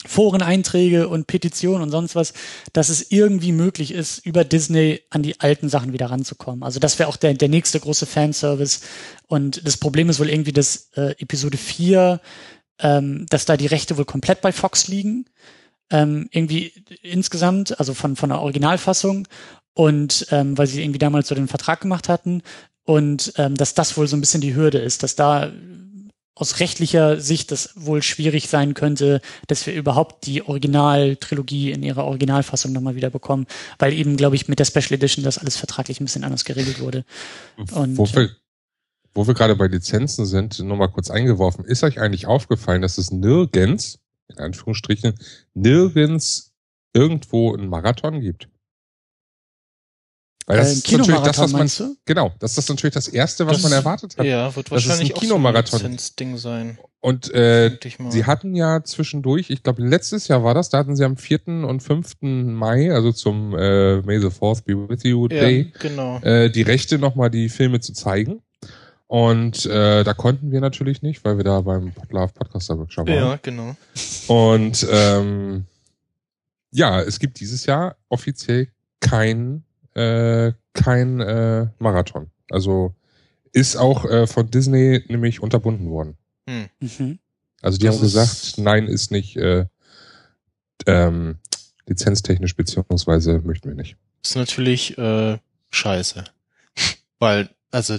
Foreneinträge 0.06 1.08
und 1.08 1.28
Petitionen 1.28 1.84
und 1.84 1.92
sonst 1.92 2.16
was, 2.16 2.34
dass 2.74 2.90
es 2.90 3.12
irgendwie 3.12 3.52
möglich 3.52 3.92
ist, 3.94 4.26
über 4.26 4.44
Disney 4.44 5.02
an 5.12 5.22
die 5.22 5.40
alten 5.40 5.70
Sachen 5.70 5.94
wieder 5.94 6.08
ranzukommen. 6.08 6.64
Also 6.64 6.80
das 6.80 6.98
wäre 6.98 7.08
auch 7.08 7.18
der, 7.18 7.36
der 7.36 7.50
nächste 7.50 7.80
große 7.80 8.08
Fanservice. 8.08 8.82
Und 9.28 9.66
das 9.66 9.78
Problem 9.78 10.10
ist 10.10 10.20
wohl 10.20 10.30
irgendwie, 10.30 10.54
dass 10.54 10.90
äh, 10.96 11.12
Episode 11.20 11.58
4, 11.58 12.20
ähm, 12.80 13.26
dass 13.30 13.46
da 13.46 13.58
die 13.58 13.68
Rechte 13.68 13.98
wohl 13.98 14.06
komplett 14.06 14.42
bei 14.42 14.52
Fox 14.52 14.88
liegen. 14.88 15.26
Ähm, 15.92 16.28
irgendwie 16.32 16.74
insgesamt, 17.04 17.80
also 17.80 17.94
von, 17.94 18.16
von 18.16 18.30
der 18.30 18.40
Originalfassung. 18.40 19.28
Und 19.74 20.28
ähm, 20.32 20.58
weil 20.58 20.68
sie 20.68 20.82
irgendwie 20.82 21.00
damals 21.00 21.28
so 21.28 21.36
den 21.36 21.48
Vertrag 21.48 21.82
gemacht 21.82 22.10
hatten. 22.10 22.42
Und 22.84 23.34
ähm, 23.38 23.56
dass 23.56 23.76
das 23.76 23.96
wohl 23.98 24.08
so 24.08 24.18
ein 24.18 24.22
bisschen 24.22 24.42
die 24.42 24.56
Hürde 24.56 24.80
ist, 24.80 25.04
dass 25.04 25.16
da 25.16 25.52
aus 26.36 26.60
rechtlicher 26.60 27.20
Sicht 27.20 27.52
das 27.52 27.72
wohl 27.76 28.02
schwierig 28.02 28.48
sein 28.48 28.74
könnte, 28.74 29.22
dass 29.48 29.66
wir 29.68 29.74
überhaupt 29.74 30.26
die 30.26 30.44
Originaltrilogie 30.44 31.72
in 31.72 31.84
ihrer 31.84 32.06
Originalfassung 32.06 32.72
nochmal 32.72 32.96
wieder 32.96 33.10
bekommen, 33.10 33.48
weil 33.80 33.94
eben, 33.94 34.18
glaube 34.18 34.36
ich, 34.36 34.48
mit 34.48 34.60
der 34.60 34.66
Special 34.66 34.94
Edition 34.94 35.26
das 35.26 35.38
alles 35.38 35.58
vertraglich 35.58 36.00
ein 36.00 36.06
bisschen 36.06 36.24
anders 36.24 36.46
geregelt 36.46 36.80
wurde. 36.80 37.04
Und, 37.58 37.98
wo 37.98 38.08
wir, 38.08 38.30
wo 39.14 39.28
wir 39.28 39.34
gerade 39.34 39.56
bei 39.56 39.68
Lizenzen 39.68 40.26
sind, 40.26 40.60
nochmal 40.60 40.90
kurz 40.90 41.10
eingeworfen, 41.12 41.66
ist 41.66 41.84
euch 41.84 42.00
eigentlich 42.00 42.28
aufgefallen, 42.28 42.82
dass 42.82 42.98
es 42.98 43.12
nirgends, 43.12 44.00
in 44.30 44.38
Anführungsstrichen, 44.38 45.14
nirgends 45.54 46.54
irgendwo 46.94 47.54
einen 47.54 47.68
Marathon 47.68 48.22
gibt? 48.22 48.48
Weil 50.48 50.58
das 50.58 50.70
äh, 50.70 50.74
ist 50.74 50.92
natürlich 50.92 51.22
das, 51.22 51.38
was 51.38 51.52
man, 51.52 51.96
genau, 52.06 52.32
das 52.40 52.58
ist 52.58 52.68
natürlich 52.70 52.94
das 52.94 53.08
erste, 53.08 53.46
was 53.46 53.58
das, 53.58 53.64
man 53.64 53.72
erwartet 53.74 54.18
hat. 54.18 54.26
Ja, 54.26 54.56
wird 54.56 54.72
wahrscheinlich 54.72 55.10
das 55.10 55.18
ist 55.18 55.24
ein 55.24 55.30
Kinomarathon. 55.30 55.80
So 55.80 55.86
ein 55.86 55.98
Ding 56.20 56.38
sein. 56.38 56.78
Und 57.00 57.34
äh, 57.34 57.78
sie 58.10 58.26
hatten 58.26 58.56
ja 58.56 58.84
zwischendurch, 58.84 59.50
ich 59.50 59.64
glaube 59.64 59.84
letztes 59.84 60.28
Jahr 60.28 60.44
war 60.44 60.54
das, 60.54 60.70
da 60.70 60.78
hatten 60.80 60.96
sie 60.96 61.04
am 61.04 61.18
4. 61.18 61.48
und 61.48 61.82
5. 61.82 62.18
Mai, 62.22 62.94
also 62.94 63.12
zum 63.12 63.56
äh, 63.56 64.02
May 64.02 64.20
the 64.20 64.30
Fourth 64.30 64.66
Be 64.66 64.88
With 64.88 65.04
You 65.04 65.28
Day, 65.28 65.72
ja, 65.74 65.80
genau. 65.80 66.20
äh, 66.20 66.50
die 66.50 66.62
Rechte 66.62 67.00
nochmal 67.00 67.32
die 67.32 67.50
Filme 67.50 67.80
zu 67.80 67.94
zeigen. 67.94 68.42
Und 69.08 69.66
äh, 69.66 70.04
da 70.04 70.14
konnten 70.14 70.52
wir 70.52 70.62
natürlich 70.62 71.02
nicht, 71.02 71.26
weil 71.26 71.38
wir 71.38 71.44
da 71.44 71.62
beim 71.62 71.92
Podlove 71.92 72.32
Podcaster 72.34 72.78
Workshop 72.78 73.08
waren. 73.08 73.16
Ja, 73.16 73.40
genau. 73.42 73.76
Und 74.28 74.88
ähm, 74.90 75.66
ja, 76.72 77.02
es 77.02 77.20
gibt 77.20 77.40
dieses 77.40 77.66
Jahr 77.66 77.98
offiziell 78.08 78.70
kein 79.02 79.64
äh, 79.94 80.54
kein 80.74 81.20
äh, 81.20 81.68
Marathon. 81.80 82.30
Also 82.50 82.94
ist 83.52 83.76
auch 83.76 84.06
äh, 84.06 84.28
von 84.28 84.50
Disney 84.50 85.04
nämlich 85.08 85.42
unterbunden 85.42 85.90
worden. 85.90 86.18
Hm. 86.48 86.70
Mhm. 86.80 87.20
Also 87.62 87.78
die 87.78 87.86
das 87.86 87.96
haben 87.96 88.02
gesagt, 88.02 88.58
nein, 88.58 88.88
ist 88.88 89.12
nicht 89.12 89.36
äh, 89.38 89.66
ähm, 90.88 91.38
lizenztechnisch 91.88 92.56
beziehungsweise 92.56 93.40
möchten 93.40 93.70
wir 93.70 93.76
nicht. 93.76 93.98
Ist 94.24 94.36
natürlich 94.36 94.98
äh, 94.98 95.38
scheiße. 95.72 96.24
Weil, 97.20 97.50
also, 97.72 97.98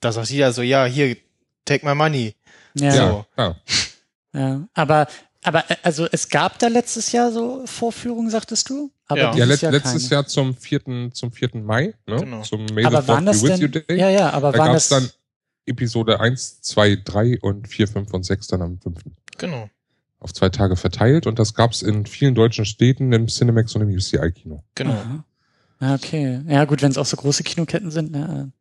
da 0.00 0.12
sagt 0.12 0.30
jeder 0.30 0.52
so, 0.52 0.62
ja, 0.62 0.84
hier, 0.84 1.16
take 1.64 1.86
my 1.86 1.94
money. 1.94 2.34
Ja, 2.74 2.94
Ja, 2.94 3.26
ja. 3.36 3.56
ja. 4.34 4.68
Aber, 4.74 5.08
aber 5.42 5.70
äh, 5.70 5.76
also 5.82 6.06
es 6.10 6.28
gab 6.28 6.58
da 6.58 6.68
letztes 6.68 7.12
Jahr 7.12 7.32
so 7.32 7.62
Vorführungen, 7.66 8.30
sagtest 8.30 8.68
du? 8.68 8.90
Aber 9.06 9.20
Ja. 9.20 9.34
ja 9.34 9.44
let, 9.44 9.62
Jahr 9.62 9.72
letztes 9.72 10.04
keine. 10.04 10.14
Jahr 10.22 10.26
zum 10.26 10.54
4. 10.56 11.10
zum 11.12 11.32
4. 11.32 11.50
Mai, 11.54 11.94
ne? 12.06 12.16
Genau. 12.16 12.42
Zum 12.42 12.66
May 12.66 12.84
Aber 12.84 13.02
the 13.02 13.08
waren 13.08 13.26
das 13.26 13.42
denn? 13.42 13.72
Day. 13.72 13.84
Ja, 13.90 14.08
ja, 14.10 14.30
aber 14.30 14.52
da 14.52 14.58
waren 14.58 14.66
gab 14.68 14.74
das 14.76 14.84
es 14.84 14.88
dann 14.90 15.10
Episode 15.66 16.20
1, 16.20 16.62
2, 16.62 16.96
3 17.04 17.38
und 17.40 17.68
4, 17.68 17.88
5 17.88 18.12
und 18.12 18.24
6 18.24 18.46
dann 18.48 18.62
am 18.62 18.78
5. 18.80 18.98
Genau. 19.38 19.68
Auf 20.18 20.34
zwei 20.34 20.50
Tage 20.50 20.76
verteilt 20.76 21.26
und 21.26 21.38
das 21.38 21.54
gab 21.54 21.72
es 21.72 21.80
in 21.82 22.04
vielen 22.04 22.34
deutschen 22.34 22.66
Städten 22.66 23.12
im 23.12 23.26
Cinemax 23.28 23.74
und 23.74 23.82
im 23.82 23.88
UCI-Kino. 23.88 24.62
Genau. 24.74 24.90
Aha. 24.92 25.24
Ja, 25.80 25.94
okay. 25.94 26.42
Ja, 26.46 26.66
gut, 26.66 26.82
wenn 26.82 26.90
es 26.90 26.98
auch 26.98 27.06
so 27.06 27.16
große 27.16 27.42
Kinoketten 27.42 27.90
sind, 27.90 28.12
ne, 28.12 28.52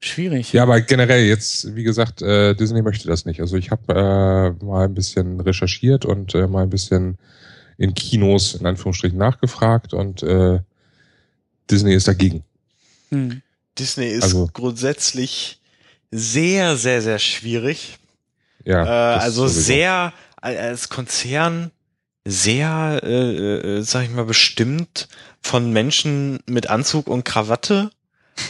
schwierig. 0.00 0.52
Ja, 0.52 0.62
aber 0.64 0.80
generell 0.80 1.24
jetzt, 1.24 1.74
wie 1.74 1.82
gesagt, 1.84 2.22
äh, 2.22 2.54
Disney 2.54 2.82
möchte 2.82 3.08
das 3.08 3.24
nicht. 3.24 3.40
Also 3.40 3.56
ich 3.56 3.70
habe 3.70 4.54
äh, 4.60 4.64
mal 4.64 4.84
ein 4.84 4.94
bisschen 4.94 5.40
recherchiert 5.40 6.04
und 6.04 6.34
äh, 6.34 6.46
mal 6.46 6.62
ein 6.64 6.70
bisschen 6.70 7.18
in 7.78 7.94
Kinos 7.94 8.54
in 8.54 8.66
Anführungsstrichen 8.66 9.18
nachgefragt 9.18 9.94
und 9.94 10.22
äh, 10.22 10.60
Disney 11.70 11.94
ist 11.94 12.06
dagegen. 12.08 12.44
Hm. 13.10 13.42
Disney 13.78 14.06
ist 14.08 14.24
Also- 14.24 14.48
grundsätzlich 14.52 15.60
sehr, 16.10 16.76
sehr, 16.76 17.02
sehr 17.02 17.18
schwierig. 17.18 17.98
Ja, 18.64 19.16
äh, 19.16 19.18
also 19.18 19.46
sehr 19.48 20.12
äh, 20.40 20.56
als 20.56 20.88
Konzern 20.88 21.70
sehr, 22.24 23.00
äh, 23.02 23.78
äh, 23.78 23.82
sag 23.82 24.04
ich 24.04 24.10
mal, 24.10 24.24
bestimmt 24.24 25.08
von 25.42 25.72
Menschen 25.72 26.38
mit 26.46 26.70
Anzug 26.70 27.08
und 27.08 27.24
Krawatte. 27.24 27.90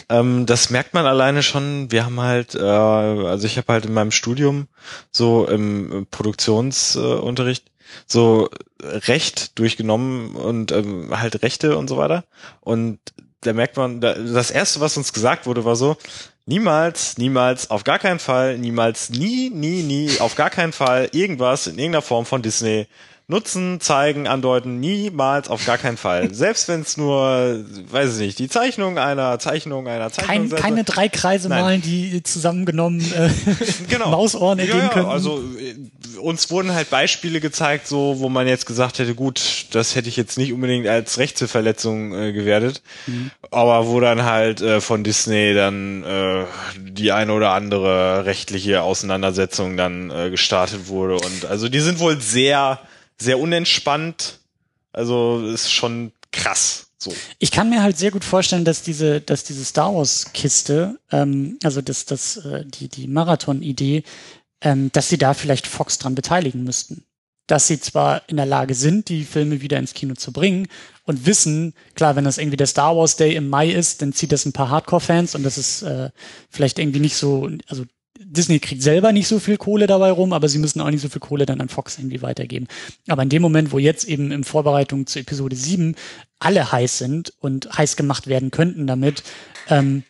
Ähm, 0.09 0.45
das 0.45 0.69
merkt 0.69 0.93
man 0.93 1.05
alleine 1.05 1.43
schon. 1.43 1.91
Wir 1.91 2.05
haben 2.05 2.19
halt, 2.19 2.55
äh, 2.55 2.59
also 2.59 3.45
ich 3.45 3.57
habe 3.57 3.73
halt 3.73 3.85
in 3.85 3.93
meinem 3.93 4.11
Studium 4.11 4.67
so 5.11 5.47
im 5.47 6.07
Produktionsunterricht 6.11 7.67
äh, 7.67 7.71
so 8.07 8.49
Recht 8.81 9.57
durchgenommen 9.57 10.35
und 10.35 10.71
ähm, 10.71 11.09
halt 11.11 11.41
Rechte 11.43 11.77
und 11.77 11.87
so 11.87 11.97
weiter. 11.97 12.23
Und 12.61 12.99
da 13.41 13.53
merkt 13.53 13.77
man, 13.77 14.01
da, 14.01 14.13
das 14.13 14.51
erste, 14.51 14.79
was 14.79 14.97
uns 14.97 15.13
gesagt 15.13 15.45
wurde, 15.45 15.65
war 15.65 15.75
so, 15.75 15.97
niemals, 16.45 17.17
niemals, 17.17 17.69
auf 17.69 17.83
gar 17.83 17.99
keinen 17.99 18.19
Fall, 18.19 18.57
niemals, 18.57 19.09
nie, 19.09 19.49
nie, 19.49 19.83
nie, 19.83 20.19
auf 20.19 20.35
gar 20.35 20.49
keinen 20.49 20.73
Fall 20.73 21.09
irgendwas 21.11 21.67
in 21.67 21.77
irgendeiner 21.77 22.01
Form 22.01 22.25
von 22.25 22.41
Disney 22.41 22.87
nutzen, 23.27 23.79
zeigen, 23.81 24.27
andeuten, 24.27 24.79
niemals, 24.79 25.49
auf 25.49 25.65
gar 25.65 25.77
keinen 25.77 25.97
Fall. 25.97 26.31
Selbst 26.33 26.67
wenn 26.67 26.81
es 26.81 26.95
nur, 26.97 27.63
weiß 27.89 28.15
ich 28.15 28.19
nicht, 28.19 28.39
die 28.39 28.49
Zeichnung 28.49 28.97
einer 28.99 29.39
Zeichnung 29.39 29.87
einer 29.87 30.11
Zeichnung 30.11 30.49
Kein, 30.49 30.59
keine 30.59 30.83
drei 30.83 31.09
Kreise 31.09 31.49
Nein. 31.49 31.61
malen, 31.61 31.81
die 31.81 32.21
zusammengenommen 32.21 33.01
äh, 33.13 33.29
genau. 33.89 34.11
Mausohren 34.11 34.59
ergeben 34.59 34.77
ja, 34.77 34.83
ja, 34.85 34.89
könnten. 34.89 35.09
Also 35.09 35.41
äh, 35.59 35.75
uns 36.19 36.49
wurden 36.51 36.73
halt 36.73 36.89
Beispiele 36.89 37.39
gezeigt, 37.39 37.87
so 37.87 38.19
wo 38.19 38.29
man 38.29 38.47
jetzt 38.47 38.65
gesagt 38.67 38.99
hätte, 38.99 39.15
gut, 39.15 39.65
das 39.71 39.95
hätte 39.95 40.07
ich 40.07 40.17
jetzt 40.17 40.37
nicht 40.37 40.53
unbedingt 40.53 40.87
als 40.87 41.17
Rechtsverletzung 41.17 42.13
äh, 42.13 42.31
gewertet, 42.33 42.81
Mhm. 43.07 43.31
aber 43.51 43.87
wo 43.87 43.99
dann 43.99 44.23
halt 44.23 44.61
äh, 44.61 44.81
von 44.81 45.03
Disney 45.03 45.53
dann 45.53 46.03
äh, 46.03 46.45
die 46.79 47.11
eine 47.11 47.33
oder 47.33 47.51
andere 47.51 48.25
rechtliche 48.25 48.81
Auseinandersetzung 48.81 49.77
dann 49.77 50.09
äh, 50.11 50.29
gestartet 50.29 50.87
wurde 50.87 51.15
und 51.15 51.45
also 51.45 51.69
die 51.69 51.79
sind 51.79 51.99
wohl 51.99 52.19
sehr 52.21 52.79
sehr 53.19 53.39
unentspannt. 53.39 54.39
Also 54.91 55.45
ist 55.47 55.71
schon 55.71 56.11
krass. 56.31 56.87
So. 56.97 57.13
Ich 57.39 57.51
kann 57.51 57.69
mir 57.69 57.83
halt 57.83 57.97
sehr 57.97 58.11
gut 58.11 58.23
vorstellen, 58.23 58.65
dass 58.65 58.81
diese, 58.81 59.21
dass 59.21 59.43
diese 59.43 59.65
Star 59.65 59.93
Wars 59.93 60.31
Kiste, 60.33 60.99
ähm, 61.11 61.59
also 61.63 61.81
das, 61.81 62.05
das, 62.05 62.37
äh, 62.37 62.65
die, 62.65 62.87
die 62.87 63.07
Marathon-Idee, 63.07 64.03
ähm, 64.61 64.91
dass 64.91 65.09
sie 65.09 65.17
da 65.17 65.33
vielleicht 65.33 65.67
Fox 65.67 65.97
dran 65.97 66.15
beteiligen 66.15 66.63
müssten. 66.63 67.03
Dass 67.47 67.67
sie 67.67 67.79
zwar 67.79 68.27
in 68.27 68.37
der 68.37 68.47
Lage 68.47 68.73
sind, 68.73 69.09
die 69.09 69.23
Filme 69.23 69.61
wieder 69.61 69.77
ins 69.77 69.93
Kino 69.93 70.15
zu 70.15 70.31
bringen 70.31 70.67
und 71.03 71.27
wissen, 71.27 71.75
klar, 71.93 72.15
wenn 72.15 72.23
das 72.23 72.39
irgendwie 72.39 72.57
der 72.57 72.65
Star 72.65 72.97
Wars 72.97 73.17
Day 73.17 73.35
im 73.35 73.49
Mai 73.49 73.69
ist, 73.69 74.01
dann 74.01 74.13
zieht 74.13 74.31
das 74.31 74.45
ein 74.45 74.53
paar 74.53 74.69
Hardcore-Fans 74.69 75.35
und 75.35 75.43
das 75.43 75.59
ist 75.59 75.83
äh, 75.83 76.09
vielleicht 76.49 76.79
irgendwie 76.79 77.01
nicht 77.01 77.15
so, 77.15 77.49
also 77.67 77.83
Disney 78.35 78.59
kriegt 78.59 78.83
selber 78.83 79.11
nicht 79.11 79.27
so 79.27 79.39
viel 79.39 79.57
Kohle 79.57 79.87
dabei 79.87 80.11
rum, 80.11 80.33
aber 80.33 80.47
sie 80.47 80.59
müssen 80.59 80.81
auch 80.81 80.89
nicht 80.89 81.01
so 81.01 81.09
viel 81.09 81.19
Kohle 81.19 81.45
dann 81.45 81.61
an 81.61 81.69
Fox 81.69 81.97
irgendwie 81.97 82.21
weitergeben. 82.21 82.67
Aber 83.07 83.23
in 83.23 83.29
dem 83.29 83.41
Moment, 83.41 83.71
wo 83.71 83.79
jetzt 83.79 84.05
eben 84.05 84.31
in 84.31 84.43
Vorbereitung 84.43 85.07
zu 85.07 85.19
Episode 85.19 85.55
7 85.55 85.95
alle 86.39 86.71
heiß 86.71 86.97
sind 86.97 87.33
und 87.39 87.77
heiß 87.77 87.95
gemacht 87.95 88.27
werden 88.27 88.51
könnten 88.51 88.87
damit, 88.87 89.23
ähm, 89.69 90.03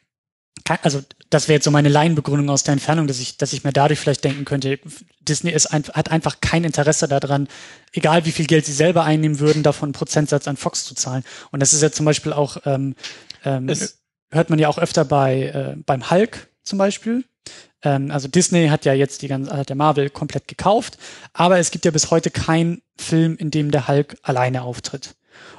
kann, 0.65 0.80
also 0.81 1.02
das 1.30 1.47
wäre 1.47 1.56
jetzt 1.56 1.65
so 1.65 1.72
meine 1.72 1.89
Laienbegründung 1.89 2.49
aus 2.49 2.64
der 2.64 2.73
Entfernung, 2.73 3.07
dass 3.07 3.19
ich, 3.19 3.38
dass 3.38 3.53
ich 3.53 3.64
mir 3.64 3.72
dadurch 3.72 3.99
vielleicht 3.99 4.23
denken 4.23 4.45
könnte, 4.45 4.80
Disney 5.22 5.52
ist 5.52 5.68
ein, 5.68 5.84
hat 5.93 6.11
einfach 6.11 6.41
kein 6.41 6.64
Interesse 6.64 7.07
daran, 7.07 7.47
egal 7.93 8.26
wie 8.26 8.31
viel 8.31 8.47
Geld 8.47 8.65
sie 8.65 8.73
selber 8.73 9.03
einnehmen 9.03 9.39
würden, 9.39 9.64
davon 9.64 9.88
einen 9.88 9.93
Prozentsatz 9.93 10.47
an 10.47 10.57
Fox 10.57 10.85
zu 10.85 10.95
zahlen. 10.95 11.23
Und 11.52 11.60
das 11.61 11.73
ist 11.73 11.81
ja 11.81 11.91
zum 11.91 12.06
Beispiel 12.06 12.34
auch, 12.34 12.57
ähm, 12.65 12.95
ähm, 13.43 13.72
hört 14.31 14.49
man 14.49 14.60
ja 14.60 14.68
auch 14.68 14.77
öfter 14.77 15.06
bei 15.06 15.43
äh, 15.43 15.76
beim 15.85 16.10
Hulk 16.10 16.49
zum 16.64 16.80
Beispiel. 16.80 17.23
Ähm, 17.86 18.12
also 18.12 18.28
Disney 18.28 18.68
hat 18.68 18.84
ja 18.84 18.94
jetzt 18.94 19.22
die 19.22 19.28
ganze, 19.30 19.56
hat 19.56 19.70
der 19.70 19.76
Marvel 19.78 20.10
komplett 20.10 20.48
gekauft, 20.48 20.98
aber 21.32 21.60
es 21.60 21.72
gibt 21.72 21.86
ja 21.86 21.91
bis 21.91 22.12
heute 22.12 22.32
keinen 22.32 22.82
Film, 22.98 23.38
in 23.38 23.52
dem 23.52 23.72
der 23.72 23.88
Hulk 23.88 24.18
alleine 24.24 24.64
auftritt. 24.64 25.16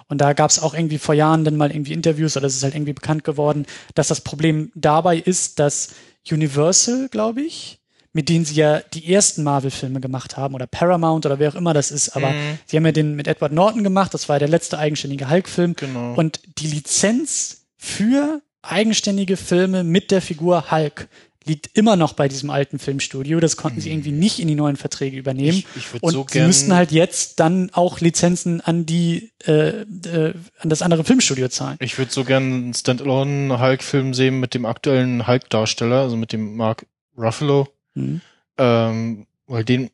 Und 0.08 0.20
da 0.20 0.32
gab 0.32 0.50
es 0.50 0.58
auch 0.58 0.74
irgendwie 0.74 0.98
vor 0.98 1.14
Jahren 1.14 1.44
dann 1.44 1.56
mal 1.56 1.70
irgendwie 1.70 1.92
Interviews, 1.92 2.36
oder 2.36 2.46
es 2.46 2.56
ist 2.56 2.62
halt 2.62 2.74
irgendwie 2.74 2.92
bekannt 2.92 3.24
geworden, 3.24 3.66
dass 3.94 4.08
das 4.08 4.20
Problem 4.20 4.70
dabei 4.74 5.16
ist, 5.16 5.58
dass 5.58 5.90
Universal, 6.30 7.08
glaube 7.08 7.42
ich, 7.42 7.78
mit 8.12 8.30
denen 8.30 8.46
sie 8.46 8.54
ja 8.54 8.80
die 8.94 9.12
ersten 9.12 9.42
Marvel-Filme 9.42 10.00
gemacht 10.00 10.36
haben, 10.38 10.54
oder 10.54 10.66
Paramount 10.66 11.26
oder 11.26 11.38
wer 11.38 11.50
auch 11.50 11.54
immer 11.54 11.74
das 11.74 11.90
ist, 11.90 12.16
aber 12.16 12.30
Mhm. 12.30 12.58
sie 12.64 12.76
haben 12.76 12.86
ja 12.86 12.92
den 12.92 13.14
mit 13.14 13.28
Edward 13.28 13.52
Norton 13.52 13.84
gemacht, 13.84 14.14
das 14.14 14.28
war 14.28 14.38
der 14.38 14.48
letzte 14.48 14.78
eigenständige 14.78 15.28
Hulk-Film. 15.28 15.74
Genau. 15.76 16.14
Und 16.14 16.40
die 16.58 16.68
Lizenz 16.68 17.66
für 17.76 18.40
eigenständige 18.62 19.36
Filme 19.36 19.84
mit 19.84 20.10
der 20.10 20.22
Figur 20.22 20.70
Hulk 20.70 21.08
liegt 21.46 21.70
immer 21.74 21.96
noch 21.96 22.12
bei 22.12 22.28
diesem 22.28 22.50
alten 22.50 22.78
Filmstudio. 22.78 23.40
Das 23.40 23.56
konnten 23.56 23.80
sie 23.80 23.90
irgendwie 23.90 24.12
nicht 24.12 24.38
in 24.40 24.48
die 24.48 24.54
neuen 24.54 24.76
Verträge 24.76 25.16
übernehmen. 25.16 25.58
Ich- 25.58 25.66
ich 25.94 26.02
und 26.02 26.12
so 26.12 26.26
sie 26.28 26.40
müssten 26.40 26.74
halt 26.74 26.92
jetzt 26.92 27.40
dann 27.40 27.70
auch 27.72 28.00
Lizenzen 28.00 28.60
an 28.60 28.84
die 28.86 29.32
äh, 29.46 29.82
äh, 29.82 30.34
an 30.58 30.68
das 30.70 30.82
andere 30.82 31.04
Filmstudio 31.04 31.48
zahlen. 31.48 31.76
Ich 31.80 31.96
würde 31.98 32.12
so 32.12 32.24
gern 32.24 32.42
einen 32.42 32.74
Standalone-Hulk-Film 32.74 34.14
sehen 34.14 34.40
mit 34.40 34.54
dem 34.54 34.66
aktuellen 34.66 35.26
Hulk-Darsteller, 35.26 36.00
also 36.02 36.16
mit 36.16 36.32
dem 36.32 36.56
Mark 36.56 36.86
Ruffalo. 37.16 37.68
Mhm. 37.94 38.20
Ähm, 38.58 39.26
weil 39.46 39.64
den, 39.64 39.90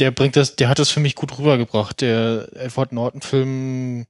der 0.00 0.10
bringt 0.10 0.36
das, 0.36 0.56
der 0.56 0.68
hat 0.68 0.78
das 0.78 0.90
für 0.90 1.00
mich 1.00 1.14
gut 1.14 1.38
rübergebracht. 1.38 2.00
Der 2.00 2.48
Edward 2.54 2.92
Norton-Film, 2.92 4.06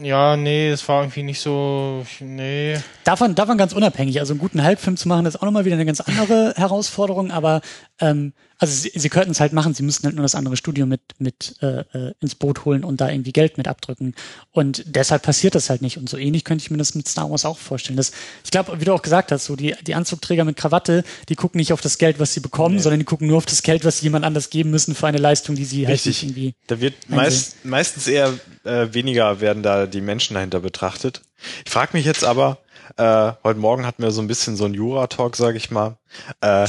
ja, 0.00 0.36
nee, 0.36 0.70
es 0.70 0.88
war 0.88 1.02
irgendwie 1.02 1.22
nicht 1.22 1.40
so, 1.40 2.04
nee. 2.20 2.76
Davon, 3.04 3.34
davon 3.34 3.56
ganz 3.56 3.72
unabhängig. 3.72 4.18
Also 4.18 4.32
einen 4.32 4.40
guten 4.40 4.64
Hulk-Film 4.64 4.96
zu 4.96 5.08
machen, 5.08 5.26
ist 5.26 5.36
auch 5.36 5.44
nochmal 5.44 5.64
wieder 5.64 5.76
eine 5.76 5.86
ganz 5.86 6.00
andere 6.00 6.54
Herausforderung, 6.56 7.30
aber 7.30 7.60
ähm, 8.00 8.32
also 8.58 8.72
sie, 8.72 8.92
sie 8.94 9.08
könnten 9.08 9.32
es 9.32 9.40
halt 9.40 9.52
machen, 9.52 9.74
sie 9.74 9.82
müssten 9.82 10.04
halt 10.04 10.14
nur 10.14 10.22
das 10.22 10.34
andere 10.34 10.56
Studio 10.56 10.86
mit, 10.86 11.00
mit 11.18 11.56
äh, 11.60 11.80
äh, 11.92 12.14
ins 12.20 12.34
Boot 12.34 12.64
holen 12.64 12.84
und 12.84 13.00
da 13.00 13.10
irgendwie 13.10 13.32
Geld 13.32 13.58
mit 13.58 13.68
abdrücken. 13.68 14.14
Und 14.52 14.84
deshalb 14.86 15.22
passiert 15.22 15.54
das 15.54 15.70
halt 15.70 15.82
nicht. 15.82 15.98
Und 15.98 16.08
so 16.08 16.16
ähnlich 16.16 16.44
könnte 16.44 16.62
ich 16.62 16.70
mir 16.70 16.76
das 16.78 16.94
mit 16.94 17.06
Star 17.08 17.30
Wars 17.30 17.44
auch 17.44 17.58
vorstellen. 17.58 17.96
Das, 17.96 18.12
ich 18.44 18.50
glaube, 18.50 18.80
wie 18.80 18.84
du 18.84 18.92
auch 18.94 19.02
gesagt 19.02 19.32
hast, 19.32 19.44
so 19.44 19.56
die, 19.56 19.74
die 19.86 19.94
Anzugträger 19.94 20.44
mit 20.44 20.56
Krawatte, 20.56 21.04
die 21.28 21.34
gucken 21.34 21.58
nicht 21.58 21.72
auf 21.72 21.80
das 21.80 21.98
Geld, 21.98 22.18
was 22.18 22.32
sie 22.32 22.40
bekommen, 22.40 22.76
Nee. 22.76 22.80
sondern 22.82 23.00
die 23.00 23.04
gucken 23.04 23.26
nur 23.26 23.38
auf 23.38 23.46
das 23.46 23.62
Geld, 23.62 23.84
was 23.84 23.98
sie 23.98 24.04
jemand 24.04 24.24
anders 24.24 24.50
geben 24.50 24.70
müssen 24.70 24.94
für 24.94 25.06
eine 25.06 25.18
Leistung, 25.18 25.56
die 25.56 25.64
sie 25.64 25.86
halt 25.86 25.94
Richtig. 25.94 26.22
nicht 26.22 26.30
irgendwie. 26.30 26.54
Da 26.68 26.80
wird 26.80 26.94
meist, 27.10 27.64
meistens 27.64 28.06
eher 28.06 28.32
äh, 28.64 28.88
weniger 28.92 29.40
werden 29.40 29.62
da 29.62 29.86
die 29.86 30.00
Menschen 30.00 30.34
dahinter 30.34 30.60
betrachtet. 30.60 31.22
Ich 31.66 31.70
frage 31.72 31.96
mich 31.96 32.06
jetzt 32.06 32.24
aber, 32.24 32.58
äh, 32.96 33.32
heute 33.42 33.58
Morgen 33.58 33.86
hatten 33.86 34.02
wir 34.02 34.10
so 34.10 34.22
ein 34.22 34.26
bisschen 34.26 34.56
so 34.56 34.64
ein 34.64 34.74
Jura-Talk, 34.74 35.36
sage 35.36 35.56
ich 35.56 35.70
mal. 35.70 35.96
Äh, 36.40 36.66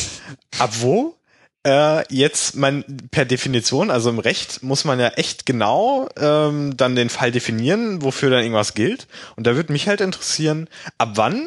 ab 0.60 0.72
wo 0.80 1.16
äh, 1.66 2.04
jetzt 2.14 2.56
man 2.56 2.84
per 3.12 3.26
Definition, 3.26 3.90
also 3.90 4.10
im 4.10 4.20
Recht 4.20 4.62
muss 4.62 4.86
man 4.86 5.00
ja 5.00 5.10
echt 5.10 5.46
genau 5.46 6.08
ähm, 6.18 6.78
dann 6.78 6.96
den 6.96 7.10
Fall 7.10 7.32
definieren, 7.32 8.04
wofür 8.04 8.30
dann 8.30 8.44
irgendwas 8.44 8.76
gilt. 8.76 9.08
Und 9.36 9.48
da 9.48 9.56
würde 9.56 9.74
mich 9.74 9.88
halt 9.88 10.00
interessieren, 10.00 10.70
ab 10.98 11.14
wann 11.16 11.44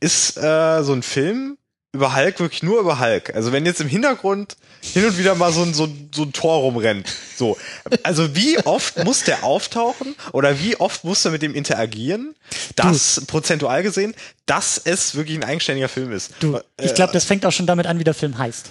ist 0.00 0.36
äh, 0.36 0.82
so 0.82 0.92
ein 0.92 1.02
Film 1.02 1.56
über 1.92 2.14
Hulk 2.14 2.38
wirklich 2.40 2.62
nur 2.62 2.80
über 2.80 3.00
Hulk? 3.00 3.34
Also 3.34 3.52
wenn 3.52 3.66
jetzt 3.66 3.80
im 3.80 3.88
Hintergrund 3.88 4.56
hin 4.80 5.04
und 5.04 5.18
wieder 5.18 5.34
mal 5.34 5.52
so 5.52 5.62
ein, 5.62 5.74
so, 5.74 5.88
so 6.14 6.22
ein 6.22 6.32
Tor 6.32 6.58
rumrennt. 6.60 7.12
So. 7.36 7.58
Also 8.02 8.34
wie 8.34 8.58
oft 8.58 9.04
muss 9.04 9.24
der 9.24 9.44
auftauchen 9.44 10.14
oder 10.32 10.58
wie 10.60 10.76
oft 10.76 11.04
muss 11.04 11.24
er 11.24 11.32
mit 11.32 11.42
dem 11.42 11.54
interagieren, 11.54 12.34
dass, 12.76 13.22
prozentual 13.26 13.82
gesehen, 13.82 14.14
dass 14.46 14.80
es 14.82 15.14
wirklich 15.14 15.36
ein 15.36 15.44
eigenständiger 15.44 15.88
Film 15.88 16.12
ist? 16.12 16.32
Du, 16.40 16.60
ich 16.80 16.92
Äh, 16.92 16.94
glaube, 16.94 17.12
das 17.12 17.24
fängt 17.24 17.44
auch 17.44 17.52
schon 17.52 17.66
damit 17.66 17.86
an, 17.86 17.98
wie 17.98 18.04
der 18.04 18.14
Film 18.14 18.38
heißt. 18.38 18.70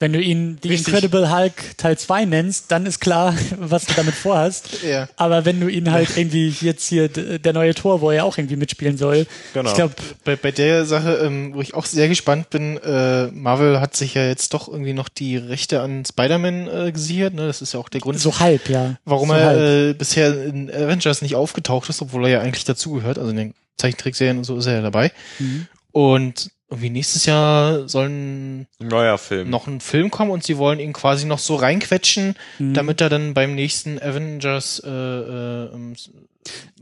Wenn 0.00 0.12
du 0.12 0.20
ihn 0.20 0.58
The 0.60 0.70
Richtig. 0.70 0.88
Incredible 0.88 1.30
Hulk 1.32 1.78
Teil 1.78 1.96
2 1.96 2.24
nennst, 2.24 2.70
dann 2.72 2.84
ist 2.84 2.98
klar, 3.00 3.32
was 3.58 3.86
du 3.86 3.94
damit 3.94 4.14
vorhast. 4.14 4.82
Ja. 4.82 5.08
Aber 5.16 5.44
wenn 5.44 5.60
du 5.60 5.68
ihn 5.68 5.92
halt 5.92 6.16
irgendwie 6.16 6.52
jetzt 6.60 6.88
hier 6.88 7.08
der 7.08 7.52
neue 7.52 7.74
Tor, 7.74 8.00
wo 8.00 8.10
er 8.10 8.24
auch 8.24 8.36
irgendwie 8.36 8.56
mitspielen 8.56 8.98
soll, 8.98 9.26
Genau. 9.54 9.70
ich 9.70 9.76
glaube, 9.76 9.94
Bei, 10.24 10.34
bei 10.34 10.50
der 10.50 10.84
Sache, 10.84 11.14
ähm, 11.24 11.54
wo 11.54 11.60
ich 11.60 11.74
auch 11.74 11.86
sehr 11.86 12.08
gespannt 12.08 12.50
bin, 12.50 12.76
äh, 12.78 13.28
Marvel 13.28 13.80
hat 13.80 13.94
sich 13.96 14.14
ja 14.14 14.26
jetzt 14.26 14.52
doch 14.52 14.66
irgendwie 14.68 14.92
noch 14.94 15.08
die 15.08 15.36
Rechte 15.36 15.80
an 15.80 16.04
Spider-Man 16.04 16.66
äh, 16.88 16.92
gesichert. 16.92 17.34
Ne? 17.34 17.46
Das 17.46 17.62
ist 17.62 17.72
ja 17.72 17.80
auch 17.80 17.88
der 17.88 18.00
Grund, 18.00 18.18
so 18.18 18.40
halb, 18.40 18.68
ja. 18.68 18.96
warum 19.04 19.28
so 19.28 19.34
er 19.34 19.46
halb. 19.46 19.60
äh, 19.60 19.92
bisher 19.94 20.44
in 20.44 20.70
Avengers 20.70 21.22
nicht 21.22 21.36
aufgetaucht 21.36 21.88
ist, 21.88 22.02
obwohl 22.02 22.24
er 22.24 22.30
ja 22.30 22.40
eigentlich 22.40 22.64
dazugehört. 22.64 23.16
Also 23.18 23.30
in 23.30 23.36
den 23.36 23.54
Zeichentrickserien 23.76 24.38
und 24.38 24.44
so 24.44 24.56
ist 24.58 24.66
er 24.66 24.74
ja 24.74 24.82
dabei. 24.82 25.12
Mhm. 25.38 25.66
Und 25.94 26.50
irgendwie 26.68 26.90
nächstes 26.90 27.24
Jahr 27.24 27.88
sollen 27.88 28.66
Neuer 28.80 29.16
Film. 29.16 29.48
noch 29.48 29.68
ein 29.68 29.80
Film 29.80 30.10
kommen 30.10 30.32
und 30.32 30.42
sie 30.42 30.58
wollen 30.58 30.80
ihn 30.80 30.92
quasi 30.92 31.24
noch 31.24 31.38
so 31.38 31.54
reinquetschen, 31.54 32.34
Mhm. 32.58 32.74
damit 32.74 33.00
er 33.00 33.08
dann 33.08 33.32
beim 33.32 33.54
nächsten 33.54 34.00
Avengers 34.02 34.82
äh, 34.84 34.88
äh, 34.90 35.72
ähm, 35.72 35.94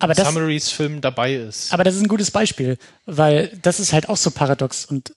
das, 0.00 0.16
Summaries-Film 0.16 1.02
dabei 1.02 1.34
ist. 1.34 1.74
Aber 1.74 1.84
das 1.84 1.94
ist 1.94 2.00
ein 2.02 2.08
gutes 2.08 2.30
Beispiel, 2.30 2.78
weil 3.04 3.56
das 3.60 3.80
ist 3.80 3.92
halt 3.92 4.08
auch 4.08 4.16
so 4.16 4.30
paradox 4.30 4.86
und 4.86 5.14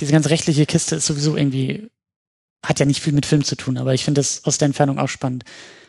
diese 0.00 0.10
ganze 0.12 0.30
rechtliche 0.30 0.66
Kiste 0.66 0.96
ist 0.96 1.06
sowieso 1.06 1.36
irgendwie, 1.36 1.88
hat 2.66 2.80
ja 2.80 2.86
nicht 2.86 3.00
viel 3.00 3.12
mit 3.12 3.24
Film 3.24 3.44
zu 3.44 3.54
tun, 3.56 3.78
aber 3.78 3.94
ich 3.94 4.04
finde 4.04 4.18
das 4.20 4.44
aus 4.44 4.58
der 4.58 4.66
Entfernung 4.66 4.98
auch 4.98 5.08
spannend. 5.08 5.44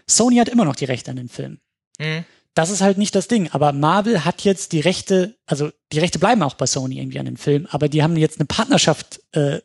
Sony 0.07 0.35
hat 0.37 0.49
immer 0.49 0.65
noch 0.65 0.75
die 0.75 0.85
Rechte 0.85 1.09
an 1.09 1.17
den 1.17 1.29
Film. 1.29 1.59
Hm. 1.99 2.25
Das 2.53 2.69
ist 2.69 2.81
halt 2.81 2.97
nicht 2.97 3.15
das 3.15 3.27
Ding, 3.27 3.49
aber 3.51 3.71
Marvel 3.71 4.25
hat 4.25 4.43
jetzt 4.43 4.73
die 4.73 4.81
Rechte, 4.81 5.35
also 5.45 5.69
die 5.93 5.99
Rechte 5.99 6.19
bleiben 6.19 6.43
auch 6.43 6.55
bei 6.55 6.65
Sony 6.65 6.99
irgendwie 6.99 7.19
an 7.19 7.25
den 7.25 7.37
Film, 7.37 7.65
aber 7.71 7.87
die 7.87 8.03
haben 8.03 8.17
jetzt 8.17 8.39
eine 8.39 8.45
Partnerschaft, 8.45 9.21
äh, 9.31 9.61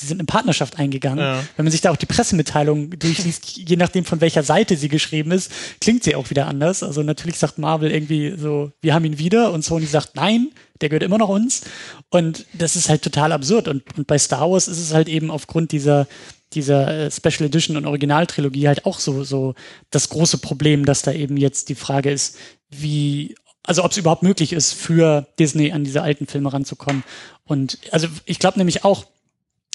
sie 0.00 0.06
sind 0.06 0.18
eine 0.18 0.26
Partnerschaft 0.26 0.78
eingegangen. 0.78 1.18
Ja. 1.18 1.44
Wenn 1.56 1.64
man 1.64 1.72
sich 1.72 1.80
da 1.80 1.90
auch 1.90 1.96
die 1.96 2.06
Pressemitteilung 2.06 2.90
durchliest, 2.98 3.56
je 3.56 3.76
nachdem 3.76 4.04
von 4.04 4.20
welcher 4.20 4.42
Seite 4.42 4.76
sie 4.76 4.88
geschrieben 4.88 5.32
ist, 5.32 5.50
klingt 5.80 6.04
sie 6.04 6.14
auch 6.14 6.30
wieder 6.30 6.46
anders. 6.46 6.82
Also 6.82 7.02
natürlich 7.02 7.36
sagt 7.36 7.58
Marvel 7.58 7.90
irgendwie 7.90 8.34
so, 8.36 8.72
wir 8.80 8.94
haben 8.94 9.04
ihn 9.04 9.18
wieder 9.18 9.52
und 9.52 9.64
Sony 9.64 9.86
sagt, 9.86 10.14
nein, 10.14 10.50
der 10.80 10.88
gehört 10.88 11.02
immer 11.02 11.18
noch 11.18 11.28
uns. 11.28 11.62
Und 12.10 12.46
das 12.52 12.76
ist 12.76 12.88
halt 12.88 13.02
total 13.02 13.32
absurd. 13.32 13.66
Und, 13.66 13.82
und 13.96 14.06
bei 14.06 14.18
Star 14.18 14.48
Wars 14.50 14.68
ist 14.68 14.78
es 14.78 14.94
halt 14.94 15.08
eben 15.08 15.30
aufgrund 15.32 15.72
dieser, 15.72 16.06
dieser 16.54 17.06
äh, 17.06 17.10
Special 17.10 17.46
Edition 17.46 17.76
und 17.76 17.86
Originaltrilogie 17.86 18.68
halt 18.68 18.86
auch 18.86 19.00
so, 19.00 19.24
so 19.24 19.54
das 19.90 20.08
große 20.08 20.38
Problem, 20.38 20.84
dass 20.84 21.02
da 21.02 21.12
eben 21.12 21.36
jetzt 21.36 21.68
die 21.68 21.74
Frage 21.74 22.10
ist, 22.10 22.36
wie, 22.70 23.34
also 23.62 23.84
ob 23.84 23.90
es 23.90 23.96
überhaupt 23.96 24.22
möglich 24.22 24.52
ist, 24.52 24.72
für 24.72 25.26
Disney 25.38 25.72
an 25.72 25.84
diese 25.84 26.02
alten 26.02 26.26
Filme 26.26 26.52
ranzukommen. 26.52 27.04
Und 27.44 27.78
also 27.90 28.08
ich 28.24 28.38
glaube 28.38 28.58
nämlich 28.58 28.84
auch, 28.84 29.06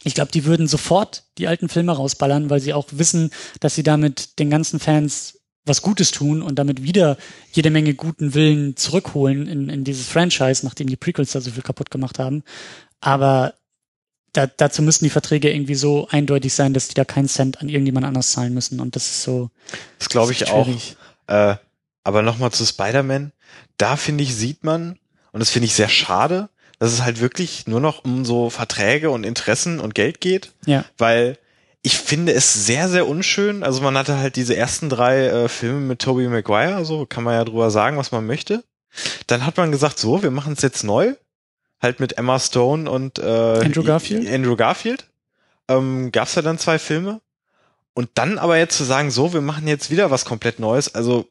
ich 0.03 0.15
glaube, 0.15 0.31
die 0.31 0.45
würden 0.45 0.67
sofort 0.67 1.23
die 1.37 1.47
alten 1.47 1.69
Filme 1.69 1.93
rausballern, 1.93 2.49
weil 2.49 2.59
sie 2.59 2.73
auch 2.73 2.87
wissen, 2.91 3.31
dass 3.59 3.75
sie 3.75 3.83
damit 3.83 4.37
den 4.39 4.49
ganzen 4.49 4.79
Fans 4.79 5.39
was 5.65 5.81
Gutes 5.81 6.11
tun 6.11 6.41
und 6.41 6.59
damit 6.59 6.83
wieder 6.83 7.17
jede 7.53 7.69
Menge 7.69 7.93
guten 7.93 8.33
Willen 8.33 8.75
zurückholen 8.75 9.47
in, 9.47 9.69
in 9.69 9.83
dieses 9.85 10.07
Franchise, 10.07 10.65
nachdem 10.65 10.87
die 10.87 10.97
Prequels 10.97 11.31
da 11.31 11.39
so 11.39 11.51
viel 11.51 11.63
kaputt 11.63 11.89
gemacht 11.89 12.19
haben. 12.19 12.43
Aber 12.99 13.53
da, 14.34 14.47
dazu 14.47 14.81
müssen 14.81 15.05
die 15.05 15.10
Verträge 15.10 15.51
irgendwie 15.51 15.76
so 15.76 16.07
eindeutig 16.10 16.53
sein, 16.53 16.73
dass 16.73 16.88
die 16.88 16.95
da 16.95 17.05
keinen 17.05 17.27
Cent 17.27 17.61
an 17.61 17.69
irgendjemand 17.69 18.05
anders 18.05 18.31
zahlen 18.31 18.53
müssen. 18.53 18.80
Und 18.80 18.95
das 18.95 19.05
ist 19.05 19.23
so. 19.23 19.49
Das 19.99 20.10
glaube 20.10 20.31
ich 20.31 20.41
ist 20.41 20.51
auch. 20.51 20.65
schwierig. 20.65 20.97
Äh, 21.27 21.55
aber 22.03 22.22
nochmal 22.22 22.51
zu 22.51 22.65
Spider-Man. 22.65 23.31
Da 23.77 23.95
finde 23.95 24.23
ich, 24.23 24.35
sieht 24.35 24.64
man, 24.64 24.97
und 25.31 25.39
das 25.39 25.51
finde 25.51 25.68
ich 25.68 25.73
sehr 25.73 25.89
schade, 25.89 26.49
dass 26.80 26.91
es 26.91 27.03
halt 27.03 27.22
wirklich 27.22 27.68
nur 27.68 27.80
noch 27.80 28.03
um 28.03 28.26
so 28.26 28.49
Verträge 28.49 29.10
und 29.10 29.23
Interessen 29.23 29.80
und 29.80 29.95
Geld 29.95 30.19
geht. 30.19 30.51
Ja. 30.65 30.84
Weil 30.97 31.38
ich 31.84 31.97
finde 31.97 32.34
es 32.34 32.65
sehr, 32.65 32.89
sehr 32.89 33.07
unschön. 33.07 33.64
Also 33.64 33.81
man 33.81 33.97
hatte 33.97 34.18
halt 34.18 34.35
diese 34.35 34.55
ersten 34.55 34.89
drei 34.89 35.27
äh, 35.27 35.49
Filme 35.49 35.80
mit 35.81 35.99
Tobey 35.99 36.27
Maguire, 36.27 36.84
so 36.85 37.05
kann 37.05 37.23
man 37.23 37.35
ja 37.35 37.45
drüber 37.45 37.69
sagen, 37.72 37.97
was 37.97 38.11
man 38.11 38.26
möchte. 38.26 38.64
Dann 39.27 39.45
hat 39.45 39.57
man 39.57 39.72
gesagt, 39.72 39.99
so, 39.99 40.23
wir 40.23 40.31
machen 40.31 40.53
es 40.53 40.61
jetzt 40.61 40.84
neu. 40.84 41.14
Halt 41.84 41.99
mit 41.99 42.18
Emma 42.18 42.39
Stone 42.39 42.89
und 42.89 43.19
äh, 43.19 43.22
Andrew 43.22 43.84
Garfield? 43.84 44.27
Andrew 44.27 44.55
Garfield. 44.55 45.05
Ähm, 45.68 46.11
Gab 46.11 46.27
es 46.27 46.35
ja 46.35 46.41
dann 46.41 46.57
zwei 46.57 46.80
Filme. 46.80 47.22
Und 47.93 48.10
dann 48.15 48.39
aber 48.39 48.57
jetzt 48.57 48.77
zu 48.77 48.85
sagen, 48.85 49.11
so, 49.11 49.34
wir 49.34 49.41
machen 49.41 49.68
jetzt 49.68 49.91
wieder 49.91 50.10
was 50.10 50.26
komplett 50.26 50.60
Neues, 50.60 50.95
also 50.95 51.27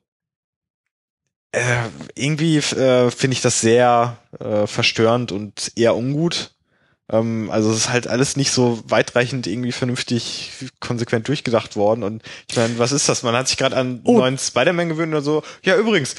äh, 1.53 1.89
irgendwie 2.15 2.59
äh, 2.59 3.11
finde 3.11 3.35
ich 3.35 3.43
das 3.43 3.61
sehr 3.61 4.16
äh, 4.39 4.66
verstörend 4.66 5.33
und 5.33 5.73
eher 5.77 5.97
ungut. 5.97 6.55
Ähm, 7.11 7.51
also 7.51 7.70
es 7.70 7.77
ist 7.79 7.89
halt 7.91 8.07
alles 8.07 8.37
nicht 8.37 8.53
so 8.53 8.83
weitreichend 8.87 9.47
irgendwie 9.47 9.73
vernünftig 9.73 10.51
konsequent 10.81 11.29
durchgedacht 11.29 11.77
worden. 11.77 12.05
Und 12.05 12.23
ich 12.49 12.57
meine, 12.57 12.79
was 12.79 12.93
ist 12.93 13.09
das? 13.09 13.23
Man 13.23 13.35
hat 13.35 13.49
sich 13.49 13.59
gerade 13.59 13.77
an 13.77 14.01
Oh. 14.05 14.19
neuen 14.19 14.39
Spider-Man 14.39 14.89
gewöhnt 14.89 15.12
oder 15.12 15.20
so. 15.23 15.43
Ja, 15.62 15.77
übrigens, 15.77 16.15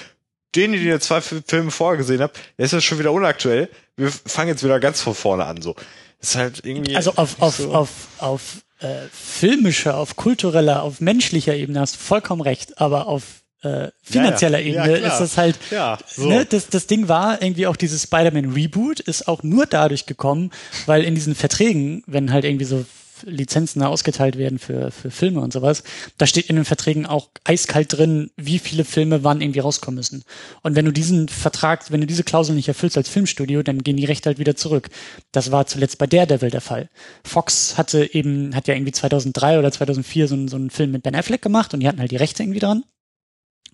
den, 0.56 0.72
den 0.74 0.84
ihr 0.84 1.00
zwei 1.00 1.22
Fi- 1.22 1.42
Filme 1.46 1.72
vorher 1.72 1.98
gesehen 1.98 2.22
habt, 2.22 2.38
der 2.58 2.66
ist 2.66 2.72
jetzt 2.74 2.84
schon 2.86 3.00
wieder 3.00 3.12
unaktuell. 3.12 3.70
Wir 3.96 4.12
fangen 4.12 4.50
jetzt 4.50 4.64
wieder 4.64 4.80
ganz 4.80 5.02
von 5.02 5.16
vorne 5.16 5.46
an. 5.46 5.62
So, 5.62 5.76
ist 6.22 6.36
halt 6.36 6.62
irgendwie. 6.64 6.96
Also 6.96 7.14
auf, 7.16 7.42
auf, 7.42 7.56
so. 7.58 7.74
auf, 7.74 7.90
auf 8.20 8.42
äh, 8.80 8.88
filmischer, 9.12 9.98
auf 9.98 10.16
kultureller, 10.16 10.84
auf 10.84 11.00
menschlicher 11.02 11.56
Ebene 11.56 11.80
hast 11.80 11.96
du 11.96 12.00
vollkommen 12.00 12.42
recht, 12.42 12.80
aber 12.82 13.08
auf 13.08 13.24
äh, 13.62 13.90
finanzieller 14.04 14.60
Ja, 14.60 14.66
ja. 14.66 14.76
Ja, 14.76 14.84
Ebene 14.86 15.00
klar. 15.00 15.12
ist 15.14 15.20
das 15.20 15.38
halt 15.38 15.58
ja, 15.72 15.98
so. 16.06 16.28
Ne, 16.28 16.46
das, 16.46 16.68
das 16.68 16.86
Ding 16.88 17.08
war 17.08 17.42
irgendwie 17.42 17.66
auch 17.68 17.78
dieses 17.78 18.04
Spider-Man 18.04 18.52
Reboot 18.52 19.00
ist 19.00 19.28
auch 19.28 19.42
nur 19.42 19.66
dadurch 19.68 20.06
gekommen, 20.06 20.52
weil 20.86 21.04
in 21.04 21.16
diesen 21.16 21.34
Verträgen, 21.34 22.04
wenn 22.06 22.34
halt 22.34 22.44
irgendwie 22.44 22.66
so 22.66 22.86
Lizenzen 23.26 23.80
da 23.80 23.88
ausgeteilt 23.88 24.38
werden 24.38 24.60
für, 24.60 24.92
für 24.92 25.12
Filme 25.12 25.42
und 25.42 25.54
sowas, 25.54 25.84
da 26.18 26.28
steht 26.28 26.50
in 26.50 26.56
den 26.56 26.66
Verträgen 26.66 27.06
auch 27.06 27.30
eiskalt 27.44 27.98
drin, 27.98 28.32
wie 28.38 28.60
viele 28.60 28.86
Filme 28.86 29.24
wann 29.24 29.42
irgendwie 29.42 29.60
rauskommen 29.60 29.98
müssen. 29.98 30.24
Und 30.62 30.76
wenn 30.76 30.86
du 30.86 30.92
diesen 30.92 31.30
Vertrag, 31.30 31.92
wenn 31.92 32.02
du 32.02 32.08
diese 32.08 32.24
Klausel 32.24 32.56
nicht 32.56 32.68
erfüllst 32.68 32.98
als 32.98 33.10
Filmstudio, 33.10 33.64
dann 33.64 33.84
gehen 33.84 33.98
die 33.98 34.06
Rechte 34.06 34.30
halt 34.30 34.40
wieder 34.40 34.56
zurück. 34.56 34.90
Das 35.32 35.52
war 35.52 35.66
zuletzt 35.66 35.98
bei 35.98 36.08
Daredevil 36.08 36.50
der 36.50 36.62
Fall. 36.62 36.90
Fox 37.24 37.78
hatte 37.78 38.14
eben, 38.14 38.56
hat 38.56 38.68
ja 38.68 38.76
irgendwie 38.76 38.92
2003 38.92 39.60
oder 39.60 39.72
2004 39.72 40.28
so, 40.28 40.48
so 40.48 40.56
einen 40.56 40.70
Film 40.70 40.92
mit 40.92 41.04
Ben 41.04 41.16
Affleck 41.16 41.42
gemacht 41.42 41.74
und 41.74 41.80
die 41.80 41.88
hatten 41.88 42.00
halt 42.00 42.12
die 42.12 42.18
Rechte 42.18 42.44
irgendwie 42.44 42.60
dran 42.60 42.84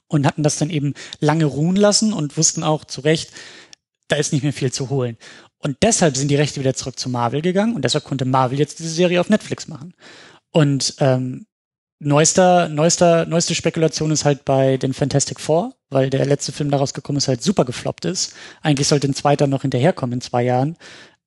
und 0.08 0.26
hatten 0.26 0.44
das 0.44 0.58
dann 0.58 0.70
eben 0.70 0.94
lange 1.20 1.46
ruhen 1.46 1.76
lassen 1.76 2.14
und 2.14 2.38
wussten 2.38 2.64
auch 2.64 2.84
zu 2.84 3.02
Recht, 3.02 3.32
da 4.10 4.18
ist 4.18 4.34
nicht 4.34 4.44
mehr 4.44 4.54
viel 4.54 4.74
zu 4.74 4.90
holen. 4.90 5.18
Und 5.62 5.78
deshalb 5.82 6.16
sind 6.18 6.30
die 6.30 6.36
Rechte 6.36 6.60
wieder 6.60 6.74
zurück 6.74 6.98
zu 6.98 7.10
Marvel 7.10 7.42
gegangen 7.42 7.76
und 7.76 7.84
deshalb 7.84 8.06
konnte 8.06 8.26
Marvel 8.26 8.58
jetzt 8.60 8.80
diese 8.80 8.90
Serie 8.90 9.20
auf 9.20 9.30
Netflix 9.30 9.68
machen. 9.68 9.94
Und 10.52 10.96
ähm, 11.00 11.46
neuester, 12.00 12.70
neuester, 12.70 13.26
neueste 13.26 13.56
Spekulation 13.56 14.12
ist 14.12 14.26
halt 14.26 14.46
bei 14.46 14.78
den 14.78 14.94
Fantastic 14.94 15.40
Four, 15.40 15.74
weil 15.90 16.10
der 16.10 16.26
letzte 16.26 16.52
Film 16.52 16.72
daraus 16.72 16.94
gekommen 16.94 17.18
ist, 17.18 17.28
halt 17.28 17.44
super 17.44 17.66
gefloppt 17.66 18.06
ist. 18.06 18.34
Eigentlich 18.62 18.88
sollte 18.88 19.08
ein 19.08 19.14
zweiter 19.14 19.48
noch 19.48 19.64
hinterherkommen 19.64 20.14
in 20.16 20.22
zwei 20.22 20.44
Jahren. 20.44 20.78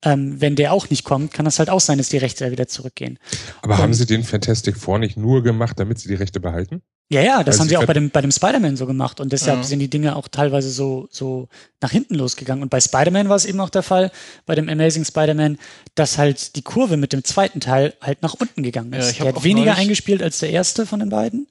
Ähm, 0.04 0.40
wenn 0.40 0.56
der 0.56 0.72
auch 0.72 0.90
nicht 0.90 1.04
kommt, 1.04 1.32
kann 1.32 1.44
das 1.44 1.60
halt 1.60 1.70
auch 1.70 1.78
sein, 1.78 1.98
dass 1.98 2.08
die 2.08 2.16
Rechte 2.16 2.50
wieder 2.50 2.66
zurückgehen. 2.66 3.18
Aber 3.60 3.74
Und- 3.74 3.80
haben 3.82 3.94
sie 3.94 4.06
den 4.06 4.24
Fantastic 4.24 4.76
Four 4.76 4.98
nicht 4.98 5.16
nur 5.16 5.42
gemacht, 5.42 5.78
damit 5.78 5.98
sie 6.00 6.08
die 6.08 6.14
Rechte 6.16 6.40
behalten? 6.40 6.82
Ja, 7.12 7.20
ja, 7.20 7.38
das 7.44 7.54
Also 7.54 7.60
haben 7.60 7.68
sie 7.68 7.76
auch 7.76 7.84
bei 7.86 7.92
dem, 7.92 8.10
bei 8.10 8.20
dem 8.22 8.30
Spider-Man 8.32 8.76
so 8.76 8.86
gemacht 8.86 9.20
und 9.20 9.32
deshalb 9.32 9.58
Ja. 9.58 9.62
sind 9.64 9.80
die 9.80 9.90
Dinge 9.90 10.16
auch 10.16 10.28
teilweise 10.28 10.70
so, 10.70 11.08
so 11.10 11.48
nach 11.80 11.90
hinten 11.90 12.14
losgegangen. 12.14 12.62
Und 12.62 12.70
bei 12.70 12.80
Spider-Man 12.80 13.28
war 13.28 13.36
es 13.36 13.44
eben 13.44 13.60
auch 13.60 13.70
der 13.70 13.82
Fall, 13.82 14.10
bei 14.46 14.54
dem 14.54 14.68
Amazing 14.68 15.04
Spider-Man, 15.04 15.58
dass 15.94 16.16
halt 16.18 16.56
die 16.56 16.62
Kurve 16.62 16.96
mit 16.96 17.12
dem 17.12 17.22
zweiten 17.22 17.60
Teil 17.60 17.94
halt 18.00 18.22
nach 18.22 18.34
unten 18.34 18.62
gegangen 18.62 18.92
Ja, 18.92 19.00
ist. 19.00 19.20
hab 19.20 19.26
der 19.26 19.34
hat 19.36 19.44
weniger 19.44 19.74
eingespielt 19.76 20.22
als 20.22 20.38
der 20.38 20.50
erste 20.50 20.86
von 20.86 21.00
den 21.00 21.10
beiden. 21.10 21.46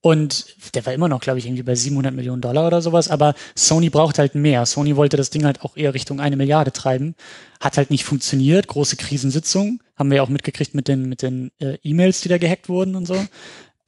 Und 0.00 0.54
der 0.74 0.86
war 0.86 0.92
immer 0.92 1.08
noch, 1.08 1.20
glaube 1.20 1.40
ich, 1.40 1.46
irgendwie 1.46 1.64
bei 1.64 1.74
700 1.74 2.14
Millionen 2.14 2.40
Dollar 2.40 2.68
oder 2.68 2.80
sowas. 2.80 3.08
Aber 3.10 3.34
Sony 3.56 3.90
braucht 3.90 4.18
halt 4.20 4.36
mehr. 4.36 4.64
Sony 4.64 4.94
wollte 4.94 5.16
das 5.16 5.30
Ding 5.30 5.44
halt 5.44 5.62
auch 5.62 5.76
eher 5.76 5.92
Richtung 5.92 6.20
eine 6.20 6.36
Milliarde 6.36 6.70
treiben. 6.70 7.16
Hat 7.60 7.76
halt 7.78 7.90
nicht 7.90 8.04
funktioniert. 8.04 8.68
Große 8.68 8.94
Krisensitzung. 8.94 9.80
Haben 9.96 10.10
wir 10.10 10.18
ja 10.18 10.22
auch 10.22 10.28
mitgekriegt 10.28 10.72
mit 10.74 10.86
den, 10.86 11.08
mit 11.08 11.22
den 11.22 11.50
äh, 11.58 11.78
E-Mails, 11.82 12.20
die 12.20 12.28
da 12.28 12.38
gehackt 12.38 12.68
wurden 12.68 12.94
und 12.94 13.06
so. 13.06 13.16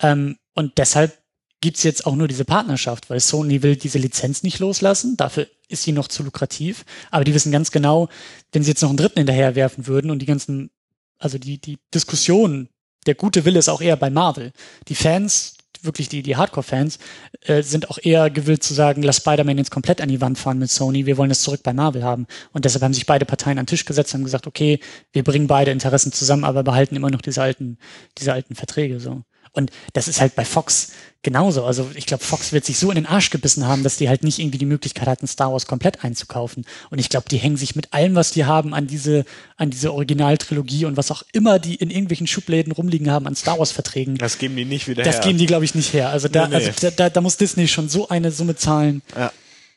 Ähm, 0.00 0.36
und 0.54 0.78
deshalb 0.78 1.20
gibt's 1.60 1.82
jetzt 1.82 2.06
auch 2.06 2.16
nur 2.16 2.28
diese 2.28 2.44
Partnerschaft, 2.44 3.10
weil 3.10 3.20
Sony 3.20 3.62
will 3.62 3.76
diese 3.76 3.98
Lizenz 3.98 4.42
nicht 4.42 4.58
loslassen. 4.58 5.16
Dafür 5.16 5.46
ist 5.68 5.82
sie 5.82 5.92
noch 5.92 6.08
zu 6.08 6.22
lukrativ. 6.22 6.84
Aber 7.10 7.24
die 7.24 7.34
wissen 7.34 7.52
ganz 7.52 7.70
genau, 7.70 8.08
wenn 8.52 8.62
sie 8.62 8.70
jetzt 8.70 8.82
noch 8.82 8.88
einen 8.88 8.96
dritten 8.96 9.18
hinterher 9.18 9.54
werfen 9.54 9.86
würden 9.86 10.10
und 10.10 10.20
die 10.20 10.26
ganzen, 10.26 10.70
also 11.18 11.38
die, 11.38 11.58
die 11.58 11.78
Diskussion, 11.94 12.68
der 13.06 13.14
gute 13.14 13.44
Wille 13.44 13.58
ist 13.58 13.68
auch 13.68 13.80
eher 13.80 13.96
bei 13.96 14.10
Marvel. 14.10 14.52
Die 14.88 14.94
Fans, 14.94 15.56
wirklich 15.82 16.08
die, 16.08 16.22
die 16.22 16.36
Hardcore-Fans, 16.36 16.98
äh, 17.42 17.62
sind 17.62 17.90
auch 17.90 17.98
eher 18.02 18.30
gewillt 18.30 18.62
zu 18.62 18.74
sagen, 18.74 19.02
lass 19.02 19.18
Spider-Man 19.18 19.58
jetzt 19.58 19.70
komplett 19.70 20.00
an 20.00 20.08
die 20.08 20.20
Wand 20.20 20.38
fahren 20.38 20.58
mit 20.58 20.70
Sony, 20.70 21.06
wir 21.06 21.16
wollen 21.16 21.30
das 21.30 21.42
zurück 21.42 21.62
bei 21.62 21.72
Marvel 21.72 22.04
haben. 22.04 22.26
Und 22.52 22.64
deshalb 22.64 22.82
haben 22.82 22.94
sich 22.94 23.06
beide 23.06 23.24
Parteien 23.24 23.58
an 23.58 23.64
den 23.64 23.68
Tisch 23.68 23.84
gesetzt 23.84 24.14
und 24.14 24.24
gesagt, 24.24 24.46
okay, 24.46 24.80
wir 25.12 25.24
bringen 25.24 25.46
beide 25.46 25.70
Interessen 25.70 26.12
zusammen, 26.12 26.44
aber 26.44 26.62
behalten 26.62 26.96
immer 26.96 27.10
noch 27.10 27.22
diese 27.22 27.42
alten, 27.42 27.78
diese 28.18 28.32
alten 28.32 28.54
Verträge 28.54 29.00
so. 29.00 29.22
Und 29.52 29.70
das 29.94 30.06
ist 30.08 30.20
halt 30.20 30.34
bei 30.36 30.44
Fox 30.44 30.92
genauso. 31.22 31.64
Also 31.64 31.90
ich 31.94 32.06
glaube, 32.06 32.24
Fox 32.24 32.52
wird 32.52 32.64
sich 32.64 32.78
so 32.78 32.90
in 32.90 32.94
den 32.94 33.06
Arsch 33.06 33.30
gebissen 33.30 33.66
haben, 33.66 33.82
dass 33.82 33.96
die 33.96 34.08
halt 34.08 34.22
nicht 34.24 34.38
irgendwie 34.38 34.58
die 34.58 34.64
Möglichkeit 34.66 35.08
hatten, 35.08 35.26
Star 35.26 35.52
Wars 35.52 35.66
komplett 35.66 36.04
einzukaufen. 36.04 36.64
Und 36.90 36.98
ich 36.98 37.08
glaube, 37.08 37.28
die 37.28 37.36
hängen 37.38 37.56
sich 37.56 37.74
mit 37.76 37.92
allem, 37.92 38.14
was 38.14 38.30
die 38.30 38.44
haben, 38.44 38.74
an 38.74 38.86
diese, 38.86 39.24
an 39.56 39.70
diese 39.70 39.92
Originaltrilogie 39.92 40.84
und 40.86 40.96
was 40.96 41.10
auch 41.10 41.22
immer 41.32 41.58
die 41.58 41.74
in 41.74 41.90
irgendwelchen 41.90 42.26
Schubläden 42.26 42.72
rumliegen 42.72 43.10
haben 43.10 43.26
an 43.26 43.34
Star 43.36 43.58
Wars 43.58 43.72
Verträgen. 43.72 44.16
Das 44.16 44.38
geben 44.38 44.56
die 44.56 44.64
nicht 44.64 44.88
wieder 44.88 45.02
Das 45.02 45.16
her. 45.16 45.24
geben 45.24 45.38
die, 45.38 45.46
glaube 45.46 45.64
ich, 45.64 45.74
nicht 45.74 45.92
her. 45.92 46.10
Also 46.10 46.28
da, 46.28 46.46
Nee, 46.48 46.58
nee. 46.58 46.66
also 46.66 46.90
da, 46.90 47.10
da 47.10 47.20
muss 47.20 47.36
Disney 47.36 47.68
schon 47.68 47.88
so 47.88 48.08
eine 48.08 48.30
Summe 48.30 48.56
zahlen. 48.56 49.02
Ja. 49.16 49.32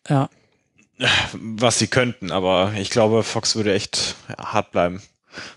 Ja. 0.10 0.30
Was 1.34 1.80
sie 1.80 1.88
könnten, 1.88 2.32
aber 2.32 2.74
ich 2.78 2.90
glaube, 2.90 3.24
Fox 3.24 3.56
würde 3.56 3.74
echt 3.74 4.16
hart 4.38 4.72
bleiben. 4.72 5.02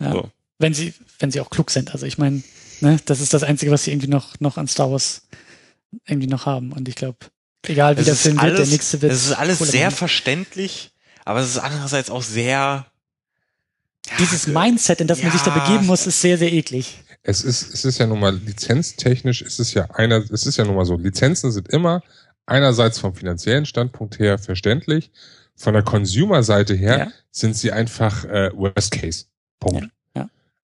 Ja. 0.01 0.13
So. 0.13 0.31
Wenn 0.59 0.73
sie, 0.73 0.95
wenn 1.19 1.31
sie 1.31 1.41
auch 1.41 1.51
klug 1.51 1.71
sind. 1.71 1.93
Also 1.93 2.07
ich 2.07 2.17
meine, 2.17 2.43
ne, 2.81 2.99
das 3.05 3.21
ist 3.21 3.33
das 3.35 3.43
Einzige, 3.43 3.71
was 3.73 3.85
sie 3.85 3.93
irgendwie 3.93 4.09
noch, 4.09 4.39
noch 4.41 4.57
an 4.59 4.69
Star 4.69 4.91
Wars 4.91 5.23
irgendwie 6.07 6.29
noch 6.29 6.47
haben. 6.47 6.73
Und 6.73 6.89
ich 6.89 6.95
glaube, 6.95 7.19
egal 7.67 7.97
wie 7.97 8.01
Es 8.01 8.07
der 8.07 8.15
ist 8.15 8.23
Film 8.23 8.37
wird, 8.37 8.45
der 8.53 8.57
alles- 8.57 8.71
nächste 8.71 9.03
wird. 9.03 9.13
Es 9.13 9.25
ist 9.27 9.33
alles 9.33 9.59
sehr 9.59 9.91
verständlich, 9.91 10.93
aber 11.25 11.41
es 11.41 11.49
ist 11.51 11.59
andererseits 11.59 12.11
auch 12.11 12.23
sehr. 12.23 12.87
Dieses 14.21 14.47
Mindset, 14.47 15.01
in 15.01 15.09
das 15.09 15.21
man 15.23 15.33
sich 15.33 15.41
da 15.43 15.55
Ja. 15.57 15.65
begeben 15.65 15.87
muss, 15.87 16.07
ist 16.07 16.21
sehr, 16.21 16.39
sehr 16.39 16.53
eklig. 16.53 16.99
Es 17.25 17.43
ist, 17.43 17.75
es 17.75 17.85
ist 17.85 17.99
ja 17.99 18.07
nun 18.07 18.21
mal 18.21 18.37
lizenztechnisch, 18.37 19.43
ist 19.43 19.59
es 19.59 19.75
ja 19.75 19.91
einer, 19.91 20.19
es 20.31 20.47
ist 20.47 20.59
ja 20.59 20.65
nun 20.65 20.77
mal 20.77 20.85
so, 20.85 20.97
Lizenzen 20.97 21.51
sind 21.51 21.69
immer 21.71 22.03
einerseits 22.47 23.01
vom 23.01 23.17
finanziellen 23.17 23.67
Standpunkt 23.67 24.21
her 24.21 24.39
verständlich, 24.39 25.11
von 25.57 25.75
der 25.75 25.83
Consumer-Seite 25.83 26.75
her 26.75 26.99
Ja. 26.99 27.13
sind 27.33 27.57
sie 27.57 27.73
einfach 27.73 28.25
äh, 28.27 28.51
Worst 28.55 28.93
Case. 28.93 29.25
Punkt. 29.59 29.89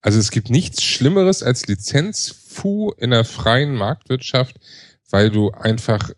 Also 0.03 0.19
es 0.19 0.31
gibt 0.33 0.51
nichts 0.51 0.83
Schlimmeres 0.83 1.43
als 1.43 1.67
Lizenzfu 1.69 2.91
in 2.99 3.11
der 3.11 3.25
freien 3.25 3.75
Marktwirtschaft, 3.75 4.57
weil 5.11 5.31
du 5.31 5.51
einfach 5.53 6.11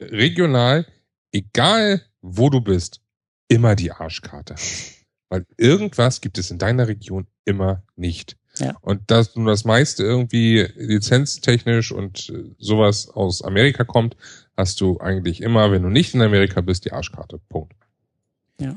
regional, 0.00 0.86
egal 1.30 2.02
wo 2.20 2.50
du 2.50 2.60
bist, 2.60 3.00
immer 3.48 3.76
die 3.76 3.92
Arschkarte 3.92 4.54
hast. 4.54 5.04
Weil 5.28 5.46
irgendwas 5.56 6.20
gibt 6.20 6.36
es 6.36 6.50
in 6.50 6.58
deiner 6.58 6.88
Region 6.88 7.26
immer 7.44 7.82
nicht. 7.96 8.36
Ja. 8.58 8.76
Und 8.80 9.10
dass 9.10 9.34
nun 9.34 9.46
das 9.46 9.64
meiste 9.64 10.02
irgendwie 10.02 10.66
lizenztechnisch 10.76 11.92
und 11.92 12.28
äh, 12.28 12.54
sowas 12.58 13.08
aus 13.08 13.42
Amerika 13.42 13.84
kommt, 13.84 14.16
hast 14.56 14.80
du 14.80 15.00
eigentlich 15.00 15.40
immer, 15.40 15.70
wenn 15.70 15.82
du 15.82 15.88
nicht 15.88 16.14
in 16.14 16.20
Amerika 16.20 16.60
bist, 16.60 16.84
die 16.84 16.92
Arschkarte. 16.92 17.40
Punkt. 17.48 17.74
Ja. 18.60 18.76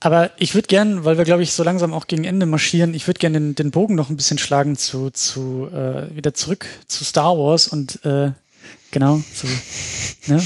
Aber 0.00 0.32
ich 0.38 0.54
würde 0.54 0.66
gern, 0.66 1.04
weil 1.04 1.16
wir, 1.16 1.24
glaube 1.24 1.42
ich, 1.42 1.52
so 1.52 1.62
langsam 1.62 1.94
auch 1.94 2.08
gegen 2.08 2.24
Ende 2.24 2.46
marschieren, 2.46 2.94
ich 2.94 3.06
würde 3.06 3.20
gern 3.20 3.32
den, 3.32 3.54
den 3.54 3.70
Bogen 3.70 3.94
noch 3.94 4.10
ein 4.10 4.16
bisschen 4.16 4.38
schlagen 4.38 4.76
zu, 4.76 5.10
zu 5.10 5.68
äh, 5.72 6.14
wieder 6.14 6.34
zurück 6.34 6.66
zu 6.88 7.04
Star 7.04 7.38
Wars 7.38 7.68
und 7.68 8.04
äh, 8.04 8.32
genau, 8.90 9.22
zu, 9.32 9.46
ne? 10.26 10.42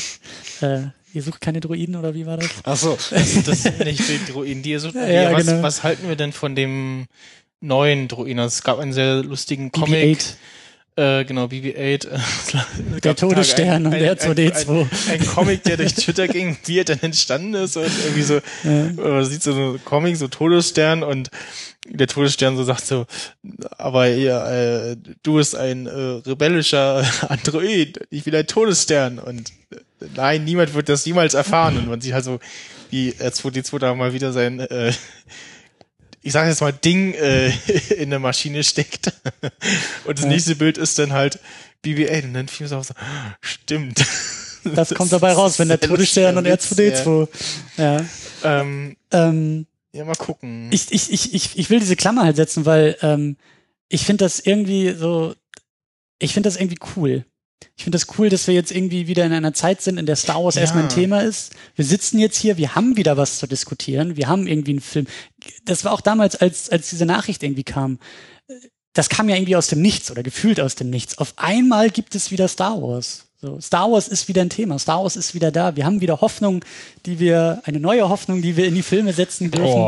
Äh, 0.60 1.16
ihr 1.16 1.22
sucht 1.22 1.40
keine 1.40 1.60
Droiden 1.60 1.96
oder 1.96 2.14
wie 2.14 2.26
war 2.26 2.36
das? 2.36 2.50
Ach 2.64 2.76
so. 2.76 2.98
Also 3.10 3.40
das 3.40 3.62
sind 3.62 3.78
nicht 3.78 4.06
die 4.06 4.32
Droiden, 4.32 4.62
die 4.62 4.72
ihr 4.72 4.80
so. 4.80 4.88
Ja, 4.90 5.06
ja, 5.06 5.32
was, 5.32 5.46
genau. 5.46 5.62
was 5.62 5.82
halten 5.82 6.08
wir 6.08 6.16
denn 6.16 6.32
von 6.32 6.54
dem 6.54 7.06
neuen 7.60 8.08
Droiden? 8.08 8.38
Also 8.38 8.54
Es 8.54 8.62
gab 8.62 8.78
einen 8.78 8.92
sehr 8.92 9.22
lustigen 9.22 9.72
Comic. 9.72 10.18
BB-8. 10.18 10.34
Äh, 10.96 11.24
genau, 11.24 11.46
BB-8. 11.46 12.06
äh, 12.06 13.00
Der 13.02 13.16
Todesstern 13.16 13.86
und 13.86 13.92
der 13.92 14.16
R2D2. 14.16 14.80
Ein, 14.80 14.88
ein, 15.10 15.26
Comic, 15.26 15.64
der 15.64 15.76
durch 15.76 15.94
Twitter 15.94 16.28
ging, 16.28 16.56
wie 16.66 16.78
er 16.78 16.84
dann 16.84 17.00
entstanden 17.00 17.54
ist 17.54 17.76
und 17.76 17.90
irgendwie 18.04 18.22
so, 18.22 18.36
äh, 18.64 19.24
sieht 19.24 19.42
so 19.42 19.52
ein 19.52 19.84
Comic, 19.84 20.16
so 20.16 20.28
Todesstern 20.28 21.02
und 21.02 21.30
der 21.88 22.06
Todesstern 22.06 22.56
so 22.56 22.62
sagt 22.62 22.86
so, 22.86 23.06
aber 23.76 24.06
ja, 24.06 24.48
äh, 24.50 24.96
du 25.24 25.34
bist 25.34 25.56
ein 25.56 25.86
äh, 25.86 25.90
rebellischer 25.90 27.04
Android, 27.28 28.00
ich 28.10 28.24
will 28.24 28.36
ein 28.36 28.46
Todesstern 28.46 29.18
und 29.18 29.50
äh, 29.72 30.06
nein, 30.14 30.44
niemand 30.44 30.74
wird 30.74 30.88
das 30.88 31.04
jemals 31.04 31.34
erfahren 31.34 31.76
und 31.76 31.88
man 31.88 32.00
sieht 32.00 32.14
halt 32.14 32.24
so, 32.24 32.38
wie 32.90 33.10
R2D2 33.10 33.80
da 33.80 33.94
mal 33.94 34.12
wieder 34.12 34.32
sein 34.32 34.60
äh, 34.60 34.92
ich 36.24 36.32
sage 36.32 36.48
jetzt 36.48 36.60
mal 36.62 36.72
Ding 36.72 37.12
äh, 37.14 37.50
in 37.96 38.10
der 38.10 38.18
Maschine 38.18 38.64
steckt. 38.64 39.12
Und 40.04 40.18
das 40.18 40.24
nächste 40.26 40.56
Bild 40.56 40.78
ist 40.78 40.98
dann 40.98 41.12
halt 41.12 41.38
BB-8 41.84 42.24
und 42.24 42.34
dann 42.34 42.48
fiel 42.48 42.64
mir 42.64 42.68
so, 42.68 42.82
so 42.82 42.94
stimmt. 43.42 44.04
Das 44.64 44.94
kommt 44.94 45.12
dabei 45.12 45.32
raus, 45.32 45.58
wenn 45.58 45.68
der 45.68 45.78
Todesstern 45.78 46.38
und 46.38 46.46
lustiger 46.46 46.82
Witz, 46.82 47.00
R2D2. 47.02 47.28
Ja. 47.76 47.96
Ja. 48.00 48.60
Ähm, 48.60 48.96
Ähm, 49.12 49.66
ja, 49.92 50.04
mal 50.06 50.14
gucken. 50.16 50.70
ich, 50.72 50.90
ich, 50.90 51.12
ich, 51.12 51.34
ich, 51.34 51.58
ich 51.58 51.70
will 51.70 51.78
diese 51.80 51.94
Klammer 51.96 52.24
halt 52.24 52.36
setzen, 52.36 52.64
weil 52.64 52.96
ähm, 53.02 53.36
ich 53.90 54.06
finde 54.06 54.24
das 54.24 54.40
irgendwie 54.40 54.94
so, 54.94 55.34
ich 56.18 56.32
finde 56.32 56.48
das 56.48 56.56
irgendwie 56.56 56.78
cool. 56.96 57.26
Ich 57.76 57.84
finde 57.84 57.98
das 57.98 58.18
cool, 58.18 58.28
dass 58.28 58.46
wir 58.46 58.54
jetzt 58.54 58.70
irgendwie 58.72 59.08
wieder 59.08 59.24
in 59.26 59.32
einer 59.32 59.52
Zeit 59.52 59.82
sind, 59.82 59.98
in 59.98 60.06
der 60.06 60.16
Star 60.16 60.42
Wars 60.42 60.54
Ja. 60.54 60.62
erstmal 60.62 60.84
ein 60.84 60.88
Thema 60.88 61.20
ist. 61.22 61.52
Wir 61.74 61.84
sitzen 61.84 62.18
jetzt 62.18 62.36
hier, 62.38 62.56
wir 62.56 62.74
haben 62.74 62.96
wieder 62.96 63.16
was 63.16 63.38
zu 63.38 63.46
diskutieren, 63.46 64.16
wir 64.16 64.28
haben 64.28 64.46
irgendwie 64.46 64.72
einen 64.72 64.80
Film. 64.80 65.06
Das 65.64 65.84
war 65.84 65.92
auch 65.92 66.00
damals, 66.00 66.36
als, 66.36 66.68
als 66.70 66.90
diese 66.90 67.06
Nachricht 67.06 67.42
irgendwie 67.42 67.64
kam. 67.64 67.98
Das 68.92 69.08
kam 69.08 69.28
ja 69.28 69.36
irgendwie 69.36 69.56
aus 69.56 69.66
dem 69.66 69.82
Nichts 69.82 70.10
oder 70.10 70.22
gefühlt 70.22 70.60
aus 70.60 70.74
dem 70.76 70.90
Nichts. 70.90 71.18
Auf 71.18 71.34
einmal 71.36 71.90
gibt 71.90 72.14
es 72.14 72.30
wieder 72.30 72.46
Star 72.48 72.80
Wars. 72.80 73.26
So, 73.40 73.60
Star 73.60 73.90
Wars 73.90 74.08
ist 74.08 74.28
wieder 74.28 74.40
ein 74.42 74.50
Thema. 74.50 74.78
Star 74.78 75.02
Wars 75.02 75.16
ist 75.16 75.34
wieder 75.34 75.50
da. 75.50 75.76
Wir 75.76 75.84
haben 75.84 76.00
wieder 76.00 76.20
Hoffnung, 76.20 76.64
die 77.04 77.18
wir, 77.18 77.60
eine 77.64 77.78
neue 77.80 78.08
Hoffnung, 78.08 78.40
die 78.40 78.56
wir 78.56 78.66
in 78.66 78.74
die 78.74 78.82
Filme 78.82 79.12
setzen 79.12 79.50
dürfen. 79.50 79.82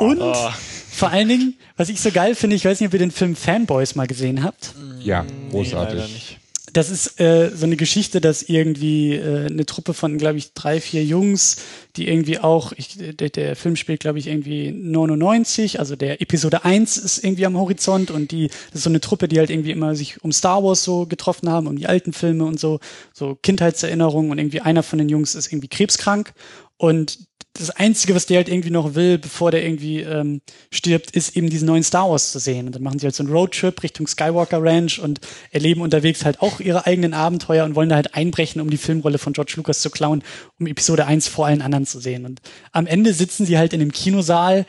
Und 0.00 0.20
Oh. 0.20 0.50
vor 0.90 1.08
allen 1.10 1.28
Dingen, 1.28 1.54
was 1.76 1.88
ich 1.88 2.00
so 2.00 2.10
geil 2.10 2.34
finde, 2.34 2.56
ich 2.56 2.64
weiß 2.64 2.80
nicht, 2.80 2.88
ob 2.88 2.92
ihr 2.92 2.98
den 2.98 3.10
Film 3.12 3.34
Fanboys 3.36 3.94
mal 3.94 4.06
gesehen 4.06 4.42
habt. 4.42 4.74
Ja, 5.00 5.22
Nee, 5.22 5.50
großartig. 5.50 6.02
nicht. 6.02 6.38
Das 6.72 6.90
ist 6.90 7.20
äh, 7.20 7.50
so 7.54 7.66
eine 7.66 7.76
Geschichte, 7.76 8.20
dass 8.20 8.42
irgendwie 8.42 9.14
äh, 9.14 9.46
eine 9.46 9.66
Truppe 9.66 9.94
von, 9.94 10.16
glaube 10.16 10.38
ich, 10.38 10.54
drei, 10.54 10.80
vier 10.80 11.04
Jungs, 11.04 11.56
die 11.96 12.08
irgendwie 12.08 12.38
auch, 12.38 12.72
ich, 12.72 12.96
der, 12.98 13.28
der 13.28 13.56
Film 13.56 13.76
spielt, 13.76 14.00
glaube 14.00 14.18
ich, 14.18 14.26
irgendwie 14.26 14.70
99, 14.70 15.78
also 15.78 15.96
der 15.96 16.22
Episode 16.22 16.64
1 16.64 16.96
ist 16.96 17.24
irgendwie 17.24 17.46
am 17.46 17.58
Horizont 17.58 18.10
und 18.10 18.30
die, 18.30 18.48
das 18.48 18.76
ist 18.76 18.84
so 18.84 18.90
eine 18.90 19.00
Truppe, 19.00 19.28
die 19.28 19.38
halt 19.38 19.50
irgendwie 19.50 19.70
immer 19.70 19.94
sich 19.94 20.22
um 20.24 20.32
Star 20.32 20.64
Wars 20.64 20.82
so 20.82 21.06
getroffen 21.06 21.50
haben, 21.50 21.66
um 21.66 21.76
die 21.76 21.86
alten 21.86 22.12
Filme 22.12 22.44
und 22.44 22.58
so, 22.58 22.80
so 23.12 23.34
Kindheitserinnerungen 23.34 24.30
und 24.30 24.38
irgendwie 24.38 24.60
einer 24.60 24.82
von 24.82 24.98
den 24.98 25.08
Jungs 25.08 25.34
ist 25.34 25.52
irgendwie 25.52 25.68
krebskrank 25.68 26.32
und 26.78 27.18
das 27.54 27.70
Einzige, 27.70 28.14
was 28.14 28.26
der 28.26 28.38
halt 28.38 28.48
irgendwie 28.48 28.70
noch 28.70 28.94
will, 28.94 29.18
bevor 29.18 29.50
der 29.50 29.64
irgendwie 29.64 30.00
ähm, 30.00 30.40
stirbt, 30.70 31.10
ist 31.10 31.36
eben 31.36 31.50
diesen 31.50 31.66
neuen 31.66 31.82
Star 31.82 32.08
Wars 32.10 32.32
zu 32.32 32.38
sehen. 32.38 32.66
Und 32.66 32.74
dann 32.74 32.82
machen 32.82 32.98
sie 32.98 33.06
halt 33.06 33.14
so 33.14 33.22
einen 33.22 33.32
Roadtrip 33.32 33.82
Richtung 33.82 34.06
Skywalker 34.06 34.62
Ranch 34.62 34.98
und 34.98 35.20
erleben 35.50 35.82
unterwegs 35.82 36.24
halt 36.24 36.40
auch 36.40 36.60
ihre 36.60 36.86
eigenen 36.86 37.12
Abenteuer 37.12 37.64
und 37.64 37.74
wollen 37.74 37.90
da 37.90 37.96
halt 37.96 38.14
einbrechen, 38.14 38.60
um 38.62 38.70
die 38.70 38.78
Filmrolle 38.78 39.18
von 39.18 39.34
George 39.34 39.54
Lucas 39.56 39.80
zu 39.82 39.90
klauen, 39.90 40.22
um 40.58 40.66
Episode 40.66 41.06
1 41.06 41.28
vor 41.28 41.46
allen 41.46 41.60
anderen 41.60 41.84
zu 41.84 42.00
sehen. 42.00 42.24
Und 42.24 42.40
am 42.72 42.86
Ende 42.86 43.12
sitzen 43.12 43.44
sie 43.44 43.58
halt 43.58 43.74
in 43.74 43.80
dem 43.80 43.92
Kinosaal 43.92 44.64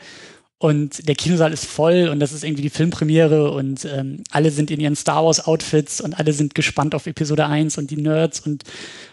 und 0.64 1.06
der 1.06 1.14
Kinosaal 1.14 1.52
ist 1.52 1.66
voll 1.66 2.08
und 2.08 2.20
das 2.20 2.32
ist 2.32 2.42
irgendwie 2.42 2.62
die 2.62 2.70
Filmpremiere 2.70 3.50
und 3.50 3.84
ähm, 3.84 4.24
alle 4.30 4.50
sind 4.50 4.70
in 4.70 4.80
ihren 4.80 4.96
Star 4.96 5.22
Wars 5.22 5.44
Outfits 5.46 6.00
und 6.00 6.18
alle 6.18 6.32
sind 6.32 6.54
gespannt 6.54 6.94
auf 6.94 7.06
Episode 7.06 7.44
1 7.44 7.76
und 7.76 7.90
die 7.90 7.98
Nerds 7.98 8.40
und 8.40 8.64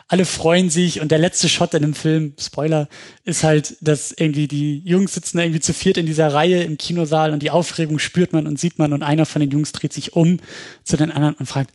alle 0.08 0.24
freuen 0.24 0.70
sich 0.70 1.02
und 1.02 1.12
der 1.12 1.18
letzte 1.18 1.50
Shot 1.50 1.74
in 1.74 1.82
dem 1.82 1.94
Film, 1.94 2.36
Spoiler, 2.40 2.88
ist 3.26 3.44
halt, 3.44 3.76
dass 3.82 4.14
irgendwie 4.14 4.48
die 4.48 4.80
Jungs 4.86 5.14
sitzen 5.14 5.40
irgendwie 5.40 5.60
zu 5.60 5.74
viert 5.74 5.98
in 5.98 6.06
dieser 6.06 6.34
Reihe 6.34 6.64
im 6.64 6.78
Kinosaal 6.78 7.34
und 7.34 7.44
die 7.44 7.52
Aufregung 7.52 8.00
spürt 8.00 8.32
man 8.32 8.48
und 8.48 8.58
sieht 8.58 8.80
man 8.80 8.94
und 8.94 9.04
einer 9.04 9.26
von 9.26 9.42
den 9.42 9.52
Jungs 9.52 9.74
dreht 9.74 9.92
sich 9.92 10.14
um 10.14 10.38
zu 10.86 10.96
den 10.96 11.12
anderen 11.12 11.36
und 11.36 11.48
fragt, 11.48 11.74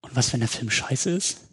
und 0.00 0.14
was, 0.14 0.32
wenn 0.32 0.38
der 0.38 0.48
Film 0.48 0.70
scheiße 0.70 1.10
ist? 1.10 1.47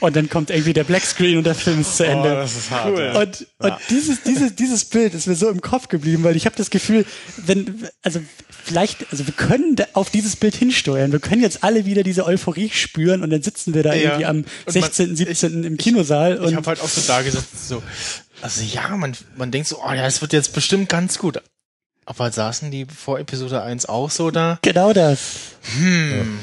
Und 0.00 0.16
dann 0.16 0.28
kommt 0.28 0.50
irgendwie 0.50 0.74
der 0.74 0.84
Blackscreen 0.84 1.38
und 1.38 1.44
der 1.44 1.54
Film 1.54 1.80
ist 1.80 1.96
zu 1.96 2.04
Ende. 2.04 2.30
Oh, 2.32 2.34
das 2.34 2.54
ist 2.56 2.70
hart. 2.70 2.98
Ja. 2.98 3.18
Und, 3.20 3.46
und 3.58 3.74
dieses, 3.88 4.22
dieses, 4.22 4.54
dieses 4.54 4.84
Bild 4.84 5.14
ist 5.14 5.26
mir 5.26 5.34
so 5.34 5.48
im 5.48 5.62
Kopf 5.62 5.88
geblieben, 5.88 6.24
weil 6.24 6.36
ich 6.36 6.44
habe 6.44 6.56
das 6.56 6.68
Gefühl, 6.68 7.06
wenn, 7.38 7.88
also 8.02 8.20
vielleicht, 8.64 9.06
also 9.12 9.26
wir 9.26 9.32
können 9.32 9.76
auf 9.94 10.10
dieses 10.10 10.36
Bild 10.36 10.54
hinsteuern. 10.56 11.10
Wir 11.12 11.20
können 11.20 11.40
jetzt 11.40 11.64
alle 11.64 11.86
wieder 11.86 12.02
diese 12.02 12.26
Euphorie 12.26 12.68
spüren 12.70 13.22
und 13.22 13.30
dann 13.30 13.42
sitzen 13.42 13.72
wir 13.72 13.82
da 13.82 13.94
Ja. 13.94 14.02
irgendwie 14.02 14.26
am 14.26 14.36
Und 14.38 14.46
man- 14.66 14.72
16., 14.74 15.16
17. 15.16 15.64
im 15.64 15.76
Kinosaal 15.78 16.34
ich 16.34 16.40
und 16.40 16.56
habe 16.56 16.66
halt 16.66 16.80
auch 16.80 16.88
so 16.88 17.00
da 17.06 17.22
gesessen, 17.22 17.46
so, 17.56 17.82
also 18.42 18.62
ja, 18.62 18.88
man, 18.96 19.16
man 19.36 19.50
denkt 19.52 19.68
so, 19.68 19.78
oh 19.82 19.92
ja, 19.92 20.04
es 20.06 20.20
wird 20.20 20.34
jetzt 20.34 20.52
bestimmt 20.52 20.90
ganz 20.90 21.18
gut. 21.18 21.40
Aber 22.04 22.30
saßen 22.30 22.70
die 22.70 22.84
vor 22.84 23.18
Episode 23.18 23.62
1 23.62 23.86
auch 23.86 24.10
so 24.10 24.30
da? 24.30 24.58
genau 24.60 24.92
das. 24.92 25.20
Hm. 25.78 26.38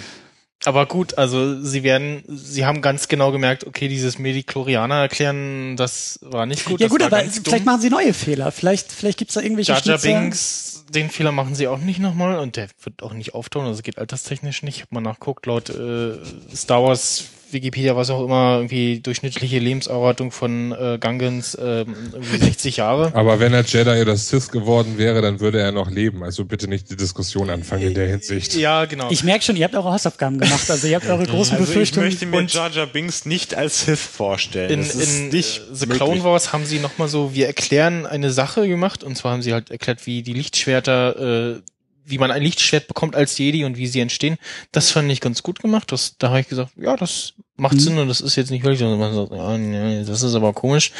Aber 0.63 0.85
gut, 0.85 1.17
also 1.17 1.59
sie 1.61 1.81
werden, 1.81 2.23
sie 2.27 2.65
haben 2.65 2.81
ganz 2.81 3.07
genau 3.07 3.31
gemerkt, 3.31 3.65
okay, 3.65 3.87
dieses 3.87 4.19
Mediklorianer 4.19 4.95
erklären, 4.95 5.75
das 5.75 6.19
war 6.21 6.45
nicht 6.45 6.65
gut. 6.65 6.79
ja 6.79 6.87
gut, 6.87 7.01
aber 7.01 7.19
vielleicht 7.19 7.47
dumm. 7.47 7.63
machen 7.65 7.81
sie 7.81 7.89
neue 7.89 8.13
Fehler. 8.13 8.51
Vielleicht, 8.51 8.91
vielleicht 8.91 9.17
gibt's 9.17 9.33
da 9.33 9.41
irgendwelche 9.41 9.75
Schnitzer. 9.75 10.07
Binks, 10.07 10.85
den 10.89 11.09
Fehler 11.09 11.31
machen 11.31 11.55
sie 11.55 11.67
auch 11.67 11.79
nicht 11.79 11.99
nochmal 11.99 12.37
und 12.37 12.57
der 12.57 12.67
wird 12.83 13.01
auch 13.01 13.13
nicht 13.13 13.33
auftauchen, 13.33 13.67
also 13.67 13.81
geht 13.81 13.97
alterstechnisch 13.97 14.61
nicht. 14.61 14.77
Ich 14.77 14.81
hab 14.83 14.91
mal 14.91 15.01
nachguckt, 15.01 15.47
laut 15.47 15.69
äh, 15.69 16.17
Star 16.55 16.83
Wars 16.83 17.25
Wikipedia, 17.53 17.95
was 17.95 18.09
auch 18.09 18.23
immer, 18.23 18.57
irgendwie 18.57 18.99
durchschnittliche 18.99 19.59
Lebenserwartung 19.59 20.31
von 20.31 20.71
äh, 20.71 20.97
Gangans 20.99 21.55
äh, 21.55 21.85
irgendwie 22.13 22.37
60 22.37 22.77
Jahre. 22.77 23.11
Aber 23.15 23.39
wenn 23.39 23.53
er 23.53 23.63
Jedi 23.63 24.01
oder 24.01 24.15
Sith 24.17 24.49
geworden 24.51 24.97
wäre, 24.97 25.21
dann 25.21 25.39
würde 25.39 25.59
er 25.59 25.71
noch 25.71 25.89
leben. 25.89 26.23
Also 26.23 26.45
bitte 26.45 26.67
nicht 26.67 26.89
die 26.89 26.95
Diskussion 26.95 27.49
anfangen 27.49 27.87
in 27.87 27.93
der 27.93 28.07
Hinsicht. 28.07 28.55
Ja, 28.55 28.85
genau. 28.85 29.09
Ich 29.11 29.23
merke 29.23 29.43
schon, 29.43 29.55
ihr 29.55 29.65
habt 29.65 29.75
eure 29.75 29.91
Hausaufgaben 29.91 30.39
gemacht. 30.39 30.69
Also 30.69 30.87
ihr 30.87 30.95
habt 30.95 31.07
eure 31.07 31.23
großen 31.27 31.53
Also 31.53 31.63
ich 31.63 31.69
Befürchtungen. 31.69 32.07
möchte 32.09 32.25
mir 32.25 32.45
Jar 32.45 32.69
Jar 32.71 32.87
Binks 32.87 33.25
nicht 33.25 33.55
als 33.55 33.85
Sith 33.85 33.99
vorstellen. 33.99 34.69
in, 34.81 34.99
in 34.99 35.29
nicht 35.29 35.57
äh, 35.59 35.61
The 35.73 35.85
möglich. 35.85 35.97
Clone 35.97 36.23
Wars 36.23 36.53
haben 36.53 36.65
sie 36.65 36.79
nochmal 36.79 37.07
so, 37.07 37.33
wir 37.33 37.47
erklären 37.47 38.05
eine 38.05 38.31
Sache 38.31 38.67
gemacht, 38.67 39.03
und 39.03 39.15
zwar 39.15 39.33
haben 39.33 39.41
sie 39.41 39.53
halt 39.53 39.71
erklärt, 39.71 40.05
wie 40.05 40.21
die 40.23 40.33
Lichtschwerter, 40.33 41.55
äh, 41.57 41.61
wie 42.05 42.17
man 42.17 42.31
ein 42.31 42.41
Lichtschwert 42.41 42.87
bekommt 42.87 43.15
als 43.15 43.37
Jedi 43.37 43.63
und 43.63 43.77
wie 43.77 43.87
sie 43.87 43.99
entstehen. 43.99 44.37
Das 44.71 44.91
fand 44.91 45.11
ich 45.11 45.21
ganz 45.21 45.43
gut 45.43 45.59
gemacht. 45.59 45.91
Das, 45.91 46.17
da 46.17 46.29
habe 46.29 46.41
ich 46.41 46.47
gesagt, 46.47 46.71
ja, 46.75 46.95
das 46.95 47.33
macht 47.57 47.75
Mhm. 47.75 47.79
Sinn 47.79 47.97
und 47.99 48.07
das 48.07 48.21
ist 48.21 48.35
jetzt 48.35 48.51
nicht 48.51 48.63
wirklich 48.63 48.79
so. 48.79 48.95
Man 48.97 49.13
sagt, 49.13 49.31
ja, 49.31 49.57
nee, 49.57 50.03
das 50.03 50.23
ist 50.23 50.35
aber 50.35 50.53
komisch. 50.53 50.91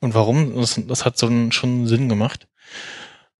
Und 0.00 0.14
warum? 0.14 0.54
Das, 0.56 0.80
das 0.86 1.04
hat 1.04 1.18
so 1.18 1.26
einen, 1.26 1.52
schon 1.52 1.86
Sinn 1.86 2.08
gemacht. 2.08 2.46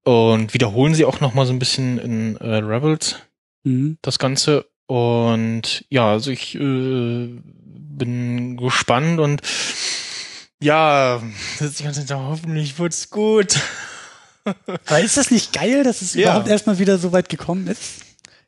Und 0.03 0.55
wiederholen 0.55 0.95
sie 0.95 1.05
auch 1.05 1.21
nochmal 1.21 1.47
so 1.47 1.53
ein 1.53 1.59
bisschen 1.59 1.99
in 1.99 2.37
äh, 2.37 2.57
Rebels 2.57 3.17
Mhm. 3.65 3.99
das 4.01 4.19
Ganze. 4.19 4.67
Und 4.87 5.85
ja, 5.91 6.11
also 6.11 6.31
ich 6.31 6.55
äh, 6.55 6.59
bin 6.59 8.57
gespannt 8.57 9.21
und 9.21 9.43
ja, 10.63 11.23
das 11.59 11.69
ist 11.69 11.81
die 11.81 11.85
ganze 11.85 12.05
Zeit, 12.05 12.19
hoffentlich 12.19 12.79
wird's 12.79 13.11
gut. 13.11 13.59
Aber 14.45 15.01
ist 15.01 15.17
das 15.17 15.31
nicht 15.31 15.53
geil, 15.53 15.85
dass 15.85 16.03
es 16.03 16.15
Ja. 16.15 16.23
überhaupt 16.31 16.49
erstmal 16.49 16.79
wieder 16.79 16.99
so 16.99 17.13
weit 17.13 17.29
gekommen 17.29 17.67
ist? 17.67 17.81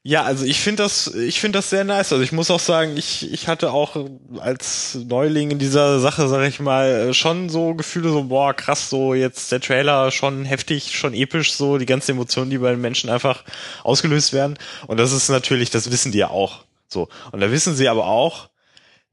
Ja, 0.04 0.24
also 0.24 0.44
ich 0.44 0.58
finde 0.60 0.82
das, 0.82 1.14
ich 1.14 1.40
finde 1.40 1.58
das 1.58 1.70
sehr 1.70 1.84
nice. 1.84 2.12
Also 2.12 2.24
ich 2.24 2.32
muss 2.32 2.50
auch 2.50 2.58
sagen, 2.58 2.96
ich, 2.96 3.32
ich 3.32 3.46
hatte 3.46 3.70
auch 3.70 3.94
als 4.40 4.98
Neuling 5.06 5.52
in 5.52 5.60
dieser 5.60 6.00
Sache, 6.00 6.26
sag 6.26 6.42
ich 6.48 6.58
mal, 6.58 7.14
schon 7.14 7.48
so 7.48 7.74
Gefühle 7.74 8.08
so, 8.08 8.24
boah, 8.24 8.52
krass, 8.52 8.90
so 8.90 9.14
jetzt 9.14 9.52
der 9.52 9.60
Trailer 9.60 10.10
schon 10.10 10.44
heftig, 10.44 10.98
schon 10.98 11.14
episch, 11.14 11.52
so 11.52 11.78
die 11.78 11.86
ganzen 11.86 12.12
Emotionen, 12.12 12.50
die 12.50 12.58
bei 12.58 12.70
den 12.72 12.80
Menschen 12.80 13.10
einfach 13.10 13.44
ausgelöst 13.84 14.32
werden. 14.32 14.58
Und 14.88 14.96
das 14.98 15.12
ist 15.12 15.28
natürlich, 15.28 15.70
das 15.70 15.88
wissen 15.92 16.10
die 16.10 16.18
ja 16.18 16.30
auch. 16.30 16.64
So. 16.88 17.08
Und 17.30 17.38
da 17.40 17.52
wissen 17.52 17.76
sie 17.76 17.88
aber 17.88 18.06
auch, 18.06 18.48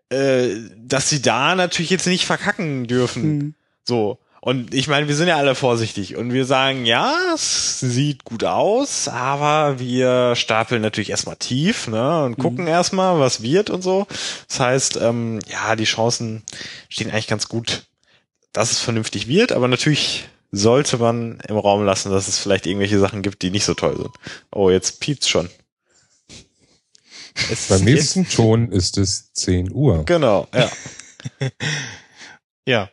äh, 0.09 0.55
dass 0.75 1.07
sie 1.07 1.21
da 1.21 1.53
natürlich 1.53 1.91
jetzt 1.91 2.07
nicht 2.07 2.25
verkacken 2.25 2.87
dürfen. 2.87 3.37
Mhm. 3.37 3.53
So. 3.83 4.17
Und 4.41 4.73
ich 4.73 4.87
meine, 4.87 5.07
wir 5.07 5.15
sind 5.15 5.27
ja 5.27 5.35
alle 5.35 5.53
vorsichtig 5.53 6.15
und 6.15 6.31
wir 6.31 6.45
sagen, 6.45 6.85
ja, 6.85 7.13
es 7.33 7.81
sieht 7.81 8.23
gut 8.23 8.45
aus, 8.45 9.09
aber 9.09 9.79
wir 9.79 10.35
stapeln 10.35 10.81
natürlich 10.81 11.09
erstmal 11.09 11.35
tief, 11.35 11.87
ne, 11.87 12.23
und 12.23 12.37
gucken 12.37 12.65
erstmal, 12.65 13.19
was 13.19 13.41
wird 13.41 13.69
und 13.69 13.81
so. 13.81 14.07
Das 14.47 14.59
heißt, 14.61 14.97
ähm, 15.01 15.39
ja, 15.51 15.75
die 15.75 15.83
Chancen 15.83 16.43
stehen 16.87 17.11
eigentlich 17.11 17.27
ganz 17.27 17.49
gut, 17.49 17.87
dass 18.53 18.71
es 18.71 18.79
vernünftig 18.79 19.27
wird, 19.27 19.51
aber 19.51 19.67
natürlich 19.67 20.29
sollte 20.51 20.97
man 20.97 21.39
im 21.47 21.57
Raum 21.57 21.83
lassen, 21.83 22.09
dass 22.09 22.29
es 22.29 22.39
vielleicht 22.39 22.65
irgendwelche 22.65 22.99
Sachen 22.99 23.21
gibt, 23.21 23.41
die 23.41 23.51
nicht 23.51 23.65
so 23.65 23.73
toll 23.73 23.97
sind. 23.97 24.11
Oh, 24.51 24.69
jetzt 24.69 25.01
piept's 25.01 25.27
schon. 25.27 25.49
Es 27.51 27.67
Beim 27.67 27.83
nächsten 27.83 28.27
Ton 28.27 28.71
ist 28.71 28.97
es 28.97 29.33
10 29.33 29.71
Uhr. 29.71 30.05
Genau, 30.05 30.47
ja. 30.53 30.71
Ja, 32.65 32.89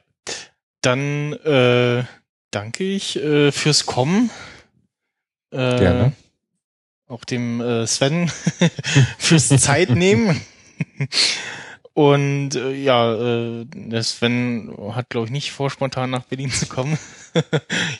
dann 0.87 1.33
äh, 1.35 2.05
danke 2.51 2.85
ich 2.85 3.17
äh, 3.17 3.53
fürs 3.53 3.87
Kommen. 3.87 4.31
Äh, 5.51 5.57
Gerne. 5.57 6.13
Auch 7.09 7.25
dem 7.25 7.61
äh, 7.61 7.87
Sven 7.87 8.29
fürs 9.19 9.49
Zeitnehmen. 9.49 10.41
Und 11.95 12.55
äh, 12.57 12.73
ja, 12.75 13.15
äh, 13.15 13.65
der 13.65 14.03
Sven 14.03 14.75
hat, 14.93 15.09
glaube 15.09 15.27
ich, 15.27 15.33
nicht 15.33 15.53
vor, 15.53 15.71
spontan 15.71 16.11
nach 16.11 16.25
Berlin 16.25 16.51
zu 16.51 16.67
kommen. 16.67 16.99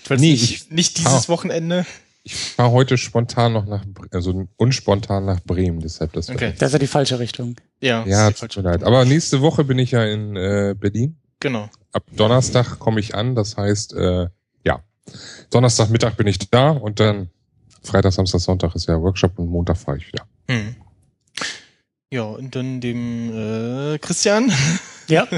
ich 0.03 0.11
weiß 0.11 0.21
Nee, 0.21 0.33
nicht, 0.33 0.51
ich- 0.67 0.71
nicht 0.71 0.99
dieses 0.99 1.27
Ah. 1.27 1.29
Wochenende. 1.29 1.87
Ich 2.25 2.35
fahre 2.35 2.73
heute 2.73 2.99
spontan 2.99 3.53
noch 3.53 3.67
nach, 3.67 3.85
also 4.11 4.49
unspontan 4.57 5.25
nach 5.27 5.39
Bremen, 5.45 5.79
deshalb 5.79 6.13
das. 6.15 6.29
Okay. 6.29 6.55
Das 6.59 6.71
ist 6.71 6.73
ja 6.73 6.79
die 6.81 6.89
falsche 6.89 7.21
Richtung. 7.21 7.55
Ja, 7.81 8.05
Ja, 8.05 8.29
ist 8.29 8.43
die 8.43 8.49
tut 8.49 8.65
mir 8.65 8.71
leid. 8.73 8.83
Aber 8.83 9.05
nächste 9.05 9.41
Woche 9.41 9.63
bin 9.63 9.79
ich 9.79 9.93
ja 9.93 10.05
in 10.05 10.35
äh, 10.35 10.75
Berlin. 10.77 11.17
Genau. 11.41 11.69
Ab 11.93 12.05
Donnerstag 12.13 12.79
komme 12.79 13.01
ich 13.01 13.15
an, 13.15 13.35
das 13.35 13.57
heißt, 13.57 13.95
äh, 13.95 14.29
ja, 14.65 14.81
Donnerstagmittag 15.51 16.15
bin 16.17 16.27
ich 16.27 16.39
da 16.51 16.71
und 16.71 17.01
dann 17.01 17.31
Freitag, 17.83 18.13
Samstag, 18.13 18.41
Sonntag 18.41 18.75
ist 18.75 18.89
ja 18.89 19.01
Workshop 19.01 19.39
und 19.39 19.49
Montag 19.49 19.77
fahre 19.77 19.99
ich 19.99 20.09
wieder. 20.09 20.27
Hm. 20.49 20.75
Ja, 22.11 22.23
und 22.23 22.55
dann 22.57 22.81
dem 22.81 23.95
äh, 23.95 23.99
Christian. 23.99 24.53
Ja. 25.09 25.29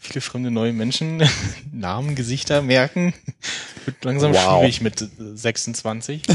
Viele 0.00 0.20
fremde 0.20 0.50
neue 0.50 0.72
Menschen, 0.72 1.22
Namen, 1.72 2.16
Gesichter 2.16 2.60
merken. 2.60 3.14
Wird 3.84 4.04
langsam 4.04 4.34
Wow. 4.34 4.58
schwierig 4.58 4.80
mit 4.80 5.00
äh, 5.00 5.06
26. 5.36 6.22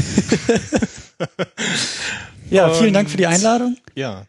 Ja, 2.50 2.72
vielen 2.72 2.94
Dank 2.94 3.10
für 3.10 3.16
die 3.18 3.26
Einladung. 3.26 3.76
Ja. 3.94 4.24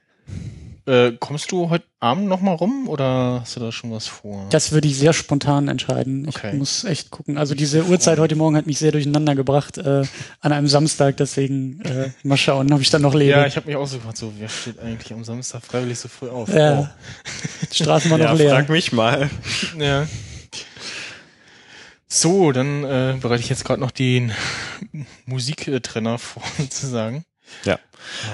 Äh, 0.85 1.13
kommst 1.17 1.49
du 1.53 1.69
heute 1.69 1.85
Abend 2.01 2.27
noch 2.27 2.41
mal 2.41 2.51
rum 2.55 2.89
oder 2.89 3.39
hast 3.41 3.55
du 3.55 3.61
da 3.61 3.71
schon 3.71 3.91
was 3.91 4.05
vor? 4.07 4.47
Das 4.49 4.73
würde 4.73 4.87
ich 4.89 4.97
sehr 4.97 5.13
spontan 5.13 5.69
entscheiden. 5.69 6.27
Ich 6.27 6.35
Okay. 6.35 6.57
muss 6.57 6.83
echt 6.83 7.09
gucken. 7.09 7.37
Also 7.37 7.55
diese 7.55 7.85
Uhrzeit 7.85 8.19
heute 8.19 8.35
Morgen 8.35 8.57
hat 8.57 8.65
mich 8.65 8.79
sehr 8.79 8.91
durcheinander 8.91 9.33
gebracht 9.33 9.77
äh, 9.77 10.03
an 10.41 10.51
einem 10.51 10.67
Samstag. 10.67 11.15
Deswegen 11.15 11.79
äh, 11.85 12.09
mal 12.23 12.35
schauen, 12.35 12.73
ob 12.73 12.81
ich 12.81 12.89
dann 12.89 13.01
noch 13.01 13.13
lebe. 13.13 13.31
ja, 13.31 13.45
ich 13.47 13.55
habe 13.55 13.67
mich 13.67 13.77
auch 13.77 13.87
so 13.87 13.95
gefragt, 13.97 14.17
so, 14.17 14.33
wer 14.37 14.49
steht 14.49 14.79
eigentlich 14.79 15.13
am 15.13 15.23
Samstag 15.23 15.63
freiwillig 15.63 15.99
so 15.99 16.09
früh 16.09 16.27
auf? 16.27 16.49
Ja. 16.53 16.93
Die 17.71 17.75
Straßen 17.83 18.11
waren 18.11 18.19
ja, 18.19 18.31
noch 18.31 18.37
leer. 18.37 18.49
frag 18.51 18.67
mich 18.69 18.91
mal. 18.91 19.29
Oh. 19.77 19.81
ja. 19.81 20.05
So, 22.09 22.51
dann 22.51 22.83
äh, 22.83 23.15
bereite 23.19 23.41
ich 23.41 23.49
jetzt 23.49 23.63
gerade 23.65 23.79
noch 23.79 23.89
den 23.91 24.33
Musiktrenner 25.25 26.17
vor, 26.19 26.43
sozusagen. 26.57 27.23
Ja. 27.65 27.79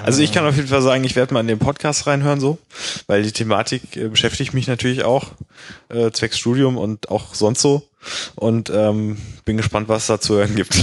Also 0.04 0.20
ich 0.22 0.32
kann 0.32 0.44
auf 0.46 0.56
jeden 0.56 0.68
Fall 0.68 0.82
sagen, 0.82 1.04
ich 1.04 1.14
werde 1.16 1.32
mal 1.32 1.40
in 1.40 1.46
den 1.46 1.58
Podcast 1.58 2.06
reinhören 2.06 2.40
so, 2.40 2.58
weil 3.06 3.22
die 3.22 3.32
Thematik 3.32 3.96
äh, 3.96 4.08
beschäftigt 4.08 4.52
mich 4.52 4.66
natürlich 4.66 5.04
auch, 5.04 5.28
äh, 5.88 6.10
zwecks 6.10 6.38
Studium 6.38 6.76
und 6.76 7.10
auch 7.10 7.34
sonst 7.34 7.60
so. 7.62 7.88
Und 8.34 8.70
ähm, 8.70 9.18
bin 9.44 9.56
gespannt, 9.56 9.88
was 9.88 10.02
es 10.02 10.06
da 10.08 10.20
zu 10.20 10.34
hören 10.36 10.56
gibt. 10.56 10.74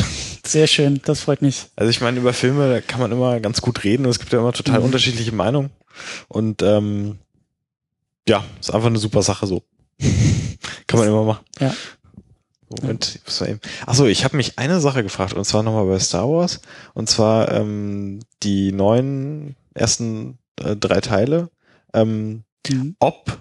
Sehr 0.46 0.68
schön, 0.68 1.02
das 1.04 1.22
freut 1.22 1.42
mich. 1.42 1.66
Also 1.76 1.90
ich 1.90 2.00
meine, 2.00 2.20
über 2.20 2.32
Filme 2.34 2.70
da 2.70 2.80
kann 2.82 3.00
man 3.02 3.12
immer 3.12 3.40
ganz 3.40 3.62
gut 3.62 3.84
reden 3.84 4.06
und 4.06 4.12
es 4.12 4.20
gibt 4.20 4.32
ja 4.32 4.40
immer 4.40 4.54
total 4.54 4.80
Mhm. 4.80 4.86
unterschiedliche 4.86 5.34
Meinungen. 5.34 5.70
Und 6.28 6.62
ähm, 6.62 7.18
ja, 8.30 8.44
ist 8.60 8.74
einfach 8.74 8.88
eine 8.88 9.00
super 9.00 9.24
Sache 9.24 9.48
so. 9.48 9.64
kann 10.88 11.00
man 11.00 11.08
immer 11.10 11.24
machen. 11.24 11.46
Ja. 11.60 11.74
Moment, 12.70 13.20
ich 13.26 13.42
eben. 13.48 13.60
Achso, 13.86 14.06
ich 14.06 14.24
habe 14.26 14.36
mich 14.36 14.60
eine 14.60 14.80
Sache 14.82 15.02
gefragt, 15.04 15.34
und 15.34 15.46
zwar 15.46 15.64
nochmal 15.64 15.86
bei 15.86 16.00
Star 16.00 16.30
Wars. 16.30 16.60
Und 16.94 17.10
zwar 17.10 17.52
ähm, 17.52 18.20
die 18.44 18.72
neuen 18.72 19.56
ersten 19.74 20.38
äh, 20.62 20.76
drei 20.76 21.00
Teile. 21.02 21.50
Ähm, 21.94 22.44
Mhm. 22.70 22.98
ob, 23.00 23.40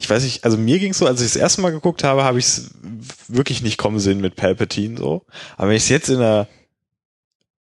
ich 0.00 0.10
weiß 0.10 0.24
nicht, 0.24 0.42
also 0.44 0.56
mir 0.56 0.80
ging's 0.80 0.98
so, 0.98 1.06
als 1.06 1.20
ich 1.20 1.28
das 1.28 1.36
erste 1.36 1.60
Mal 1.60 1.70
geguckt 1.70 2.02
habe, 2.02 2.24
habe 2.24 2.40
ich 2.40 2.46
es 2.46 2.70
wirklich 3.28 3.62
nicht 3.62 3.78
kommen 3.78 4.00
sehen 4.00 4.20
mit 4.20 4.34
Palpatine 4.34 4.98
so. 4.98 5.24
Aber 5.56 5.68
wenn 5.68 5.76
ich 5.76 5.84
es 5.84 5.88
jetzt 5.88 6.08
in 6.08 6.18
der 6.18 6.48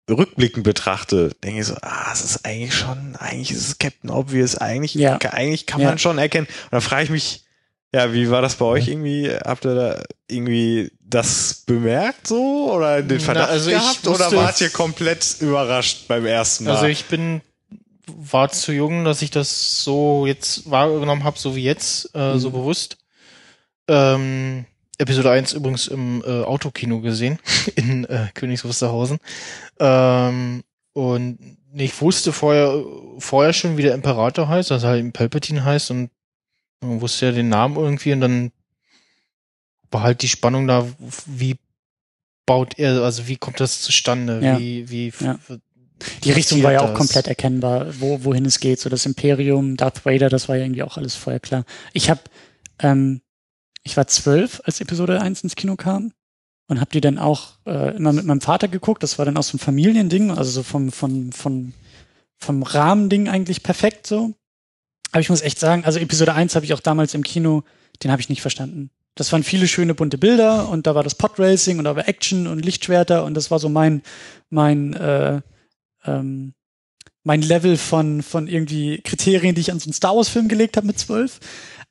rückblickend 0.09 0.63
betrachte, 0.63 1.35
denke 1.43 1.61
ich 1.61 1.67
so, 1.67 1.75
ah, 1.81 2.09
es 2.13 2.23
ist 2.23 2.45
eigentlich 2.45 2.73
schon, 2.73 3.15
eigentlich 3.17 3.51
ist 3.51 3.67
es 3.67 3.77
Captain 3.77 4.09
Obvious, 4.09 4.55
eigentlich, 4.57 4.95
Ja. 4.95 5.17
eigentlich 5.17 5.65
kann 5.65 5.81
Ja. 5.81 5.89
man 5.89 5.97
schon 5.99 6.17
erkennen. 6.17 6.47
Und 6.47 6.71
dann 6.73 6.81
frage 6.81 7.03
ich 7.03 7.09
mich, 7.09 7.43
ja, 7.93 8.11
wie 8.13 8.29
war 8.29 8.41
das 8.41 8.55
bei 8.55 8.65
euch 8.65 8.87
irgendwie? 8.87 9.29
Habt 9.31 9.65
ihr 9.65 9.75
da 9.75 10.03
irgendwie 10.27 10.91
das 10.99 11.63
bemerkt 11.65 12.27
so 12.27 12.71
oder 12.73 13.01
den 13.01 13.17
Na, 13.17 13.23
Verdacht 13.23 13.49
also 13.49 13.69
ich 13.69 13.75
gehabt 13.77 14.07
oder 14.07 14.25
wusste- 14.25 14.35
wart 14.37 14.61
ihr 14.61 14.69
komplett 14.69 15.37
überrascht 15.39 16.07
beim 16.07 16.25
ersten 16.25 16.65
Mal? 16.65 16.75
Also 16.75 16.85
ich 16.87 17.05
bin 17.05 17.41
war 18.09 18.49
zu 18.49 18.71
jung, 18.71 19.03
dass 19.03 19.21
ich 19.21 19.31
das 19.31 19.83
so 19.83 20.25
jetzt 20.25 20.69
wahrgenommen 20.71 21.23
habe, 21.25 21.37
so 21.37 21.55
wie 21.55 21.63
jetzt, 21.63 22.13
äh, 22.15 22.37
so 22.37 22.49
Mhm. 22.49 22.53
bewusst. 22.53 22.97
Ähm, 23.89 24.65
Episode 24.97 25.31
1 25.31 25.53
übrigens 25.53 25.87
im 25.87 26.23
äh, 26.25 26.43
Autokino 26.43 27.01
gesehen, 27.01 27.37
in 27.75 28.05
äh, 28.05 28.27
Königs 28.33 28.65
Wusterhausen. 28.65 29.19
Ähm, 29.79 30.63
und 30.93 31.37
ich 31.73 31.99
wusste 32.01 32.31
vorher, 32.33 32.81
vorher 33.19 33.53
schon, 33.53 33.77
wie 33.77 33.83
der 33.83 33.93
Imperator 33.93 34.47
heißt, 34.47 34.71
also 34.71 34.87
halt 34.87 35.13
Palpatine 35.13 35.63
heißt 35.63 35.91
und 35.91 36.09
man 36.81 37.01
wusste 37.01 37.27
ja 37.27 37.31
den 37.31 37.49
Namen 37.49 37.75
irgendwie 37.75 38.13
und 38.13 38.21
dann 38.21 38.51
war 39.91 40.03
halt 40.03 40.21
die 40.21 40.27
Spannung 40.27 40.67
da, 40.67 40.87
wie 41.25 41.55
baut 42.45 42.77
er, 42.77 43.01
also 43.03 43.27
wie 43.27 43.37
kommt 43.37 43.59
das 43.59 43.81
zustande? 43.81 44.39
Ja. 44.43 44.59
Wie, 44.59 44.89
wie 44.89 45.13
Ja. 45.19 45.39
Die 46.23 46.31
Richtung 46.31 46.61
war 46.61 46.73
ja 46.73 46.81
auch 46.81 46.89
das? 46.89 46.97
komplett 46.97 47.27
erkennbar, 47.27 47.99
wo, 47.99 48.23
wohin 48.23 48.45
es 48.45 48.59
geht. 48.59 48.79
So 48.79 48.89
das 48.89 49.07
Imperium, 49.07 49.77
Darth 49.77 50.05
Vader, 50.05 50.29
das 50.29 50.47
war 50.47 50.55
ja 50.55 50.63
irgendwie 50.63 50.83
auch 50.83 50.97
alles 50.97 51.15
vorher 51.15 51.39
klar. 51.39 51.65
Ich 51.93 52.09
habe, 52.09 52.21
ähm, 52.79 53.21
ich 53.83 53.97
war 53.97 54.07
zwölf, 54.07 54.61
als 54.65 54.79
Episode 54.79 55.21
1 55.21 55.41
ins 55.43 55.55
Kino 55.55 55.75
kam 55.75 56.13
und 56.67 56.79
habe 56.79 56.91
die 56.91 57.01
dann 57.01 57.17
auch 57.17 57.53
äh, 57.65 57.95
immer 57.95 58.13
mit 58.13 58.25
meinem 58.25 58.41
Vater 58.41 58.67
geguckt. 58.67 59.01
Das 59.01 59.17
war 59.17 59.25
dann 59.25 59.37
auch 59.37 59.43
so 59.43 59.57
ein 59.57 59.59
Familiending, 59.59 60.29
also 60.29 60.51
so 60.51 60.63
vom, 60.63 60.91
vom, 60.91 61.31
vom, 61.31 61.73
vom 62.37 62.63
Rahmending 62.63 63.27
eigentlich 63.27 63.63
perfekt 63.63 64.05
so. 64.05 64.35
Aber 65.11 65.21
ich 65.21 65.29
muss 65.29 65.41
echt 65.41 65.59
sagen, 65.59 65.85
also 65.85 65.99
Episode 65.99 66.33
1 66.33 66.55
habe 66.55 66.65
ich 66.65 66.73
auch 66.73 66.79
damals 66.79 67.13
im 67.13 67.23
Kino, 67.23 67.63
den 68.03 68.11
habe 68.11 68.21
ich 68.21 68.29
nicht 68.29 68.41
verstanden. 68.41 68.89
Das 69.15 69.31
waren 69.31 69.43
viele 69.43 69.67
schöne 69.67 69.95
bunte 69.95 70.17
Bilder 70.17 70.69
und 70.69 70.85
da 70.85 70.93
war 70.93 71.03
das 71.03 71.15
Podracing 71.15 71.79
und 71.79 71.85
da 71.85 71.95
war 71.95 72.07
Action 72.07 72.45
und 72.45 72.63
Lichtschwerter 72.63 73.25
und 73.25 73.33
das 73.33 73.49
war 73.49 73.57
so 73.59 73.67
mein, 73.67 74.03
mein, 74.49 74.93
äh, 74.93 75.41
ähm, 76.05 76.53
mein 77.23 77.41
Level 77.41 77.77
von, 77.77 78.21
von 78.21 78.47
irgendwie 78.47 79.01
Kriterien, 79.03 79.55
die 79.55 79.61
ich 79.61 79.71
an 79.71 79.79
so 79.79 79.87
einen 79.87 79.93
Star 79.93 80.15
Wars-Film 80.15 80.47
gelegt 80.47 80.77
habe 80.77 80.87
mit 80.87 80.99
zwölf. 80.99 81.39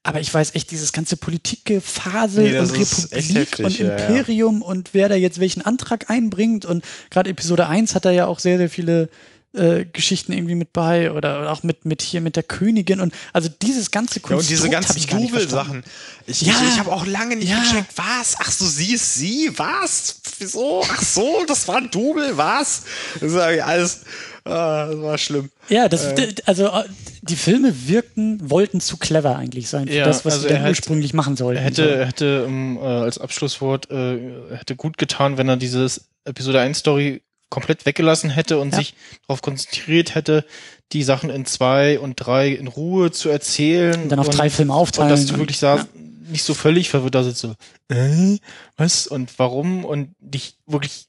Aber 0.02 0.20
ich 0.20 0.32
weiß 0.32 0.54
echt, 0.54 0.70
dieses 0.70 0.92
ganze 0.92 1.16
Politikgefasel 1.16 2.44
Nee, 2.44 2.58
und 2.60 2.70
Republik 2.70 3.10
heftig, 3.12 3.64
und 3.64 3.78
ja, 3.78 3.86
ja. 3.86 3.96
Imperium 3.96 4.62
und 4.62 4.94
wer 4.94 5.08
da 5.08 5.16
jetzt 5.16 5.40
welchen 5.40 5.62
Antrag 5.62 6.08
einbringt. 6.08 6.64
Und 6.64 6.84
gerade 7.10 7.28
Episode 7.28 7.66
1 7.66 7.96
hat 7.96 8.04
da 8.04 8.12
ja 8.12 8.26
auch 8.26 8.38
sehr, 8.38 8.56
sehr 8.56 8.70
viele 8.70 9.08
äh, 9.56 9.84
Geschichten 9.86 10.32
irgendwie 10.32 10.54
mit 10.54 10.72
bei 10.72 11.10
oder 11.12 11.50
auch 11.50 11.62
mit, 11.62 11.84
mit 11.84 12.02
hier 12.02 12.20
mit 12.20 12.36
der 12.36 12.42
Königin 12.42 13.00
und 13.00 13.12
also 13.32 13.48
dieses 13.48 13.90
ganze 13.90 14.20
Ja, 14.28 14.36
und 14.36 14.48
diese 14.48 14.68
Konstrukt 14.70 15.08
ganzen. 15.10 15.26
Double-Sachen. 15.28 15.84
Ich, 16.26 16.42
Ja. 16.42 16.54
ich, 16.62 16.74
ich 16.74 16.78
habe 16.78 16.92
auch 16.92 17.06
lange 17.06 17.36
nicht 17.36 17.48
Ja. 17.48 17.60
gecheckt, 17.60 17.92
was? 17.96 18.36
Ach 18.38 18.50
so, 18.50 18.64
sie 18.66 18.94
ist 18.94 19.14
sie? 19.14 19.50
Was? 19.56 20.20
Wieso? 20.38 20.82
Ach 20.90 21.02
so, 21.02 21.44
das 21.46 21.66
war 21.68 21.76
ein 21.76 21.90
Double? 21.90 22.36
Was? 22.36 22.82
Das 23.20 23.32
war 23.32 23.52
ja 23.52 23.64
alles, 23.66 24.02
ah, 24.44 24.86
das 24.86 25.00
war 25.00 25.18
schlimm. 25.18 25.50
Ja, 25.68 25.88
das, 25.88 26.14
d- 26.14 26.34
also 26.44 26.66
äh, 26.66 26.84
die 27.22 27.36
Filme 27.36 27.72
wirkten, 27.88 28.38
wollten 28.50 28.80
zu 28.80 28.96
clever 28.98 29.36
eigentlich 29.36 29.68
sein 29.68 29.88
für 29.88 29.94
Ja, 29.94 30.04
das, 30.04 30.24
was 30.24 30.34
also 30.34 30.42
sie 30.42 30.48
dann 30.48 30.56
er 30.58 30.62
hätte- 30.64 30.70
ursprünglich 30.70 31.14
machen 31.14 31.36
sollten. 31.36 31.58
Er 31.58 31.64
hätte, 31.64 31.90
er 31.90 32.06
hätte 32.06 32.44
ähm, 32.46 32.76
äh, 32.76 32.80
als 32.84 33.18
Abschlusswort 33.18 33.90
äh, 33.90 34.18
hätte 34.56 34.76
gut 34.76 34.98
getan, 34.98 35.38
wenn 35.38 35.48
er 35.48 35.56
dieses 35.56 36.08
Episode 36.24 36.60
1 36.60 36.78
Story 36.78 37.22
komplett 37.48 37.86
weggelassen 37.86 38.30
hätte 38.30 38.58
und 38.58 38.70
Ja. 38.72 38.78
sich 38.78 38.94
darauf 39.26 39.42
konzentriert 39.42 40.14
hätte, 40.14 40.44
die 40.92 41.02
Sachen 41.02 41.30
in 41.30 41.46
zwei 41.46 41.98
und 41.98 42.14
drei 42.16 42.50
in 42.50 42.66
Ruhe 42.68 43.10
zu 43.10 43.28
erzählen. 43.28 44.02
Und 44.02 44.08
dann 44.08 44.18
auf 44.18 44.28
und, 44.28 44.38
drei 44.38 44.50
Filme 44.50 44.72
Und 44.72 44.78
aufteilen. 44.78 45.10
dass 45.10 45.26
du 45.26 45.36
wirklich 45.38 45.58
sagst, 45.58 45.88
nicht 45.94 46.42
so 46.42 46.54
völlig 46.54 46.88
verwirrt 46.88 47.14
da 47.14 47.22
sitzt, 47.22 47.40
so, 47.40 47.54
äh, 47.88 48.38
was 48.76 49.06
und 49.06 49.38
warum 49.38 49.84
und 49.84 50.14
dich 50.18 50.56
wirklich 50.66 51.06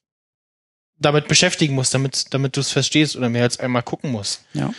damit 1.00 1.28
beschäftigen 1.28 1.76
musst, 1.76 1.94
damit, 1.94 2.34
damit 2.34 2.56
du 2.56 2.62
es 2.62 2.72
verstehst 2.72 3.16
oder 3.16 3.30
mehr 3.30 3.44
als 3.44 3.60
einmal 3.60 3.84
gucken 3.84 4.12
musst. 4.12 4.42
Ja. 4.54 4.74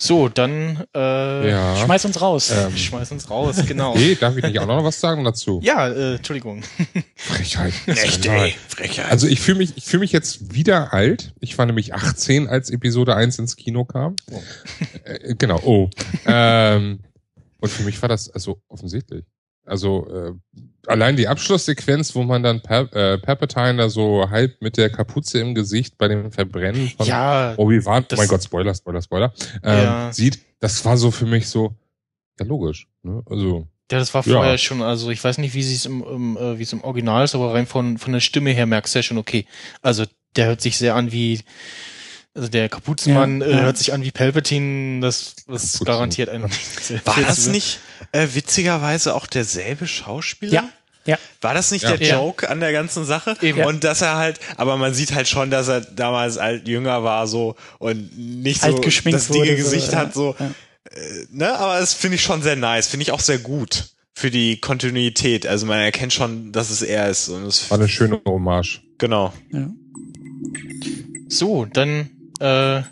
So, 0.00 0.28
dann 0.28 0.84
äh, 0.94 1.50
Ja. 1.50 1.76
Schmeiß 1.76 2.04
uns 2.04 2.20
raus. 2.20 2.52
Ähm, 2.52 2.76
schmeiß 2.76 3.10
uns 3.10 3.28
raus, 3.28 3.56
genau. 3.66 3.96
hey, 3.96 4.14
darf 4.14 4.36
ich 4.36 4.44
nicht 4.44 4.58
auch 4.60 4.66
noch 4.66 4.84
was 4.84 5.00
sagen 5.00 5.24
dazu? 5.24 5.60
Ja, 5.64 5.88
äh, 5.88 6.14
Entschuldigung. 6.16 6.62
Frechheit. 7.16 7.74
Echt, 7.86 8.24
ey. 8.26 8.54
Frechheit. 8.68 9.10
Also 9.10 9.26
ich 9.26 9.40
fühle 9.40 9.58
mich, 9.58 9.76
ich 9.76 9.84
fühle 9.84 10.00
mich 10.00 10.12
jetzt 10.12 10.54
wieder 10.54 10.92
alt. 10.92 11.34
Ich 11.40 11.58
war 11.58 11.66
nämlich 11.66 11.94
18, 11.94 12.46
als 12.46 12.70
Episode 12.70 13.16
1 13.16 13.40
ins 13.40 13.56
Kino 13.56 13.84
kam. 13.84 14.14
Oh. 14.30 14.40
Äh, 15.02 15.34
genau, 15.34 15.60
oh. 15.64 15.90
ähm, 16.26 17.00
und 17.60 17.68
für 17.68 17.82
mich 17.82 18.00
war 18.00 18.08
das 18.08 18.30
also 18.30 18.62
offensichtlich. 18.68 19.24
Also 19.68 20.08
äh, 20.10 20.60
allein 20.86 21.16
die 21.16 21.28
Abschlusssequenz, 21.28 22.14
wo 22.14 22.22
man 22.22 22.42
dann 22.42 22.62
per, 22.62 22.92
äh, 22.94 23.18
Palpatine 23.18 23.76
da 23.76 23.88
so 23.88 24.28
halb 24.30 24.60
mit 24.62 24.76
der 24.76 24.90
Kapuze 24.90 25.38
im 25.40 25.54
Gesicht 25.54 25.98
bei 25.98 26.08
dem 26.08 26.32
Verbrennen 26.32 26.88
von 26.96 27.06
Ja, 27.06 27.54
Obi-Wan, 27.56 28.06
oh 28.12 28.16
mein 28.16 28.28
Gott, 28.28 28.42
Spoiler, 28.42 28.74
Spoiler, 28.74 29.02
Spoiler, 29.02 29.32
ähm, 29.62 29.78
Ja. 29.84 30.12
sieht, 30.12 30.38
das 30.60 30.84
war 30.84 30.96
so 30.96 31.10
für 31.10 31.26
mich 31.26 31.48
so, 31.48 31.74
ja 32.40 32.46
logisch. 32.46 32.88
Ne? 33.02 33.22
Also 33.26 33.68
Ja, 33.90 33.98
das 33.98 34.12
war 34.14 34.26
Ja. 34.26 34.34
vorher 34.34 34.58
schon, 34.58 34.82
also 34.82 35.10
ich 35.10 35.22
weiß 35.22 35.38
nicht, 35.38 35.54
wie 35.54 35.62
sie 35.62 35.74
es 35.74 35.86
im, 35.86 36.02
im 36.02 36.36
äh, 36.36 36.58
wie 36.58 36.62
es 36.62 36.72
im 36.72 36.82
Original 36.82 37.24
ist, 37.24 37.34
aber 37.34 37.54
rein 37.54 37.66
von 37.66 37.98
von 37.98 38.12
der 38.12 38.20
Stimme 38.20 38.50
her 38.50 38.66
merkst 38.66 38.94
du 38.94 38.98
ja 38.98 39.02
schon, 39.02 39.18
okay. 39.18 39.46
Also 39.82 40.04
der 40.36 40.46
hört 40.46 40.60
sich 40.60 40.76
sehr 40.76 40.94
an 40.94 41.10
wie 41.12 41.40
also 42.38 42.48
der 42.48 42.68
Kapuzenmann 42.68 43.40
Ja, 43.40 43.46
äh, 43.46 43.50
ja. 43.52 43.60
hört 43.62 43.76
sich 43.78 43.92
an 43.92 44.02
wie 44.02 44.10
Palpatine, 44.10 45.00
das 45.00 45.34
das 45.46 45.72
Kapuzen. 45.72 45.84
garantiert 45.84 46.28
ein. 46.30 46.42
war 47.04 47.16
das 47.26 47.46
nicht 47.48 47.80
äh, 48.12 48.26
witzigerweise 48.32 49.14
auch 49.14 49.26
derselbe 49.26 49.86
Schauspieler? 49.86 50.52
Ja, 50.52 50.68
ja. 51.04 51.18
War 51.40 51.54
das 51.54 51.70
nicht 51.70 51.82
Ja. 51.82 51.96
der 51.96 52.06
Ja. 52.06 52.16
Joke 52.16 52.48
an 52.48 52.60
der 52.60 52.72
ganzen 52.72 53.04
Sache? 53.04 53.36
Eben. 53.42 53.64
Und 53.64 53.82
dass 53.84 54.02
er 54.02 54.16
halt, 54.16 54.40
aber 54.56 54.76
man 54.76 54.94
sieht 54.94 55.14
halt 55.14 55.26
schon, 55.28 55.50
dass 55.50 55.68
er 55.68 55.80
damals 55.80 56.38
halt 56.38 56.68
jünger 56.68 57.02
war 57.04 57.26
so 57.26 57.56
und 57.78 58.16
nicht 58.18 58.60
so 58.60 58.66
Alt 58.68 58.86
das 58.86 59.28
dicke 59.28 59.46
so, 59.48 59.56
Gesicht 59.56 59.92
ja. 59.92 59.98
hat 59.98 60.14
so. 60.14 60.34
Ja. 60.38 60.46
Äh, 60.90 61.26
ne, 61.30 61.58
aber 61.58 61.80
das 61.80 61.94
finde 61.94 62.16
ich 62.16 62.22
schon 62.22 62.42
sehr 62.42 62.56
nice, 62.56 62.86
finde 62.88 63.02
ich 63.02 63.12
auch 63.12 63.20
sehr 63.20 63.38
gut 63.38 63.90
für 64.14 64.30
die 64.30 64.58
Kontinuität. 64.60 65.46
Also 65.46 65.66
man 65.66 65.78
erkennt 65.78 66.12
schon, 66.12 66.50
dass 66.52 66.70
es 66.70 66.82
er 66.82 67.08
ist 67.08 67.28
und 67.28 67.44
es 67.46 67.70
war 67.70 67.78
eine 67.78 67.88
schöne 67.88 68.20
Hommage. 68.26 68.80
genau. 68.98 69.32
ja. 69.52 69.68
So, 71.28 71.66
dann 71.66 72.10
äh, 72.40 72.82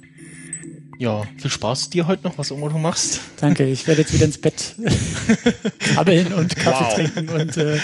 ja, 0.99 1.23
viel 1.39 1.51
Spaß 1.51 1.91
dir 1.91 2.07
heute 2.07 2.25
noch, 2.25 2.39
was 2.39 2.51
immer 2.51 2.69
du 2.71 2.79
machst. 2.79 3.21
Danke, 3.41 3.65
ich 3.67 3.87
werde 3.87 4.01
jetzt 4.03 4.13
wieder 4.15 4.25
ins 4.25 4.39
Bett 4.39 4.75
krabbeln 5.79 6.33
und 6.33 6.57
Kaffee 6.57 6.85
Wow. 6.85 6.95
trinken 6.95 7.29
und 7.29 7.57
äh, 7.59 7.79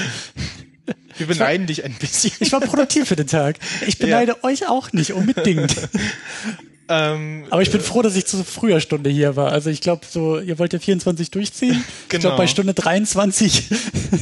Wir 1.19 1.27
beneiden 1.27 1.67
dich 1.67 1.85
ein 1.85 1.93
bisschen. 1.93 2.33
ich 2.41 2.53
war 2.53 2.61
produktiv 2.61 3.09
für 3.09 3.17
den 3.17 3.27
Tag. 3.27 3.59
Ich 3.87 3.99
beneide 3.99 4.43
euch 4.45 4.67
auch 4.69 4.93
nicht 4.93 5.13
unbedingt. 5.13 5.75
ähm, 6.89 7.45
Aber 7.51 7.63
ich 7.63 7.71
bin 7.71 7.81
froh, 7.81 8.03
dass 8.03 8.17
ich 8.17 8.27
zu 8.27 8.43
früher 8.45 8.81
Stunde 8.81 9.09
hier 9.11 9.37
war. 9.37 9.53
Also 9.53 9.71
ich 9.71 9.81
glaube, 9.81 10.03
so, 10.09 10.39
ihr 10.41 10.59
wollt 10.59 10.73
ja 10.73 10.79
24 10.79 11.31
durchziehen. 11.31 11.83
Ich 12.03 12.09
Genau. 12.09 12.21
glaube, 12.23 12.37
bei 12.39 12.47
Stunde 12.47 12.75
23 12.75 13.71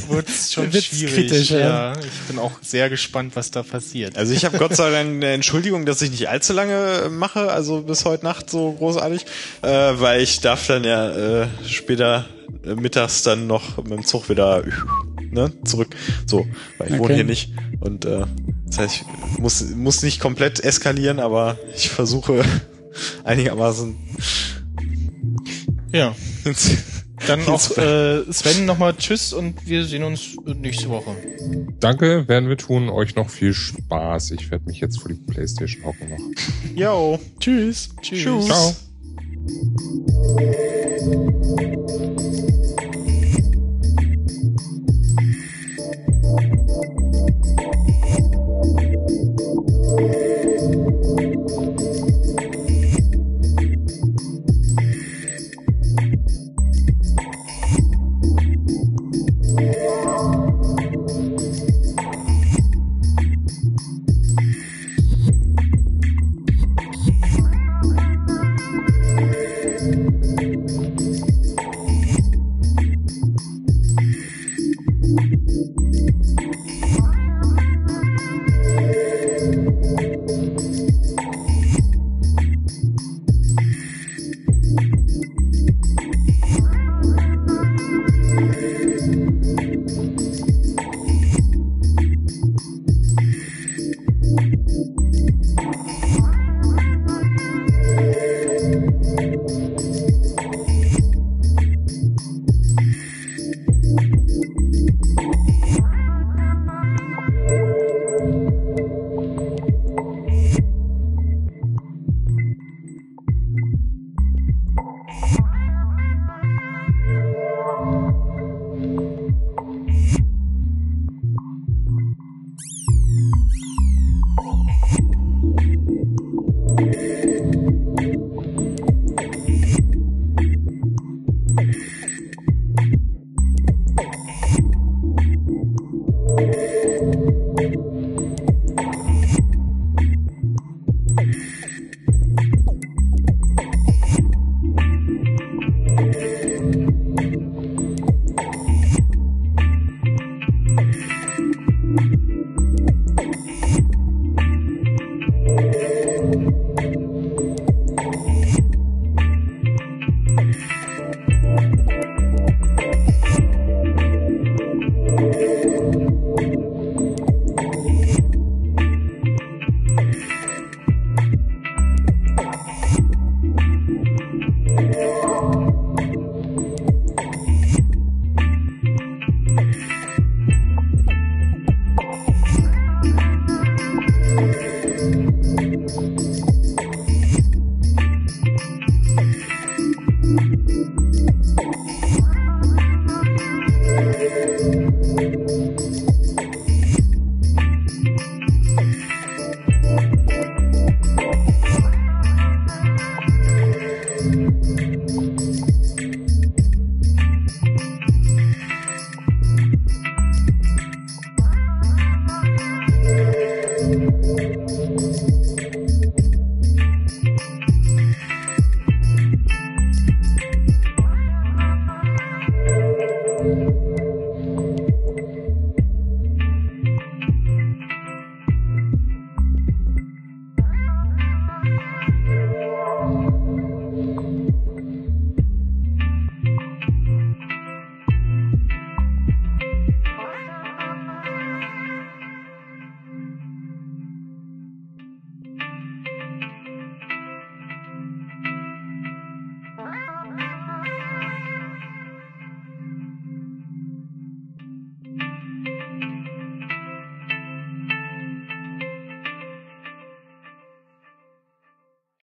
wird's 0.09 0.53
schon 0.53 0.71
wird's 0.71 0.87
schwierig. 0.87 1.13
kritisch, 1.13 1.49
ja. 1.51 1.59
ja. 1.59 1.93
Ich 1.99 2.27
bin 2.27 2.39
auch 2.39 2.51
sehr 2.61 2.89
gespannt, 2.89 3.35
was 3.35 3.51
da 3.51 3.63
passiert. 3.63 4.17
Also 4.17 4.33
ich 4.33 4.45
habe 4.45 4.57
Gott 4.57 4.75
sei 4.75 4.89
Dank 4.91 5.09
eine 5.09 5.31
Entschuldigung, 5.33 5.85
dass 5.85 6.01
ich 6.01 6.11
nicht 6.11 6.29
allzu 6.29 6.53
lange 6.53 7.09
mache, 7.09 7.51
also 7.51 7.81
bis 7.81 8.05
heute 8.05 8.23
Nacht 8.23 8.49
so 8.49 8.71
großartig, 8.73 9.25
äh, 9.61 9.67
weil 9.67 10.21
ich 10.21 10.39
darf 10.41 10.67
dann 10.67 10.83
ja 10.83 11.41
äh, 11.43 11.47
später 11.67 12.25
äh, 12.65 12.75
mittags 12.75 13.23
dann 13.23 13.47
noch 13.47 13.77
mit 13.77 13.91
dem 13.91 14.05
Zug 14.05 14.29
wieder 14.29 14.63
ne, 15.31 15.51
zurück. 15.65 15.95
So, 16.25 16.45
weil 16.77 16.87
ich 16.87 16.93
wohne 16.93 17.03
Okay. 17.03 17.15
hier 17.15 17.23
nicht 17.23 17.51
und 17.79 18.05
äh, 18.05 18.25
das 18.67 18.77
heißt, 18.77 18.95
ich 18.95 19.39
muss 19.39 19.69
muss 19.75 20.03
nicht 20.03 20.19
komplett 20.19 20.63
eskalieren, 20.63 21.19
aber 21.19 21.57
ich 21.75 21.89
versuche 21.89 22.43
einigermaßen 23.23 23.95
Ja. 25.91 26.15
Dann 27.27 27.45
auch 27.47 27.77
äh, 27.77 28.23
Sven 28.33 28.65
nochmal 28.65 28.95
Tschüss 28.95 29.31
und 29.31 29.67
wir 29.67 29.85
sehen 29.85 30.01
uns 30.03 30.35
nächste 30.43 30.89
Woche. 30.89 31.15
Danke, 31.79 32.27
werden 32.27 32.49
wir 32.49 32.57
tun. 32.57 32.89
Euch 32.89 33.13
noch 33.15 33.29
viel 33.29 33.53
Spaß. 33.53 34.31
Ich 34.31 34.49
werde 34.49 34.65
mich 34.65 34.79
jetzt 34.79 34.99
vor 34.99 35.09
die 35.11 35.19
Playstation 35.31 35.85
hocken 35.85 36.09
noch. 36.09 36.19
Yo. 36.75 37.19
Tschüss. 37.39 37.89
Tschüss. 38.01 38.47
Ciao. 38.47 38.75